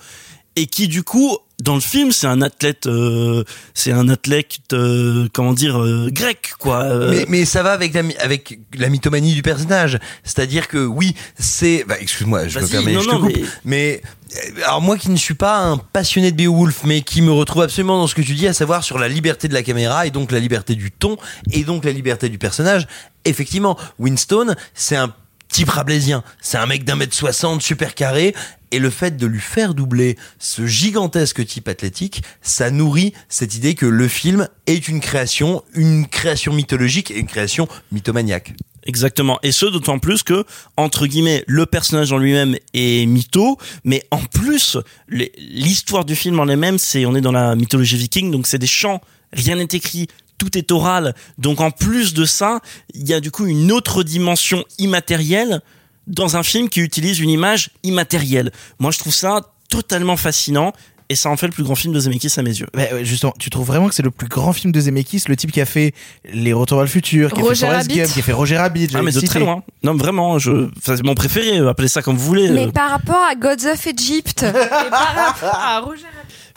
[0.57, 5.29] et qui du coup, dans le film, c'est un athlète, euh, c'est un athlète, euh,
[5.33, 6.83] comment dire, euh, grec, quoi.
[6.83, 9.99] Euh, Mais, mais ça va avec la, avec la mythomanie du personnage.
[10.23, 11.85] C'est-à-dire que oui, c'est.
[11.89, 13.37] Bah, excuse-moi, je me permets, non, je te non, coupe.
[13.65, 14.03] Mais...
[14.03, 17.63] euh, alors moi qui ne suis pas un passionné de Beowulf, mais qui me retrouve
[17.63, 20.11] absolument dans ce que tu dis, à savoir sur la liberté de la caméra et
[20.11, 21.17] donc la liberté du ton
[21.53, 22.87] et donc la liberté du personnage.
[23.25, 25.15] Effectivement, Winston, c'est un
[25.49, 26.25] type rablaisien.
[26.41, 28.35] C'est un mec d'un mètre soixante, super carré.
[28.73, 33.75] Et le fait de lui faire doubler ce gigantesque type athlétique, ça nourrit cette idée
[33.75, 38.55] que le film est une création, une création mythologique et une création mythomaniaque.
[38.87, 39.39] Exactement.
[39.43, 40.45] Et ce, d'autant plus que,
[40.77, 44.79] entre guillemets, le personnage en lui-même est mytho, mais en plus,
[45.09, 48.67] l'histoire du film en elle-même, c'est, on est dans la mythologie viking, donc c'est des
[48.69, 49.01] chants,
[49.33, 50.07] rien n'est écrit,
[50.39, 51.15] tout est oral.
[51.39, 52.61] Donc en plus de ça,
[52.95, 55.61] il y a du coup une autre dimension immatérielle
[56.07, 58.51] dans un film qui utilise une image immatérielle.
[58.79, 60.73] Moi, je trouve ça totalement fascinant.
[61.09, 62.67] Et ça en fait le plus grand film de Zemeckis à mes yeux.
[62.75, 65.37] Bah, ouais, justement, tu trouves vraiment que c'est le plus grand film de Zemeckis, le
[65.37, 65.95] type qui a fait
[66.33, 68.01] Les Retours vers le futur, qui a Roger fait Forrest Rabbit.
[68.01, 69.63] Gump, qui a fait Roger Rabbit, Ah mais de très loin.
[69.85, 71.59] Non vraiment, je, enfin, c'est mon préféré.
[71.59, 72.51] Appelez ça comme vous voulez.
[72.51, 76.03] Mais Euh, par rapport à Gods of Egypt, Et par rapport à Roger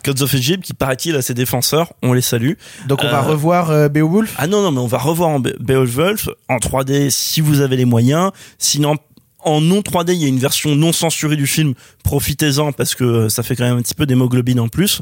[0.03, 2.53] Gods of Egypt qui paraît-il a ses défenseurs, on les salue.
[2.87, 4.33] Donc on va Euh, revoir euh, Beowulf?
[4.39, 7.75] Ah non non mais on va revoir en Be- Beowulf en 3D si vous avez
[7.75, 8.31] les moyens.
[8.57, 8.95] Sinon
[9.41, 11.73] en non 3D, il y a une version non censurée du film.
[12.03, 15.01] Profitez-en parce que ça fait quand même un petit peu d'hémoglobine en plus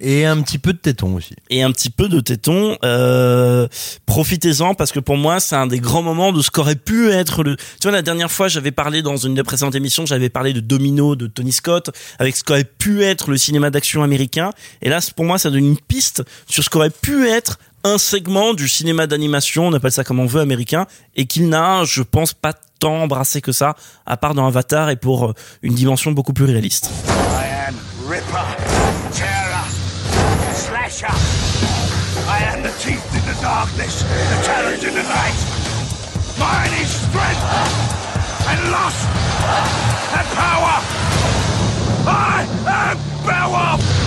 [0.00, 1.34] Et un petit peu de téton aussi.
[1.50, 2.76] et un petit peu de téton.
[2.84, 3.68] Euh,
[4.06, 7.42] profitez-en parce que pour moi, c'est un des grands moments de ce qu'aurait pu être
[7.42, 7.56] le.
[7.56, 10.60] Tu vois, la dernière fois, j'avais parlé dans une des précédentes émissions, j'avais parlé de
[10.60, 14.50] Domino de Tony Scott avec ce qu'aurait pu être le cinéma d'action américain.
[14.82, 18.54] Et là, pour moi, ça donne une piste sur ce qu'aurait pu être un segment
[18.54, 20.86] du cinéma d'animation, on appelle ça comme on veut américain,
[21.16, 23.74] et qu'il n'a, je pense, pas tant embrassé que ça,
[24.06, 26.90] à part dans Avatar et pour euh, une dimension beaucoup plus réaliste.
[27.08, 27.74] I am
[28.08, 28.46] Ripper,
[29.14, 29.66] Terror,
[30.54, 31.14] Slasher.
[32.28, 35.38] I am the teeth in the darkness, the talons in the night.
[36.38, 37.44] Mine is strength
[38.48, 39.06] and lust
[40.16, 40.80] and power.
[42.06, 43.99] I am Beowulf.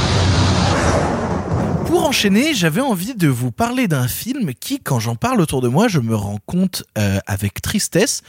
[1.86, 5.68] Pour enchaîner, j'avais envie de vous parler d'un film qui, quand j'en parle autour de
[5.68, 8.22] moi, je me rends compte euh, avec tristesse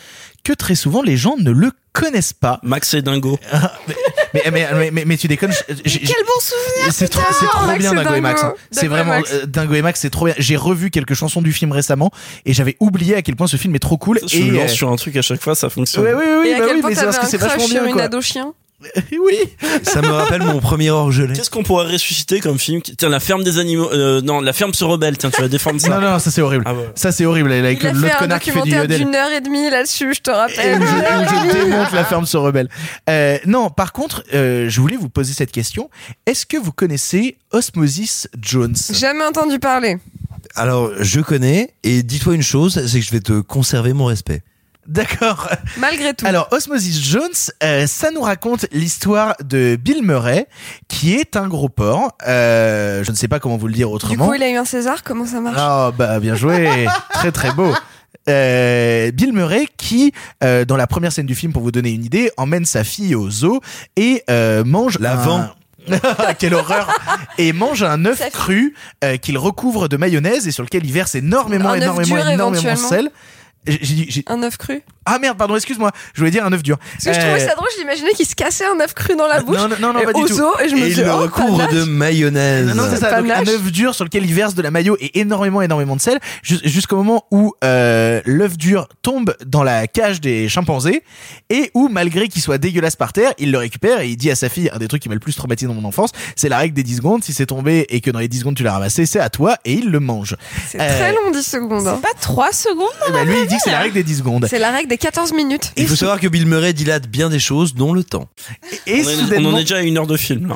[0.42, 2.60] que très souvent les gens ne le connaissent pas.
[2.62, 3.38] Max et Dingo.
[4.34, 5.52] mais, mais, mais, mais, mais tu déconnes.
[5.68, 8.42] j'ai- j'ai- quel bon souvenir C'est trop, putain, c'est trop Max bien Dingo et Max.
[8.42, 8.54] hein.
[8.70, 9.30] C'est vraiment Max.
[9.32, 10.34] euh, Dingo et Max, c'est trop bien.
[10.38, 12.10] J'ai revu quelques chansons du film récemment
[12.44, 14.20] et j'avais oublié à quel point ce film est trop cool.
[14.26, 16.04] Je et me euh, lance sur un truc à chaque fois, ça fonctionne.
[16.04, 17.46] Ouais, oui, oui, et à bah quel oui, point mais c'est parce que c'est un
[17.46, 17.86] vachement crush sur bien.
[17.88, 18.02] une Quoi.
[18.02, 18.52] ado chien
[19.12, 19.38] oui.
[19.82, 21.32] Ça me rappelle mon premier orgelet.
[21.34, 23.90] Qu'est-ce qu'on pourrait ressusciter comme film Tiens, la ferme des animaux.
[23.92, 25.16] Euh, non, la ferme se rebelle.
[25.18, 25.88] Tiens, tu vas défendre ça.
[25.88, 26.64] Non, non, ça c'est horrible.
[26.66, 26.90] Ah ouais.
[26.94, 28.98] Ça c'est horrible avec Il a fait l'autre un connard qui fait du documentaire yodel.
[29.06, 30.82] d'une heure et demie là-dessus, je te Et rappelle.
[30.82, 32.68] où je, où je démonte la ferme se rebelle.
[33.08, 35.90] Euh, non, par contre, euh, je voulais vous poser cette question.
[36.26, 38.76] Est-ce que vous connaissez Osmosis Jones?
[38.92, 39.98] Jamais entendu parler.
[40.56, 44.42] Alors, je connais, et dis-toi une chose, c'est que je vais te conserver mon respect.
[44.86, 45.48] D'accord.
[45.78, 46.26] Malgré tout.
[46.26, 47.30] Alors, Osmosis Jones,
[47.62, 50.46] euh, ça nous raconte l'histoire de Bill Murray,
[50.88, 52.12] qui est un gros porc.
[52.26, 54.26] Euh, je ne sais pas comment vous le dire du autrement.
[54.28, 55.56] coup, il a eu un César, comment ça marche?
[55.58, 57.72] Ah bah bien joué, très très beau.
[58.28, 60.12] Euh, Bill Murray qui,
[60.42, 63.14] euh, dans la première scène du film, pour vous donner une idée, emmène sa fille
[63.14, 63.60] au zoo
[63.96, 65.48] et euh, mange La un- vend.
[66.38, 66.88] Quelle horreur
[67.36, 68.74] Et mange un œuf cru
[69.04, 72.72] euh, qu'il recouvre de mayonnaise et sur lequel il verse énormément, Un énormément, dur, énormément
[72.72, 73.10] de sel.
[73.66, 74.82] J'ai- dit- j'ai- Un œuf cru.
[75.06, 75.90] Ah merde, pardon, excuse-moi.
[76.14, 76.78] Je voulais dire un œuf dur.
[76.78, 79.26] Parce que je trouvais Euh, ça drôle, j'imaginais qu'il se cassait un œuf cru dans
[79.26, 79.56] la bouche.
[79.56, 80.32] non, non, non, et pas du tout.
[80.40, 81.74] os, et je me il le oh, recouvre panache.
[81.74, 82.66] de mayonnaise.
[82.68, 83.20] Non, non, c'est ça.
[83.20, 86.00] Donc, un œuf dur sur lequel il verse de la mayo et énormément, énormément de
[86.00, 91.02] sel, jus- jusqu'au moment où euh, l'œuf dur tombe dans la cage des chimpanzés
[91.50, 94.34] et où, malgré qu'il soit dégueulasse par terre, il le récupère et il dit à
[94.36, 96.58] sa fille un des trucs qui m'a le plus traumatisé dans mon enfance, c'est la
[96.58, 97.24] règle des 10 secondes.
[97.24, 99.56] Si c'est tombé et que dans les 10 secondes tu l'as ramassé, c'est à toi
[99.64, 100.36] et il le mange.
[100.68, 101.86] C'est très long, 10 secondes.
[101.86, 101.98] hein.
[102.02, 102.88] Pas 3 secondes
[103.54, 104.46] Dit que c'est la règle des 10 secondes.
[104.50, 105.72] C'est la règle des 14 minutes.
[105.76, 108.28] Il faut savoir que Bill Murray dilate bien des choses, dont le temps.
[108.86, 110.52] Et on, est- on soudainement, en est déjà à une heure de film.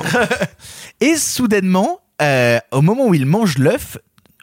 [1.00, 3.98] Et soudainement, euh, au moment où il mange l'œuf,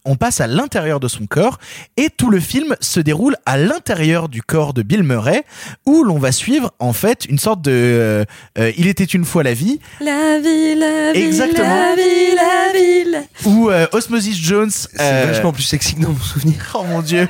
[0.08, 1.58] on passe à l'intérieur de son corps
[1.98, 5.44] et tout le film se déroule à l'intérieur du corps de Bill Murray
[5.88, 8.24] où l'on va suivre en fait une sorte de euh,
[8.60, 11.76] euh, il était une fois la vie La vie, la vie, Exactement.
[11.76, 13.24] la vie, la ville.
[13.46, 16.56] où euh, Osmosis Jones C'est euh, vachement plus sexy que dans mon souvenir.
[16.76, 17.28] oh mon dieu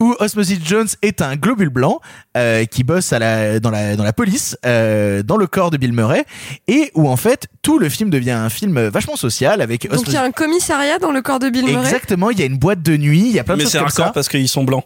[0.00, 2.00] où Osmosis Jones est un globule blanc
[2.36, 5.76] euh, qui bosse à la, dans, la, dans la police, euh, dans le corps de
[5.76, 6.24] Bill Murray,
[6.68, 10.12] et où en fait tout le film devient un film vachement social avec Donc il
[10.12, 11.80] y a un commissariat dans le corps de Bill Murray?
[11.84, 13.72] Exactement, il y a une boîte de nuit, il y a plein de Mais choses
[13.72, 14.10] c'est comme ça.
[14.14, 14.84] parce qu'ils sont blancs.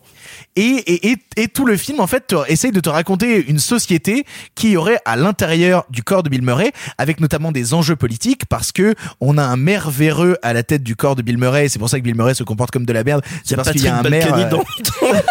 [0.56, 3.58] Et, et, et, et tout le film, en fait, te- essaye de te raconter une
[3.58, 8.46] société qui aurait à l'intérieur du corps de Bill Murray, avec notamment des enjeux politiques,
[8.46, 11.66] parce que on a un maire véreux à la tête du corps de Bill Murray,
[11.66, 13.22] et c'est pour ça que Bill Murray se comporte comme de la merde.
[13.44, 14.32] C'est parce qu'il y a un maire.
[14.34, 14.64] Euh, dans, dans-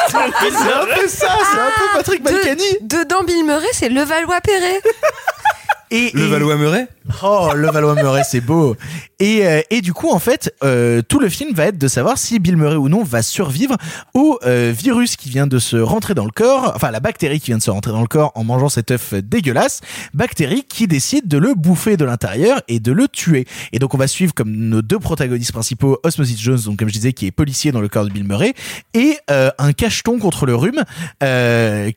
[0.09, 2.61] C'est un peu ça, c'est un peu Patrick Balkany.
[2.81, 4.81] De- dedans Bill Murray, c'est Levallois-Perret.
[5.91, 6.87] Et, Le et- Valois Murray
[7.21, 8.75] Oh, le Valois Murray, c'est beau.
[9.19, 12.17] Et, euh, et du coup, en fait, euh, tout le film va être de savoir
[12.17, 13.75] si Bill Murray ou non va survivre
[14.13, 17.47] au euh, virus qui vient de se rentrer dans le corps, enfin la bactérie qui
[17.47, 19.81] vient de se rentrer dans le corps en mangeant cet œuf dégueulasse,
[20.13, 23.45] bactérie qui décide de le bouffer de l'intérieur et de le tuer.
[23.73, 26.93] Et donc on va suivre comme nos deux protagonistes principaux, Osmosis Jones, donc comme je
[26.93, 28.53] disais, qui est policier dans le corps de Bill Murray,
[28.93, 30.83] et un cacheton contre le rhume,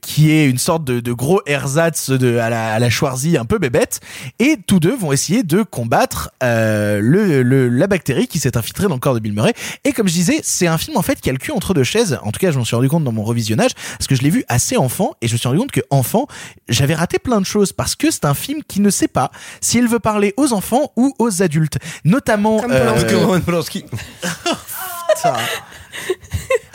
[0.01, 4.01] qui est une sorte de, gros ersatz de, à la, à un peu bébête,
[4.39, 8.89] et tous deux vont essayer de combattre euh, le, le- la bactérie qui s'est infiltrée
[8.89, 9.53] dans le corps de Bill Murray.
[9.85, 11.85] Et comme je disais, c'est un film en fait qui a le cul entre deux
[11.85, 12.19] chaises.
[12.23, 14.31] En tout cas, je m'en suis rendu compte dans mon revisionnage parce que je l'ai
[14.31, 16.27] vu assez enfant et je me suis rendu compte que enfant,
[16.69, 19.87] j'avais raté plein de choses parce que c'est un film qui ne sait pas s'il
[19.89, 22.61] veut parler aux enfants ou aux adultes, notamment.
[22.61, 23.85] Comme euh, Polanski.
[25.17, 25.37] Ça.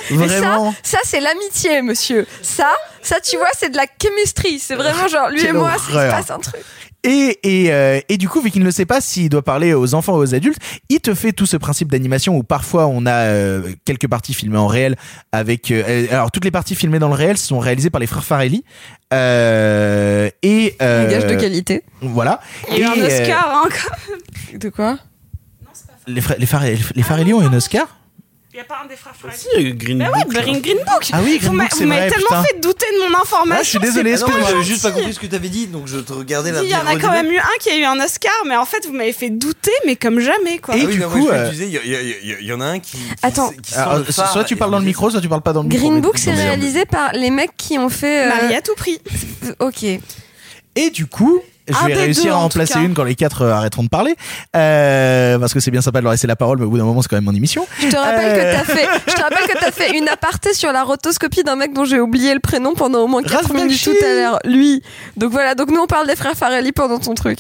[0.10, 0.72] Mais Vraiment.
[0.84, 2.26] ça, ça c'est l'amitié, monsieur.
[2.42, 2.70] Ça,
[3.02, 4.58] ça tu vois, c'est de la chemistry.
[4.60, 6.62] C'est vraiment genre lui et moi, il se passe un truc.
[7.04, 9.96] Et, et, euh, et du coup, vu qu'il ne sait pas s'il doit parler aux
[9.96, 10.60] enfants ou aux adultes,
[10.90, 14.60] il te fait tout ce principe d'animation où parfois on a euh, quelques parties filmées
[14.60, 14.96] en réel
[15.32, 15.72] avec...
[15.72, 18.64] euh, alors, toutes les parties filmées dans le réel sont réalisées par les frères Farelli.
[19.14, 20.76] Euh, et...
[20.82, 21.84] euh, Un gage de qualité.
[22.02, 22.40] Voilà.
[22.72, 23.98] Il y a eu Et, un euh, Oscar, hein, quand
[24.52, 24.60] même.
[24.60, 24.98] De quoi?
[26.08, 27.98] Les, frères- les, Farelli, les Farelli ont eu un Oscar?
[28.54, 29.40] Il n'y a pas un des frères Farrelly.
[29.40, 31.10] Si, Green Bah ouais, Book, Green, Green Book.
[31.14, 32.44] Ah oui, Green Vous Book, c'est Vous m'avez tellement putain.
[32.44, 33.56] fait douter de mon information.
[33.58, 34.48] Ah, je suis désolé, Ah excuse-moi.
[34.50, 36.76] j'avais juste pas compris ce que t'avais dit, donc je te regardais la Il y
[36.76, 38.92] en a quand même eu un qui a eu un Oscar, mais en fait, vous
[38.92, 40.76] m'avez fait douter, mais comme jamais, quoi.
[40.76, 42.98] Et Ah oui, du non, coup, moi, euh, il y, en a un qui.
[42.98, 43.52] qui Attends.
[43.64, 45.70] qui Alors, phare soit tu parles dans le micro, soit tu parles pas dans le
[45.70, 45.88] micro.
[45.88, 48.26] Green Book, c'est mais- réalisé par les mecs qui ont fait.
[48.26, 49.00] euh, Marie à tout prix.
[49.60, 49.84] Ok.
[50.76, 52.82] Et du coup, je Un vais réussir deux, à en en tout placer cas.
[52.82, 54.16] une quand les quatre euh, arrêteront de parler.
[54.56, 56.84] Euh, parce que c'est bien sympa de leur laisser la parole, mais au bout d'un
[56.84, 57.66] moment, c'est quand même mon émission.
[57.80, 60.54] Je te rappelle Euh, que t'as fait, je te rappelle que t'as fait une aparté
[60.54, 63.54] sur la rotoscopie d'un mec dont j'ai oublié le prénom pendant au moins 4 Ralph
[63.54, 64.40] minutes tout à l'heure.
[64.46, 64.82] Lui.
[65.18, 65.56] Donc voilà.
[65.56, 67.40] Donc nous on parle des frères Farelli pendant ton truc.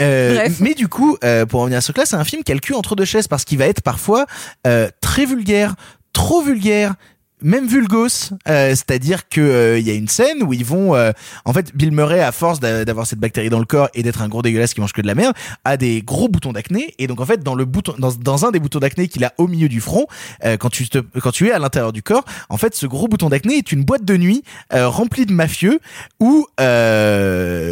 [0.00, 0.58] Euh, Bref.
[0.60, 2.60] mais du coup, euh, pour revenir à ce là c'est un film qui a le
[2.60, 4.26] cul entre deux chaises parce qu'il va être parfois
[4.66, 5.74] euh, très vulgaire,
[6.12, 6.94] trop vulgaire.
[7.42, 11.12] Même vulgos, euh, c'est-à-dire que euh, il y a une scène où ils vont, euh,
[11.44, 14.22] en fait, Bill Murray, à force d'a- d'avoir cette bactérie dans le corps et d'être
[14.22, 15.34] un gros dégueulasse qui mange que de la merde,
[15.64, 18.50] a des gros boutons d'acné et donc en fait dans le bouton, dans, dans un
[18.50, 20.06] des boutons d'acné qu'il a au milieu du front,
[20.44, 23.08] euh, quand tu te, quand tu es à l'intérieur du corps, en fait ce gros
[23.08, 24.42] bouton d'acné est une boîte de nuit
[24.72, 25.80] euh, remplie de mafieux
[26.20, 26.46] où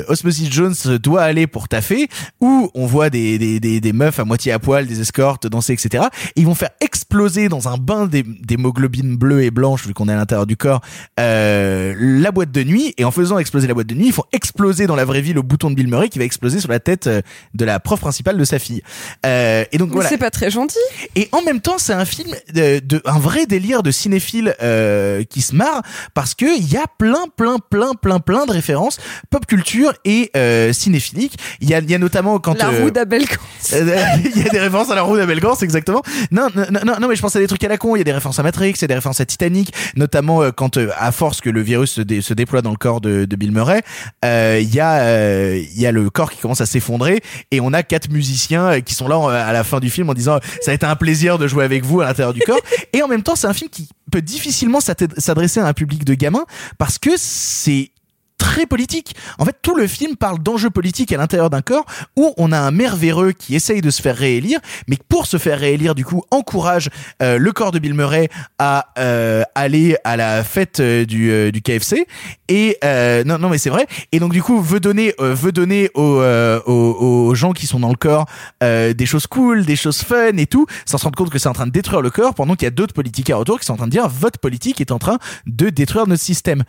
[0.09, 2.09] Osmosis Jones doit aller pour taffer,
[2.41, 5.73] où on voit des, des, des, des meufs à moitié à poil, des escortes danser,
[5.73, 6.05] etc.
[6.37, 10.09] Et ils vont faire exploser dans un bain d'hé- d'hémoglobine bleue et blanche, vu qu'on
[10.09, 10.81] est à l'intérieur du corps,
[11.21, 12.95] euh, la boîte de nuit.
[12.97, 15.33] Et en faisant exploser la boîte de nuit, ils font exploser dans la vraie vie
[15.33, 17.21] le bouton de Bill Murray qui va exploser sur la tête euh,
[17.55, 18.83] de la prof principale de sa fille.
[19.27, 20.09] Euh, et donc Mais voilà.
[20.09, 20.79] c'est pas très gentil.
[21.17, 25.25] Et en même temps, c'est un film de, de- un vrai délire de cinéphile euh,
[25.25, 25.83] qui se marre
[26.15, 28.99] parce que il y a plein, plein, plein, plein, plein de références
[29.31, 30.31] pop culture et
[30.73, 31.37] cinéphiliques.
[31.61, 33.73] Il y a, y a notamment quand La roue d'Abel Gance.
[33.73, 36.03] euh, il y a des références à la roue d'Abel Gance, exactement.
[36.31, 37.97] Non, non, non, non, mais je pense à des trucs à la con.
[37.97, 39.48] Il y a des références à Matrix, il y a des références à Titanic.
[39.97, 42.77] Notamment euh, quand euh, à force que le virus se, dé- se déploie dans le
[42.77, 43.83] corps de, Bill Murray,
[44.25, 47.21] euh, il y a il y a le corps qui commence à s'effondrer
[47.51, 50.39] et on a quatre musiciens qui sont là à la fin du film en disant
[50.61, 52.61] ça a été un plaisir de jouer avec vous à l'intérieur du corps
[52.93, 56.15] et en même temps c'est un film qui peut difficilement s'adresser à un public de
[56.15, 56.47] gamins
[56.79, 57.91] parce que c'est
[58.39, 59.15] très politique.
[59.39, 61.85] En fait, tout le film parle d'enjeux politiques à l'intérieur d'un corps
[62.17, 65.37] où on a un maire véreux qui essaye de se faire réélire, mais pour se
[65.37, 66.89] faire réélire, du coup, encourage
[67.23, 71.51] euh, le corps de Bill Murray à euh, aller à la fête euh, du, euh,
[71.51, 72.07] KFC.
[72.49, 73.87] Et euh, non, non, mais c'est vrai.
[74.13, 77.81] Et donc, du coup, veut donner, euh, veut donner aux, aux, aux gens qui sont
[77.81, 78.27] dans le corps
[78.61, 81.53] des choses cool, des choses fun et tout, sans se rendre compte que c'est en
[81.53, 83.77] train de détruire le corps, pendant qu'il y a d'autres politiciens autour qui sont en
[83.77, 86.65] train de dire votre politique est en train de détruire notre système.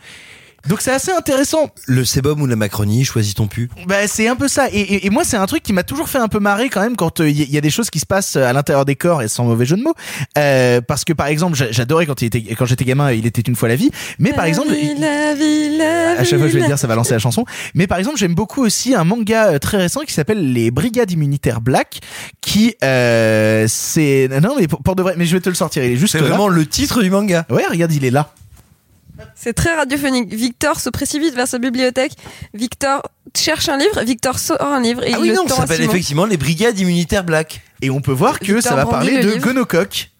[0.68, 1.70] Donc c'est assez intéressant.
[1.86, 3.70] Le sébum ou la Macronie, choisis ton pu.
[3.86, 4.68] Bah c'est un peu ça.
[4.72, 6.80] Et, et, et moi c'est un truc qui m'a toujours fait un peu marrer quand
[6.82, 9.22] même quand il y, y a des choses qui se passent à l'intérieur des corps
[9.22, 9.94] et sans mauvais jeu de mots.
[10.38, 13.40] Euh, parce que par exemple j'a- j'adorais quand il était quand j'étais gamin il était
[13.42, 13.90] une fois la vie.
[14.18, 16.86] Mais par exemple la vie, la à chaque fois je vais vie, le dire ça
[16.86, 17.44] va lancer la chanson.
[17.74, 21.10] Mais par exemple j'aime beaucoup aussi un manga euh, très récent qui s'appelle les Brigades
[21.10, 22.00] immunitaires Black
[22.40, 25.82] qui euh, c'est non mais pour, pour de vrai mais je vais te le sortir
[25.84, 27.46] il est juste C'est vraiment le titre du manga.
[27.50, 28.32] Ouais regarde il est là.
[29.42, 30.34] C'est très radiophonique.
[30.34, 32.12] Victor se précipite vers sa bibliothèque.
[32.52, 33.02] Victor
[33.34, 34.02] cherche un livre.
[34.02, 36.36] Victor sort un livre et Ah il oui, le non, tend ça s'appelle effectivement les
[36.36, 37.62] brigades immunitaires black.
[37.80, 40.10] Et on peut voir que Victor ça va parler le de gonocoque.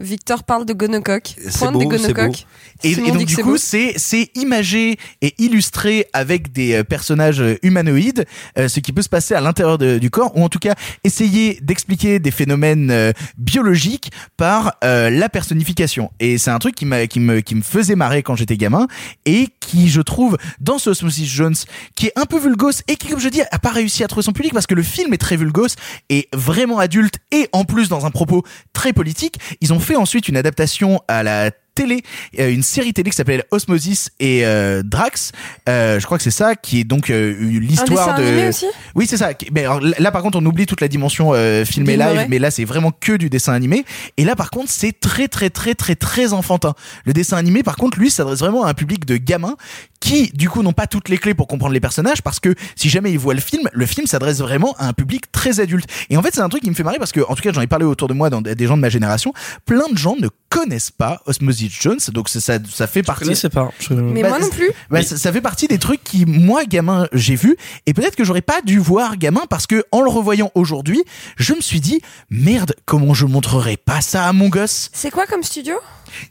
[0.00, 1.34] Victor parle de gonocoque.
[1.58, 1.88] Pointe beau, beau.
[1.90, 2.46] gonocoques.
[2.82, 7.58] Et, et donc du coup c'est c'est imagé et illustré avec des euh, personnages euh,
[7.62, 8.24] humanoïdes
[8.58, 10.74] euh, ce qui peut se passer à l'intérieur de- du corps ou en tout cas
[11.04, 16.86] essayer d'expliquer des phénomènes euh, biologiques par euh, la personnification et c'est un truc qui
[16.86, 18.86] m'a qui me qui me faisait marrer quand j'étais gamin
[19.26, 21.54] et qui je trouve dans ce Osmosis Jones
[21.96, 24.22] qui est un peu vulgose et qui comme je dis a pas réussi à trouver
[24.24, 25.74] son public parce que le film est très vulgose
[26.08, 30.28] et vraiment adulte et en plus dans un propos très politique ils ont fait ensuite
[30.28, 32.02] une adaptation à la télé,
[32.38, 35.32] euh, une série télé qui s'appelle Osmosis et euh, Drax.
[35.66, 38.22] Euh, je crois que c'est ça qui est donc l'histoire de.
[38.22, 38.66] animé aussi?
[38.94, 39.30] Oui, c'est ça.
[39.52, 41.32] Mais alors, là, par contre, on oublie toute la dimension
[41.64, 43.86] filmée Bill live, mais là, c'est vraiment que du dessin animé.
[44.18, 46.74] Et là, par contre, c'est très, très, très, très, très enfantin.
[47.04, 49.56] Le dessin animé, par contre, lui, s'adresse vraiment à un public de gamins
[50.00, 52.88] qui, du coup, n'ont pas toutes les clés pour comprendre les personnages, parce que si
[52.88, 55.88] jamais ils voient le film, le film s'adresse vraiment à un public très adulte.
[56.08, 57.52] Et en fait, c'est un truc qui me fait marrer parce que, en tout cas,
[57.52, 59.32] j'en ai parlé autour de moi dans des gens de ma génération.
[59.66, 63.24] Plein de gens ne connaissent pas Osmosis Jones, donc ça, ça, ça fait Je partie.
[63.24, 63.70] connaissais pas.
[63.78, 64.70] Je- Mais Bah, moi non plus.
[64.90, 67.56] bah, ça, ça fait partie des trucs qui, moi, gamin, j'ai vu.
[67.86, 71.02] Et peut-être que j'aurais pas dû voir gamin parce que, en le revoyant aujourd'hui,
[71.36, 72.00] je me suis dit,
[72.30, 74.90] merde, comment je montrerai pas ça à mon gosse?
[74.92, 75.76] C'est quoi comme studio?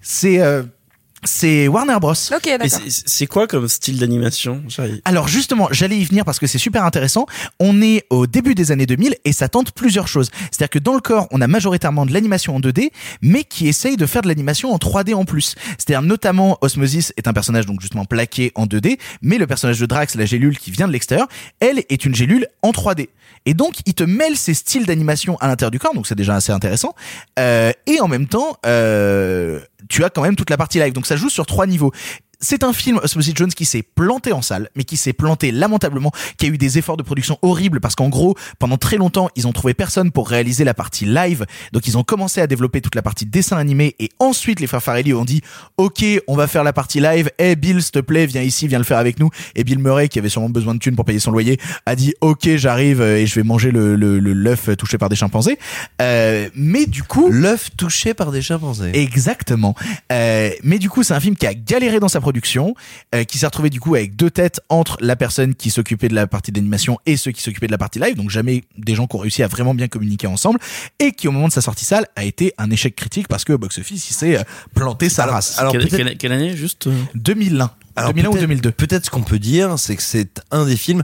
[0.02, 0.64] C'est, euh,
[1.24, 2.12] c'est Warner Bros.
[2.12, 2.80] Ok, Mais d'accord.
[2.88, 4.64] c'est- quoi comme style d'animation
[5.06, 7.26] Alors justement, j'allais y venir parce que c'est super intéressant.
[7.60, 10.30] On est au début des années 2000 et ça tente plusieurs choses.
[10.52, 12.92] C'est-à-dire que dans le corps, on a majoritairement de l'animation en 2D,
[13.22, 15.56] mais qui essaye de faire de l'animation en 3D en plus.
[15.78, 19.86] C'est-à-dire notamment Osmosis est un personnage donc justement plaqué en 2D, mais le personnage de
[19.86, 21.28] Drax, la gélule qui vient de l'extérieur,
[21.60, 23.10] elle est une gélule en 3D.
[23.46, 26.36] Et donc, il te mêle ces styles d'animation à l'intérieur du corps, donc c'est déjà
[26.36, 26.94] assez intéressant.
[27.38, 30.94] Euh, et en même temps, euh, tu as quand même toute la partie live.
[30.94, 31.92] Donc ça joue sur trois niveaux.
[32.42, 36.14] C'est un film Osmosis Jones qui s'est planté en salle, mais qui s'est planté lamentablement,
[36.38, 39.46] qui a eu des efforts de production horribles parce qu'en gros, pendant très longtemps, ils
[39.46, 41.46] ont trouvé personne pour réaliser la partie live.
[41.74, 44.82] Donc ils ont commencé à développer toute la partie dessin animé et ensuite les frères
[44.82, 45.42] Farrelly ont dit
[45.76, 47.30] OK, on va faire la partie live.
[47.40, 49.30] Eh Bill, s'il te plaît, viens ici, viens le faire avec nous.
[49.56, 52.14] Et Bill Murray, qui avait sûrement besoin de thunes pour payer son loyer, a dit
[52.22, 55.60] OK, j'arrive euh, et je vais manger le le le- l'œuf touché par des chimpanzés.
[56.02, 58.92] Euh, mais du coup, L'œuf touché par des chimpanzés.
[58.94, 59.76] Exactement.
[60.14, 62.29] Euh, mais du coup, c'est un film qui a galéré dans sa production,
[63.16, 66.16] euh, qui s'est retrouvé du coup avec deux têtes entre la personne qui s'occupait de
[66.16, 69.08] la partie d'animation et ceux qui s'occupaient de la partie live, donc jamais des gens
[69.08, 70.60] qui ont réussi à vraiment bien communiquer ensemble,
[71.00, 73.54] et qui au moment de sa sortie salle a été un échec critique parce que
[73.54, 74.44] au box-office, il s'est euh,
[74.74, 75.58] planté sa race.
[75.60, 77.72] alors quelle, quelle- quelle année juste euh 2001.
[77.96, 78.72] Alors 2001 ou peut-être- 2002.
[78.72, 81.04] Peut-être ce qu'on peut dire, c'est que c'est un des films.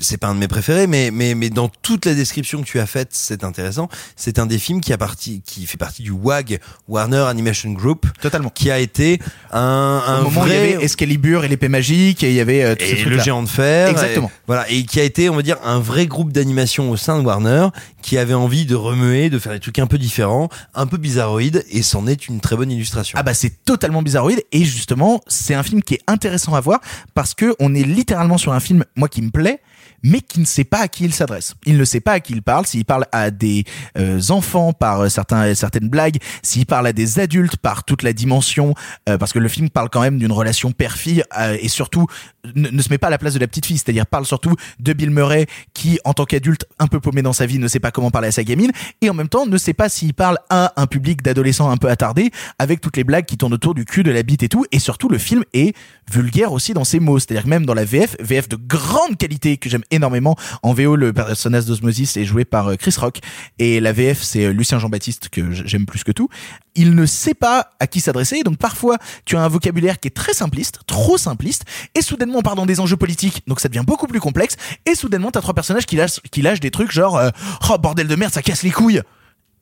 [0.00, 2.80] C'est pas un de mes préférés, mais mais mais dans toute la description que tu
[2.80, 3.88] as faite, c'est intéressant.
[4.16, 8.06] C'est un des films qui a parti, qui fait partie du WAG Warner Animation Group,
[8.20, 8.50] Totalement.
[8.50, 9.20] qui a été
[9.52, 12.36] un un Au moment où il y vrai avait Excalibur et l'épée magique, et il
[12.36, 13.88] y avait euh, ces et le géant de fer.
[13.88, 14.28] Exactement.
[14.28, 17.18] Et, voilà, et qui a été, on va dire, un vrai groupe d'animation au sein
[17.20, 17.68] de Warner,
[18.02, 21.64] qui avait envie de remuer, de faire des trucs un peu différents, un peu bizarroïdes,
[21.70, 23.18] et c'en est une très bonne illustration.
[23.18, 26.80] Ah bah c'est totalement bizarroïde et justement c'est un film qui est intéressant à voir
[27.14, 29.60] parce que on est littéralement sur un film moi qui me plaît
[30.02, 31.54] mais qui ne sait pas à qui il s'adresse.
[31.66, 33.64] Il ne sait pas à qui il parle, s'il parle à des
[33.98, 38.12] euh, enfants par euh, certains, certaines blagues, s'il parle à des adultes par toute la
[38.12, 38.74] dimension,
[39.08, 42.06] euh, parce que le film parle quand même d'une relation père-fille euh, et surtout
[42.54, 44.54] ne, ne se met pas à la place de la petite fille, c'est-à-dire parle surtout
[44.78, 47.80] de Bill Murray qui, en tant qu'adulte un peu paumé dans sa vie, ne sait
[47.80, 50.38] pas comment parler à sa gamine et en même temps ne sait pas s'il parle
[50.48, 53.84] à un public d'adolescents un peu attardés avec toutes les blagues qui tournent autour du
[53.84, 54.64] cul, de la bite et tout.
[54.72, 55.74] Et surtout, le film est
[56.10, 59.68] vulgaire aussi dans ses mots, c'est-à-dire même dans la VF, VF de grande qualité que
[59.68, 60.36] j'aime énormément.
[60.62, 63.20] En VO, le personnage d'Osmosis est joué par euh, Chris Rock
[63.58, 66.28] et la VF c'est euh, Lucien Jean-Baptiste que j'aime plus que tout.
[66.74, 70.12] Il ne sait pas à qui s'adresser, donc parfois tu as un vocabulaire qui est
[70.12, 73.84] très simpliste, trop simpliste, et soudainement on part dans des enjeux politiques, donc ça devient
[73.84, 77.16] beaucoup plus complexe, et soudainement t'as trois personnages qui lâchent, qui lâchent des trucs genre
[77.16, 77.30] euh,
[77.70, 79.02] oh bordel de merde ça casse les couilles,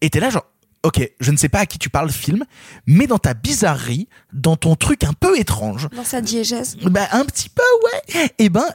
[0.03, 0.45] et t'es là genre
[0.83, 2.45] ok je ne sais pas à qui tu parles film,
[2.87, 6.77] mais dans ta bizarrerie, dans ton truc un peu étrange, Dans sa diégèse.
[6.85, 7.63] bah un petit peu
[8.15, 8.31] ouais.
[8.39, 8.67] Et ben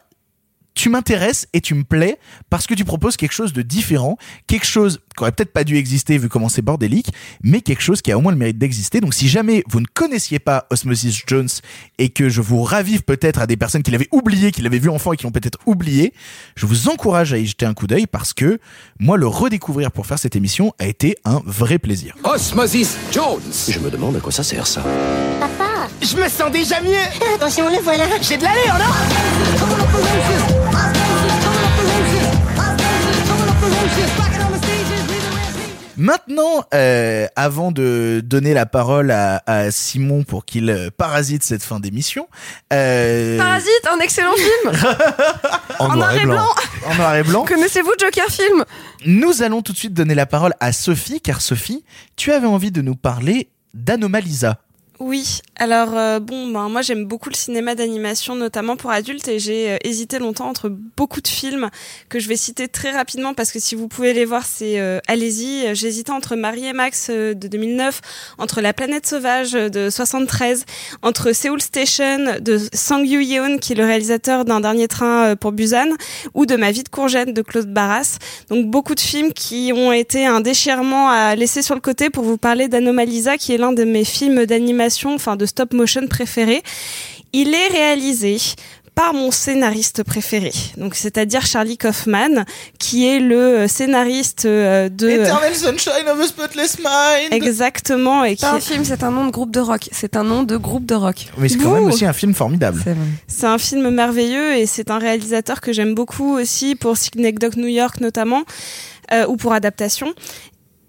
[0.75, 2.17] tu m'intéresses et tu me plais
[2.49, 5.77] parce que tu proposes quelque chose de différent, quelque chose qui aurait peut-être pas dû
[5.77, 8.99] exister vu comment c'est bordélique, mais quelque chose qui a au moins le mérite d'exister.
[8.99, 11.49] Donc si jamais vous ne connaissiez pas Osmosis Jones
[11.99, 14.89] et que je vous ravive peut-être à des personnes qui l'avaient oublié, qui l'avaient vu
[14.89, 16.13] enfant et qui l'ont peut-être oublié,
[16.55, 18.59] je vous encourage à y jeter un coup d'œil parce que
[18.99, 22.15] moi le redécouvrir pour faire cette émission a été un vrai plaisir.
[22.23, 24.83] Osmosis Jones Je me demande à quoi ça sert ça.
[25.39, 26.93] Papa Je me sens déjà mieux
[27.35, 30.52] Attention, le voilà J'ai de l'allure, non?
[35.95, 41.63] Maintenant, euh, avant de donner la parole à, à Simon pour qu'il euh, parasite cette
[41.63, 42.27] fin d'émission,
[42.73, 44.75] euh, Parasite, un excellent film
[45.79, 46.47] en, noir et blanc.
[46.87, 48.65] en noir et blanc, Connaissez-vous Joker Film?
[49.05, 52.71] Nous allons tout de suite donner la parole à Sophie, car Sophie, tu avais envie
[52.71, 54.57] de nous parler d'Anomalisa.
[54.99, 59.39] Oui, alors euh, bon, ben, moi j'aime beaucoup le cinéma d'animation, notamment pour adultes, et
[59.39, 61.69] j'ai euh, hésité longtemps entre beaucoup de films
[62.09, 64.99] que je vais citer très rapidement parce que si vous pouvez les voir, c'est euh,
[65.07, 65.65] allez-y.
[65.65, 68.01] Hésité entre Marie et Max euh, de 2009,
[68.37, 70.65] entre La planète sauvage euh, de 73,
[71.01, 75.51] entre Seoul Station de Sang Yu Yeon qui est le réalisateur d'un dernier train pour
[75.51, 75.89] Busan,
[76.33, 78.17] ou de Ma vie de courgette de Claude Barras.
[78.49, 82.23] Donc beaucoup de films qui ont été un déchirement à laisser sur le côté pour
[82.23, 86.63] vous parler d'Anomalisa, qui est l'un de mes films d'animation, enfin de stop motion préférés.
[87.33, 88.37] Il est réalisé
[88.95, 92.45] par mon scénariste préféré, donc c'est-à-dire Charlie Kaufman,
[92.77, 97.33] qui est le scénariste euh, de Eternal Sunshine of a Spotless Mind.
[97.33, 99.89] exactement et qui C'est un film, c'est un nom de groupe de rock.
[99.91, 101.25] C'est un nom de groupe de rock.
[101.37, 102.83] Mais c'est quand même aussi un film formidable.
[103.27, 107.67] C'est un film merveilleux et c'est un réalisateur que j'aime beaucoup aussi pour Synecdoche New
[107.67, 108.43] York notamment,
[109.11, 110.13] euh, ou pour adaptation.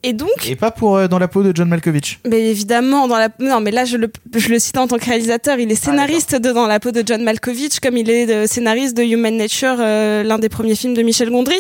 [0.07, 2.21] Et donc, Et pas pour euh, dans la peau de John Malkovich.
[2.29, 5.07] mais évidemment, dans la non, mais là je le, je le cite en tant que
[5.07, 5.59] réalisateur.
[5.59, 8.95] Il est scénariste de Dans la peau de John Malkovich, comme il est euh, scénariste
[8.97, 11.59] de Human Nature, euh, l'un des premiers films de Michel Gondry.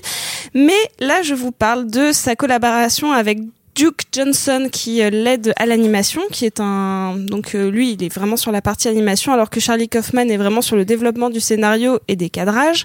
[0.54, 3.38] Mais là, je vous parle de sa collaboration avec
[3.74, 8.12] Duke Johnson qui euh, l'aide à l'animation, qui est un donc euh, lui il est
[8.12, 11.40] vraiment sur la partie animation alors que Charlie Kaufman est vraiment sur le développement du
[11.40, 12.84] scénario et des cadrages.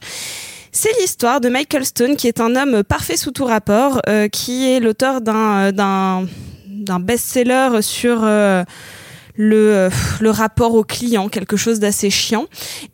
[0.72, 4.69] C'est l'histoire de Michael Stone, qui est un homme parfait sous tout rapport, euh, qui
[4.69, 6.27] est l'auteur d'un euh, d'un
[6.67, 8.64] d'un best-seller sur euh,
[9.35, 9.89] le euh,
[10.19, 12.45] le rapport au client, quelque chose d'assez chiant,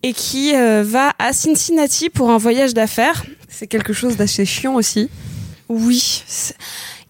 [0.03, 3.25] et qui euh, va à Cincinnati pour un voyage d'affaires.
[3.49, 5.09] C'est quelque chose d'assez chiant aussi.
[5.67, 6.23] Oui,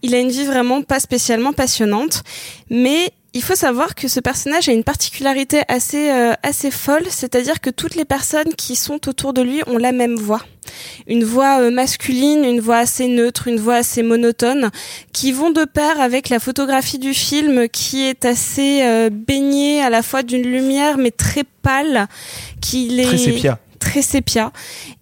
[0.02, 2.24] il a une vie vraiment pas spécialement passionnante,
[2.69, 7.61] mais il faut savoir que ce personnage a une particularité assez euh, assez folle, c'est-à-dire
[7.61, 10.41] que toutes les personnes qui sont autour de lui ont la même voix.
[11.07, 14.72] Une voix euh, masculine, une voix assez neutre, une voix assez monotone,
[15.14, 19.89] qui vont de pair avec la photographie du film qui est assez euh, baignée à
[19.89, 22.07] la fois d'une lumière mais très pâle,
[22.61, 23.59] qui est Très sépia.
[23.80, 24.51] très sépia.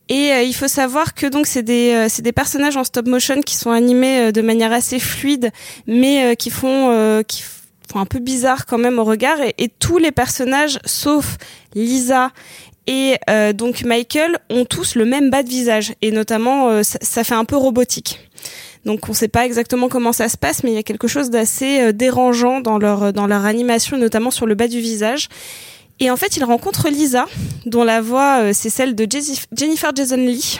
[0.10, 3.08] Et euh, il faut savoir que donc c'est des euh, c'est des personnages en stop
[3.08, 5.52] motion qui sont animés euh, de manière assez fluide,
[5.88, 7.44] mais euh, qui font euh, qui
[8.00, 9.38] un peu bizarre quand même au regard.
[9.58, 11.38] Et, tous les personnages, sauf
[11.76, 12.32] Lisa
[12.86, 15.94] et euh, donc Michael, ont tous le même bas de visage.
[16.02, 18.20] Et notamment, euh, ça, fait un peu robotique.
[18.86, 21.30] Donc on sait pas exactement comment ça se passe, mais il y a quelque chose
[21.30, 25.30] d'assez euh, dérangeant dans leur dans leur animation, notamment sur le bas du visage.
[26.02, 27.28] Et en fait, il rencontre Lisa,
[27.66, 29.08] dont la voix c'est celle de
[29.56, 30.60] Jennifer Jason Lee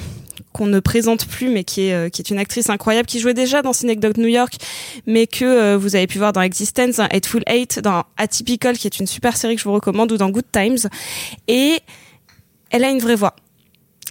[0.54, 3.34] qu'on ne présente plus, mais qui est euh, qui est une actrice incroyable, qui jouait
[3.34, 4.54] déjà dans Synecdoche New York,
[5.06, 8.88] mais que euh, vous avez pu voir dans Existence, dans Hateful Eight, dans Atypical, qui
[8.88, 10.90] est une super série que je vous recommande, ou dans Good Times.
[11.48, 11.80] Et
[12.70, 13.36] elle a une vraie voix.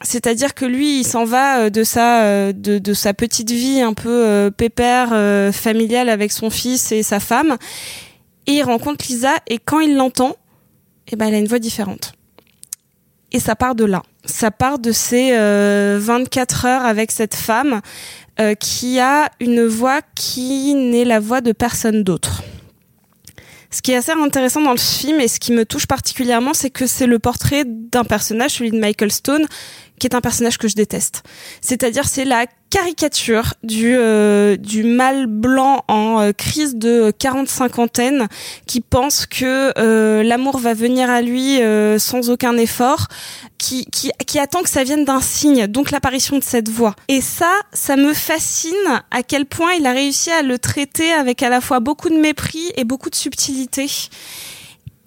[0.02, 3.94] C'est-à-dire que lui, il s'en va euh, de sa de, de sa petite vie un
[3.94, 7.56] peu euh, pépère euh, familiale avec son fils et sa femme,
[8.46, 10.36] et il rencontre Lisa et quand il l'entend,
[11.08, 12.12] eh ben elle a une voix différente.
[13.32, 14.02] Et ça part de là.
[14.24, 17.80] Ça part de ces euh, 24 heures avec cette femme
[18.40, 22.42] euh, qui a une voix qui n'est la voix de personne d'autre.
[23.70, 26.68] Ce qui est assez intéressant dans le film et ce qui me touche particulièrement, c'est
[26.68, 29.46] que c'est le portrait d'un personnage, celui de Michael Stone,
[29.98, 31.22] qui est un personnage que je déteste.
[31.62, 38.28] C'est-à-dire, c'est la caricature du euh, du mâle blanc en euh, crise de quarante cinquantaine
[38.66, 43.08] qui pense que euh, l'amour va venir à lui euh, sans aucun effort,
[43.58, 46.96] qui, qui qui attend que ça vienne d'un signe, donc l'apparition de cette voix.
[47.08, 51.42] Et ça, ça me fascine à quel point il a réussi à le traiter avec
[51.42, 53.86] à la fois beaucoup de mépris et beaucoup de subtilité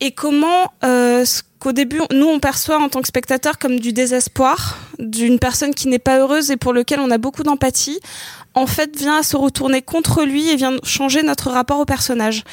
[0.02, 1.26] et comment euh,
[1.66, 5.88] qu'au début nous on perçoit en tant que spectateur comme du désespoir d'une personne qui
[5.88, 8.00] n'est pas heureuse et pour lequel on a beaucoup d'empathie
[8.54, 12.44] en fait vient à se retourner contre lui et vient changer notre rapport au personnage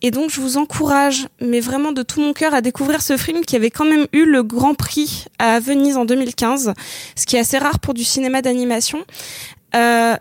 [0.00, 3.44] et donc je vous encourage mais vraiment de tout mon cœur à découvrir ce film
[3.44, 6.72] qui avait quand même eu le Grand Prix à Venise en 2015
[7.16, 9.04] ce qui est assez rare pour du cinéma d'animation
[9.74, 10.16] euh,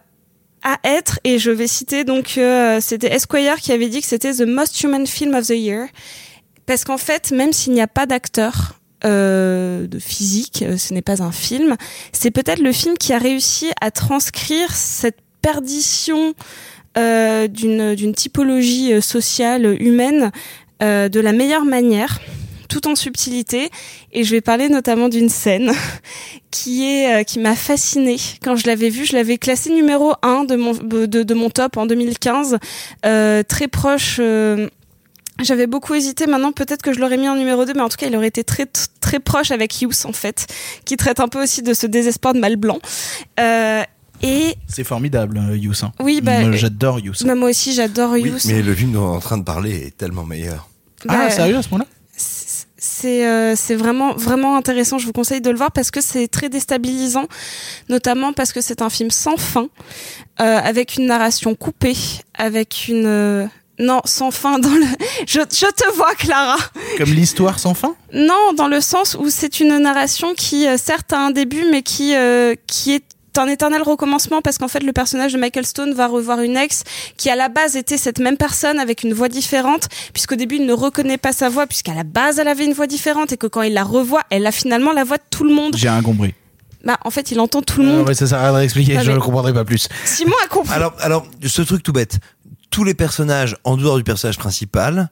[0.65, 4.31] à être, et je vais citer donc, euh, c'était Esquire qui avait dit que c'était
[4.31, 5.87] the most human film of the year.
[6.65, 11.01] Parce qu'en fait, même s'il n'y a pas d'acteur euh, de physique, euh, ce n'est
[11.01, 11.75] pas un film,
[12.11, 16.33] c'est peut-être le film qui a réussi à transcrire cette perdition
[16.97, 20.31] euh, d'une typologie euh, sociale humaine
[20.81, 22.19] euh, de la meilleure manière
[22.73, 23.69] tout en subtilité.
[24.11, 25.71] Et je vais parler notamment d'une scène
[26.51, 28.17] qui est euh, qui m'a fascinée.
[28.41, 31.77] Quand je l'avais vue je l'avais classé numéro 1 de mon de, de mon top
[31.77, 32.57] en 2015
[33.05, 34.19] euh, très proche
[35.41, 36.27] j'avais beaucoup hésité.
[36.27, 38.27] Maintenant, peut-être que je l'aurais mis en numéro 2, mais en tout cas, il aurait
[38.27, 38.67] été très,
[39.01, 40.47] très proche avec Hughes, en fait,
[40.85, 42.79] qui traite un peu aussi de ce désespoir de mal blanc.
[43.39, 43.83] Euh,
[44.21, 45.83] et C'est formidable, euh, Youss.
[45.83, 45.91] hein.
[45.99, 47.23] Oui, bah, euh, J'adore Youss.
[47.23, 48.41] bah, moi aussi, j'adore Oui, Hughes.
[48.45, 50.69] mais le film dont on est en train de parler est tellement meilleur.
[51.09, 51.87] Ah, Bah, sérieux à ce moment-là?
[52.85, 54.97] c'est euh, c'est vraiment vraiment intéressant.
[54.97, 57.27] Je vous conseille de le voir parce que c'est très déstabilisant,
[57.89, 59.67] notamment parce que c'est un film sans fin,
[60.41, 61.95] euh, avec une narration coupée,
[62.33, 63.45] avec une euh,
[63.79, 64.85] non sans fin dans le.
[65.27, 66.57] Je, je te vois, Clara.
[66.97, 67.95] Comme l'histoire sans fin?
[68.13, 71.81] Non, dans le sens où c'est une narration qui, euh, certes, a un début, mais
[71.81, 73.03] qui, euh, qui est
[73.37, 76.83] un éternel recommencement parce qu'en fait le personnage de Michael Stone va revoir une ex
[77.17, 80.67] qui à la base était cette même personne avec une voix différente puisqu'au début il
[80.67, 83.47] ne reconnaît pas sa voix puisqu'à la base elle avait une voix différente et que
[83.47, 86.03] quand il la revoit elle a finalement la voix de tout le monde J'ai un
[86.03, 86.35] compris.
[86.85, 88.97] bah en fait il entend tout le Euh, monde ouais, ça sert à rien d'expliquer,
[88.99, 89.87] Ah, je ne comprendrai pas plus.
[90.05, 92.19] Simon a compris Alors, alors, ce truc tout bête.
[92.73, 95.11] Tous les personnages, en dehors du personnage principal,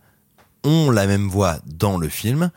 [0.63, 2.49] ont la même voix dans le film.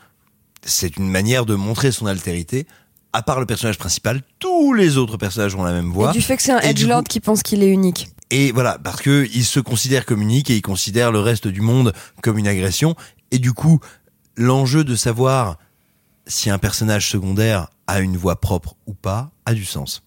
[0.65, 2.65] C'est une manière de montrer son altérité.
[3.13, 6.09] À part le personnage principal, tous les autres personnages ont la même voix.
[6.09, 8.09] Et du fait que c'est un edgelord coup- qui pense qu'il est unique.
[8.31, 11.61] Et voilà, parce que il se considère comme unique et il considère le reste du
[11.61, 11.93] monde
[12.23, 12.95] comme une agression.
[13.29, 13.79] Et du coup,
[14.35, 15.57] l'enjeu de savoir
[16.25, 20.01] si un personnage secondaire a une voix propre ou pas a du sens.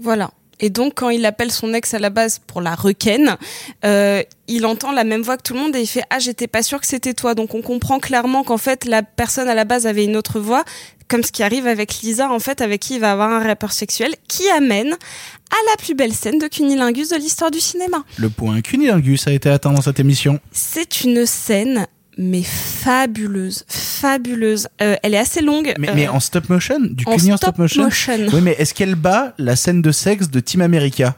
[0.00, 0.30] Voilà.
[0.60, 3.36] Et donc, quand il appelle son ex à la base pour la requenne,
[3.84, 6.46] euh, il entend la même voix que tout le monde et il fait Ah, j'étais
[6.46, 7.34] pas sûr que c'était toi.
[7.34, 10.64] Donc, on comprend clairement qu'en fait, la personne à la base avait une autre voix,
[11.08, 13.72] comme ce qui arrive avec Lisa, en fait, avec qui il va avoir un rappeur
[13.72, 18.04] sexuel, qui amène à la plus belle scène de cunilingus de l'histoire du cinéma.
[18.16, 20.40] Le point cunilingus a été atteint dans cette émission.
[20.52, 21.86] C'est une scène,
[22.18, 24.68] mais fabuleuse, fabuleuse.
[24.82, 25.72] Euh, elle est assez longue.
[25.78, 28.26] Mais, euh, mais en stop motion Du en stop stop motion, motion.
[28.32, 31.16] Oui, mais est-ce qu'elle bat la scène de sexe de Team America?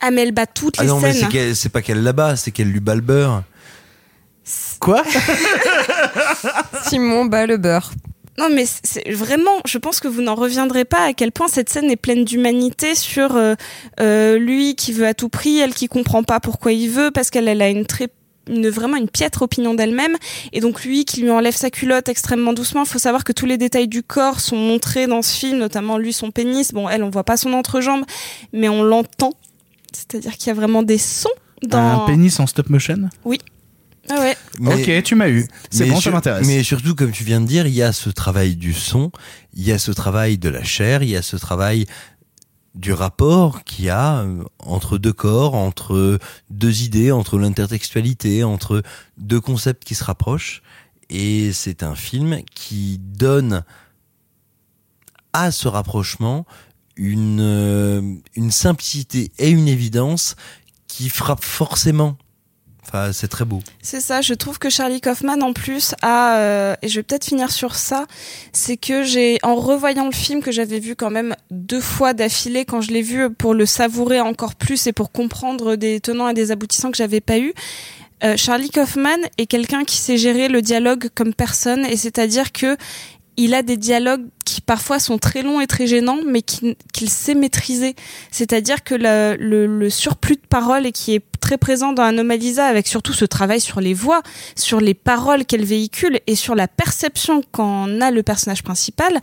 [0.00, 1.54] Ah, mais elle bat toutes Ah les non, mais scènes.
[1.54, 3.42] c'est pas qu'elle là-bas, c'est qu'elle lui bat le beurre.
[4.80, 5.02] Quoi?
[6.88, 7.92] Simon bat le beurre.
[8.36, 11.46] Non, mais c'est- c'est vraiment, je pense que vous n'en reviendrez pas à quel point
[11.46, 13.54] cette scène est pleine d'humanité sur euh,
[14.00, 17.30] euh, lui qui veut à tout prix, elle qui comprend pas pourquoi il veut, parce
[17.30, 18.08] qu'elle elle a une très
[18.48, 20.16] une, vraiment une piètre opinion d'elle-même.
[20.52, 23.46] Et donc lui qui lui enlève sa culotte extrêmement doucement il faut savoir que tous
[23.46, 26.72] les détails du corps sont montrés dans ce film notamment lui son pénis.
[26.72, 28.04] Bon elle on voit pas son entrejambe
[28.52, 29.32] mais on l'entend.
[29.92, 31.28] C'est-à-dire qu'il y a vraiment des sons
[31.62, 33.08] dans Un pénis en stop motion?
[33.24, 33.38] Oui.
[34.10, 34.36] Ah ouais.
[34.66, 35.46] Ok, tu m'as eu.
[35.70, 36.46] C'est bon, ça m'intéresse.
[36.46, 39.10] Mais surtout, comme tu viens de dire, il y a ce travail du son,
[39.54, 41.86] il y a ce travail de la chair, il y a ce travail
[42.74, 46.18] du rapport qu'il y a euh, entre deux corps, entre
[46.50, 48.82] deux idées, entre l'intertextualité, entre
[49.16, 50.62] deux concepts qui se rapprochent.
[51.10, 53.64] Et c'est un film qui donne
[55.32, 56.46] à ce rapprochement
[56.96, 60.36] une, euh, une simplicité et une évidence
[60.86, 62.16] qui frappe forcément.
[63.12, 63.60] C'est très beau.
[63.82, 67.24] C'est ça, je trouve que Charlie Kaufman en plus a, euh, et je vais peut-être
[67.24, 68.06] finir sur ça,
[68.52, 72.64] c'est que j'ai, en revoyant le film que j'avais vu quand même deux fois d'affilée,
[72.64, 76.34] quand je l'ai vu pour le savourer encore plus et pour comprendre des tenants et
[76.34, 77.52] des aboutissants que j'avais pas eu,
[78.22, 82.76] euh, Charlie Kaufman est quelqu'un qui sait gérer le dialogue comme personne, et c'est-à-dire que
[83.36, 87.10] il a des dialogues qui parfois sont très longs et très gênants, mais qui- qu'il
[87.10, 87.96] sait maîtriser.
[88.30, 92.64] C'est-à-dire que le, le- le surplus de paroles et qui est très présent dans Anomalisa,
[92.66, 94.22] avec surtout ce travail sur les voix,
[94.56, 99.20] sur les paroles qu'elle véhicule et sur la perception qu'en a le personnage principal,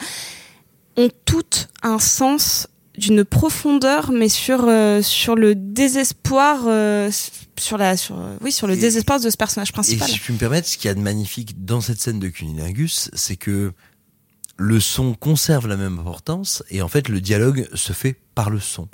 [0.98, 2.68] ont toutes un sens
[2.98, 7.10] d'une profondeur, mais sur euh, sur le désespoir, euh,
[7.58, 10.10] sur la sur euh, oui sur le Et- désespoir de ce personnage Et principal.
[10.10, 12.28] si je puis me permettre, ce qu'il y a de magnifique dans cette scène de
[12.28, 13.72] Cunilingus, c'est que
[14.62, 18.60] le son conserve la même importance et en fait le dialogue se fait par le
[18.60, 18.88] son.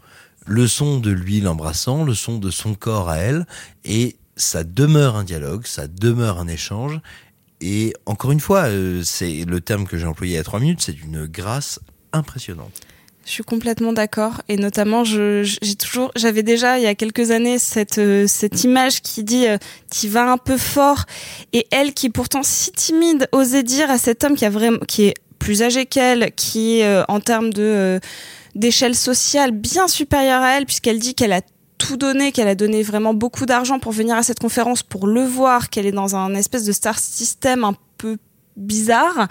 [0.46, 3.46] Le son de lui l'embrassant, le son de son corps à elle
[3.84, 7.02] et ça demeure un dialogue, ça demeure un échange
[7.60, 10.60] et encore une fois, euh, c'est le terme que j'ai employé il y a trois
[10.60, 11.80] minutes, c'est d'une grâce
[12.14, 12.72] impressionnante.
[13.26, 17.60] Je suis complètement d'accord et notamment j'ai toujours j'avais déjà il y a quelques années
[17.60, 19.58] cette euh, cette image qui dit euh,
[19.90, 21.04] t'y vas un peu fort
[21.52, 24.80] et elle qui est pourtant si timide osait dire à cet homme qui a vraiment
[24.88, 25.14] qui est
[25.48, 28.00] plus âgé qu'elle qui est euh, en termes de euh,
[28.56, 31.40] d'échelle sociale bien supérieure à elle puisqu'elle dit qu'elle a
[31.78, 35.24] tout donné, qu'elle a donné vraiment beaucoup d'argent pour venir à cette conférence, pour le
[35.24, 38.18] voir, qu'elle est dans un espèce de star system un peu
[38.58, 39.30] bizarre,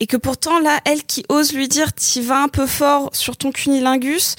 [0.00, 3.36] et que pourtant là, elle qui ose lui dire t'y vas un peu fort sur
[3.36, 4.34] ton cunilingus,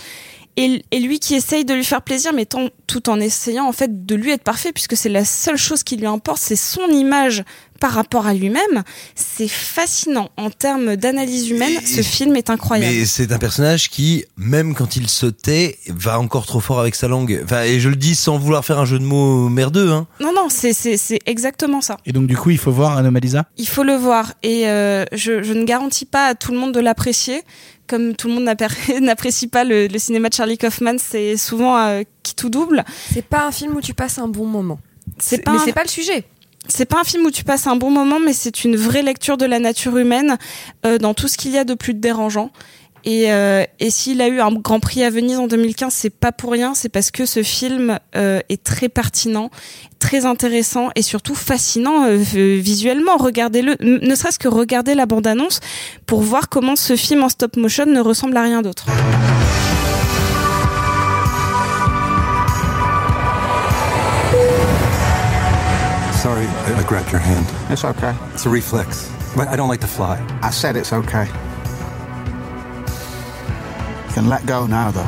[0.57, 3.71] et, et lui qui essaye de lui faire plaisir, mais tant- tout en essayant en
[3.73, 6.87] fait de lui être parfait, puisque c'est la seule chose qui lui importe, c'est son
[6.89, 7.43] image
[7.79, 8.83] par rapport à lui-même.
[9.13, 11.79] C'est fascinant en termes d'analyse humaine.
[11.85, 12.91] ce film est incroyable.
[12.91, 16.95] Mais c'est un personnage qui, même quand il se tait, va encore trop fort avec
[16.95, 17.39] sa langue.
[17.43, 20.07] Enfin, et je le dis sans vouloir faire un jeu de mots merdeux, hein.
[20.19, 21.97] Non, non, c'est c'est- c'est exactement ça.
[22.07, 23.45] Et donc du coup, il faut voir Anomalisa?
[23.57, 26.73] Il faut le voir et euh, je, je ne garantis pas à tout le monde
[26.73, 27.43] de l'apprécier.
[27.87, 31.77] Comme tout le monde n'appré- n'apprécie pas le, le cinéma de Charlie Kaufman, c'est souvent
[31.77, 32.83] euh, qui tout double.
[33.13, 34.79] C'est pas un film où tu passes un bon moment.
[35.19, 36.25] C'est pas mais un- c'est pas le sujet.
[36.69, 39.37] C'est pas un film où tu passes un bon moment, mais c'est une vraie lecture
[39.37, 40.37] de la nature humaine
[40.85, 42.51] euh, dans tout ce qu'il y a de plus dérangeant.
[43.03, 46.31] Et, euh, et s'il a eu un Grand Prix à Venise en 2015, c'est pas
[46.31, 49.49] pour rien, c'est parce que ce film euh, est très pertinent,
[49.99, 53.17] très intéressant et surtout fascinant euh, visuellement.
[53.17, 55.59] Regardez-le, ne serait-ce que regarder la bande-annonce
[56.05, 58.85] pour voir comment ce film en stop motion ne ressemble à rien d'autre.
[66.17, 67.45] Sorry, I I grabbed your hand.
[67.69, 68.13] It's okay.
[68.33, 69.09] It's a reflex.
[69.35, 70.19] But I don't like to fly.
[70.41, 71.27] I said it's okay.
[74.17, 75.05] You can let go now, though.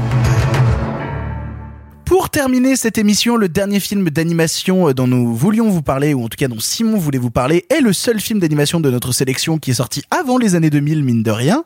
[2.06, 6.26] Pour terminer cette émission, le dernier film d'animation euh, dont nous voulions vous parler, ou
[6.26, 9.12] en tout cas dont Simon voulait vous parler, est le seul film d'animation de notre
[9.12, 11.64] sélection qui est sorti avant les années 2000, mine de rien,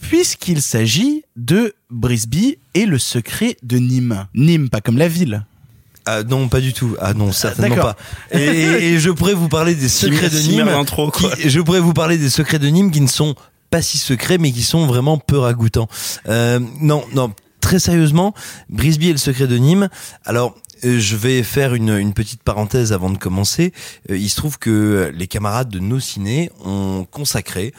[0.00, 4.26] puisqu'il s'agit de Brisby et le secret de Nîmes.
[4.34, 5.44] Nîmes, pas comme la ville.
[6.06, 6.96] Ah non, pas du tout.
[7.00, 7.96] Ah non, certainement pas.
[8.32, 10.66] Et, je pourrais vous parler des secrets de Nîmes.
[10.66, 11.32] l'intro, quoi.
[11.36, 13.34] qui- je pourrais vous parler des secrets de Nîmes qui ne sont
[13.70, 15.88] pas si secrets, mais qui sont vraiment peu ragoûtants.
[16.28, 17.32] Euh, non, non.
[17.60, 18.34] Très sérieusement,
[18.68, 19.88] Brisby et le secret de Nîmes.
[20.24, 23.72] Alors, euh, je vais faire une, une petite parenthèse avant de commencer.
[24.10, 27.74] Euh, il se trouve que les camarades de nos ciné ont consacré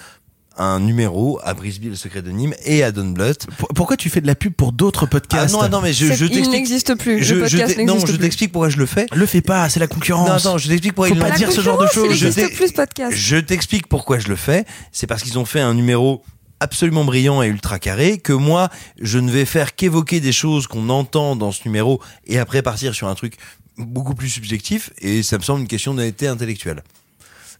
[0.59, 3.47] un numéro à Brisby le secret de Nîmes et à Don Bluth.
[3.73, 6.25] Pourquoi tu fais de la pub pour d'autres podcasts non, ah non, mais je, je
[6.25, 6.49] il t'explique.
[6.51, 7.23] n'existe plus.
[7.23, 9.07] Je, le je podcast t'ai- non, je t'explique pourquoi je le fais.
[9.13, 10.27] Le fais pas, c'est la concurrence.
[10.27, 12.21] Non, attends, je t'explique pourquoi Faut ils pas dire ce genre de choses.
[12.21, 13.15] Il Je plus ce podcast.
[13.15, 14.65] Je t'explique pourquoi je le fais.
[14.91, 16.23] C'est parce qu'ils ont fait un numéro
[16.59, 20.89] absolument brillant et ultra carré que moi je ne vais faire qu'évoquer des choses qu'on
[20.89, 23.35] entend dans ce numéro et après partir sur un truc
[23.77, 26.83] beaucoup plus subjectif et ça me semble une question d'honnêteté intellectuelle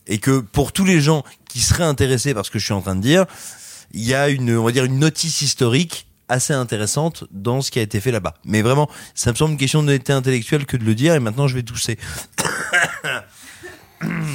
[0.10, 2.82] et que pour tous les gens qui seraient intéressés par ce que je suis en
[2.82, 3.26] train de dire
[3.92, 7.80] il y a une on va dire une notice historique assez intéressante dans ce qui
[7.80, 10.84] a été fait là-bas mais vraiment ça me semble une question d'honnêteté intellectuelle que de
[10.84, 11.98] le dire et maintenant je vais tousser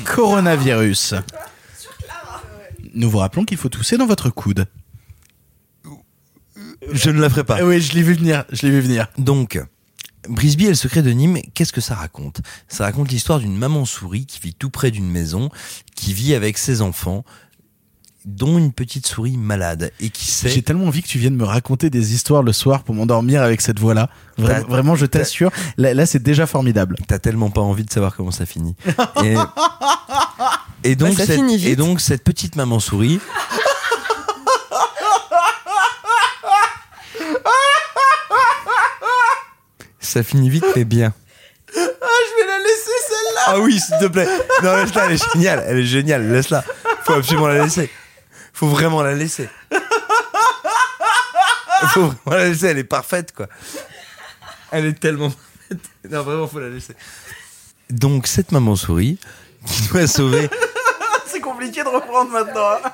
[0.05, 1.15] Coronavirus.
[2.95, 4.67] Nous vous rappelons qu'il faut tousser dans votre coude.
[6.93, 9.09] je ne la ferai pas oui, je l'ai vu venir, je l'ai vu venir.
[9.19, 9.61] Donc,
[10.29, 12.41] Brisby et le secret de Nîmes, qu'est-ce que ça raconte?
[12.69, 15.51] Ça raconte l'histoire d'une maman souris qui vit tout près d'une maison,
[15.95, 17.25] qui vit avec ses enfants,
[18.25, 20.63] dont une petite souris malade et qui J'ai sait.
[20.63, 23.79] tellement envie que tu viennes me raconter des histoires le soir pour m'endormir avec cette
[23.79, 24.09] voix-là.
[24.39, 25.51] Vra- vraiment, je t'assure.
[25.77, 26.97] Là, là, c'est déjà formidable.
[27.07, 28.77] T'as tellement pas envie de savoir comment ça finit.
[29.23, 29.35] Et,
[30.85, 31.69] et donc, Bah, ça cette, finit vite.
[31.69, 33.21] et donc cette petite maman souris.
[40.05, 41.13] Ça finit vite mais bien.
[41.77, 43.41] Ah, je vais la laisser celle-là.
[43.47, 44.29] Ah oui, s'il te plaît.
[44.63, 45.65] Non, laisse-la, elle est géniale.
[45.67, 46.31] Elle est géniale.
[46.31, 46.63] Laisse-la.
[47.05, 47.91] Faut absolument la laisser.
[48.53, 49.49] Faut vraiment la laisser.
[51.89, 52.67] Faut vraiment la laisser.
[52.67, 53.49] Elle est parfaite, quoi.
[54.71, 55.91] Elle est tellement parfaite.
[56.11, 56.95] Non, vraiment, faut la laisser.
[57.91, 59.19] Donc, cette maman souris
[59.67, 60.49] qui doit sauver.
[61.27, 62.75] c'est compliqué de reprendre maintenant.
[62.85, 62.91] hein.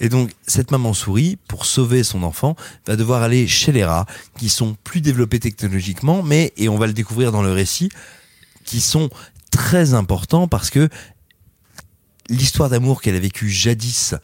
[0.00, 2.56] Et donc, cette maman souris, pour sauver son enfant,
[2.86, 4.06] va devoir aller chez les rats,
[4.36, 7.90] qui sont plus développés technologiquement, mais, et on va le découvrir dans le récit,
[8.64, 9.10] qui sont
[9.50, 10.88] très importants parce que
[12.28, 14.14] l'histoire d'amour qu'elle a vécue jadis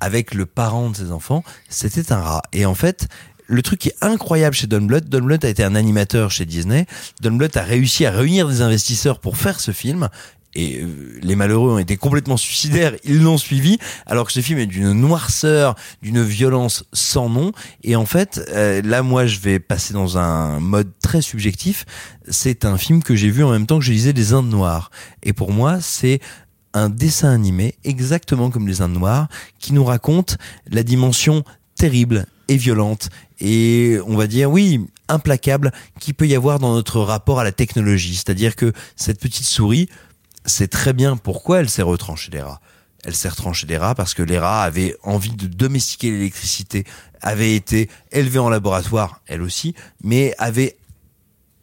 [0.00, 2.42] avec le parent de ses enfants, c'était un rat.
[2.52, 3.08] Et en fait,
[3.46, 6.44] le truc qui est incroyable chez Don Bluth, Don Bluth a été un animateur chez
[6.44, 6.86] Disney.
[7.20, 10.08] Don Bluth a réussi à réunir des investisseurs pour faire ce film.
[10.54, 14.58] Et euh, les malheureux ont été complètement suicidaires, ils l'ont suivi, alors que ce film
[14.58, 17.52] est d'une noirceur, d'une violence sans nom.
[17.84, 21.84] Et en fait, euh, là, moi, je vais passer dans un mode très subjectif.
[22.28, 24.90] C'est un film que j'ai vu en même temps que je lisais Les Indes Noires.
[25.22, 26.20] Et pour moi, c'est
[26.72, 29.28] un dessin animé, exactement comme Les Indes Noires,
[29.58, 30.38] qui nous raconte
[30.70, 31.44] la dimension
[31.76, 33.10] terrible et violente
[33.40, 37.52] et on va dire oui implacable qui peut y avoir dans notre rapport à la
[37.52, 38.14] technologie.
[38.14, 39.88] C'est-à-dire que cette petite souris
[40.48, 42.60] sait très bien pourquoi elle s'est retranchée des rats.
[43.04, 46.84] Elle s'est retranchée des rats parce que les rats avaient envie de domestiquer l'électricité,
[47.20, 50.76] avaient été élevés en laboratoire, elle aussi, mais avaient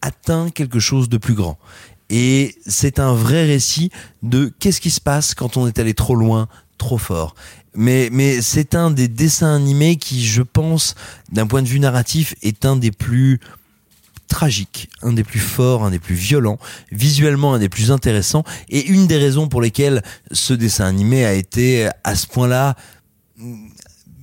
[0.02, 1.58] atteint quelque chose de plus grand.
[2.10, 3.92] Et c'est un vrai récit
[4.22, 6.48] de qu'est-ce qui se passe quand on est allé trop loin,
[6.78, 7.36] trop fort.
[7.74, 10.96] Mais, mais c'est un des dessins animés qui, je pense,
[11.32, 13.40] d'un point de vue narratif, est un des plus
[14.28, 16.58] tragiques, un des plus forts, un des plus violents,
[16.92, 21.34] visuellement un des plus intéressants, et une des raisons pour lesquelles ce dessin animé a
[21.34, 22.76] été à ce point-là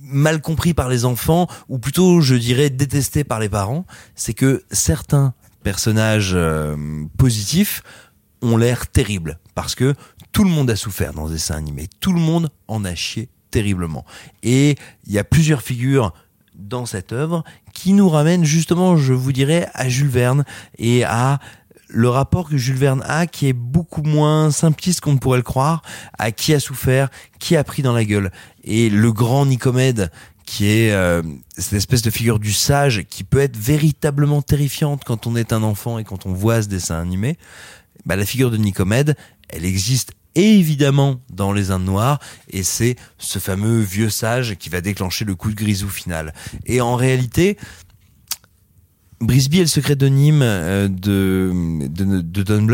[0.01, 4.63] mal compris par les enfants, ou plutôt je dirais détesté par les parents, c'est que
[4.71, 5.33] certains
[5.63, 6.75] personnages euh,
[7.17, 7.81] positifs
[8.41, 9.95] ont l'air terribles, parce que
[10.31, 13.29] tout le monde a souffert dans ce dessin animé, tout le monde en a chié
[13.51, 14.05] terriblement.
[14.41, 14.75] Et
[15.05, 16.13] il y a plusieurs figures
[16.55, 17.43] dans cette œuvre
[17.83, 20.45] qui nous ramènent justement, je vous dirais, à Jules Verne
[20.77, 21.39] et à
[21.89, 25.43] le rapport que Jules Verne a qui est beaucoup moins simpliste qu'on ne pourrait le
[25.43, 25.81] croire,
[26.17, 28.31] à qui a souffert, qui a pris dans la gueule.
[28.63, 30.11] Et le grand Nicomède
[30.45, 31.21] qui est euh,
[31.57, 35.61] cette espèce de figure du sage qui peut être véritablement terrifiante quand on est un
[35.61, 37.37] enfant et quand on voit ce dessin animé,
[38.05, 39.17] bah, la figure de Nicomède,
[39.49, 44.81] elle existe évidemment dans les Indes noires et c'est ce fameux vieux sage qui va
[44.81, 46.33] déclencher le coup de grisou final.
[46.65, 47.57] Et en réalité,
[49.21, 51.51] Brisby et le secret de Nîmes euh, de,
[51.87, 52.67] de, de Don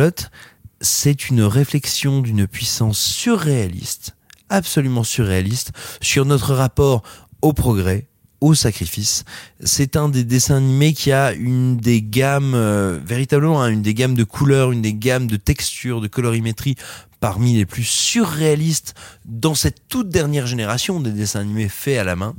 [0.82, 4.16] c'est une réflexion d'une puissance surréaliste,
[4.50, 5.72] absolument surréaliste,
[6.02, 7.04] sur notre rapport
[7.42, 8.09] au progrès,
[8.42, 9.24] au sacrifice.
[9.64, 13.94] C'est un des dessins animés qui a une des gammes, euh, véritablement, hein, une des
[13.94, 16.76] gammes de couleurs, une des gammes de textures, de colorimétrie
[17.20, 18.96] parmi les plus surréalistes
[19.26, 22.36] dans cette toute dernière génération des dessins animés faits à la main.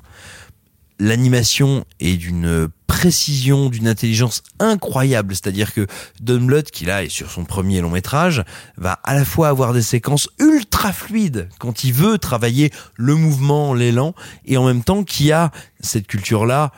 [1.01, 5.35] L'animation est d'une précision, d'une intelligence incroyable.
[5.35, 5.87] C'est-à-dire que
[6.21, 8.45] Don Bluth, qui là est sur son premier long métrage,
[8.77, 13.73] va à la fois avoir des séquences ultra fluides quand il veut travailler le mouvement,
[13.73, 14.15] l'élan,
[14.45, 16.73] et en même temps qui a cette culture-là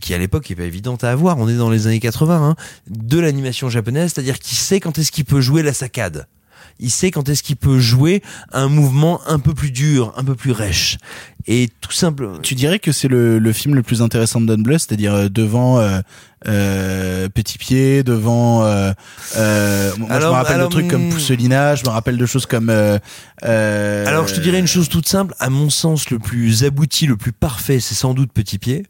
[0.00, 2.56] qui à l'époque est pas évidente à avoir, on est dans les années 80, hein,
[2.88, 6.26] de l'animation japonaise, c'est-à-dire qu'il sait quand est-ce qu'il peut jouer la saccade
[6.80, 10.34] il sait quand est-ce qu'il peut jouer un mouvement un peu plus dur, un peu
[10.34, 10.98] plus rêche.
[11.46, 12.28] Et tout simple.
[12.42, 15.28] Tu dirais que c'est le, le film le plus intéressant de Don Bluth, c'est-à-dire euh,
[15.30, 16.00] devant euh,
[16.46, 18.64] euh, Petit Pied, devant.
[18.64, 18.92] Euh,
[19.36, 21.10] euh, moi, Alors- je me rappelle alors, de trucs comme hmm.
[21.10, 22.68] Pousselina, je me rappelle de choses comme.
[22.68, 22.98] euh,
[23.44, 27.06] euh, Alors je te dirais une chose toute simple, à mon sens le plus abouti,
[27.06, 28.84] le plus parfait, c'est sans doute Petit Pied,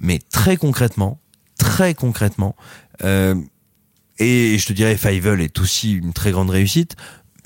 [0.00, 1.20] mais très concrètement,
[1.58, 2.56] très concrètement,
[3.04, 3.34] euh,
[4.18, 6.96] et je te dirais Fievel est aussi une très grande réussite,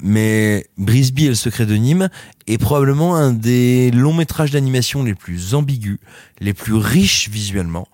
[0.02, 2.08] mais Brisby et le secret de Nîmes
[2.47, 5.98] est probablement un des longs métrages d'animation les plus ambigus,
[6.40, 7.89] les plus riches visuellement,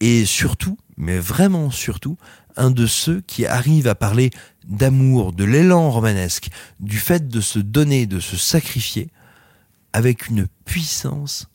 [0.00, 2.16] et surtout, mais vraiment surtout,
[2.56, 4.30] un de ceux qui arrivent à parler
[4.66, 6.48] d'amour, de l'élan romanesque,
[6.80, 9.08] du fait de se donner, de se sacrifier,
[9.92, 11.48] avec une puissance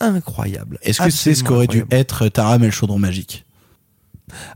[0.00, 0.78] incroyable.
[0.82, 3.44] Est-ce que c'est ce qu'aurait dû être Taram et le chaudron magique?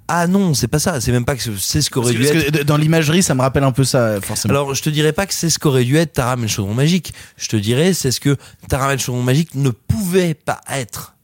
[0.09, 1.01] Ah non, c'est pas ça.
[1.01, 2.65] C'est même pas que c'est ce qu'aurait dû être.
[2.65, 4.53] dans l'imagerie, ça me rappelle un peu ça, forcément.
[4.53, 6.75] Alors, je te dirais pas que c'est ce qu'aurait dû être Taram et le chaudron
[6.75, 7.13] magique.
[7.37, 8.37] Je te dirais, c'est ce que
[8.69, 11.15] Taram et le chaudron magique ne pouvait pas être.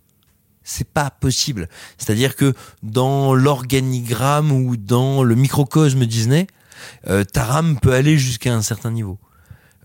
[0.62, 1.68] C'est pas possible.
[1.98, 6.46] C'est-à-dire que dans l'organigramme ou dans le microcosme Disney,
[7.08, 9.18] euh, Taram peut aller jusqu'à un certain niveau.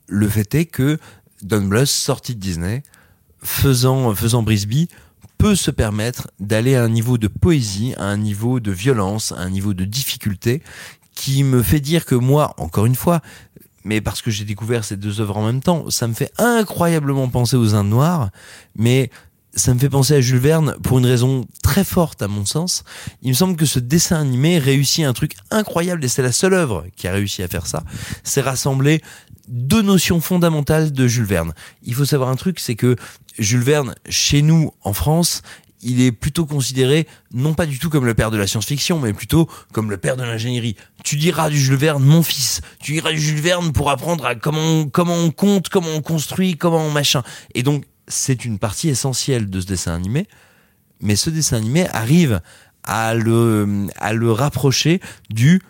[0.07, 0.97] Le fait est que
[1.43, 2.83] Don Bluth, sorti de Disney,
[3.43, 4.89] faisant, faisant Brisby,
[5.39, 9.39] peut se permettre d'aller à un niveau de poésie, à un niveau de violence, à
[9.39, 10.61] un niveau de difficulté
[11.15, 13.21] qui me fait dire que moi, encore une fois,
[13.85, 17.29] mais parce que j'ai découvert ces deux œuvres en même temps, ça me fait incroyablement
[17.29, 18.29] penser aux Indes Noires,
[18.75, 19.09] mais
[19.55, 22.83] ça me fait penser à Jules Verne pour une raison très forte à mon sens.
[23.21, 26.53] Il me semble que ce dessin animé réussit un truc incroyable et c'est la seule
[26.53, 27.83] œuvre qui a réussi à faire ça.
[28.23, 29.01] C'est rassembler
[29.47, 31.53] deux notions fondamentales de Jules Verne.
[31.83, 32.95] Il faut savoir un truc, c'est que
[33.39, 35.41] Jules Verne, chez nous en France,
[35.81, 39.13] il est plutôt considéré non pas du tout comme le père de la science-fiction, mais
[39.13, 40.75] plutôt comme le père de l'ingénierie.
[41.03, 42.61] Tu diras du Jules Verne, mon fils.
[42.81, 46.85] Tu diras du Jules Verne pour apprendre à comment on, compte, comment on construit, comment
[46.85, 47.23] on machin.
[47.55, 50.27] Et donc, c'est une partie essentielle de ce dessin animé.
[51.01, 52.41] Mais ce dessin animé arrive
[52.83, 55.61] à le, à le rapprocher du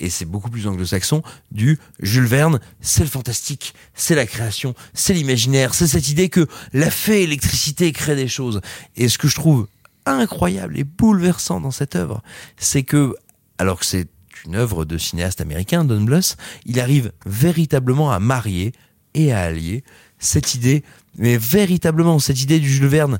[0.00, 1.22] et c'est beaucoup plus anglo-saxon,
[1.52, 6.46] du Jules Verne, c'est le fantastique, c'est la création, c'est l'imaginaire, c'est cette idée que
[6.72, 8.60] la fée électricité crée des choses.
[8.96, 9.68] Et ce que je trouve
[10.06, 12.22] incroyable et bouleversant dans cette œuvre,
[12.56, 13.14] c'est que,
[13.58, 14.08] alors que c'est
[14.46, 18.72] une œuvre de cinéaste américain, Don Bluth, il arrive véritablement à marier
[19.12, 19.84] et à allier
[20.18, 20.82] cette idée,
[21.16, 23.18] mais véritablement cette idée du Jules Verne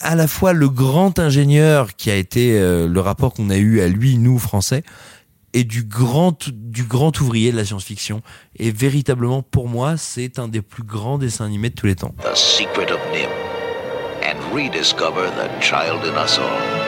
[0.00, 3.80] à la fois le grand ingénieur qui a été euh, le rapport qu'on a eu
[3.80, 4.82] à lui, nous, Français,
[5.52, 6.38] et du grand,
[7.20, 8.22] ouvrier de la science-fiction.
[8.56, 12.14] Et véritablement, pour moi, c'est un des plus grands dessins animés de tous les temps.
[12.22, 13.30] The secret of Nim
[14.22, 16.79] and rediscover the child in us all.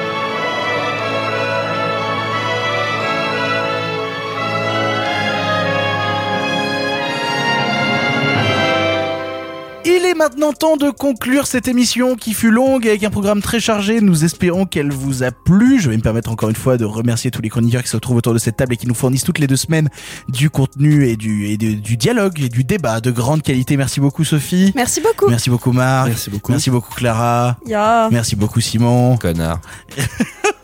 [9.84, 13.42] Il est maintenant temps de conclure cette émission qui fut longue et avec un programme
[13.42, 14.00] très chargé.
[14.00, 15.80] Nous espérons qu'elle vous a plu.
[15.80, 18.16] Je vais me permettre encore une fois de remercier tous les chroniqueurs qui se retrouvent
[18.18, 19.88] autour de cette table et qui nous fournissent toutes les deux semaines
[20.28, 23.76] du contenu et du, et de- du dialogue et du débat de grande qualité.
[23.76, 24.72] Merci beaucoup Sophie.
[24.76, 25.28] Merci beaucoup.
[25.28, 26.08] Merci beaucoup Marc.
[26.08, 26.52] Merci beaucoup.
[26.52, 27.56] Merci beaucoup Clara.
[27.66, 28.08] Ya.
[28.12, 29.16] Merci beaucoup Simon.
[29.16, 29.60] Connard.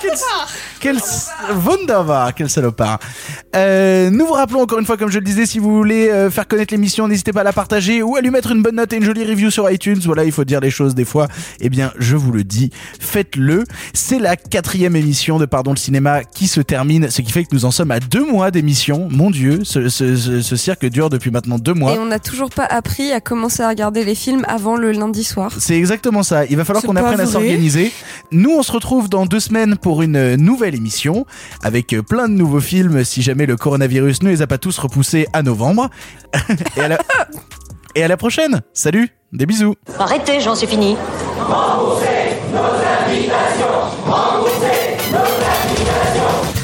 [0.00, 0.10] quel,
[0.80, 0.96] quel
[1.64, 2.98] wunderbar, quel salopard.
[3.54, 6.30] Euh, nous vous rappelons encore une fois, comme je le disais, si vous voulez euh,
[6.30, 8.92] faire connaître l'émission, n'hésitez pas à la partager ou à lui mettre une bonne note
[8.92, 10.00] et une jolie review sur iTunes.
[10.04, 11.28] Voilà, il faut dire les choses des fois.
[11.60, 13.64] Eh bien, je vous le dis, faites-le.
[13.92, 17.54] C'est la quatrième émission de Pardon le cinéma qui se termine, ce qui fait que
[17.54, 19.08] nous en sommes à deux mois d'émission.
[19.10, 21.94] Mon Dieu, ce, ce- ce- ce cirque dure depuis maintenant deux mois.
[21.94, 25.24] Et on n'a toujours pas appris à commencer à regarder les films avant le lundi
[25.24, 25.52] soir.
[25.58, 26.46] C'est exactement ça.
[26.46, 27.92] Il va falloir qu'on apprenne à s'organiser.
[28.30, 31.26] Nous, on se retrouve dans deux semaines pour une nouvelle émission
[31.62, 35.26] avec plein de nouveaux films si jamais le coronavirus ne les a pas tous repoussés
[35.32, 35.90] à novembre.
[36.76, 36.98] et, à la...
[37.94, 38.62] et à la prochaine.
[38.72, 39.10] Salut.
[39.32, 39.74] Des bisous.
[39.98, 40.96] Arrêtez, j'en suis fini.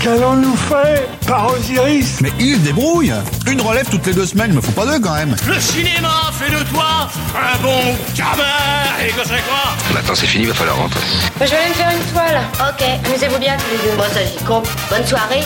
[0.00, 1.07] Qu'allons-nous faire?
[1.28, 3.12] Par Osiris Mais il se débrouille
[3.46, 6.50] Une relève toutes les deux semaines, me faut pas deux quand même Le cinéma fait
[6.50, 9.76] de toi un bon gamin Et que c'est quoi?
[9.92, 11.00] Maintenant c'est fini, va falloir rentrer.
[11.40, 12.40] Je vais aller me faire une toile.
[12.60, 13.96] Ok, amusez-vous bien tous les deux.
[13.96, 14.68] Bon, ça j'y compte.
[14.90, 15.44] Bonne soirée.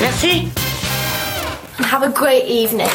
[0.00, 0.48] Merci.
[1.92, 2.88] Have a great evening.